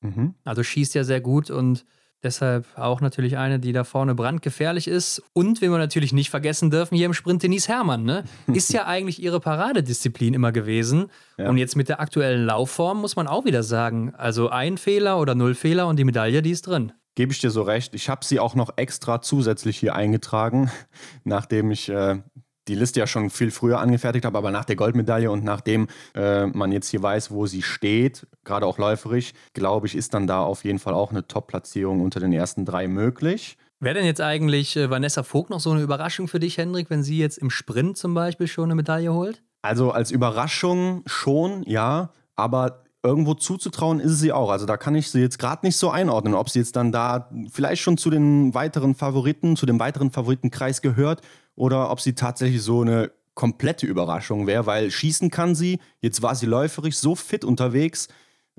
Mhm. 0.00 0.34
Also 0.44 0.62
schießt 0.62 0.94
ja 0.94 1.04
sehr 1.04 1.20
gut 1.20 1.50
und 1.50 1.84
Deshalb 2.24 2.66
auch 2.76 3.02
natürlich 3.02 3.36
eine, 3.36 3.60
die 3.60 3.72
da 3.72 3.84
vorne 3.84 4.14
brandgefährlich 4.14 4.88
ist. 4.88 5.22
Und, 5.34 5.60
wenn 5.60 5.70
wir 5.70 5.78
natürlich 5.78 6.14
nicht 6.14 6.30
vergessen 6.30 6.70
dürfen, 6.70 6.96
hier 6.96 7.04
im 7.04 7.12
Sprint 7.12 7.42
Denise 7.42 7.68
Herrmann, 7.68 8.04
ne? 8.04 8.24
Ist 8.52 8.72
ja 8.72 8.86
eigentlich 8.86 9.22
ihre 9.22 9.40
Paradedisziplin 9.40 10.32
immer 10.32 10.50
gewesen. 10.50 11.10
Ja. 11.36 11.50
Und 11.50 11.58
jetzt 11.58 11.76
mit 11.76 11.90
der 11.90 12.00
aktuellen 12.00 12.46
Laufform 12.46 13.00
muss 13.00 13.14
man 13.14 13.26
auch 13.26 13.44
wieder 13.44 13.62
sagen, 13.62 14.14
also 14.16 14.48
ein 14.48 14.78
Fehler 14.78 15.20
oder 15.20 15.34
null 15.34 15.54
Fehler 15.54 15.86
und 15.86 15.98
die 15.98 16.04
Medaille, 16.04 16.40
die 16.40 16.50
ist 16.50 16.66
drin. 16.66 16.92
Gebe 17.14 17.32
ich 17.32 17.40
dir 17.40 17.50
so 17.50 17.62
recht. 17.62 17.94
Ich 17.94 18.08
habe 18.08 18.24
sie 18.24 18.40
auch 18.40 18.54
noch 18.54 18.72
extra 18.76 19.20
zusätzlich 19.20 19.76
hier 19.76 19.94
eingetragen, 19.94 20.70
nachdem 21.24 21.70
ich 21.70 21.90
äh, 21.90 22.22
die 22.68 22.74
Liste 22.74 23.00
ja 23.00 23.06
schon 23.06 23.30
viel 23.30 23.50
früher 23.50 23.80
angefertigt 23.80 24.24
habe, 24.24 24.38
aber 24.38 24.50
nach 24.50 24.64
der 24.64 24.76
Goldmedaille 24.76 25.30
und 25.30 25.44
nachdem 25.44 25.88
äh, 26.14 26.46
man 26.46 26.72
jetzt 26.72 26.88
hier 26.88 27.02
weiß, 27.02 27.30
wo 27.30 27.46
sie 27.46 27.62
steht, 27.62 28.26
gerade 28.44 28.66
auch 28.66 28.78
läuferisch, 28.78 29.32
glaube 29.52 29.86
ich, 29.86 29.94
ist 29.94 30.14
dann 30.14 30.26
da 30.26 30.42
auf 30.42 30.64
jeden 30.64 30.78
Fall 30.78 30.94
auch 30.94 31.10
eine 31.10 31.26
Top-Platzierung 31.26 32.00
unter 32.00 32.20
den 32.20 32.32
ersten 32.32 32.64
drei 32.64 32.88
möglich. 32.88 33.58
Wäre 33.80 33.96
denn 33.96 34.06
jetzt 34.06 34.20
eigentlich 34.20 34.76
äh, 34.76 34.88
Vanessa 34.88 35.22
Vogt 35.22 35.50
noch 35.50 35.60
so 35.60 35.70
eine 35.70 35.82
Überraschung 35.82 36.28
für 36.28 36.40
dich, 36.40 36.58
Hendrik, 36.58 36.88
wenn 36.90 37.02
sie 37.02 37.18
jetzt 37.18 37.38
im 37.38 37.50
Sprint 37.50 37.98
zum 37.98 38.14
Beispiel 38.14 38.46
schon 38.46 38.64
eine 38.64 38.74
Medaille 38.74 39.12
holt? 39.12 39.42
Also 39.62 39.90
als 39.90 40.10
Überraschung 40.10 41.02
schon, 41.06 41.62
ja, 41.64 42.10
aber 42.36 42.84
irgendwo 43.02 43.34
zuzutrauen 43.34 44.00
ist 44.00 44.18
sie 44.18 44.32
auch. 44.32 44.50
Also 44.50 44.64
da 44.64 44.76
kann 44.76 44.94
ich 44.94 45.10
sie 45.10 45.20
jetzt 45.20 45.38
gerade 45.38 45.66
nicht 45.66 45.76
so 45.76 45.90
einordnen, 45.90 46.34
ob 46.34 46.48
sie 46.48 46.58
jetzt 46.58 46.76
dann 46.76 46.90
da 46.90 47.30
vielleicht 47.50 47.82
schon 47.82 47.98
zu 47.98 48.08
den 48.08 48.54
weiteren 48.54 48.94
Favoriten, 48.94 49.56
zu 49.56 49.66
dem 49.66 49.78
weiteren 49.78 50.10
Favoritenkreis 50.10 50.80
gehört 50.80 51.20
oder 51.56 51.90
ob 51.90 52.00
sie 52.00 52.14
tatsächlich 52.14 52.62
so 52.62 52.82
eine 52.82 53.10
komplette 53.34 53.86
Überraschung 53.86 54.46
wäre, 54.46 54.66
weil 54.66 54.90
schießen 54.90 55.30
kann 55.30 55.54
sie. 55.54 55.80
Jetzt 56.00 56.22
war 56.22 56.34
sie 56.34 56.46
läuferisch 56.46 56.96
so 56.96 57.14
fit 57.14 57.44
unterwegs. 57.44 58.08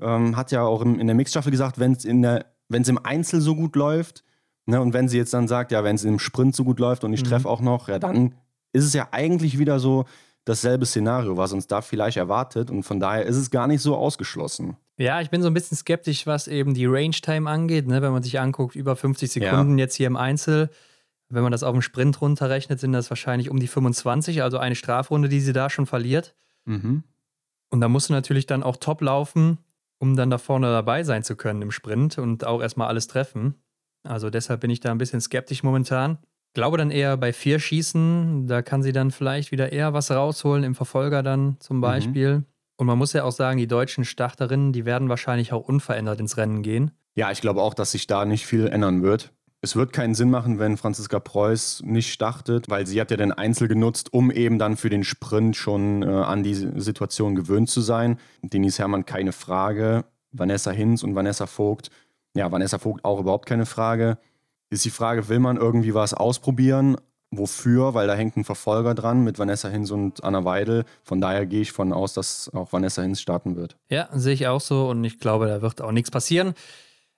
Ähm, 0.00 0.36
hat 0.36 0.52
ja 0.52 0.62
auch 0.62 0.82
in, 0.82 1.00
in 1.00 1.06
der 1.06 1.16
Mixstaffel 1.16 1.50
gesagt, 1.50 1.78
wenn 1.78 1.92
es 1.92 2.04
im 2.88 2.98
Einzel 2.98 3.40
so 3.40 3.54
gut 3.56 3.76
läuft, 3.76 4.24
ne, 4.66 4.80
und 4.80 4.92
wenn 4.92 5.08
sie 5.08 5.16
jetzt 5.16 5.32
dann 5.32 5.48
sagt, 5.48 5.72
ja, 5.72 5.82
wenn 5.84 5.96
es 5.96 6.04
im 6.04 6.18
Sprint 6.18 6.54
so 6.54 6.64
gut 6.64 6.78
läuft 6.78 7.04
und 7.04 7.12
ich 7.12 7.22
mhm. 7.22 7.28
treffe 7.28 7.48
auch 7.48 7.60
noch, 7.60 7.88
ja, 7.88 7.98
dann 7.98 8.34
ist 8.72 8.84
es 8.84 8.92
ja 8.92 9.08
eigentlich 9.12 9.58
wieder 9.58 9.78
so 9.78 10.04
dasselbe 10.44 10.86
Szenario, 10.86 11.36
was 11.36 11.52
uns 11.52 11.66
da 11.66 11.80
vielleicht 11.80 12.18
erwartet. 12.18 12.70
Und 12.70 12.84
von 12.84 13.00
daher 13.00 13.24
ist 13.24 13.36
es 13.36 13.50
gar 13.50 13.66
nicht 13.66 13.80
so 13.80 13.96
ausgeschlossen. 13.96 14.76
Ja, 14.98 15.20
ich 15.20 15.30
bin 15.30 15.42
so 15.42 15.48
ein 15.48 15.54
bisschen 15.54 15.76
skeptisch, 15.76 16.26
was 16.26 16.46
eben 16.46 16.72
die 16.72 16.86
Range-Time 16.86 17.50
angeht. 17.50 17.86
Ne? 17.86 18.00
Wenn 18.00 18.12
man 18.12 18.22
sich 18.22 18.38
anguckt, 18.38 18.76
über 18.76 18.96
50 18.96 19.30
Sekunden 19.30 19.78
ja. 19.78 19.84
jetzt 19.84 19.96
hier 19.96 20.06
im 20.06 20.16
Einzel. 20.16 20.70
Wenn 21.28 21.42
man 21.42 21.52
das 21.52 21.62
auf 21.62 21.72
dem 21.72 21.82
Sprint 21.82 22.20
runterrechnet, 22.20 22.78
sind 22.78 22.92
das 22.92 23.10
wahrscheinlich 23.10 23.50
um 23.50 23.58
die 23.58 23.66
25, 23.66 24.42
also 24.42 24.58
eine 24.58 24.74
Strafrunde, 24.74 25.28
die 25.28 25.40
sie 25.40 25.52
da 25.52 25.70
schon 25.70 25.86
verliert. 25.86 26.34
Mhm. 26.66 27.02
Und 27.70 27.80
da 27.80 27.88
musst 27.88 28.08
du 28.08 28.12
natürlich 28.12 28.46
dann 28.46 28.62
auch 28.62 28.76
top 28.76 29.00
laufen, 29.00 29.58
um 29.98 30.16
dann 30.16 30.30
da 30.30 30.38
vorne 30.38 30.68
dabei 30.68 31.02
sein 31.02 31.24
zu 31.24 31.36
können 31.36 31.62
im 31.62 31.70
Sprint 31.70 32.18
und 32.18 32.46
auch 32.46 32.60
erstmal 32.60 32.88
alles 32.88 33.08
treffen. 33.08 33.56
Also 34.04 34.30
deshalb 34.30 34.60
bin 34.60 34.70
ich 34.70 34.80
da 34.80 34.92
ein 34.92 34.98
bisschen 34.98 35.20
skeptisch 35.20 35.62
momentan. 35.62 36.18
Glaube 36.54 36.78
dann 36.78 36.90
eher 36.90 37.16
bei 37.16 37.32
vier 37.32 37.58
Schießen, 37.58 38.46
da 38.46 38.62
kann 38.62 38.82
sie 38.82 38.92
dann 38.92 39.10
vielleicht 39.10 39.52
wieder 39.52 39.72
eher 39.72 39.92
was 39.92 40.10
rausholen, 40.10 40.64
im 40.64 40.74
Verfolger 40.74 41.22
dann 41.22 41.56
zum 41.60 41.78
mhm. 41.78 41.82
Beispiel. 41.82 42.34
Mhm. 42.38 42.44
Und 42.76 42.86
man 42.86 42.98
muss 42.98 43.12
ja 43.14 43.24
auch 43.24 43.32
sagen, 43.32 43.58
die 43.58 43.66
deutschen 43.66 44.04
Starterinnen, 44.04 44.72
die 44.72 44.84
werden 44.84 45.08
wahrscheinlich 45.08 45.52
auch 45.52 45.66
unverändert 45.66 46.20
ins 46.20 46.36
Rennen 46.36 46.62
gehen. 46.62 46.92
Ja, 47.14 47.30
ich 47.30 47.40
glaube 47.40 47.62
auch, 47.62 47.74
dass 47.74 47.92
sich 47.92 48.06
da 48.06 48.24
nicht 48.24 48.46
viel 48.46 48.66
ändern 48.68 49.02
wird. 49.02 49.32
Es 49.66 49.74
wird 49.74 49.92
keinen 49.92 50.14
Sinn 50.14 50.30
machen, 50.30 50.60
wenn 50.60 50.76
Franziska 50.76 51.18
Preuß 51.18 51.82
nicht 51.84 52.12
startet, 52.12 52.70
weil 52.70 52.86
sie 52.86 53.00
hat 53.00 53.10
ja 53.10 53.16
den 53.16 53.32
Einzel 53.32 53.66
genutzt, 53.66 54.12
um 54.12 54.30
eben 54.30 54.60
dann 54.60 54.76
für 54.76 54.90
den 54.90 55.02
Sprint 55.02 55.56
schon 55.56 56.04
äh, 56.04 56.06
an 56.06 56.44
die 56.44 56.54
Situation 56.54 57.34
gewöhnt 57.34 57.68
zu 57.68 57.80
sein. 57.80 58.20
Denise 58.42 58.78
Herrmann 58.78 59.06
keine 59.06 59.32
Frage, 59.32 60.04
Vanessa 60.30 60.70
Hinz 60.70 61.02
und 61.02 61.16
Vanessa 61.16 61.48
Vogt. 61.48 61.90
Ja, 62.36 62.52
Vanessa 62.52 62.78
Vogt 62.78 63.04
auch 63.04 63.18
überhaupt 63.18 63.46
keine 63.46 63.66
Frage. 63.66 64.18
Ist 64.70 64.84
die 64.84 64.90
Frage, 64.90 65.28
will 65.28 65.40
man 65.40 65.56
irgendwie 65.56 65.94
was 65.94 66.14
ausprobieren? 66.14 66.96
Wofür? 67.32 67.92
Weil 67.92 68.06
da 68.06 68.14
hängt 68.14 68.36
ein 68.36 68.44
Verfolger 68.44 68.94
dran 68.94 69.24
mit 69.24 69.40
Vanessa 69.40 69.68
Hinz 69.68 69.90
und 69.90 70.22
Anna 70.22 70.44
Weidel. 70.44 70.84
Von 71.02 71.20
daher 71.20 71.44
gehe 71.44 71.62
ich 71.62 71.72
von 71.72 71.92
aus, 71.92 72.14
dass 72.14 72.54
auch 72.54 72.72
Vanessa 72.72 73.02
Hinz 73.02 73.20
starten 73.20 73.56
wird. 73.56 73.76
Ja, 73.88 74.08
sehe 74.12 74.34
ich 74.34 74.46
auch 74.46 74.60
so 74.60 74.88
und 74.88 75.02
ich 75.02 75.18
glaube, 75.18 75.48
da 75.48 75.60
wird 75.60 75.82
auch 75.82 75.90
nichts 75.90 76.12
passieren. 76.12 76.54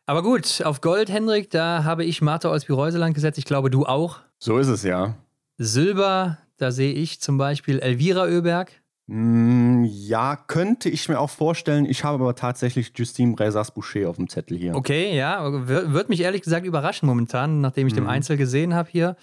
Aber 0.09 0.23
gut, 0.23 0.63
auf 0.65 0.81
Gold, 0.81 1.11
Hendrik, 1.11 1.51
da 1.51 1.85
habe 1.85 2.03
ich 2.03 2.23
Martha 2.23 2.49
Olsby-Reuseland 2.49 3.15
gesetzt. 3.15 3.37
Ich 3.37 3.45
glaube, 3.45 3.69
du 3.69 3.85
auch. 3.85 4.21
So 4.39 4.57
ist 4.57 4.69
es, 4.69 4.83
ja. 4.83 5.17
Silber, 5.59 6.39
da 6.57 6.71
sehe 6.73 6.95
ich 6.95 7.21
zum 7.21 7.37
Beispiel 7.37 7.79
Elvira 7.79 8.23
Oeberg. 8.23 8.73
Mm, 9.07 9.85
ja, 9.85 10.37
könnte 10.37 10.89
ich 10.89 11.11
mir 11.11 11.21
auch 11.21 11.29
vorstellen. 11.29 11.85
Ich 11.85 12.05
habe 12.05 12.23
aber 12.23 12.35
tatsächlich 12.35 12.93
Justine 12.97 13.35
Bresas-Boucher 13.35 14.09
auf 14.09 14.17
dem 14.17 14.31
Zettel 14.31 14.57
hier. 14.57 14.75
Okay, 14.77 15.15
ja. 15.15 15.45
Würde 15.69 16.09
mich 16.09 16.23
ehrlich 16.23 16.41
gesagt 16.41 16.65
überraschen 16.65 17.07
momentan, 17.07 17.61
nachdem 17.61 17.87
ich 17.87 17.93
mhm. 17.93 17.99
den 17.99 18.07
Einzel 18.07 18.39
gesehen 18.39 18.73
habe 18.73 18.89
hier. 18.91 19.15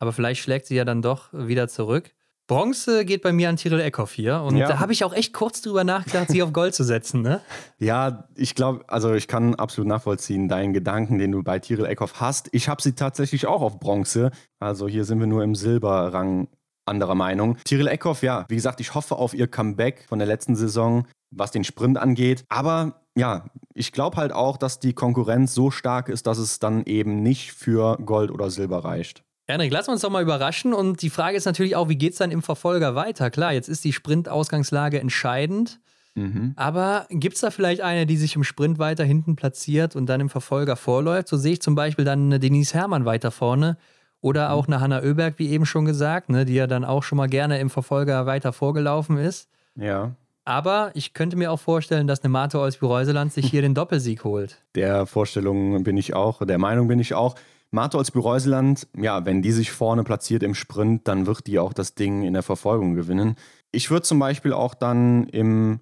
Aber 0.00 0.12
vielleicht 0.12 0.42
schlägt 0.42 0.66
sie 0.66 0.74
ja 0.74 0.84
dann 0.84 1.02
doch 1.02 1.28
wieder 1.32 1.68
zurück. 1.68 2.10
Bronze 2.48 3.04
geht 3.04 3.22
bei 3.22 3.32
mir 3.32 3.48
an 3.48 3.56
Tyrell 3.56 3.80
Eckhoff 3.80 4.12
hier. 4.12 4.42
Und 4.42 4.56
ja. 4.56 4.68
da 4.68 4.78
habe 4.78 4.92
ich 4.92 5.04
auch 5.04 5.12
echt 5.12 5.32
kurz 5.32 5.62
drüber 5.62 5.84
nachgedacht, 5.84 6.28
sie 6.28 6.42
auf 6.42 6.52
Gold 6.52 6.74
zu 6.74 6.84
setzen. 6.84 7.22
Ne? 7.22 7.40
Ja, 7.78 8.28
ich 8.36 8.54
glaube, 8.54 8.84
also 8.88 9.14
ich 9.14 9.26
kann 9.26 9.56
absolut 9.56 9.88
nachvollziehen, 9.88 10.48
deinen 10.48 10.72
Gedanken, 10.72 11.18
den 11.18 11.32
du 11.32 11.42
bei 11.42 11.58
Tyrell 11.58 11.86
Eckhoff 11.86 12.20
hast. 12.20 12.48
Ich 12.52 12.68
habe 12.68 12.80
sie 12.80 12.92
tatsächlich 12.92 13.46
auch 13.46 13.60
auf 13.60 13.80
Bronze. 13.80 14.30
Also 14.60 14.86
hier 14.86 15.04
sind 15.04 15.18
wir 15.18 15.26
nur 15.26 15.42
im 15.42 15.54
Silberrang 15.56 16.48
anderer 16.86 17.14
Meinung. 17.14 17.56
Tyrell 17.64 17.88
Eckhoff, 17.88 18.22
ja, 18.22 18.44
wie 18.48 18.54
gesagt, 18.54 18.80
ich 18.80 18.94
hoffe 18.94 19.16
auf 19.16 19.34
ihr 19.34 19.48
Comeback 19.48 20.04
von 20.08 20.18
der 20.18 20.28
letzten 20.28 20.54
Saison, 20.54 21.06
was 21.30 21.50
den 21.50 21.64
Sprint 21.64 21.98
angeht. 21.98 22.44
Aber 22.48 23.02
ja, 23.16 23.46
ich 23.74 23.92
glaube 23.92 24.16
halt 24.16 24.32
auch, 24.32 24.56
dass 24.56 24.80
die 24.80 24.92
Konkurrenz 24.92 25.54
so 25.54 25.70
stark 25.70 26.08
ist, 26.08 26.26
dass 26.26 26.38
es 26.38 26.58
dann 26.58 26.84
eben 26.84 27.22
nicht 27.22 27.52
für 27.52 27.96
Gold 27.96 28.30
oder 28.30 28.50
Silber 28.50 28.84
reicht. 28.84 29.24
Henrik, 29.52 29.72
lass 29.72 29.88
uns 29.88 30.00
doch 30.00 30.10
mal 30.10 30.22
überraschen. 30.22 30.72
Und 30.72 31.02
die 31.02 31.10
Frage 31.10 31.36
ist 31.36 31.44
natürlich 31.44 31.76
auch, 31.76 31.88
wie 31.88 31.96
geht 31.96 32.12
es 32.12 32.18
dann 32.18 32.30
im 32.30 32.42
Verfolger 32.42 32.94
weiter? 32.94 33.30
Klar, 33.30 33.52
jetzt 33.52 33.68
ist 33.68 33.84
die 33.84 33.92
Sprint-Ausgangslage 33.92 34.98
entscheidend. 34.98 35.78
Mhm. 36.14 36.52
Aber 36.56 37.06
gibt 37.10 37.36
es 37.36 37.40
da 37.40 37.50
vielleicht 37.50 37.80
eine, 37.80 38.06
die 38.06 38.16
sich 38.16 38.36
im 38.36 38.44
Sprint 38.44 38.78
weiter 38.78 39.04
hinten 39.04 39.36
platziert 39.36 39.96
und 39.96 40.06
dann 40.06 40.20
im 40.20 40.28
Verfolger 40.28 40.76
vorläuft? 40.76 41.28
So 41.28 41.36
sehe 41.36 41.52
ich 41.52 41.62
zum 41.62 41.74
Beispiel 41.74 42.04
dann 42.04 42.26
eine 42.26 42.38
Denise 42.38 42.74
Herrmann 42.74 43.04
weiter 43.04 43.30
vorne 43.30 43.76
oder 44.20 44.48
mhm. 44.48 44.54
auch 44.54 44.66
eine 44.66 44.80
Hanna 44.80 45.02
Oeberg, 45.02 45.34
wie 45.38 45.50
eben 45.50 45.66
schon 45.66 45.84
gesagt, 45.84 46.28
ne, 46.28 46.44
die 46.44 46.54
ja 46.54 46.66
dann 46.66 46.84
auch 46.84 47.02
schon 47.02 47.18
mal 47.18 47.28
gerne 47.28 47.58
im 47.60 47.70
Verfolger 47.70 48.26
weiter 48.26 48.52
vorgelaufen 48.52 49.16
ist. 49.16 49.48
Ja. 49.76 50.14
Aber 50.44 50.90
ich 50.94 51.14
könnte 51.14 51.36
mir 51.36 51.52
auch 51.52 51.60
vorstellen, 51.60 52.06
dass 52.06 52.22
eine 52.22 52.30
Mate 52.30 52.58
Olsby-Reuseland 52.58 53.32
sich 53.32 53.46
hier 53.48 53.62
den 53.62 53.74
Doppelsieg 53.74 54.24
holt. 54.24 54.60
Der 54.74 55.06
Vorstellung 55.06 55.84
bin 55.84 55.96
ich 55.96 56.14
auch, 56.14 56.44
der 56.44 56.58
Meinung 56.58 56.88
bin 56.88 56.98
ich 56.98 57.14
auch. 57.14 57.36
Martholz 57.74 58.10
Bereuseland, 58.10 58.86
ja, 58.98 59.24
wenn 59.24 59.40
die 59.40 59.50
sich 59.50 59.72
vorne 59.72 60.04
platziert 60.04 60.42
im 60.42 60.54
Sprint, 60.54 61.08
dann 61.08 61.26
wird 61.26 61.46
die 61.46 61.58
auch 61.58 61.72
das 61.72 61.94
Ding 61.94 62.22
in 62.22 62.34
der 62.34 62.42
Verfolgung 62.42 62.94
gewinnen. 62.94 63.36
Ich 63.72 63.90
würde 63.90 64.02
zum 64.02 64.18
Beispiel 64.18 64.52
auch 64.52 64.74
dann 64.74 65.26
im 65.28 65.80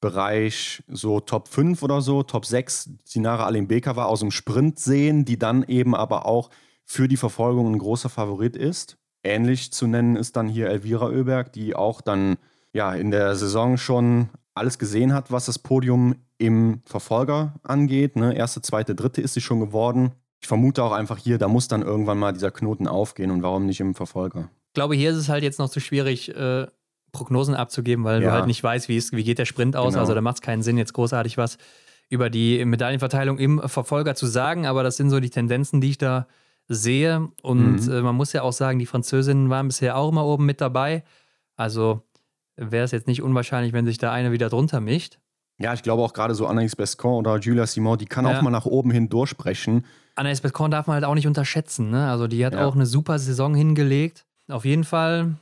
Bereich 0.00 0.82
so 0.88 1.20
Top 1.20 1.46
5 1.46 1.84
oder 1.84 2.00
so, 2.00 2.24
Top 2.24 2.44
6 2.44 2.90
Sinara 3.04 3.46
Alimbeka 3.46 3.94
war 3.94 4.08
aus 4.08 4.20
dem 4.20 4.32
Sprint 4.32 4.80
sehen, 4.80 5.24
die 5.24 5.38
dann 5.38 5.62
eben 5.62 5.94
aber 5.94 6.26
auch 6.26 6.50
für 6.84 7.06
die 7.06 7.16
Verfolgung 7.16 7.72
ein 7.72 7.78
großer 7.78 8.08
Favorit 8.08 8.56
ist. 8.56 8.98
Ähnlich 9.22 9.72
zu 9.72 9.86
nennen 9.86 10.16
ist 10.16 10.34
dann 10.34 10.48
hier 10.48 10.68
Elvira 10.68 11.06
Oeberg, 11.06 11.52
die 11.52 11.76
auch 11.76 12.00
dann 12.00 12.38
ja 12.72 12.92
in 12.92 13.12
der 13.12 13.36
Saison 13.36 13.76
schon 13.76 14.30
alles 14.54 14.80
gesehen 14.80 15.14
hat, 15.14 15.30
was 15.30 15.46
das 15.46 15.60
Podium 15.60 16.16
im 16.38 16.82
Verfolger 16.86 17.54
angeht. 17.62 18.16
Ne? 18.16 18.34
Erste, 18.34 18.62
zweite, 18.62 18.96
dritte 18.96 19.20
ist 19.20 19.34
sie 19.34 19.40
schon 19.40 19.60
geworden 19.60 20.10
ich 20.40 20.48
vermute 20.48 20.82
auch 20.82 20.92
einfach 20.92 21.18
hier, 21.18 21.38
da 21.38 21.48
muss 21.48 21.68
dann 21.68 21.82
irgendwann 21.82 22.18
mal 22.18 22.32
dieser 22.32 22.50
Knoten 22.50 22.88
aufgehen 22.88 23.30
und 23.30 23.42
warum 23.42 23.66
nicht 23.66 23.80
im 23.80 23.94
Verfolger? 23.94 24.50
Ich 24.68 24.74
glaube, 24.74 24.94
hier 24.94 25.10
ist 25.10 25.16
es 25.16 25.28
halt 25.28 25.42
jetzt 25.42 25.58
noch 25.58 25.68
zu 25.68 25.80
schwierig, 25.80 26.34
äh, 26.34 26.66
Prognosen 27.12 27.54
abzugeben, 27.54 28.04
weil 28.04 28.22
ja. 28.22 28.28
du 28.28 28.34
halt 28.34 28.46
nicht 28.46 28.62
weißt, 28.62 28.88
wie, 28.88 28.96
ist, 28.96 29.12
wie 29.12 29.24
geht 29.24 29.38
der 29.38 29.44
Sprint 29.44 29.76
aus. 29.76 29.94
Genau. 29.94 30.00
Also 30.00 30.14
da 30.14 30.20
macht 30.20 30.36
es 30.36 30.42
keinen 30.42 30.62
Sinn, 30.62 30.78
jetzt 30.78 30.92
großartig 30.92 31.36
was 31.36 31.58
über 32.08 32.30
die 32.30 32.64
Medaillenverteilung 32.64 33.38
im 33.38 33.60
Verfolger 33.68 34.14
zu 34.14 34.26
sagen, 34.26 34.66
aber 34.66 34.82
das 34.82 34.96
sind 34.96 35.10
so 35.10 35.20
die 35.20 35.30
Tendenzen, 35.30 35.80
die 35.80 35.90
ich 35.90 35.98
da 35.98 36.26
sehe. 36.68 37.28
Und 37.42 37.86
mhm. 37.86 37.92
äh, 37.92 38.00
man 38.00 38.16
muss 38.16 38.32
ja 38.32 38.42
auch 38.42 38.52
sagen, 38.52 38.78
die 38.78 38.86
Französinnen 38.86 39.50
waren 39.50 39.68
bisher 39.68 39.96
auch 39.96 40.10
immer 40.10 40.24
oben 40.24 40.46
mit 40.46 40.60
dabei. 40.60 41.04
Also 41.56 42.02
wäre 42.56 42.84
es 42.84 42.90
jetzt 42.90 43.06
nicht 43.06 43.22
unwahrscheinlich, 43.22 43.72
wenn 43.72 43.86
sich 43.86 43.98
da 43.98 44.12
eine 44.12 44.32
wieder 44.32 44.48
drunter 44.48 44.80
mischt. 44.80 45.18
Ja, 45.58 45.74
ich 45.74 45.82
glaube 45.82 46.02
auch 46.02 46.12
gerade 46.12 46.34
so 46.34 46.48
Anaïs 46.48 46.74
Bescon 46.74 47.18
oder 47.18 47.38
Julia 47.38 47.66
Simon, 47.66 47.98
die 47.98 48.06
kann 48.06 48.24
ja. 48.24 48.38
auch 48.38 48.42
mal 48.42 48.50
nach 48.50 48.66
oben 48.66 48.90
hin 48.90 49.08
durchsprechen. 50.24 50.26
Anaïs 50.26 50.40
Bescon 50.42 50.70
darf 50.70 50.86
man 50.86 50.94
halt 50.94 51.04
auch 51.04 51.14
nicht 51.14 51.26
unterschätzen. 51.26 51.90
Ne? 51.90 52.10
Also 52.10 52.26
die 52.26 52.44
hat 52.44 52.54
ja. 52.54 52.66
auch 52.66 52.74
eine 52.74 52.86
super 52.86 53.18
Saison 53.18 53.54
hingelegt. 53.54 54.24
Auf 54.48 54.64
jeden 54.64 54.84
Fall 54.84 55.34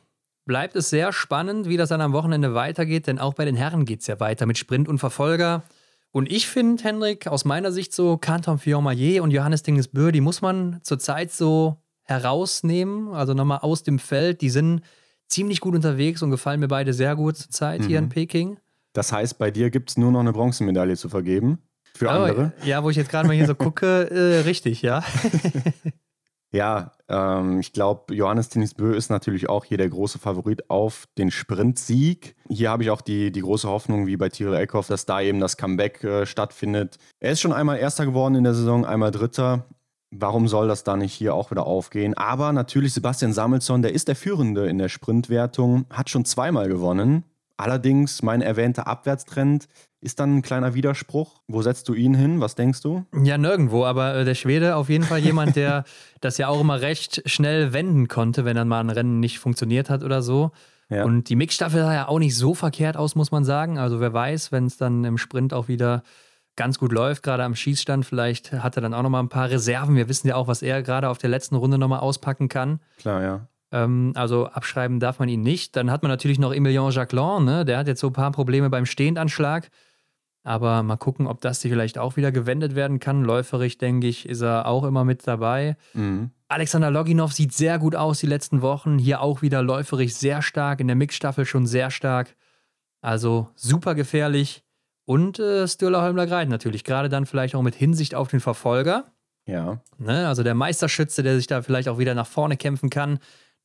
bleibt 0.45 0.77
es 0.77 0.91
sehr 0.91 1.13
spannend, 1.13 1.69
wie 1.69 1.77
das 1.77 1.91
dann 1.91 2.01
am 2.01 2.13
Wochenende 2.13 2.55
weitergeht, 2.55 3.07
denn 3.07 3.19
auch 3.19 3.35
bei 3.35 3.45
den 3.45 3.57
Herren 3.57 3.85
geht 3.85 4.01
es 4.01 4.07
ja 4.07 4.19
weiter 4.21 4.47
mit 4.47 4.59
Sprint 4.59 4.89
und 4.89 4.99
Verfolger. 4.99 5.63
Und 6.11 6.33
ich 6.33 6.49
finde, 6.49 6.83
Hendrik, 6.83 7.27
aus 7.27 7.45
meiner 7.45 7.71
Sicht 7.71 7.93
so, 7.93 8.17
Canton 8.17 8.59
Fillon-Maillet 8.59 9.21
und 9.21 9.31
Johannes 9.31 9.63
Dingesbö, 9.63 10.11
die 10.11 10.23
muss 10.23 10.41
man 10.41 10.81
zurzeit 10.83 11.31
so 11.31 11.77
herausnehmen, 12.05 13.13
also 13.13 13.35
nochmal 13.35 13.59
aus 13.59 13.83
dem 13.83 13.99
Feld. 13.99 14.41
Die 14.41 14.49
sind 14.49 14.81
ziemlich 15.27 15.61
gut 15.61 15.75
unterwegs 15.75 16.23
und 16.23 16.31
gefallen 16.31 16.61
mir 16.61 16.69
beide 16.69 16.95
sehr 16.95 17.15
gut 17.15 17.37
zurzeit 17.37 17.83
mhm. 17.83 17.87
hier 17.87 17.99
in 17.99 18.05
mhm. 18.07 18.11
Peking. 18.11 18.59
Das 18.95 19.13
heißt, 19.13 19.39
bei 19.39 19.51
dir 19.51 19.69
gibt 19.69 19.91
es 19.91 19.97
nur 19.99 20.11
noch 20.11 20.21
eine 20.21 20.33
Bronzemedaille 20.33 20.97
zu 20.97 21.11
vergeben. 21.11 21.59
Für 21.99 22.11
andere. 22.11 22.53
Ja, 22.65 22.85
wo 22.85 22.91
ich 22.91 22.97
jetzt 22.97 23.11
gerade 23.11 23.27
mal 23.27 23.35
hier 23.35 23.47
so 23.47 23.57
gucke, 23.57 24.09
äh, 24.11 24.43
richtig, 24.43 24.83
ja. 24.83 25.03
ja, 26.53 26.93
ähm, 27.09 27.59
ich 27.59 27.73
glaube, 27.73 28.15
Johannes 28.15 28.51
Bö 28.77 28.95
ist 28.95 29.11
natürlich 29.11 29.49
auch 29.49 29.65
hier 29.65 29.79
der 29.79 29.89
große 29.89 30.21
Favorit 30.21 30.71
auf 30.71 31.09
den 31.19 31.33
Sprintsieg. 31.33 32.37
Hier 32.49 32.71
habe 32.71 32.85
ich 32.85 32.91
auch 32.91 33.01
die, 33.01 33.33
die 33.33 33.41
große 33.41 33.69
Hoffnung, 33.69 34.07
wie 34.07 34.17
bei 34.17 34.29
Tyrell 34.29 34.63
Eckhoff, 34.63 34.87
dass 34.87 35.07
da 35.07 35.21
eben 35.21 35.41
das 35.41 35.57
Comeback 35.57 36.05
äh, 36.05 36.25
stattfindet. 36.25 36.99
Er 37.19 37.33
ist 37.33 37.41
schon 37.41 37.53
einmal 37.53 37.79
Erster 37.79 38.07
geworden 38.07 38.37
in 38.37 38.45
der 38.45 38.55
Saison, 38.55 38.87
einmal 38.87 39.11
Dritter. 39.11 39.67
Warum 40.11 40.47
soll 40.47 40.69
das 40.69 40.85
da 40.85 40.97
nicht 40.97 41.13
hier 41.13 41.35
auch 41.35 41.51
wieder 41.51 41.67
aufgehen? 41.67 42.15
Aber 42.15 42.53
natürlich 42.53 42.95
Sebastian 42.95 43.33
Samuelsson, 43.33 43.83
der 43.83 43.93
ist 43.93 44.07
der 44.07 44.17
Führende 44.17 44.69
in 44.69 44.79
der 44.79 44.89
Sprintwertung, 44.89 45.85
hat 45.91 46.11
schon 46.11 46.25
zweimal 46.25 46.69
gewonnen. 46.69 47.25
Allerdings, 47.59 48.23
mein 48.23 48.41
erwähnter 48.41 48.87
Abwärtstrend 48.87 49.67
ist 50.01 50.21
dann 50.21 50.37
ein 50.37 50.43
kleiner 50.43 50.75
Widerspruch. 50.75 51.41
Wo 51.49 51.61
setzt 51.61 51.89
du 51.89 51.95
ihn 51.95 52.15
hin? 52.15 52.41
Was 52.41 52.55
denkst 52.55 52.83
du? 52.83 53.05
Ja, 53.21 53.37
nirgendwo, 53.37 53.85
aber 53.85 54.15
äh, 54.15 54.25
der 54.25 54.37
Schwede 54.37 54.77
auf 54.77 54.89
jeden 54.89 55.03
Fall 55.03 55.19
jemand, 55.19 55.57
der 55.57 55.83
das 56.21 56.39
ja 56.39 56.47
auch 56.47 56.61
immer 56.61 56.81
recht 56.81 57.23
schnell 57.27 57.73
wenden 57.73 58.07
konnte, 58.07 58.45
wenn 58.45 58.55
dann 58.55 58.69
mal 58.69 58.79
ein 58.79 58.91
Rennen 58.91 59.19
nicht 59.19 59.41
funktioniert 59.41 59.91
hat 59.91 60.05
oder 60.05 60.23
so. 60.23 60.53
Ja. 60.89 61.05
Und 61.05 61.29
die 61.29 61.37
Mixstaffel 61.37 61.83
sah 61.83 61.93
ja 61.93 62.09
auch 62.09 62.21
nicht 62.21 62.37
so 62.37 62.55
verkehrt 62.55 62.97
aus, 62.97 63.17
muss 63.17 63.33
man 63.33 63.45
sagen. 63.45 63.77
Also 63.77 63.99
wer 63.99 64.13
weiß, 64.13 64.53
wenn 64.53 64.67
es 64.67 64.77
dann 64.77 65.05
im 65.05 65.19
Sprint 65.19 65.53
auch 65.53 65.67
wieder 65.67 66.05
ganz 66.55 66.79
gut 66.79 66.93
läuft, 66.93 67.25
gerade 67.25 67.43
am 67.43 67.57
Schießstand, 67.57 68.07
vielleicht 68.07 68.53
hat 68.53 68.77
er 68.77 68.83
dann 68.83 68.95
auch 68.95 69.03
nochmal 69.03 69.23
ein 69.23 69.29
paar 69.29 69.51
Reserven. 69.51 69.97
Wir 69.97 70.09
wissen 70.09 70.29
ja 70.29 70.37
auch, 70.37 70.47
was 70.47 70.63
er 70.63 70.83
gerade 70.83 71.09
auf 71.09 71.19
der 71.19 71.31
letzten 71.31 71.57
Runde 71.57 71.77
nochmal 71.77 72.01
auspacken 72.01 72.49
kann. 72.49 72.81
Klar, 72.99 73.23
ja. 73.23 73.49
Ähm, 73.71 74.13
also 74.15 74.47
abschreiben 74.47 75.01
darf 75.01 75.19
man 75.19 75.29
ihn 75.29 75.43
nicht. 75.43 75.77
Dann 75.77 75.91
hat 75.91 76.03
man 76.03 76.11
natürlich 76.11 76.39
noch 76.39 76.53
Emilien 76.53 76.91
Jacquelin, 76.91 77.45
ne? 77.45 77.65
der 77.65 77.79
hat 77.79 77.89
jetzt 77.89 78.01
so 78.01 78.09
ein 78.09 78.13
paar 78.13 78.33
Probleme 78.33 78.71
beim 78.71 78.87
Stehendanschlag. 78.87 79.71
Aber 80.45 80.83
mal 80.83 80.97
gucken, 80.97 81.27
ob 81.27 81.41
das 81.41 81.61
vielleicht 81.61 81.99
auch 81.99 82.17
wieder 82.17 82.33
gewendet 82.33 82.75
werden 82.75 83.01
kann. 83.01 83.23
Läuferig, 83.23 83.77
denke 83.77 84.07
ich, 84.07 84.27
ist 84.27 84.41
er 84.41 84.67
auch 84.67 84.85
immer 84.85 85.05
mit 85.05 85.27
dabei. 85.27 85.77
Mhm. 85.93 86.31
Alexander 86.47 86.91
Loginov 86.91 87.35
sieht 87.35 87.53
sehr 87.53 87.79
gut 87.79 87.95
aus 87.95 88.21
die 88.21 88.27
letzten 88.27 88.63
Wochen. 88.63 88.99
Hier 88.99 89.21
auch 89.21 89.43
wieder 89.43 89.63
läuferig 89.63 90.15
sehr 90.15 90.41
stark, 90.41 90.81
in 90.81 90.87
der 90.87 90.97
Mixstaffel 90.97 91.45
schon 91.45 91.67
sehr 91.67 91.91
stark. 91.91 92.35
Also 93.03 93.49
super 93.57 93.95
gefährlich. 93.95 94.65
Und 95.05 95.39
äh, 95.39 95.67
Stürler 95.69 96.03
Holmler 96.03 96.27
Greit 96.27 96.49
natürlich, 96.49 96.85
gerade 96.85 97.09
dann 97.09 97.27
vielleicht 97.27 97.55
auch 97.55 97.63
mit 97.63 97.75
Hinsicht 97.75 98.15
auf 98.15 98.29
den 98.29 98.41
Verfolger. 98.41 99.05
Ja. 99.47 99.81
Ne, 99.99 100.29
also 100.29 100.43
der 100.43 100.55
Meisterschütze, 100.55 101.23
der 101.23 101.37
sich 101.37 101.47
da 101.47 101.63
vielleicht 101.63 101.89
auch 101.89 101.99
wieder 101.99 102.15
nach 102.15 102.27
vorne 102.27 102.57
kämpfen 102.57 102.91
kann, 102.91 103.19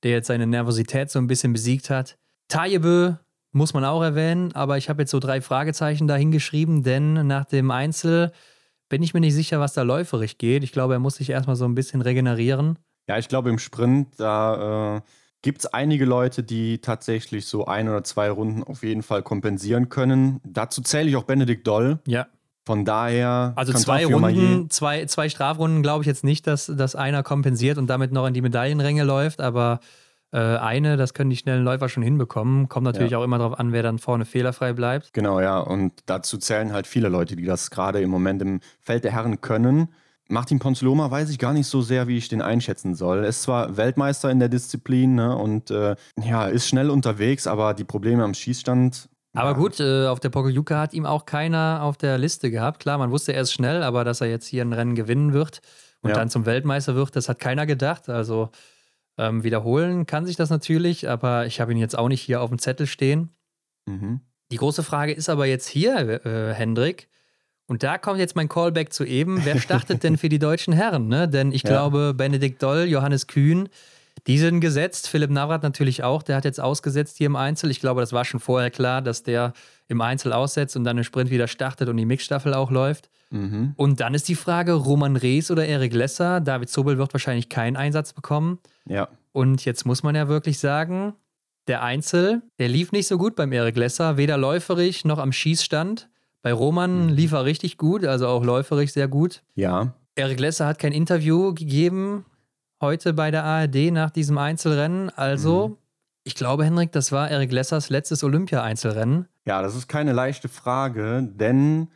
der 0.04 0.12
jetzt 0.12 0.28
seine 0.28 0.48
Nervosität 0.48 1.10
so 1.10 1.20
ein 1.20 1.28
bisschen 1.28 1.54
besiegt 1.54 1.90
hat. 1.90 2.18
Tajebö 2.50 3.16
muss 3.52 3.74
man 3.74 3.86
auch 3.86 4.02
erwähnen, 4.02 4.52
aber 4.54 4.78
ich 4.78 4.90
habe 4.90 5.02
jetzt 5.04 5.12
so 5.12 5.20
drei 5.20 5.42
Fragezeichen 5.42 6.08
dahingeschrieben, 6.08 6.84
denn 6.84 7.28
nach 7.28 7.46
dem 7.46 7.72
Einzel 7.72 8.32
bin 8.90 9.02
ich 9.02 9.14
mir 9.14 9.22
nicht 9.22 9.34
sicher, 9.34 9.60
was 9.60 9.74
da 9.74 9.84
läuferig 9.84 10.38
geht. 10.38 10.64
Ich 10.64 10.72
glaube, 10.72 10.94
er 10.94 11.00
muss 11.00 11.16
sich 11.16 11.30
erstmal 11.30 11.56
so 11.56 11.66
ein 11.66 11.76
bisschen 11.76 12.02
regenerieren. 12.02 12.78
Ja, 13.08 13.18
ich 13.18 13.28
glaube, 13.28 13.50
im 13.50 13.60
Sprint, 13.60 14.20
da 14.20 14.98
äh, 14.98 15.02
gibt 15.42 15.60
es 15.60 15.66
einige 15.68 16.06
Leute, 16.06 16.44
die 16.44 16.80
tatsächlich 16.80 17.46
so 17.46 17.66
ein 17.66 17.90
oder 17.90 18.04
zwei 18.04 18.30
Runden 18.30 18.64
auf 18.64 18.84
jeden 18.84 19.04
Fall 19.04 19.24
kompensieren 19.24 19.90
können. 19.90 20.42
Dazu 20.44 20.82
zähle 20.82 21.10
ich 21.10 21.16
auch 21.16 21.24
Benedikt 21.24 21.68
Doll. 21.68 22.00
Ja. 22.08 22.28
Von 22.66 22.86
daher. 22.86 23.54
Also 23.56 23.74
zwei 23.74 24.06
Runden, 24.06 24.70
zwei, 24.70 25.06
zwei 25.06 25.28
Strafrunden 25.28 25.84
glaube 25.84 26.04
ich 26.04 26.08
jetzt 26.08 26.24
nicht, 26.24 26.48
dass, 26.48 26.68
dass 26.68 26.96
einer 26.96 27.22
kompensiert 27.24 27.78
und 27.78 27.88
damit 27.88 28.12
noch 28.12 28.26
in 28.26 28.34
die 28.34 28.42
Medaillenränge 28.42 29.04
läuft, 29.04 29.42
aber 29.42 29.80
äh, 30.32 30.38
eine, 30.38 30.98
das 30.98 31.14
können 31.14 31.30
die 31.30 31.36
schnellen 31.36 31.64
Läufer 31.64 31.90
schon 31.90 32.04
hinbekommen. 32.04 32.70
Kommt 32.70 32.86
natürlich 32.86 33.12
ja. 33.12 33.20
auch 33.20 33.24
immer 33.24 33.38
darauf 33.38 33.60
an, 33.60 33.72
wer 33.72 33.84
dann 33.84 34.00
vorne 34.00 34.26
fehlerfrei 34.26 34.74
bleibt. 34.74 35.14
Genau, 35.14 35.40
ja. 35.40 35.60
Und 35.60 35.94
dazu 36.06 36.38
zählen 36.38 36.74
halt 36.74 36.88
viele 36.88 37.10
Leute, 37.10 37.36
die 37.36 37.46
das 37.46 37.70
gerade 37.70 38.02
im 38.02 38.10
Moment 38.10 38.42
im 38.42 38.60
Feld 38.80 39.04
der 39.04 39.12
Herren 39.12 39.42
können. 39.42 39.90
Martin 40.30 40.58
Ponzoloma 40.58 41.12
weiß 41.12 41.30
ich 41.30 41.38
gar 41.38 41.54
nicht 41.54 41.68
so 41.68 41.82
sehr, 41.82 42.08
wie 42.08 42.18
ich 42.18 42.30
den 42.30 42.42
einschätzen 42.42 42.96
soll. 42.96 43.20
Er 43.20 43.28
ist 43.28 43.44
zwar 43.44 43.78
Weltmeister 43.78 44.32
in 44.32 44.40
der 44.40 44.50
Disziplin 44.50 45.16
ne, 45.16 45.38
und 45.38 45.70
äh, 45.70 45.96
ja, 46.24 46.48
ist 46.48 46.68
schnell 46.68 46.90
unterwegs, 46.90 47.46
aber 47.46 47.74
die 47.74 47.84
Probleme 47.84 48.24
am 48.24 48.34
Schießstand. 48.34 49.10
Aber 49.34 49.56
gut, 49.56 49.80
äh, 49.80 50.08
auf 50.08 50.20
der 50.20 50.30
Pokeljuka 50.30 50.80
hat 50.80 50.94
ihm 50.94 51.06
auch 51.06 51.26
keiner 51.26 51.82
auf 51.82 51.98
der 51.98 52.18
Liste 52.18 52.52
gehabt. 52.52 52.80
Klar, 52.80 53.00
man 53.00 53.12
wusste, 53.12 53.34
er 53.34 53.42
ist 53.42 53.52
schnell, 53.52 53.82
aber 53.82 54.04
dass 54.04 54.22
er 54.22 54.28
jetzt 54.28 54.46
hier 54.48 54.64
ein 54.64 54.74
Rennen 54.74 54.96
gewinnen 54.96 55.34
wird 55.34 55.62
und 56.02 56.12
ja. 56.12 56.16
dann 56.16 56.30
zum 56.30 56.46
Weltmeister 56.46 56.96
wird, 56.96 57.16
das 57.16 57.30
hat 57.30 57.40
keiner 57.40 57.66
gedacht. 57.66 58.10
Also 58.10 58.50
ähm, 59.18 59.44
wiederholen 59.44 60.06
kann 60.06 60.26
sich 60.26 60.36
das 60.36 60.50
natürlich, 60.50 61.10
aber 61.10 61.48
ich 61.48 61.60
habe 61.60 61.72
ihn 61.72 61.78
jetzt 61.78 61.98
auch 61.98 62.10
nicht 62.10 62.22
hier 62.22 62.42
auf 62.42 62.50
dem 62.50 62.60
Zettel 62.60 62.86
stehen. 62.86 63.30
Mhm. 63.86 64.22
Die 64.52 64.58
große 64.58 64.84
Frage 64.84 65.14
ist 65.14 65.30
aber 65.30 65.48
jetzt 65.48 65.68
hier, 65.68 66.26
äh, 66.26 66.54
Hendrik, 66.54 67.10
und 67.66 67.82
da 67.82 67.98
kommt 67.98 68.20
jetzt 68.20 68.36
mein 68.36 68.50
Callback 68.50 68.92
zu 68.92 69.06
eben. 69.06 69.46
Wer 69.46 69.58
startet 69.58 70.04
denn 70.04 70.18
für 70.18 70.30
die 70.30 70.40
deutschen 70.40 70.74
Herren? 70.74 71.08
Ne? 71.08 71.28
Denn 71.28 71.52
ich 71.52 71.64
ja. 71.64 71.70
glaube, 71.70 72.14
Benedikt 72.14 72.62
Doll, 72.62 72.86
Johannes 72.86 73.28
Kühn, 73.28 73.70
die 74.28 74.38
sind 74.38 74.60
gesetzt. 74.62 75.10
Philipp 75.10 75.32
Navrat 75.32 75.64
natürlich 75.64 76.04
auch. 76.04 76.24
Der 76.24 76.36
hat 76.36 76.46
jetzt 76.46 76.60
ausgesetzt 76.60 77.18
hier 77.18 77.28
im 77.28 77.36
Einzel. 77.36 77.70
Ich 77.72 77.80
glaube, 77.80 78.02
das 78.02 78.14
war 78.14 78.26
schon 78.26 78.40
vorher 78.40 78.72
klar, 78.72 79.02
dass 79.02 79.24
der 79.24 79.54
im 79.88 80.02
Einzel 80.02 80.32
aussetzt 80.32 80.76
und 80.76 80.84
dann 80.84 80.98
im 80.98 81.04
Sprint 81.04 81.30
wieder 81.30 81.48
startet 81.48 81.90
und 81.90 81.98
die 81.98 82.06
Mixstaffel 82.06 82.54
auch 82.54 82.72
läuft. 82.72 83.10
Mhm. 83.32 83.74
Und 83.76 84.00
dann 84.00 84.14
ist 84.14 84.30
die 84.30 84.36
Frage, 84.36 84.74
Roman 84.74 85.16
Rees 85.16 85.52
oder 85.52 85.66
Erik 85.66 85.94
Lesser. 85.94 86.40
David 86.40 86.70
Zobel 86.70 86.98
wird 86.98 87.14
wahrscheinlich 87.14 87.50
keinen 87.50 87.76
Einsatz 87.76 88.14
bekommen. 88.14 88.60
Ja. 88.88 89.10
Und 89.32 89.66
jetzt 89.66 89.86
muss 89.86 90.04
man 90.04 90.16
ja 90.16 90.28
wirklich 90.28 90.60
sagen, 90.60 91.14
der 91.68 91.82
Einzel, 91.82 92.44
der 92.60 92.70
lief 92.70 92.92
nicht 92.92 93.08
so 93.08 93.18
gut 93.18 93.36
beim 93.36 93.52
Erik 93.52 93.76
Lesser, 93.76 94.18
weder 94.18 94.38
läuferig 94.38 95.06
noch 95.06 95.18
am 95.18 95.32
Schießstand. 95.32 96.10
Bei 96.42 96.54
Roman 96.54 97.08
mhm. 97.08 97.10
lief 97.10 97.32
er 97.32 97.46
richtig 97.46 97.78
gut, 97.78 98.06
also 98.06 98.28
auch 98.28 98.44
läuferig 98.44 98.94
sehr 98.94 99.08
gut. 99.08 99.42
Ja. 99.56 99.94
Erik 100.16 100.40
Lesser 100.40 100.68
hat 100.68 100.78
kein 100.78 100.92
Interview 100.92 101.54
gegeben 101.54 102.26
heute 102.84 103.14
bei 103.14 103.32
der 103.32 103.46
ARD 103.46 103.92
nach 103.92 104.12
diesem 104.12 104.38
Einzelrennen. 104.38 105.10
Also, 105.10 105.70
mhm. 105.70 105.78
ich 106.26 106.36
glaube, 106.36 106.66
Henrik, 106.66 106.92
das 106.92 107.14
war 107.14 107.32
Erik 107.32 107.52
Lessers 107.52 107.90
letztes 107.90 108.24
Olympia-Einzelrennen. 108.24 109.28
Ja, 109.46 109.62
das 109.62 109.76
ist 109.76 109.88
keine 109.88 110.12
leichte 110.12 110.50
Frage, 110.50 111.24
denn 111.24 111.88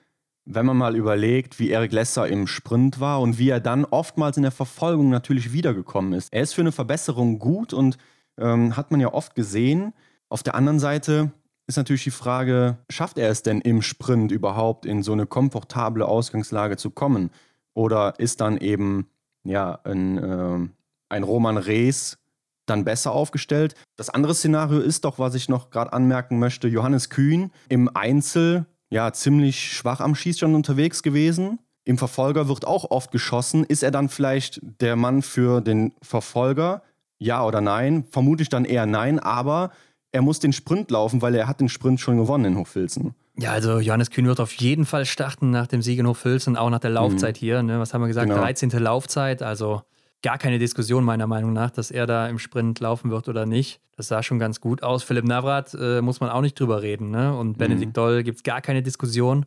wenn 0.45 0.65
man 0.65 0.77
mal 0.77 0.95
überlegt, 0.95 1.59
wie 1.59 1.69
Erik 1.69 1.91
Lesser 1.91 2.27
im 2.27 2.47
Sprint 2.47 3.01
war 3.01 3.19
und 3.19 3.38
wie 3.38 3.49
er 3.49 3.59
dann 3.59 3.83
oftmals 3.83 4.38
in 4.38 4.43
der 4.43 4.51
Verfolgung 4.51 5.09
natürlich 5.09 5.51
wiedergekommen 5.51 6.13
ist. 6.13 6.31
Er 6.31 6.41
ist 6.41 6.53
für 6.53 6.61
eine 6.61 6.71
Verbesserung 6.71 7.38
gut 7.38 7.73
und 7.73 7.97
ähm, 8.39 8.77
hat 8.77 8.89
man 8.89 9.01
ja 9.01 9.13
oft 9.13 9.35
gesehen. 9.35 9.93
Auf 10.29 10.43
der 10.43 10.55
anderen 10.55 10.79
Seite 10.79 11.31
ist 11.67 11.75
natürlich 11.75 12.05
die 12.05 12.11
Frage, 12.11 12.77
schafft 12.89 13.17
er 13.17 13.29
es 13.29 13.43
denn 13.43 13.59
im 13.59 13.81
Sprint 13.81 14.31
überhaupt 14.31 14.85
in 14.85 15.03
so 15.03 15.11
eine 15.11 15.25
komfortable 15.25 16.07
Ausgangslage 16.07 16.77
zu 16.77 16.91
kommen? 16.91 17.29
Oder 17.73 18.17
ist 18.19 18.39
dann 18.39 18.57
eben 18.57 19.07
ja 19.47 19.79
ein, 19.83 20.17
äh, 20.17 20.69
ein 21.09 21.23
Roman 21.23 21.57
Rees 21.57 22.17
dann 22.65 22.83
besser 22.83 23.11
aufgestellt? 23.11 23.75
Das 23.95 24.09
andere 24.09 24.35
Szenario 24.35 24.79
ist 24.79 25.05
doch, 25.05 25.19
was 25.19 25.35
ich 25.35 25.49
noch 25.49 25.69
gerade 25.69 25.93
anmerken 25.93 26.39
möchte, 26.39 26.67
Johannes 26.67 27.09
Kühn 27.09 27.51
im 27.69 27.89
Einzel 27.95 28.65
ja 28.89 29.11
ziemlich 29.13 29.73
schwach 29.73 29.99
am 29.99 30.15
Schießstand 30.15 30.55
unterwegs 30.55 31.03
gewesen. 31.03 31.59
Im 31.83 31.97
Verfolger 31.97 32.47
wird 32.49 32.67
auch 32.67 32.91
oft 32.91 33.11
geschossen. 33.11 33.63
Ist 33.63 33.83
er 33.83 33.91
dann 33.91 34.09
vielleicht 34.09 34.59
der 34.81 34.95
Mann 34.95 35.21
für 35.21 35.61
den 35.61 35.93
Verfolger? 36.01 36.81
Ja 37.17 37.45
oder 37.45 37.61
nein? 37.61 38.05
Vermutlich 38.11 38.49
dann 38.49 38.65
eher 38.65 38.85
nein, 38.85 39.19
aber 39.19 39.71
er 40.11 40.21
muss 40.21 40.39
den 40.39 40.53
Sprint 40.53 40.91
laufen, 40.91 41.21
weil 41.21 41.35
er 41.35 41.47
hat 41.47 41.61
den 41.61 41.69
Sprint 41.69 41.99
schon 41.99 42.17
gewonnen 42.17 42.45
in 42.45 42.57
Hochfilzen. 42.57 43.15
Ja, 43.39 43.51
also 43.51 43.79
Johannes 43.79 44.09
Kühn 44.09 44.25
wird 44.25 44.39
auf 44.39 44.53
jeden 44.53 44.85
Fall 44.85 45.05
starten 45.05 45.51
nach 45.51 45.67
dem 45.67 45.81
Sieg 45.83 45.99
in 45.99 46.07
Hochfilzen, 46.07 46.57
auch 46.57 46.69
nach 46.69 46.79
der 46.79 46.89
Laufzeit 46.89 47.35
mhm. 47.35 47.39
hier. 47.39 47.63
Ne? 47.63 47.79
Was 47.79 47.93
haben 47.93 48.01
wir 48.01 48.07
gesagt? 48.07 48.29
Genau. 48.29 48.41
13. 48.41 48.71
Laufzeit, 48.71 49.43
also 49.43 49.83
gar 50.23 50.39
keine 50.39 50.57
Diskussion 50.57 51.03
meiner 51.03 51.27
Meinung 51.27 51.53
nach, 51.53 51.69
dass 51.69 51.91
er 51.91 52.07
da 52.07 52.27
im 52.27 52.39
Sprint 52.39 52.79
laufen 52.79 53.11
wird 53.11 53.29
oder 53.29 53.45
nicht. 53.45 53.79
Das 53.95 54.07
sah 54.07 54.23
schon 54.23 54.39
ganz 54.39 54.59
gut 54.59 54.81
aus. 54.81 55.03
Philipp 55.03 55.25
Navrat 55.25 55.75
äh, 55.79 56.01
muss 56.01 56.19
man 56.19 56.31
auch 56.31 56.41
nicht 56.41 56.59
drüber 56.59 56.81
reden. 56.81 57.11
Ne? 57.11 57.35
Und 57.35 57.49
mhm. 57.49 57.57
Benedikt 57.57 57.95
Doll 57.95 58.23
gibt 58.23 58.38
es 58.38 58.43
gar 58.43 58.61
keine 58.61 58.81
Diskussion. 58.81 59.45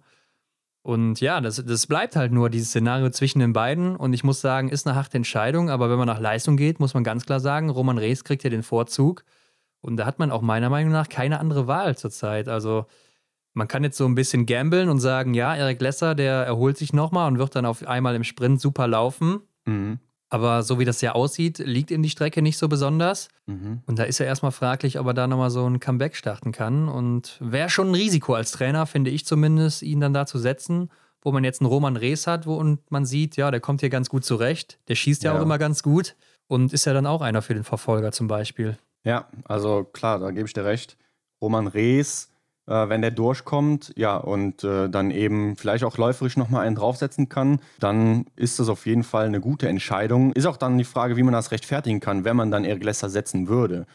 Und 0.83 1.21
ja, 1.21 1.41
das, 1.41 1.63
das 1.65 1.87
bleibt 1.87 2.17
halt 2.17 2.33
nur 2.33 2.49
dieses 2.49 2.69
Szenario 2.69 3.11
zwischen 3.11 3.41
den 3.41 3.53
beiden. 3.53 3.97
Und 3.97 4.13
ich 4.13 4.23
muss 4.23 4.41
sagen, 4.41 4.69
ist 4.69 4.87
eine 4.87 4.97
harte 4.97 5.17
Entscheidung. 5.17 5.69
Aber 5.69 5.91
wenn 5.91 5.99
man 5.99 6.07
nach 6.07 6.21
Leistung 6.21 6.57
geht, 6.57 6.79
muss 6.79 6.95
man 6.95 7.03
ganz 7.03 7.27
klar 7.27 7.41
sagen, 7.41 7.71
Roman 7.71 7.99
Rees 7.99 8.23
kriegt 8.23 8.43
hier 8.43 8.51
den 8.51 8.63
Vorzug. 8.63 9.25
Und 9.81 9.97
da 9.97 10.07
hat 10.07 10.19
man 10.19 10.31
auch 10.31 10.43
meiner 10.43 10.71
Meinung 10.71 10.93
nach 10.93 11.09
keine 11.09 11.41
andere 11.41 11.67
Wahl 11.67 11.97
zurzeit. 11.97 12.49
Also 12.49 12.87
man 13.55 13.69
kann 13.69 13.85
jetzt 13.85 13.97
so 13.97 14.07
ein 14.07 14.15
bisschen 14.15 14.47
gambeln 14.47 14.89
und 14.89 15.01
sagen, 15.01 15.35
ja, 15.35 15.55
Erik 15.55 15.81
Lesser, 15.81 16.15
der 16.15 16.35
erholt 16.35 16.77
sich 16.77 16.93
nochmal 16.93 17.29
und 17.29 17.39
wird 17.39 17.57
dann 17.57 17.67
auf 17.67 17.87
einmal 17.87 18.15
im 18.15 18.25
Sprint 18.25 18.61
super 18.61 18.87
laufen. 18.87 19.41
Mhm. 19.67 19.99
Aber 20.33 20.63
so 20.63 20.79
wie 20.79 20.85
das 20.85 21.01
ja 21.01 21.13
aussieht, 21.13 21.59
liegt 21.59 21.91
ihm 21.91 22.03
die 22.03 22.11
Strecke 22.11 22.41
nicht 22.41 22.57
so 22.57 22.69
besonders. 22.69 23.29
Mhm. 23.47 23.83
Und 23.87 23.99
da 23.99 24.05
ist 24.05 24.19
ja 24.19 24.27
erstmal 24.27 24.53
fraglich, 24.53 25.01
ob 25.01 25.09
er 25.09 25.15
da 25.15 25.27
nochmal 25.27 25.51
so 25.51 25.69
ein 25.69 25.81
Comeback 25.81 26.15
starten 26.15 26.53
kann. 26.53 26.89
Und 26.89 27.37
wäre 27.41 27.69
schon 27.69 27.89
ein 27.89 27.95
Risiko 27.95 28.35
als 28.35 28.53
Trainer, 28.53 28.87
finde 28.87 29.11
ich 29.11 29.27
zumindest, 29.27 29.83
ihn 29.83 29.99
dann 29.99 30.15
da 30.15 30.27
zu 30.27 30.39
setzen, 30.39 30.89
wo 31.21 31.33
man 31.33 31.43
jetzt 31.43 31.61
einen 31.61 31.69
Roman 31.69 31.97
Rees 31.97 32.29
hat 32.29 32.47
wo, 32.47 32.55
und 32.55 32.91
man 32.93 33.05
sieht, 33.05 33.37
ja, 33.37 33.51
der 33.51 33.61
kommt 33.61 33.81
hier 33.81 33.91
ganz 33.91 34.09
gut 34.09 34.25
zurecht. 34.25 34.79
Der 34.87 34.95
schießt 34.95 35.25
ja, 35.25 35.33
ja 35.33 35.39
auch 35.39 35.43
immer 35.43 35.59
ganz 35.59 35.83
gut 35.83 36.15
und 36.47 36.73
ist 36.73 36.85
ja 36.85 36.93
dann 36.93 37.07
auch 37.07 37.23
einer 37.23 37.43
für 37.43 37.55
den 37.55 37.65
Verfolger 37.65 38.13
zum 38.13 38.29
Beispiel. 38.29 38.79
Ja, 39.05 39.29
also 39.45 39.83
klar, 39.85 40.21
da 40.21 40.31
gebe 40.31 40.47
ich 40.47 40.53
dir 40.53 40.65
recht. 40.65 40.97
Roman 41.41 41.67
Rees, 41.67 42.30
äh, 42.71 42.89
wenn 42.89 43.03
der 43.03 43.11
durchkommt, 43.11 43.93
ja, 43.97 44.17
und 44.17 44.63
äh, 44.63 44.89
dann 44.89 45.11
eben 45.11 45.57
vielleicht 45.57 45.83
auch 45.83 45.99
läuferisch 45.99 46.37
nochmal 46.37 46.65
einen 46.65 46.77
draufsetzen 46.77 47.29
kann, 47.29 47.61
dann 47.81 48.27
ist 48.37 48.61
das 48.61 48.69
auf 48.69 48.87
jeden 48.87 49.03
Fall 49.03 49.27
eine 49.27 49.41
gute 49.41 49.69
Entscheidung. 49.69 50.33
Ist 50.33 50.47
auch 50.47 50.57
dann 50.57 50.79
die 50.79 50.85
Frage, 50.85 51.17
wie 51.17 51.25
man 51.25 51.33
das 51.33 51.51
rechtfertigen 51.51 51.99
kann, 51.99 52.25
wenn 52.25 52.37
man 52.37 52.53
dann 52.53 52.65
Erik 52.65 52.85
Lesser 52.85 53.11
setzen 53.11 53.49
würde. 53.49 53.87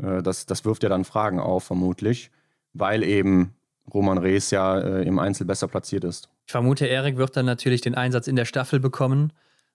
Äh, 0.00 0.22
das, 0.22 0.46
das 0.46 0.64
wirft 0.64 0.84
ja 0.84 0.88
dann 0.88 1.04
Fragen 1.04 1.40
auf, 1.40 1.64
vermutlich, 1.64 2.30
weil 2.72 3.02
eben 3.02 3.54
Roman 3.92 4.18
Rees 4.18 4.52
ja 4.52 4.78
äh, 4.78 5.02
im 5.02 5.18
Einzel 5.18 5.44
besser 5.44 5.66
platziert 5.66 6.04
ist. 6.04 6.28
Ich 6.46 6.52
vermute, 6.52 6.86
Erik 6.86 7.16
wird 7.16 7.36
dann 7.36 7.46
natürlich 7.46 7.80
den 7.80 7.96
Einsatz 7.96 8.28
in 8.28 8.36
der 8.36 8.44
Staffel 8.44 8.78
bekommen, 8.78 9.32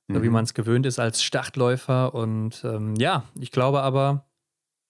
so 0.07 0.19
mhm. 0.19 0.23
wie 0.23 0.29
man 0.29 0.45
es 0.45 0.53
gewöhnt 0.53 0.85
ist 0.85 0.99
als 0.99 1.21
Startläufer. 1.21 2.15
Und 2.15 2.63
ähm, 2.63 2.95
ja, 2.95 3.25
ich 3.37 3.51
glaube 3.51 3.81
aber, 3.81 4.23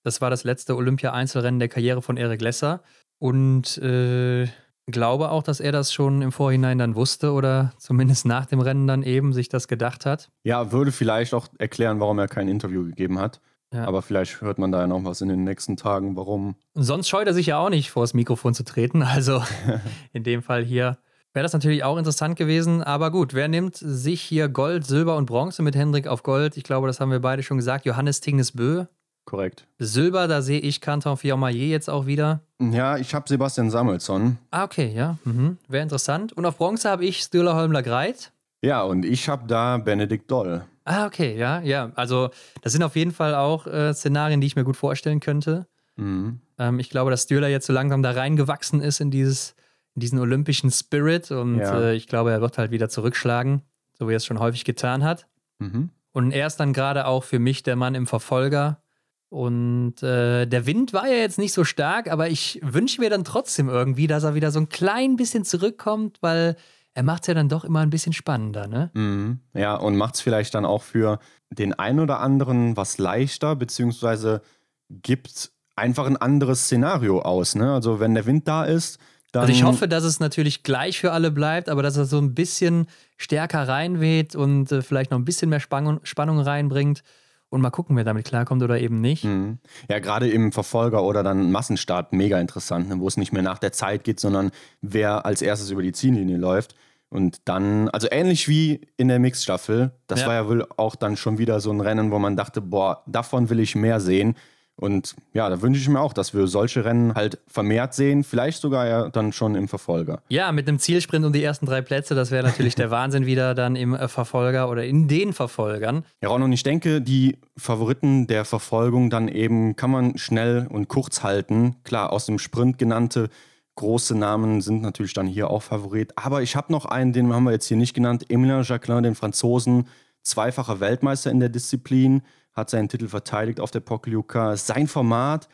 das 0.03 0.22
war 0.22 0.30
das 0.30 0.43
letzte 0.43 0.76
Olympia-Einzelrennen 0.76 1.60
der 1.60 1.70
Karriere 1.70 2.03
von 2.03 2.18
Eric 2.18 2.41
Lesser. 2.41 2.84
Und 3.20 3.78
äh, 3.80 4.47
glaube 4.88 5.32
auch, 5.32 5.43
dass 5.43 5.59
er 5.59 5.72
das 5.72 5.93
schon 5.93 6.22
im 6.22 6.32
Vorhinein 6.32 6.78
dann 6.78 6.95
wusste 6.95 7.32
oder 7.32 7.74
zumindest 7.78 8.26
nach 8.26 8.45
dem 8.45 8.59
Rennen 8.59 8.88
dann 8.88 9.03
eben 9.03 9.34
sich 9.34 9.49
das 9.49 9.68
gedacht 9.68 10.05
hat. 10.05 10.30
Ja, 10.43 10.72
würde 10.72 10.91
vielleicht 10.91 11.34
auch 11.34 11.47
erklären, 11.57 11.99
warum 11.99 12.20
er 12.20 12.28
kein 12.28 12.47
Interview 12.47 12.86
gegeben 12.86 13.20
hat. 13.20 13.41
Ja. 13.74 13.86
Aber 13.86 14.01
vielleicht 14.01 14.39
hört 14.41 14.59
man 14.59 14.72
da 14.72 14.80
ja 14.80 14.88
noch 14.88 15.03
was 15.03 15.20
in 15.20 15.28
den 15.28 15.43
nächsten 15.43 15.76
Tagen, 15.76 16.15
warum. 16.15 16.55
Sonst 16.74 17.09
scheut 17.09 17.28
er 17.28 17.34
sich 17.34 17.47
ja 17.47 17.59
auch 17.59 17.70
nicht, 17.70 17.91
vor 17.91 18.03
das 18.03 18.13
Mikrofon 18.13 18.53
zu 18.53 18.63
treten. 18.63 19.03
Also 19.18 19.41
in 20.13 20.24
dem 20.24 20.41
Fall 20.41 20.63
hier 20.63 20.97
wäre 21.34 21.43
das 21.43 21.53
natürlich 21.53 21.84
auch 21.84 21.97
interessant 21.97 22.38
gewesen. 22.38 22.82
Aber 22.82 23.11
gut, 23.11 23.34
wer 23.34 23.47
nimmt 23.47 23.76
sich 23.76 24.22
hier 24.22 24.47
Gold, 24.47 24.86
Silber 24.86 25.18
und 25.18 25.26
Bronze 25.26 25.61
mit 25.61 25.76
Hendrik 25.76 26.07
auf 26.07 26.24
Gold? 26.24 26.55
Ich 26.55 26.63
glaube, 26.63 26.88
das 26.88 26.99
haben 26.99 27.11
wir 27.11 27.20
beide 27.20 27.43
schon 27.43 27.57
gesagt. 27.57 27.86
Johannes 27.86 28.22
Tingnesbö. 28.22 28.86
Korrekt. 29.28 29.67
Silber, 29.78 30.30
da 30.30 30.41
sehe 30.41 30.61
ich 30.61 30.80
Canton 30.80 31.17
Fiormaillet 31.17 31.69
jetzt 31.69 31.89
auch 31.89 32.05
wieder. 32.05 32.39
Ja, 32.61 32.97
ich 32.97 33.13
habe 33.13 33.28
Sebastian 33.28 33.69
Samuelsson. 33.69 34.38
Ah, 34.51 34.63
okay, 34.63 34.93
ja. 34.95 35.17
Mhm. 35.25 35.57
Wäre 35.67 35.84
interessant. 35.84 36.32
Und 36.32 36.45
auf 36.45 36.57
Bronze 36.57 36.89
habe 36.89 37.03
ich 37.03 37.19
Stühler 37.19 37.53
Holmler 37.53 37.84
Greit. 37.84 38.32
Ja, 38.61 38.84
und 38.84 39.03
ich 39.03 39.28
habe 39.28 39.45
da 39.45 39.80
Benedikt 39.80 40.32
Doll. 40.32 40.63
Ah, 40.86 41.05
okay, 41.05 41.38
ja, 41.38 41.59
ja. 41.59 41.91
Also, 41.95 42.30
das 42.61 42.71
sind 42.71 42.84
auf 42.84 42.95
jeden 42.95 43.11
Fall 43.11 43.36
auch 43.36 43.67
äh, 43.67 43.93
Szenarien, 43.93 44.39
die 44.39 44.47
ich 44.47 44.55
mir 44.55 44.63
gut 44.63 44.78
vorstellen 44.78 45.19
könnte. 45.19 45.67
Mhm. 45.97 46.39
Ähm, 46.57 46.80
ich 46.80 46.89
glaube, 46.89 47.11
dass 47.11 47.23
Stühler 47.23 47.49
jetzt 47.49 47.67
so 47.67 47.73
langsam 47.73 48.01
da 48.01 48.11
reingewachsen 48.11 48.80
ist 48.80 49.01
in, 49.01 49.11
dieses, 49.11 49.55
in 49.95 49.99
diesen 49.99 50.19
olympischen 50.19 50.71
Spirit 50.71 51.32
und 51.32 51.57
ja. 51.57 51.78
äh, 51.78 51.95
ich 51.95 52.07
glaube, 52.07 52.32
er 52.32 52.39
wird 52.39 52.57
halt 52.57 52.71
wieder 52.71 52.88
zurückschlagen, 52.88 53.61
so 53.99 54.07
wie 54.07 54.13
er 54.13 54.17
es 54.17 54.25
schon 54.25 54.39
häufig 54.39 54.63
getan 54.63 55.03
hat. 55.03 55.28
Mhm. 55.59 55.89
Und 56.13 56.32
er 56.32 56.47
ist 56.47 56.55
dann 56.61 56.71
gerade 56.71 57.05
auch 57.05 57.25
für 57.25 57.39
mich 57.39 57.63
der 57.63 57.75
Mann 57.75 57.93
im 57.93 58.07
Verfolger. 58.07 58.82
Und 59.30 60.01
äh, 60.03 60.45
der 60.45 60.65
Wind 60.65 60.93
war 60.93 61.07
ja 61.07 61.15
jetzt 61.15 61.38
nicht 61.38 61.53
so 61.53 61.65
stark, 61.65 62.09
aber 62.09 62.30
ich 62.30 62.59
wünsche 62.63 63.01
mir 63.01 63.09
dann 63.09 63.25
trotzdem 63.25 63.67
irgendwie, 63.67 64.07
dass 64.07 64.23
er 64.23 64.36
wieder 64.36 64.51
so 64.51 64.59
ein 64.59 64.69
klein 64.69 65.17
bisschen 65.17 65.43
zurückkommt, 65.43 66.17
weil 66.21 66.55
er 66.93 67.03
macht 67.03 67.23
es 67.23 67.28
ja 67.28 67.34
dann 67.34 67.49
doch 67.49 67.65
immer 67.65 67.82
ein 67.82 67.89
bisschen 67.89 68.13
spannender, 68.13 68.67
ne? 68.67 68.89
Mhm. 68.93 69.39
Ja, 69.53 69.75
und 69.75 69.97
macht 69.97 70.15
es 70.15 70.21
vielleicht 70.21 70.55
dann 70.55 70.65
auch 70.65 70.82
für 70.82 71.19
den 71.49 71.73
einen 71.73 71.99
oder 71.99 72.21
anderen 72.21 72.78
was 72.78 72.97
leichter, 72.97 73.55
beziehungsweise 73.55 74.41
gibt 74.89 75.51
einfach 75.75 76.05
ein 76.05 76.17
anderes 76.17 76.63
Szenario 76.63 77.21
aus, 77.21 77.55
ne? 77.55 77.73
Also 77.73 77.99
wenn 77.99 78.15
der 78.15 78.25
Wind 78.25 78.47
da 78.47 78.63
ist, 78.63 78.97
dann. 79.34 79.41
Also 79.41 79.53
ich 79.53 79.63
hoffe, 79.63 79.89
dass 79.89 80.05
es 80.05 80.21
natürlich 80.21 80.63
gleich 80.63 80.99
für 80.99 81.11
alle 81.11 81.32
bleibt, 81.32 81.67
aber 81.67 81.84
dass 81.84 81.97
er 81.97 82.05
so 82.05 82.17
ein 82.17 82.34
bisschen 82.34 82.88
stärker 83.17 83.67
reinweht 83.67 84.36
und 84.36 84.71
äh, 84.71 84.82
vielleicht 84.82 85.11
noch 85.11 85.19
ein 85.19 85.25
bisschen 85.25 85.49
mehr 85.49 85.59
Spannung, 85.59 85.99
Spannung 86.03 86.39
reinbringt 86.39 87.03
und 87.50 87.62
mal 87.62 87.70
gucken, 87.70 87.95
wer 87.95 88.04
damit 88.04 88.26
klarkommt 88.26 88.62
oder 88.64 88.80
eben 88.80 89.00
nicht. 89.00 89.24
Mhm. 89.24 89.60
Ja, 89.89 90.00
gerade 90.00 90.30
im 90.30 90.52
Verfolger 90.52 91.04
oder 91.04 91.24
dann 91.24 91.52
Massenstart 91.52 92.14
mega 92.14 92.39
interessant, 92.39 92.89
ne, 92.89 93.00
wo 93.00 93.08
es 93.08 93.18
nicht 93.18 93.32
mehr 93.32 93.43
nach 93.43 93.60
der 93.60 93.72
Zeit 93.72 94.04
geht, 94.04 94.20
sondern 94.20 94.52
wer 94.82 95.26
als 95.26 95.41
erstes 95.41 95.70
über 95.70 95.82
die 95.82 95.93
Ziellinie 95.93 96.38
läuft. 96.38 96.76
Und 97.10 97.38
dann, 97.45 97.88
also 97.89 98.08
ähnlich 98.12 98.50
wie 98.50 98.82
in 98.98 99.08
der 99.08 99.20
Mixstaffel, 99.20 99.91
das 100.08 100.22
ja. 100.22 100.28
war 100.28 100.34
ja 100.34 100.48
wohl 100.48 100.68
auch 100.76 100.95
dann 100.95 101.16
schon 101.16 101.38
wieder 101.38 101.62
so 101.62 101.72
ein 101.72 101.80
Rennen, 101.80 102.12
wo 102.12 102.20
man 102.20 102.36
dachte, 102.36 102.60
boah, 102.60 103.04
davon 103.08 103.50
will 103.50 103.62
ich 103.62 103.76
mehr 103.76 104.02
sehen. 104.02 104.36
Und 104.80 105.15
ja, 105.34 105.49
da 105.49 105.61
wünsche 105.63 105.82
ich 105.82 105.89
mir 105.89 105.99
auch, 105.99 106.13
dass 106.13 106.36
wir 106.36 106.45
solche 106.45 106.86
Rennen 106.86 107.15
halt 107.15 107.39
vermehrt 107.47 107.95
sehen, 107.95 108.23
vielleicht 108.23 108.61
sogar 108.61 108.88
ja 108.88 109.09
dann 109.09 109.34
schon 109.34 109.55
im 109.55 109.67
Verfolger. 109.67 110.21
Ja, 110.30 110.51
mit 110.51 110.67
einem 110.67 110.78
Zielsprint 110.78 111.25
um 111.25 111.34
die 111.34 111.43
ersten 111.43 111.65
drei 111.65 111.82
Plätze, 111.82 112.13
das 112.13 112.30
wäre 112.30 112.45
natürlich 112.45 112.75
der 112.75 112.91
Wahnsinn 112.91 113.25
wieder 113.25 113.55
dann 113.55 113.75
im 113.75 113.95
äh, 113.95 114.07
Verfolger 114.07 114.69
oder 114.69 114.86
in 114.86 115.07
den 115.07 115.34
Verfolgern. 115.34 116.05
Ja, 116.21 116.30
Ron, 116.30 116.43
und 116.43 116.51
ich 116.53 116.61
denke, 116.61 117.01
die 117.01 117.38
Favoriten 117.57 118.28
der 118.28 118.45
Verfolgung 118.45 119.09
dann 119.09 119.28
eben 119.28 119.75
kann 119.75 119.89
man 119.89 120.17
schnell 120.17 120.67
und 120.69 120.88
kurz 120.88 121.23
halten. 121.23 121.78
Klar, 121.84 122.13
aus 122.13 122.28
dem 122.28 122.38
Sprint 122.38 122.78
genannte 122.78 123.30
große 123.78 124.15
Namen 124.15 124.61
sind 124.61 124.82
natürlich 124.84 125.13
dann 125.13 125.28
hier 125.28 125.49
auch 125.49 125.63
Favorit. 125.63 126.13
Aber 126.17 126.43
ich 126.43 126.55
habe 126.55 126.71
noch 126.71 126.86
einen, 126.86 127.13
den 127.13 127.34
haben 127.34 127.45
wir 127.45 127.51
jetzt 127.51 127.67
hier 127.67 127.78
nicht 127.78 127.93
genannt, 127.93 128.25
Emilien 128.30 128.63
Jacquelin, 128.63 129.03
den 129.03 129.15
Franzosen, 129.15 129.88
zweifacher 130.23 130.80
Weltmeister 130.80 131.32
in 131.32 131.39
der 131.39 131.49
Disziplin, 131.49 132.21
hat 132.58 132.70
seinen 132.70 132.89
Titel 132.89 133.08
verteidigt 133.08 133.60
auf 133.60 133.72
der 133.72 133.80
Pokljuka. 133.80 134.58
Sein 134.58 134.88
Format 134.88 135.47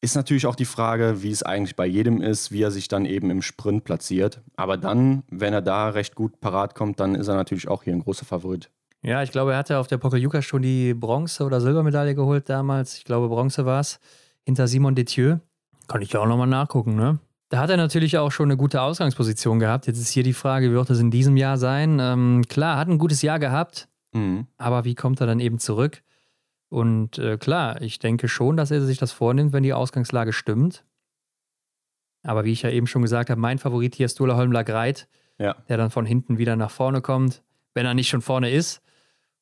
ist 0.00 0.14
natürlich 0.14 0.46
auch 0.46 0.54
die 0.54 0.64
Frage, 0.64 1.22
wie 1.22 1.30
es 1.30 1.42
eigentlich 1.42 1.74
bei 1.74 1.86
jedem 1.86 2.22
ist, 2.22 2.52
wie 2.52 2.62
er 2.62 2.70
sich 2.70 2.86
dann 2.86 3.04
eben 3.04 3.30
im 3.30 3.42
Sprint 3.42 3.82
platziert. 3.82 4.42
Aber 4.56 4.76
dann, 4.76 5.24
wenn 5.30 5.52
er 5.52 5.62
da 5.62 5.88
recht 5.88 6.14
gut 6.14 6.38
parat 6.40 6.74
kommt, 6.74 7.00
dann 7.00 7.14
ist 7.14 7.26
er 7.26 7.34
natürlich 7.34 7.66
auch 7.66 7.82
hier 7.82 7.94
ein 7.94 8.04
großer 8.04 8.24
Favorit. 8.24 8.70
Ja, 9.02 9.22
ich 9.22 9.32
glaube, 9.32 9.52
er 9.52 9.58
hatte 9.58 9.78
auf 9.78 9.86
der 9.86 9.98
Pokljuka 9.98 10.42
schon 10.42 10.62
die 10.62 10.94
Bronze- 10.94 11.44
oder 11.44 11.60
Silbermedaille 11.60 12.14
geholt 12.14 12.48
damals. 12.48 12.96
Ich 12.98 13.04
glaube, 13.04 13.28
Bronze 13.28 13.64
war 13.64 13.80
es 13.80 13.98
hinter 14.44 14.68
Simon 14.68 14.94
Detieu. 14.94 15.38
Kann 15.88 16.02
ich 16.02 16.12
ja 16.12 16.20
auch 16.20 16.26
nochmal 16.26 16.46
nachgucken, 16.46 16.94
ne? 16.94 17.18
Da 17.48 17.60
hat 17.60 17.70
er 17.70 17.78
natürlich 17.78 18.18
auch 18.18 18.30
schon 18.30 18.48
eine 18.48 18.58
gute 18.58 18.82
Ausgangsposition 18.82 19.58
gehabt. 19.58 19.86
Jetzt 19.86 19.98
ist 19.98 20.10
hier 20.10 20.22
die 20.22 20.34
Frage, 20.34 20.70
wie 20.70 20.74
wird 20.74 20.90
es 20.90 21.00
in 21.00 21.10
diesem 21.10 21.38
Jahr 21.38 21.56
sein? 21.56 21.98
Ähm, 21.98 22.44
klar, 22.46 22.76
hat 22.76 22.88
ein 22.88 22.98
gutes 22.98 23.22
Jahr 23.22 23.38
gehabt, 23.38 23.88
mhm. 24.12 24.46
aber 24.58 24.84
wie 24.84 24.94
kommt 24.94 25.20
er 25.20 25.26
dann 25.26 25.40
eben 25.40 25.58
zurück? 25.58 26.02
Und 26.68 27.18
äh, 27.18 27.38
klar, 27.38 27.80
ich 27.80 27.98
denke 27.98 28.28
schon, 28.28 28.56
dass 28.56 28.70
er 28.70 28.82
sich 28.82 28.98
das 28.98 29.12
vornimmt, 29.12 29.52
wenn 29.52 29.62
die 29.62 29.72
Ausgangslage 29.72 30.32
stimmt. 30.32 30.84
Aber 32.22 32.44
wie 32.44 32.52
ich 32.52 32.62
ja 32.62 32.70
eben 32.70 32.86
schon 32.86 33.02
gesagt 33.02 33.30
habe, 33.30 33.40
mein 33.40 33.58
Favorit 33.58 33.94
hier 33.94 34.06
ist 34.06 34.18
Dula 34.20 34.36
Holmler 34.36 34.64
Greit, 34.64 35.08
ja. 35.38 35.56
der 35.68 35.76
dann 35.76 35.90
von 35.90 36.04
hinten 36.04 36.36
wieder 36.36 36.56
nach 36.56 36.70
vorne 36.70 37.00
kommt, 37.00 37.42
wenn 37.74 37.86
er 37.86 37.94
nicht 37.94 38.08
schon 38.08 38.20
vorne 38.20 38.50
ist. 38.50 38.82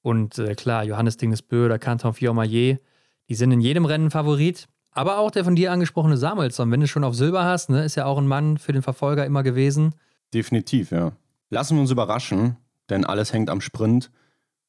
Und 0.03 0.39
äh, 0.39 0.55
klar, 0.55 0.85
Johannes 0.85 1.16
Dingesbö 1.16 1.66
oder 1.66 1.79
Canton 1.79 2.14
Fiormaillet, 2.14 2.81
die 3.29 3.35
sind 3.35 3.51
in 3.51 3.61
jedem 3.61 3.87
Rennen 3.87 4.11
Favorit. 4.11 4.68
Aber 4.93 5.18
auch 5.18 5.31
der 5.31 5.45
von 5.45 5.57
dir 5.57 5.72
angesprochene 5.72 6.16
Samuelsson, 6.16 6.70
wenn 6.70 6.81
du 6.81 6.87
schon 6.87 7.05
auf 7.05 7.14
Silber 7.14 7.45
hast, 7.45 7.70
ne, 7.70 7.85
ist 7.85 7.97
ja 7.97 8.07
auch 8.07 8.18
ein 8.18 8.29
Mann 8.29 8.57
für 8.57 8.72
den 8.72 8.83
Verfolger 8.83 9.27
immer 9.27 9.43
gewesen. 9.43 9.95
Definitiv, 10.33 10.93
ja. 10.93 11.12
Lassen 11.51 11.77
wir 11.77 11.81
uns 11.81 11.91
überraschen, 11.91 12.57
denn 12.89 13.05
alles 13.05 13.33
hängt 13.33 13.51
am 13.51 13.61
Sprint. 13.61 14.11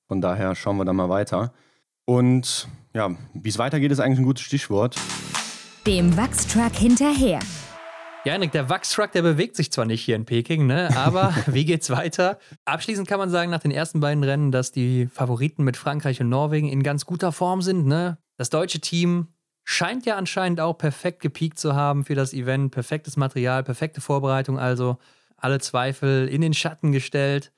Von 0.08 0.22
daher 0.22 0.56
schauen 0.56 0.78
wir 0.78 0.86
da 0.86 0.94
mal 0.94 1.10
weiter. 1.10 1.54
Und 2.10 2.70
ja, 2.94 3.14
wie 3.34 3.50
es 3.50 3.58
weitergeht, 3.58 3.92
ist 3.92 4.00
eigentlich 4.00 4.20
ein 4.20 4.26
gutes 4.26 4.46
Stichwort. 4.46 4.96
Dem 5.86 6.16
Wachstruck 6.16 6.74
hinterher. 6.74 7.40
Ja, 8.24 8.34
Henrik, 8.34 8.54
der 8.54 8.70
Wachstruck, 8.70 9.12
der 9.12 9.24
bewegt 9.24 9.58
sich 9.58 9.72
zwar 9.74 9.86
nicht 9.86 10.04
hier 10.04 10.16
in 10.16 10.26
Peking, 10.26 10.68
ne? 10.68 10.90
aber 10.96 11.34
wie 11.48 11.66
geht's 11.66 11.90
weiter? 11.90 12.40
Abschließend 12.64 13.10
kann 13.10 13.20
man 13.20 13.30
sagen, 13.30 13.52
nach 13.52 13.60
den 13.60 13.72
ersten 13.72 14.00
beiden 14.00 14.24
Rennen, 14.24 14.54
dass 14.54 14.72
die 14.72 15.08
Favoriten 15.08 15.66
mit 15.66 15.76
Frankreich 15.76 16.22
und 16.22 16.30
Norwegen 16.30 16.70
in 16.70 16.82
ganz 16.82 17.06
guter 17.06 17.34
Form 17.34 17.62
sind. 17.62 17.86
Ne? 17.88 18.18
Das 18.38 18.50
deutsche 18.50 18.80
Team 18.80 19.28
scheint 19.66 20.06
ja 20.06 20.16
anscheinend 20.16 20.62
auch 20.62 20.78
perfekt 20.78 21.22
gepiekt 21.22 21.60
zu 21.60 21.76
haben 21.76 22.06
für 22.06 22.16
das 22.16 22.32
Event. 22.34 22.72
Perfektes 22.72 23.18
Material, 23.18 23.64
perfekte 23.64 24.00
Vorbereitung, 24.00 24.58
also 24.58 24.98
alle 25.36 25.60
Zweifel 25.60 26.30
in 26.30 26.40
den 26.40 26.54
Schatten 26.54 26.94
gestellt. 26.94 27.52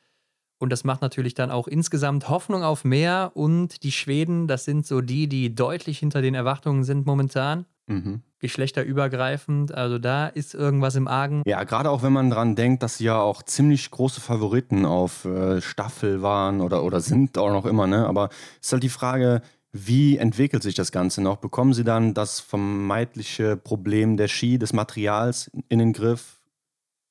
Und 0.60 0.72
das 0.72 0.84
macht 0.84 1.02
natürlich 1.02 1.34
dann 1.34 1.52
auch 1.52 1.68
insgesamt 1.68 2.30
Hoffnung 2.30 2.64
auf 2.64 2.84
mehr. 2.84 3.32
Und 3.34 3.84
die 3.84 3.92
Schweden, 3.92 4.48
das 4.48 4.66
sind 4.66 4.86
so 4.86 5.02
die, 5.02 5.28
die 5.28 5.56
deutlich 5.56 6.00
hinter 6.00 6.22
den 6.22 6.36
Erwartungen 6.36 6.84
sind 6.84 7.06
momentan. 7.06 7.66
Mhm. 7.88 8.22
Geschlechterübergreifend, 8.40 9.74
also 9.74 9.98
da 9.98 10.28
ist 10.28 10.54
irgendwas 10.54 10.96
im 10.96 11.08
Argen. 11.08 11.42
Ja, 11.46 11.64
gerade 11.64 11.90
auch 11.90 12.04
wenn 12.04 12.14
man 12.14 12.30
dran 12.30 12.56
denkt, 12.56 12.84
dass 12.84 12.98
sie 12.98 13.06
ja 13.06 13.20
auch 13.20 13.42
ziemlich 13.42 13.90
große 13.92 14.22
Favoriten 14.22 14.86
auf 14.86 15.26
äh, 15.26 15.60
Staffel 15.60 16.22
waren 16.22 16.62
oder, 16.62 16.84
oder 16.84 17.02
sind 17.02 17.38
auch 17.38 17.52
noch 17.52 17.66
immer, 17.66 17.88
ne? 17.88 18.08
Aber 18.08 18.30
es 18.62 18.68
ist 18.68 18.74
halt 18.74 18.84
die 18.84 18.90
Frage, 18.90 19.42
wie 19.72 20.18
entwickelt 20.18 20.64
sich 20.64 20.76
das 20.76 20.92
Ganze 20.92 21.22
noch? 21.22 21.38
Bekommen 21.38 21.74
Sie 21.74 21.84
dann 21.84 22.14
das 22.14 22.40
vermeintliche 22.40 23.58
Problem 23.58 24.18
der 24.18 24.28
Ski, 24.28 24.58
des 24.58 24.72
Materials 24.74 25.52
in 25.68 25.80
den 25.80 25.94
Griff? 25.94 26.40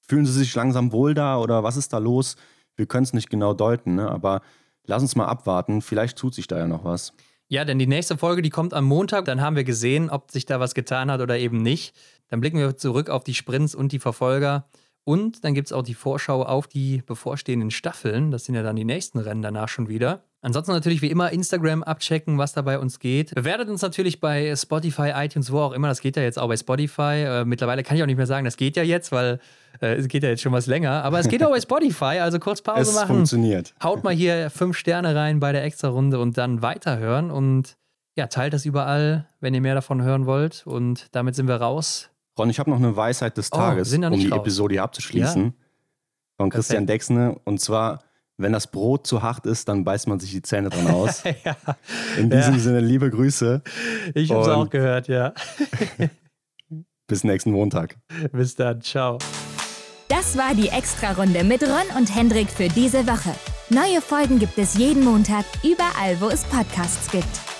Fühlen 0.00 0.26
Sie 0.26 0.32
sich 0.32 0.54
langsam 0.54 0.92
wohl 0.92 1.12
da 1.12 1.38
oder 1.38 1.62
was 1.62 1.76
ist 1.76 1.92
da 1.92 1.98
los? 1.98 2.36
Wir 2.78 2.86
können 2.86 3.04
es 3.04 3.12
nicht 3.12 3.28
genau 3.28 3.52
deuten, 3.52 3.96
ne? 3.96 4.10
aber 4.10 4.40
lass 4.86 5.02
uns 5.02 5.16
mal 5.16 5.26
abwarten. 5.26 5.82
Vielleicht 5.82 6.16
tut 6.16 6.34
sich 6.34 6.46
da 6.46 6.58
ja 6.58 6.66
noch 6.66 6.84
was. 6.84 7.12
Ja, 7.48 7.64
denn 7.64 7.78
die 7.78 7.86
nächste 7.86 8.16
Folge, 8.16 8.40
die 8.40 8.50
kommt 8.50 8.72
am 8.72 8.84
Montag. 8.84 9.24
Dann 9.24 9.40
haben 9.40 9.56
wir 9.56 9.64
gesehen, 9.64 10.10
ob 10.10 10.30
sich 10.30 10.46
da 10.46 10.60
was 10.60 10.74
getan 10.74 11.10
hat 11.10 11.20
oder 11.20 11.38
eben 11.38 11.60
nicht. 11.60 11.94
Dann 12.28 12.40
blicken 12.40 12.58
wir 12.58 12.76
zurück 12.76 13.10
auf 13.10 13.24
die 13.24 13.34
Sprints 13.34 13.74
und 13.74 13.92
die 13.92 13.98
Verfolger. 13.98 14.68
Und 15.04 15.42
dann 15.42 15.54
gibt 15.54 15.68
es 15.68 15.72
auch 15.72 15.82
die 15.82 15.94
Vorschau 15.94 16.42
auf 16.42 16.68
die 16.68 17.02
bevorstehenden 17.06 17.70
Staffeln. 17.70 18.30
Das 18.30 18.44
sind 18.44 18.54
ja 18.54 18.62
dann 18.62 18.76
die 18.76 18.84
nächsten 18.84 19.18
Rennen 19.18 19.40
danach 19.40 19.68
schon 19.68 19.88
wieder. 19.88 20.22
Ansonsten 20.42 20.72
natürlich 20.72 21.00
wie 21.00 21.10
immer 21.10 21.32
Instagram 21.32 21.82
abchecken, 21.82 22.36
was 22.36 22.52
da 22.52 22.60
bei 22.60 22.78
uns 22.78 23.00
geht. 23.00 23.34
Bewertet 23.34 23.70
uns 23.70 23.80
natürlich 23.80 24.20
bei 24.20 24.54
Spotify, 24.54 25.12
iTunes, 25.16 25.50
wo 25.50 25.60
auch 25.60 25.72
immer. 25.72 25.88
Das 25.88 26.02
geht 26.02 26.16
ja 26.16 26.22
jetzt 26.22 26.38
auch 26.38 26.48
bei 26.48 26.58
Spotify. 26.58 27.24
Äh, 27.24 27.44
mittlerweile 27.46 27.82
kann 27.82 27.96
ich 27.96 28.02
auch 28.02 28.06
nicht 28.06 28.18
mehr 28.18 28.26
sagen, 28.26 28.44
das 28.44 28.58
geht 28.58 28.76
ja 28.76 28.82
jetzt, 28.82 29.10
weil 29.10 29.40
es 29.80 30.08
geht 30.08 30.22
ja 30.22 30.30
jetzt 30.30 30.42
schon 30.42 30.52
was 30.52 30.66
länger. 30.66 31.04
Aber 31.04 31.18
es 31.18 31.28
geht 31.28 31.42
auch 31.42 31.50
bei 31.50 31.60
Spotify, 31.62 32.18
also 32.20 32.38
kurz 32.38 32.62
Pause 32.62 32.82
es 32.82 32.94
machen. 32.94 33.02
Es 33.02 33.08
funktioniert. 33.08 33.74
Haut 33.82 34.04
mal 34.04 34.14
hier 34.14 34.50
fünf 34.50 34.76
Sterne 34.76 35.14
rein 35.14 35.40
bei 35.40 35.52
der 35.52 35.64
Extra-Runde 35.64 36.18
und 36.18 36.38
dann 36.38 36.62
weiterhören. 36.62 37.30
Und 37.30 37.76
ja, 38.16 38.26
teilt 38.26 38.52
das 38.52 38.64
überall, 38.64 39.28
wenn 39.40 39.54
ihr 39.54 39.60
mehr 39.60 39.74
davon 39.74 40.02
hören 40.02 40.26
wollt. 40.26 40.66
Und 40.66 41.06
damit 41.12 41.34
sind 41.34 41.48
wir 41.48 41.56
raus. 41.56 42.10
Ron, 42.38 42.50
ich 42.50 42.58
habe 42.58 42.70
noch 42.70 42.78
eine 42.78 42.96
Weisheit 42.96 43.36
des 43.36 43.52
oh, 43.52 43.56
Tages, 43.56 43.92
oh, 43.92 44.06
um 44.06 44.18
die 44.18 44.28
raus. 44.28 44.40
Episode 44.40 44.74
hier 44.74 44.82
abzuschließen. 44.82 45.44
Ja. 45.44 45.52
Von 46.36 46.50
Christian 46.50 46.86
Perfekt. 46.86 47.10
Dexne. 47.10 47.40
Und 47.44 47.60
zwar 47.60 48.00
wenn 48.38 48.52
das 48.52 48.68
Brot 48.68 49.06
zu 49.06 49.22
hart 49.22 49.46
ist, 49.46 49.68
dann 49.68 49.84
beißt 49.84 50.06
man 50.06 50.20
sich 50.20 50.30
die 50.30 50.42
Zähne 50.42 50.70
dran 50.70 50.86
aus. 50.86 51.24
ja. 51.44 51.56
In 52.16 52.30
diesem 52.30 52.54
ja. 52.54 52.60
Sinne, 52.60 52.80
liebe 52.80 53.10
Grüße. 53.10 53.62
Ich 54.14 54.30
habe 54.30 54.42
es 54.42 54.48
auch 54.48 54.70
gehört, 54.70 55.08
ja. 55.08 55.34
bis 57.08 57.24
nächsten 57.24 57.50
Montag. 57.50 57.96
Bis 58.32 58.54
dann, 58.54 58.80
ciao. 58.80 59.18
Das 60.18 60.36
war 60.36 60.52
die 60.52 60.66
Extra-Runde 60.70 61.44
mit 61.44 61.62
Ron 61.62 61.96
und 61.96 62.12
Hendrik 62.12 62.50
für 62.50 62.66
diese 62.66 63.06
Woche. 63.06 63.32
Neue 63.70 64.00
Folgen 64.00 64.40
gibt 64.40 64.58
es 64.58 64.74
jeden 64.74 65.04
Montag, 65.04 65.44
überall, 65.62 66.20
wo 66.20 66.26
es 66.26 66.42
Podcasts 66.42 67.08
gibt. 67.12 67.57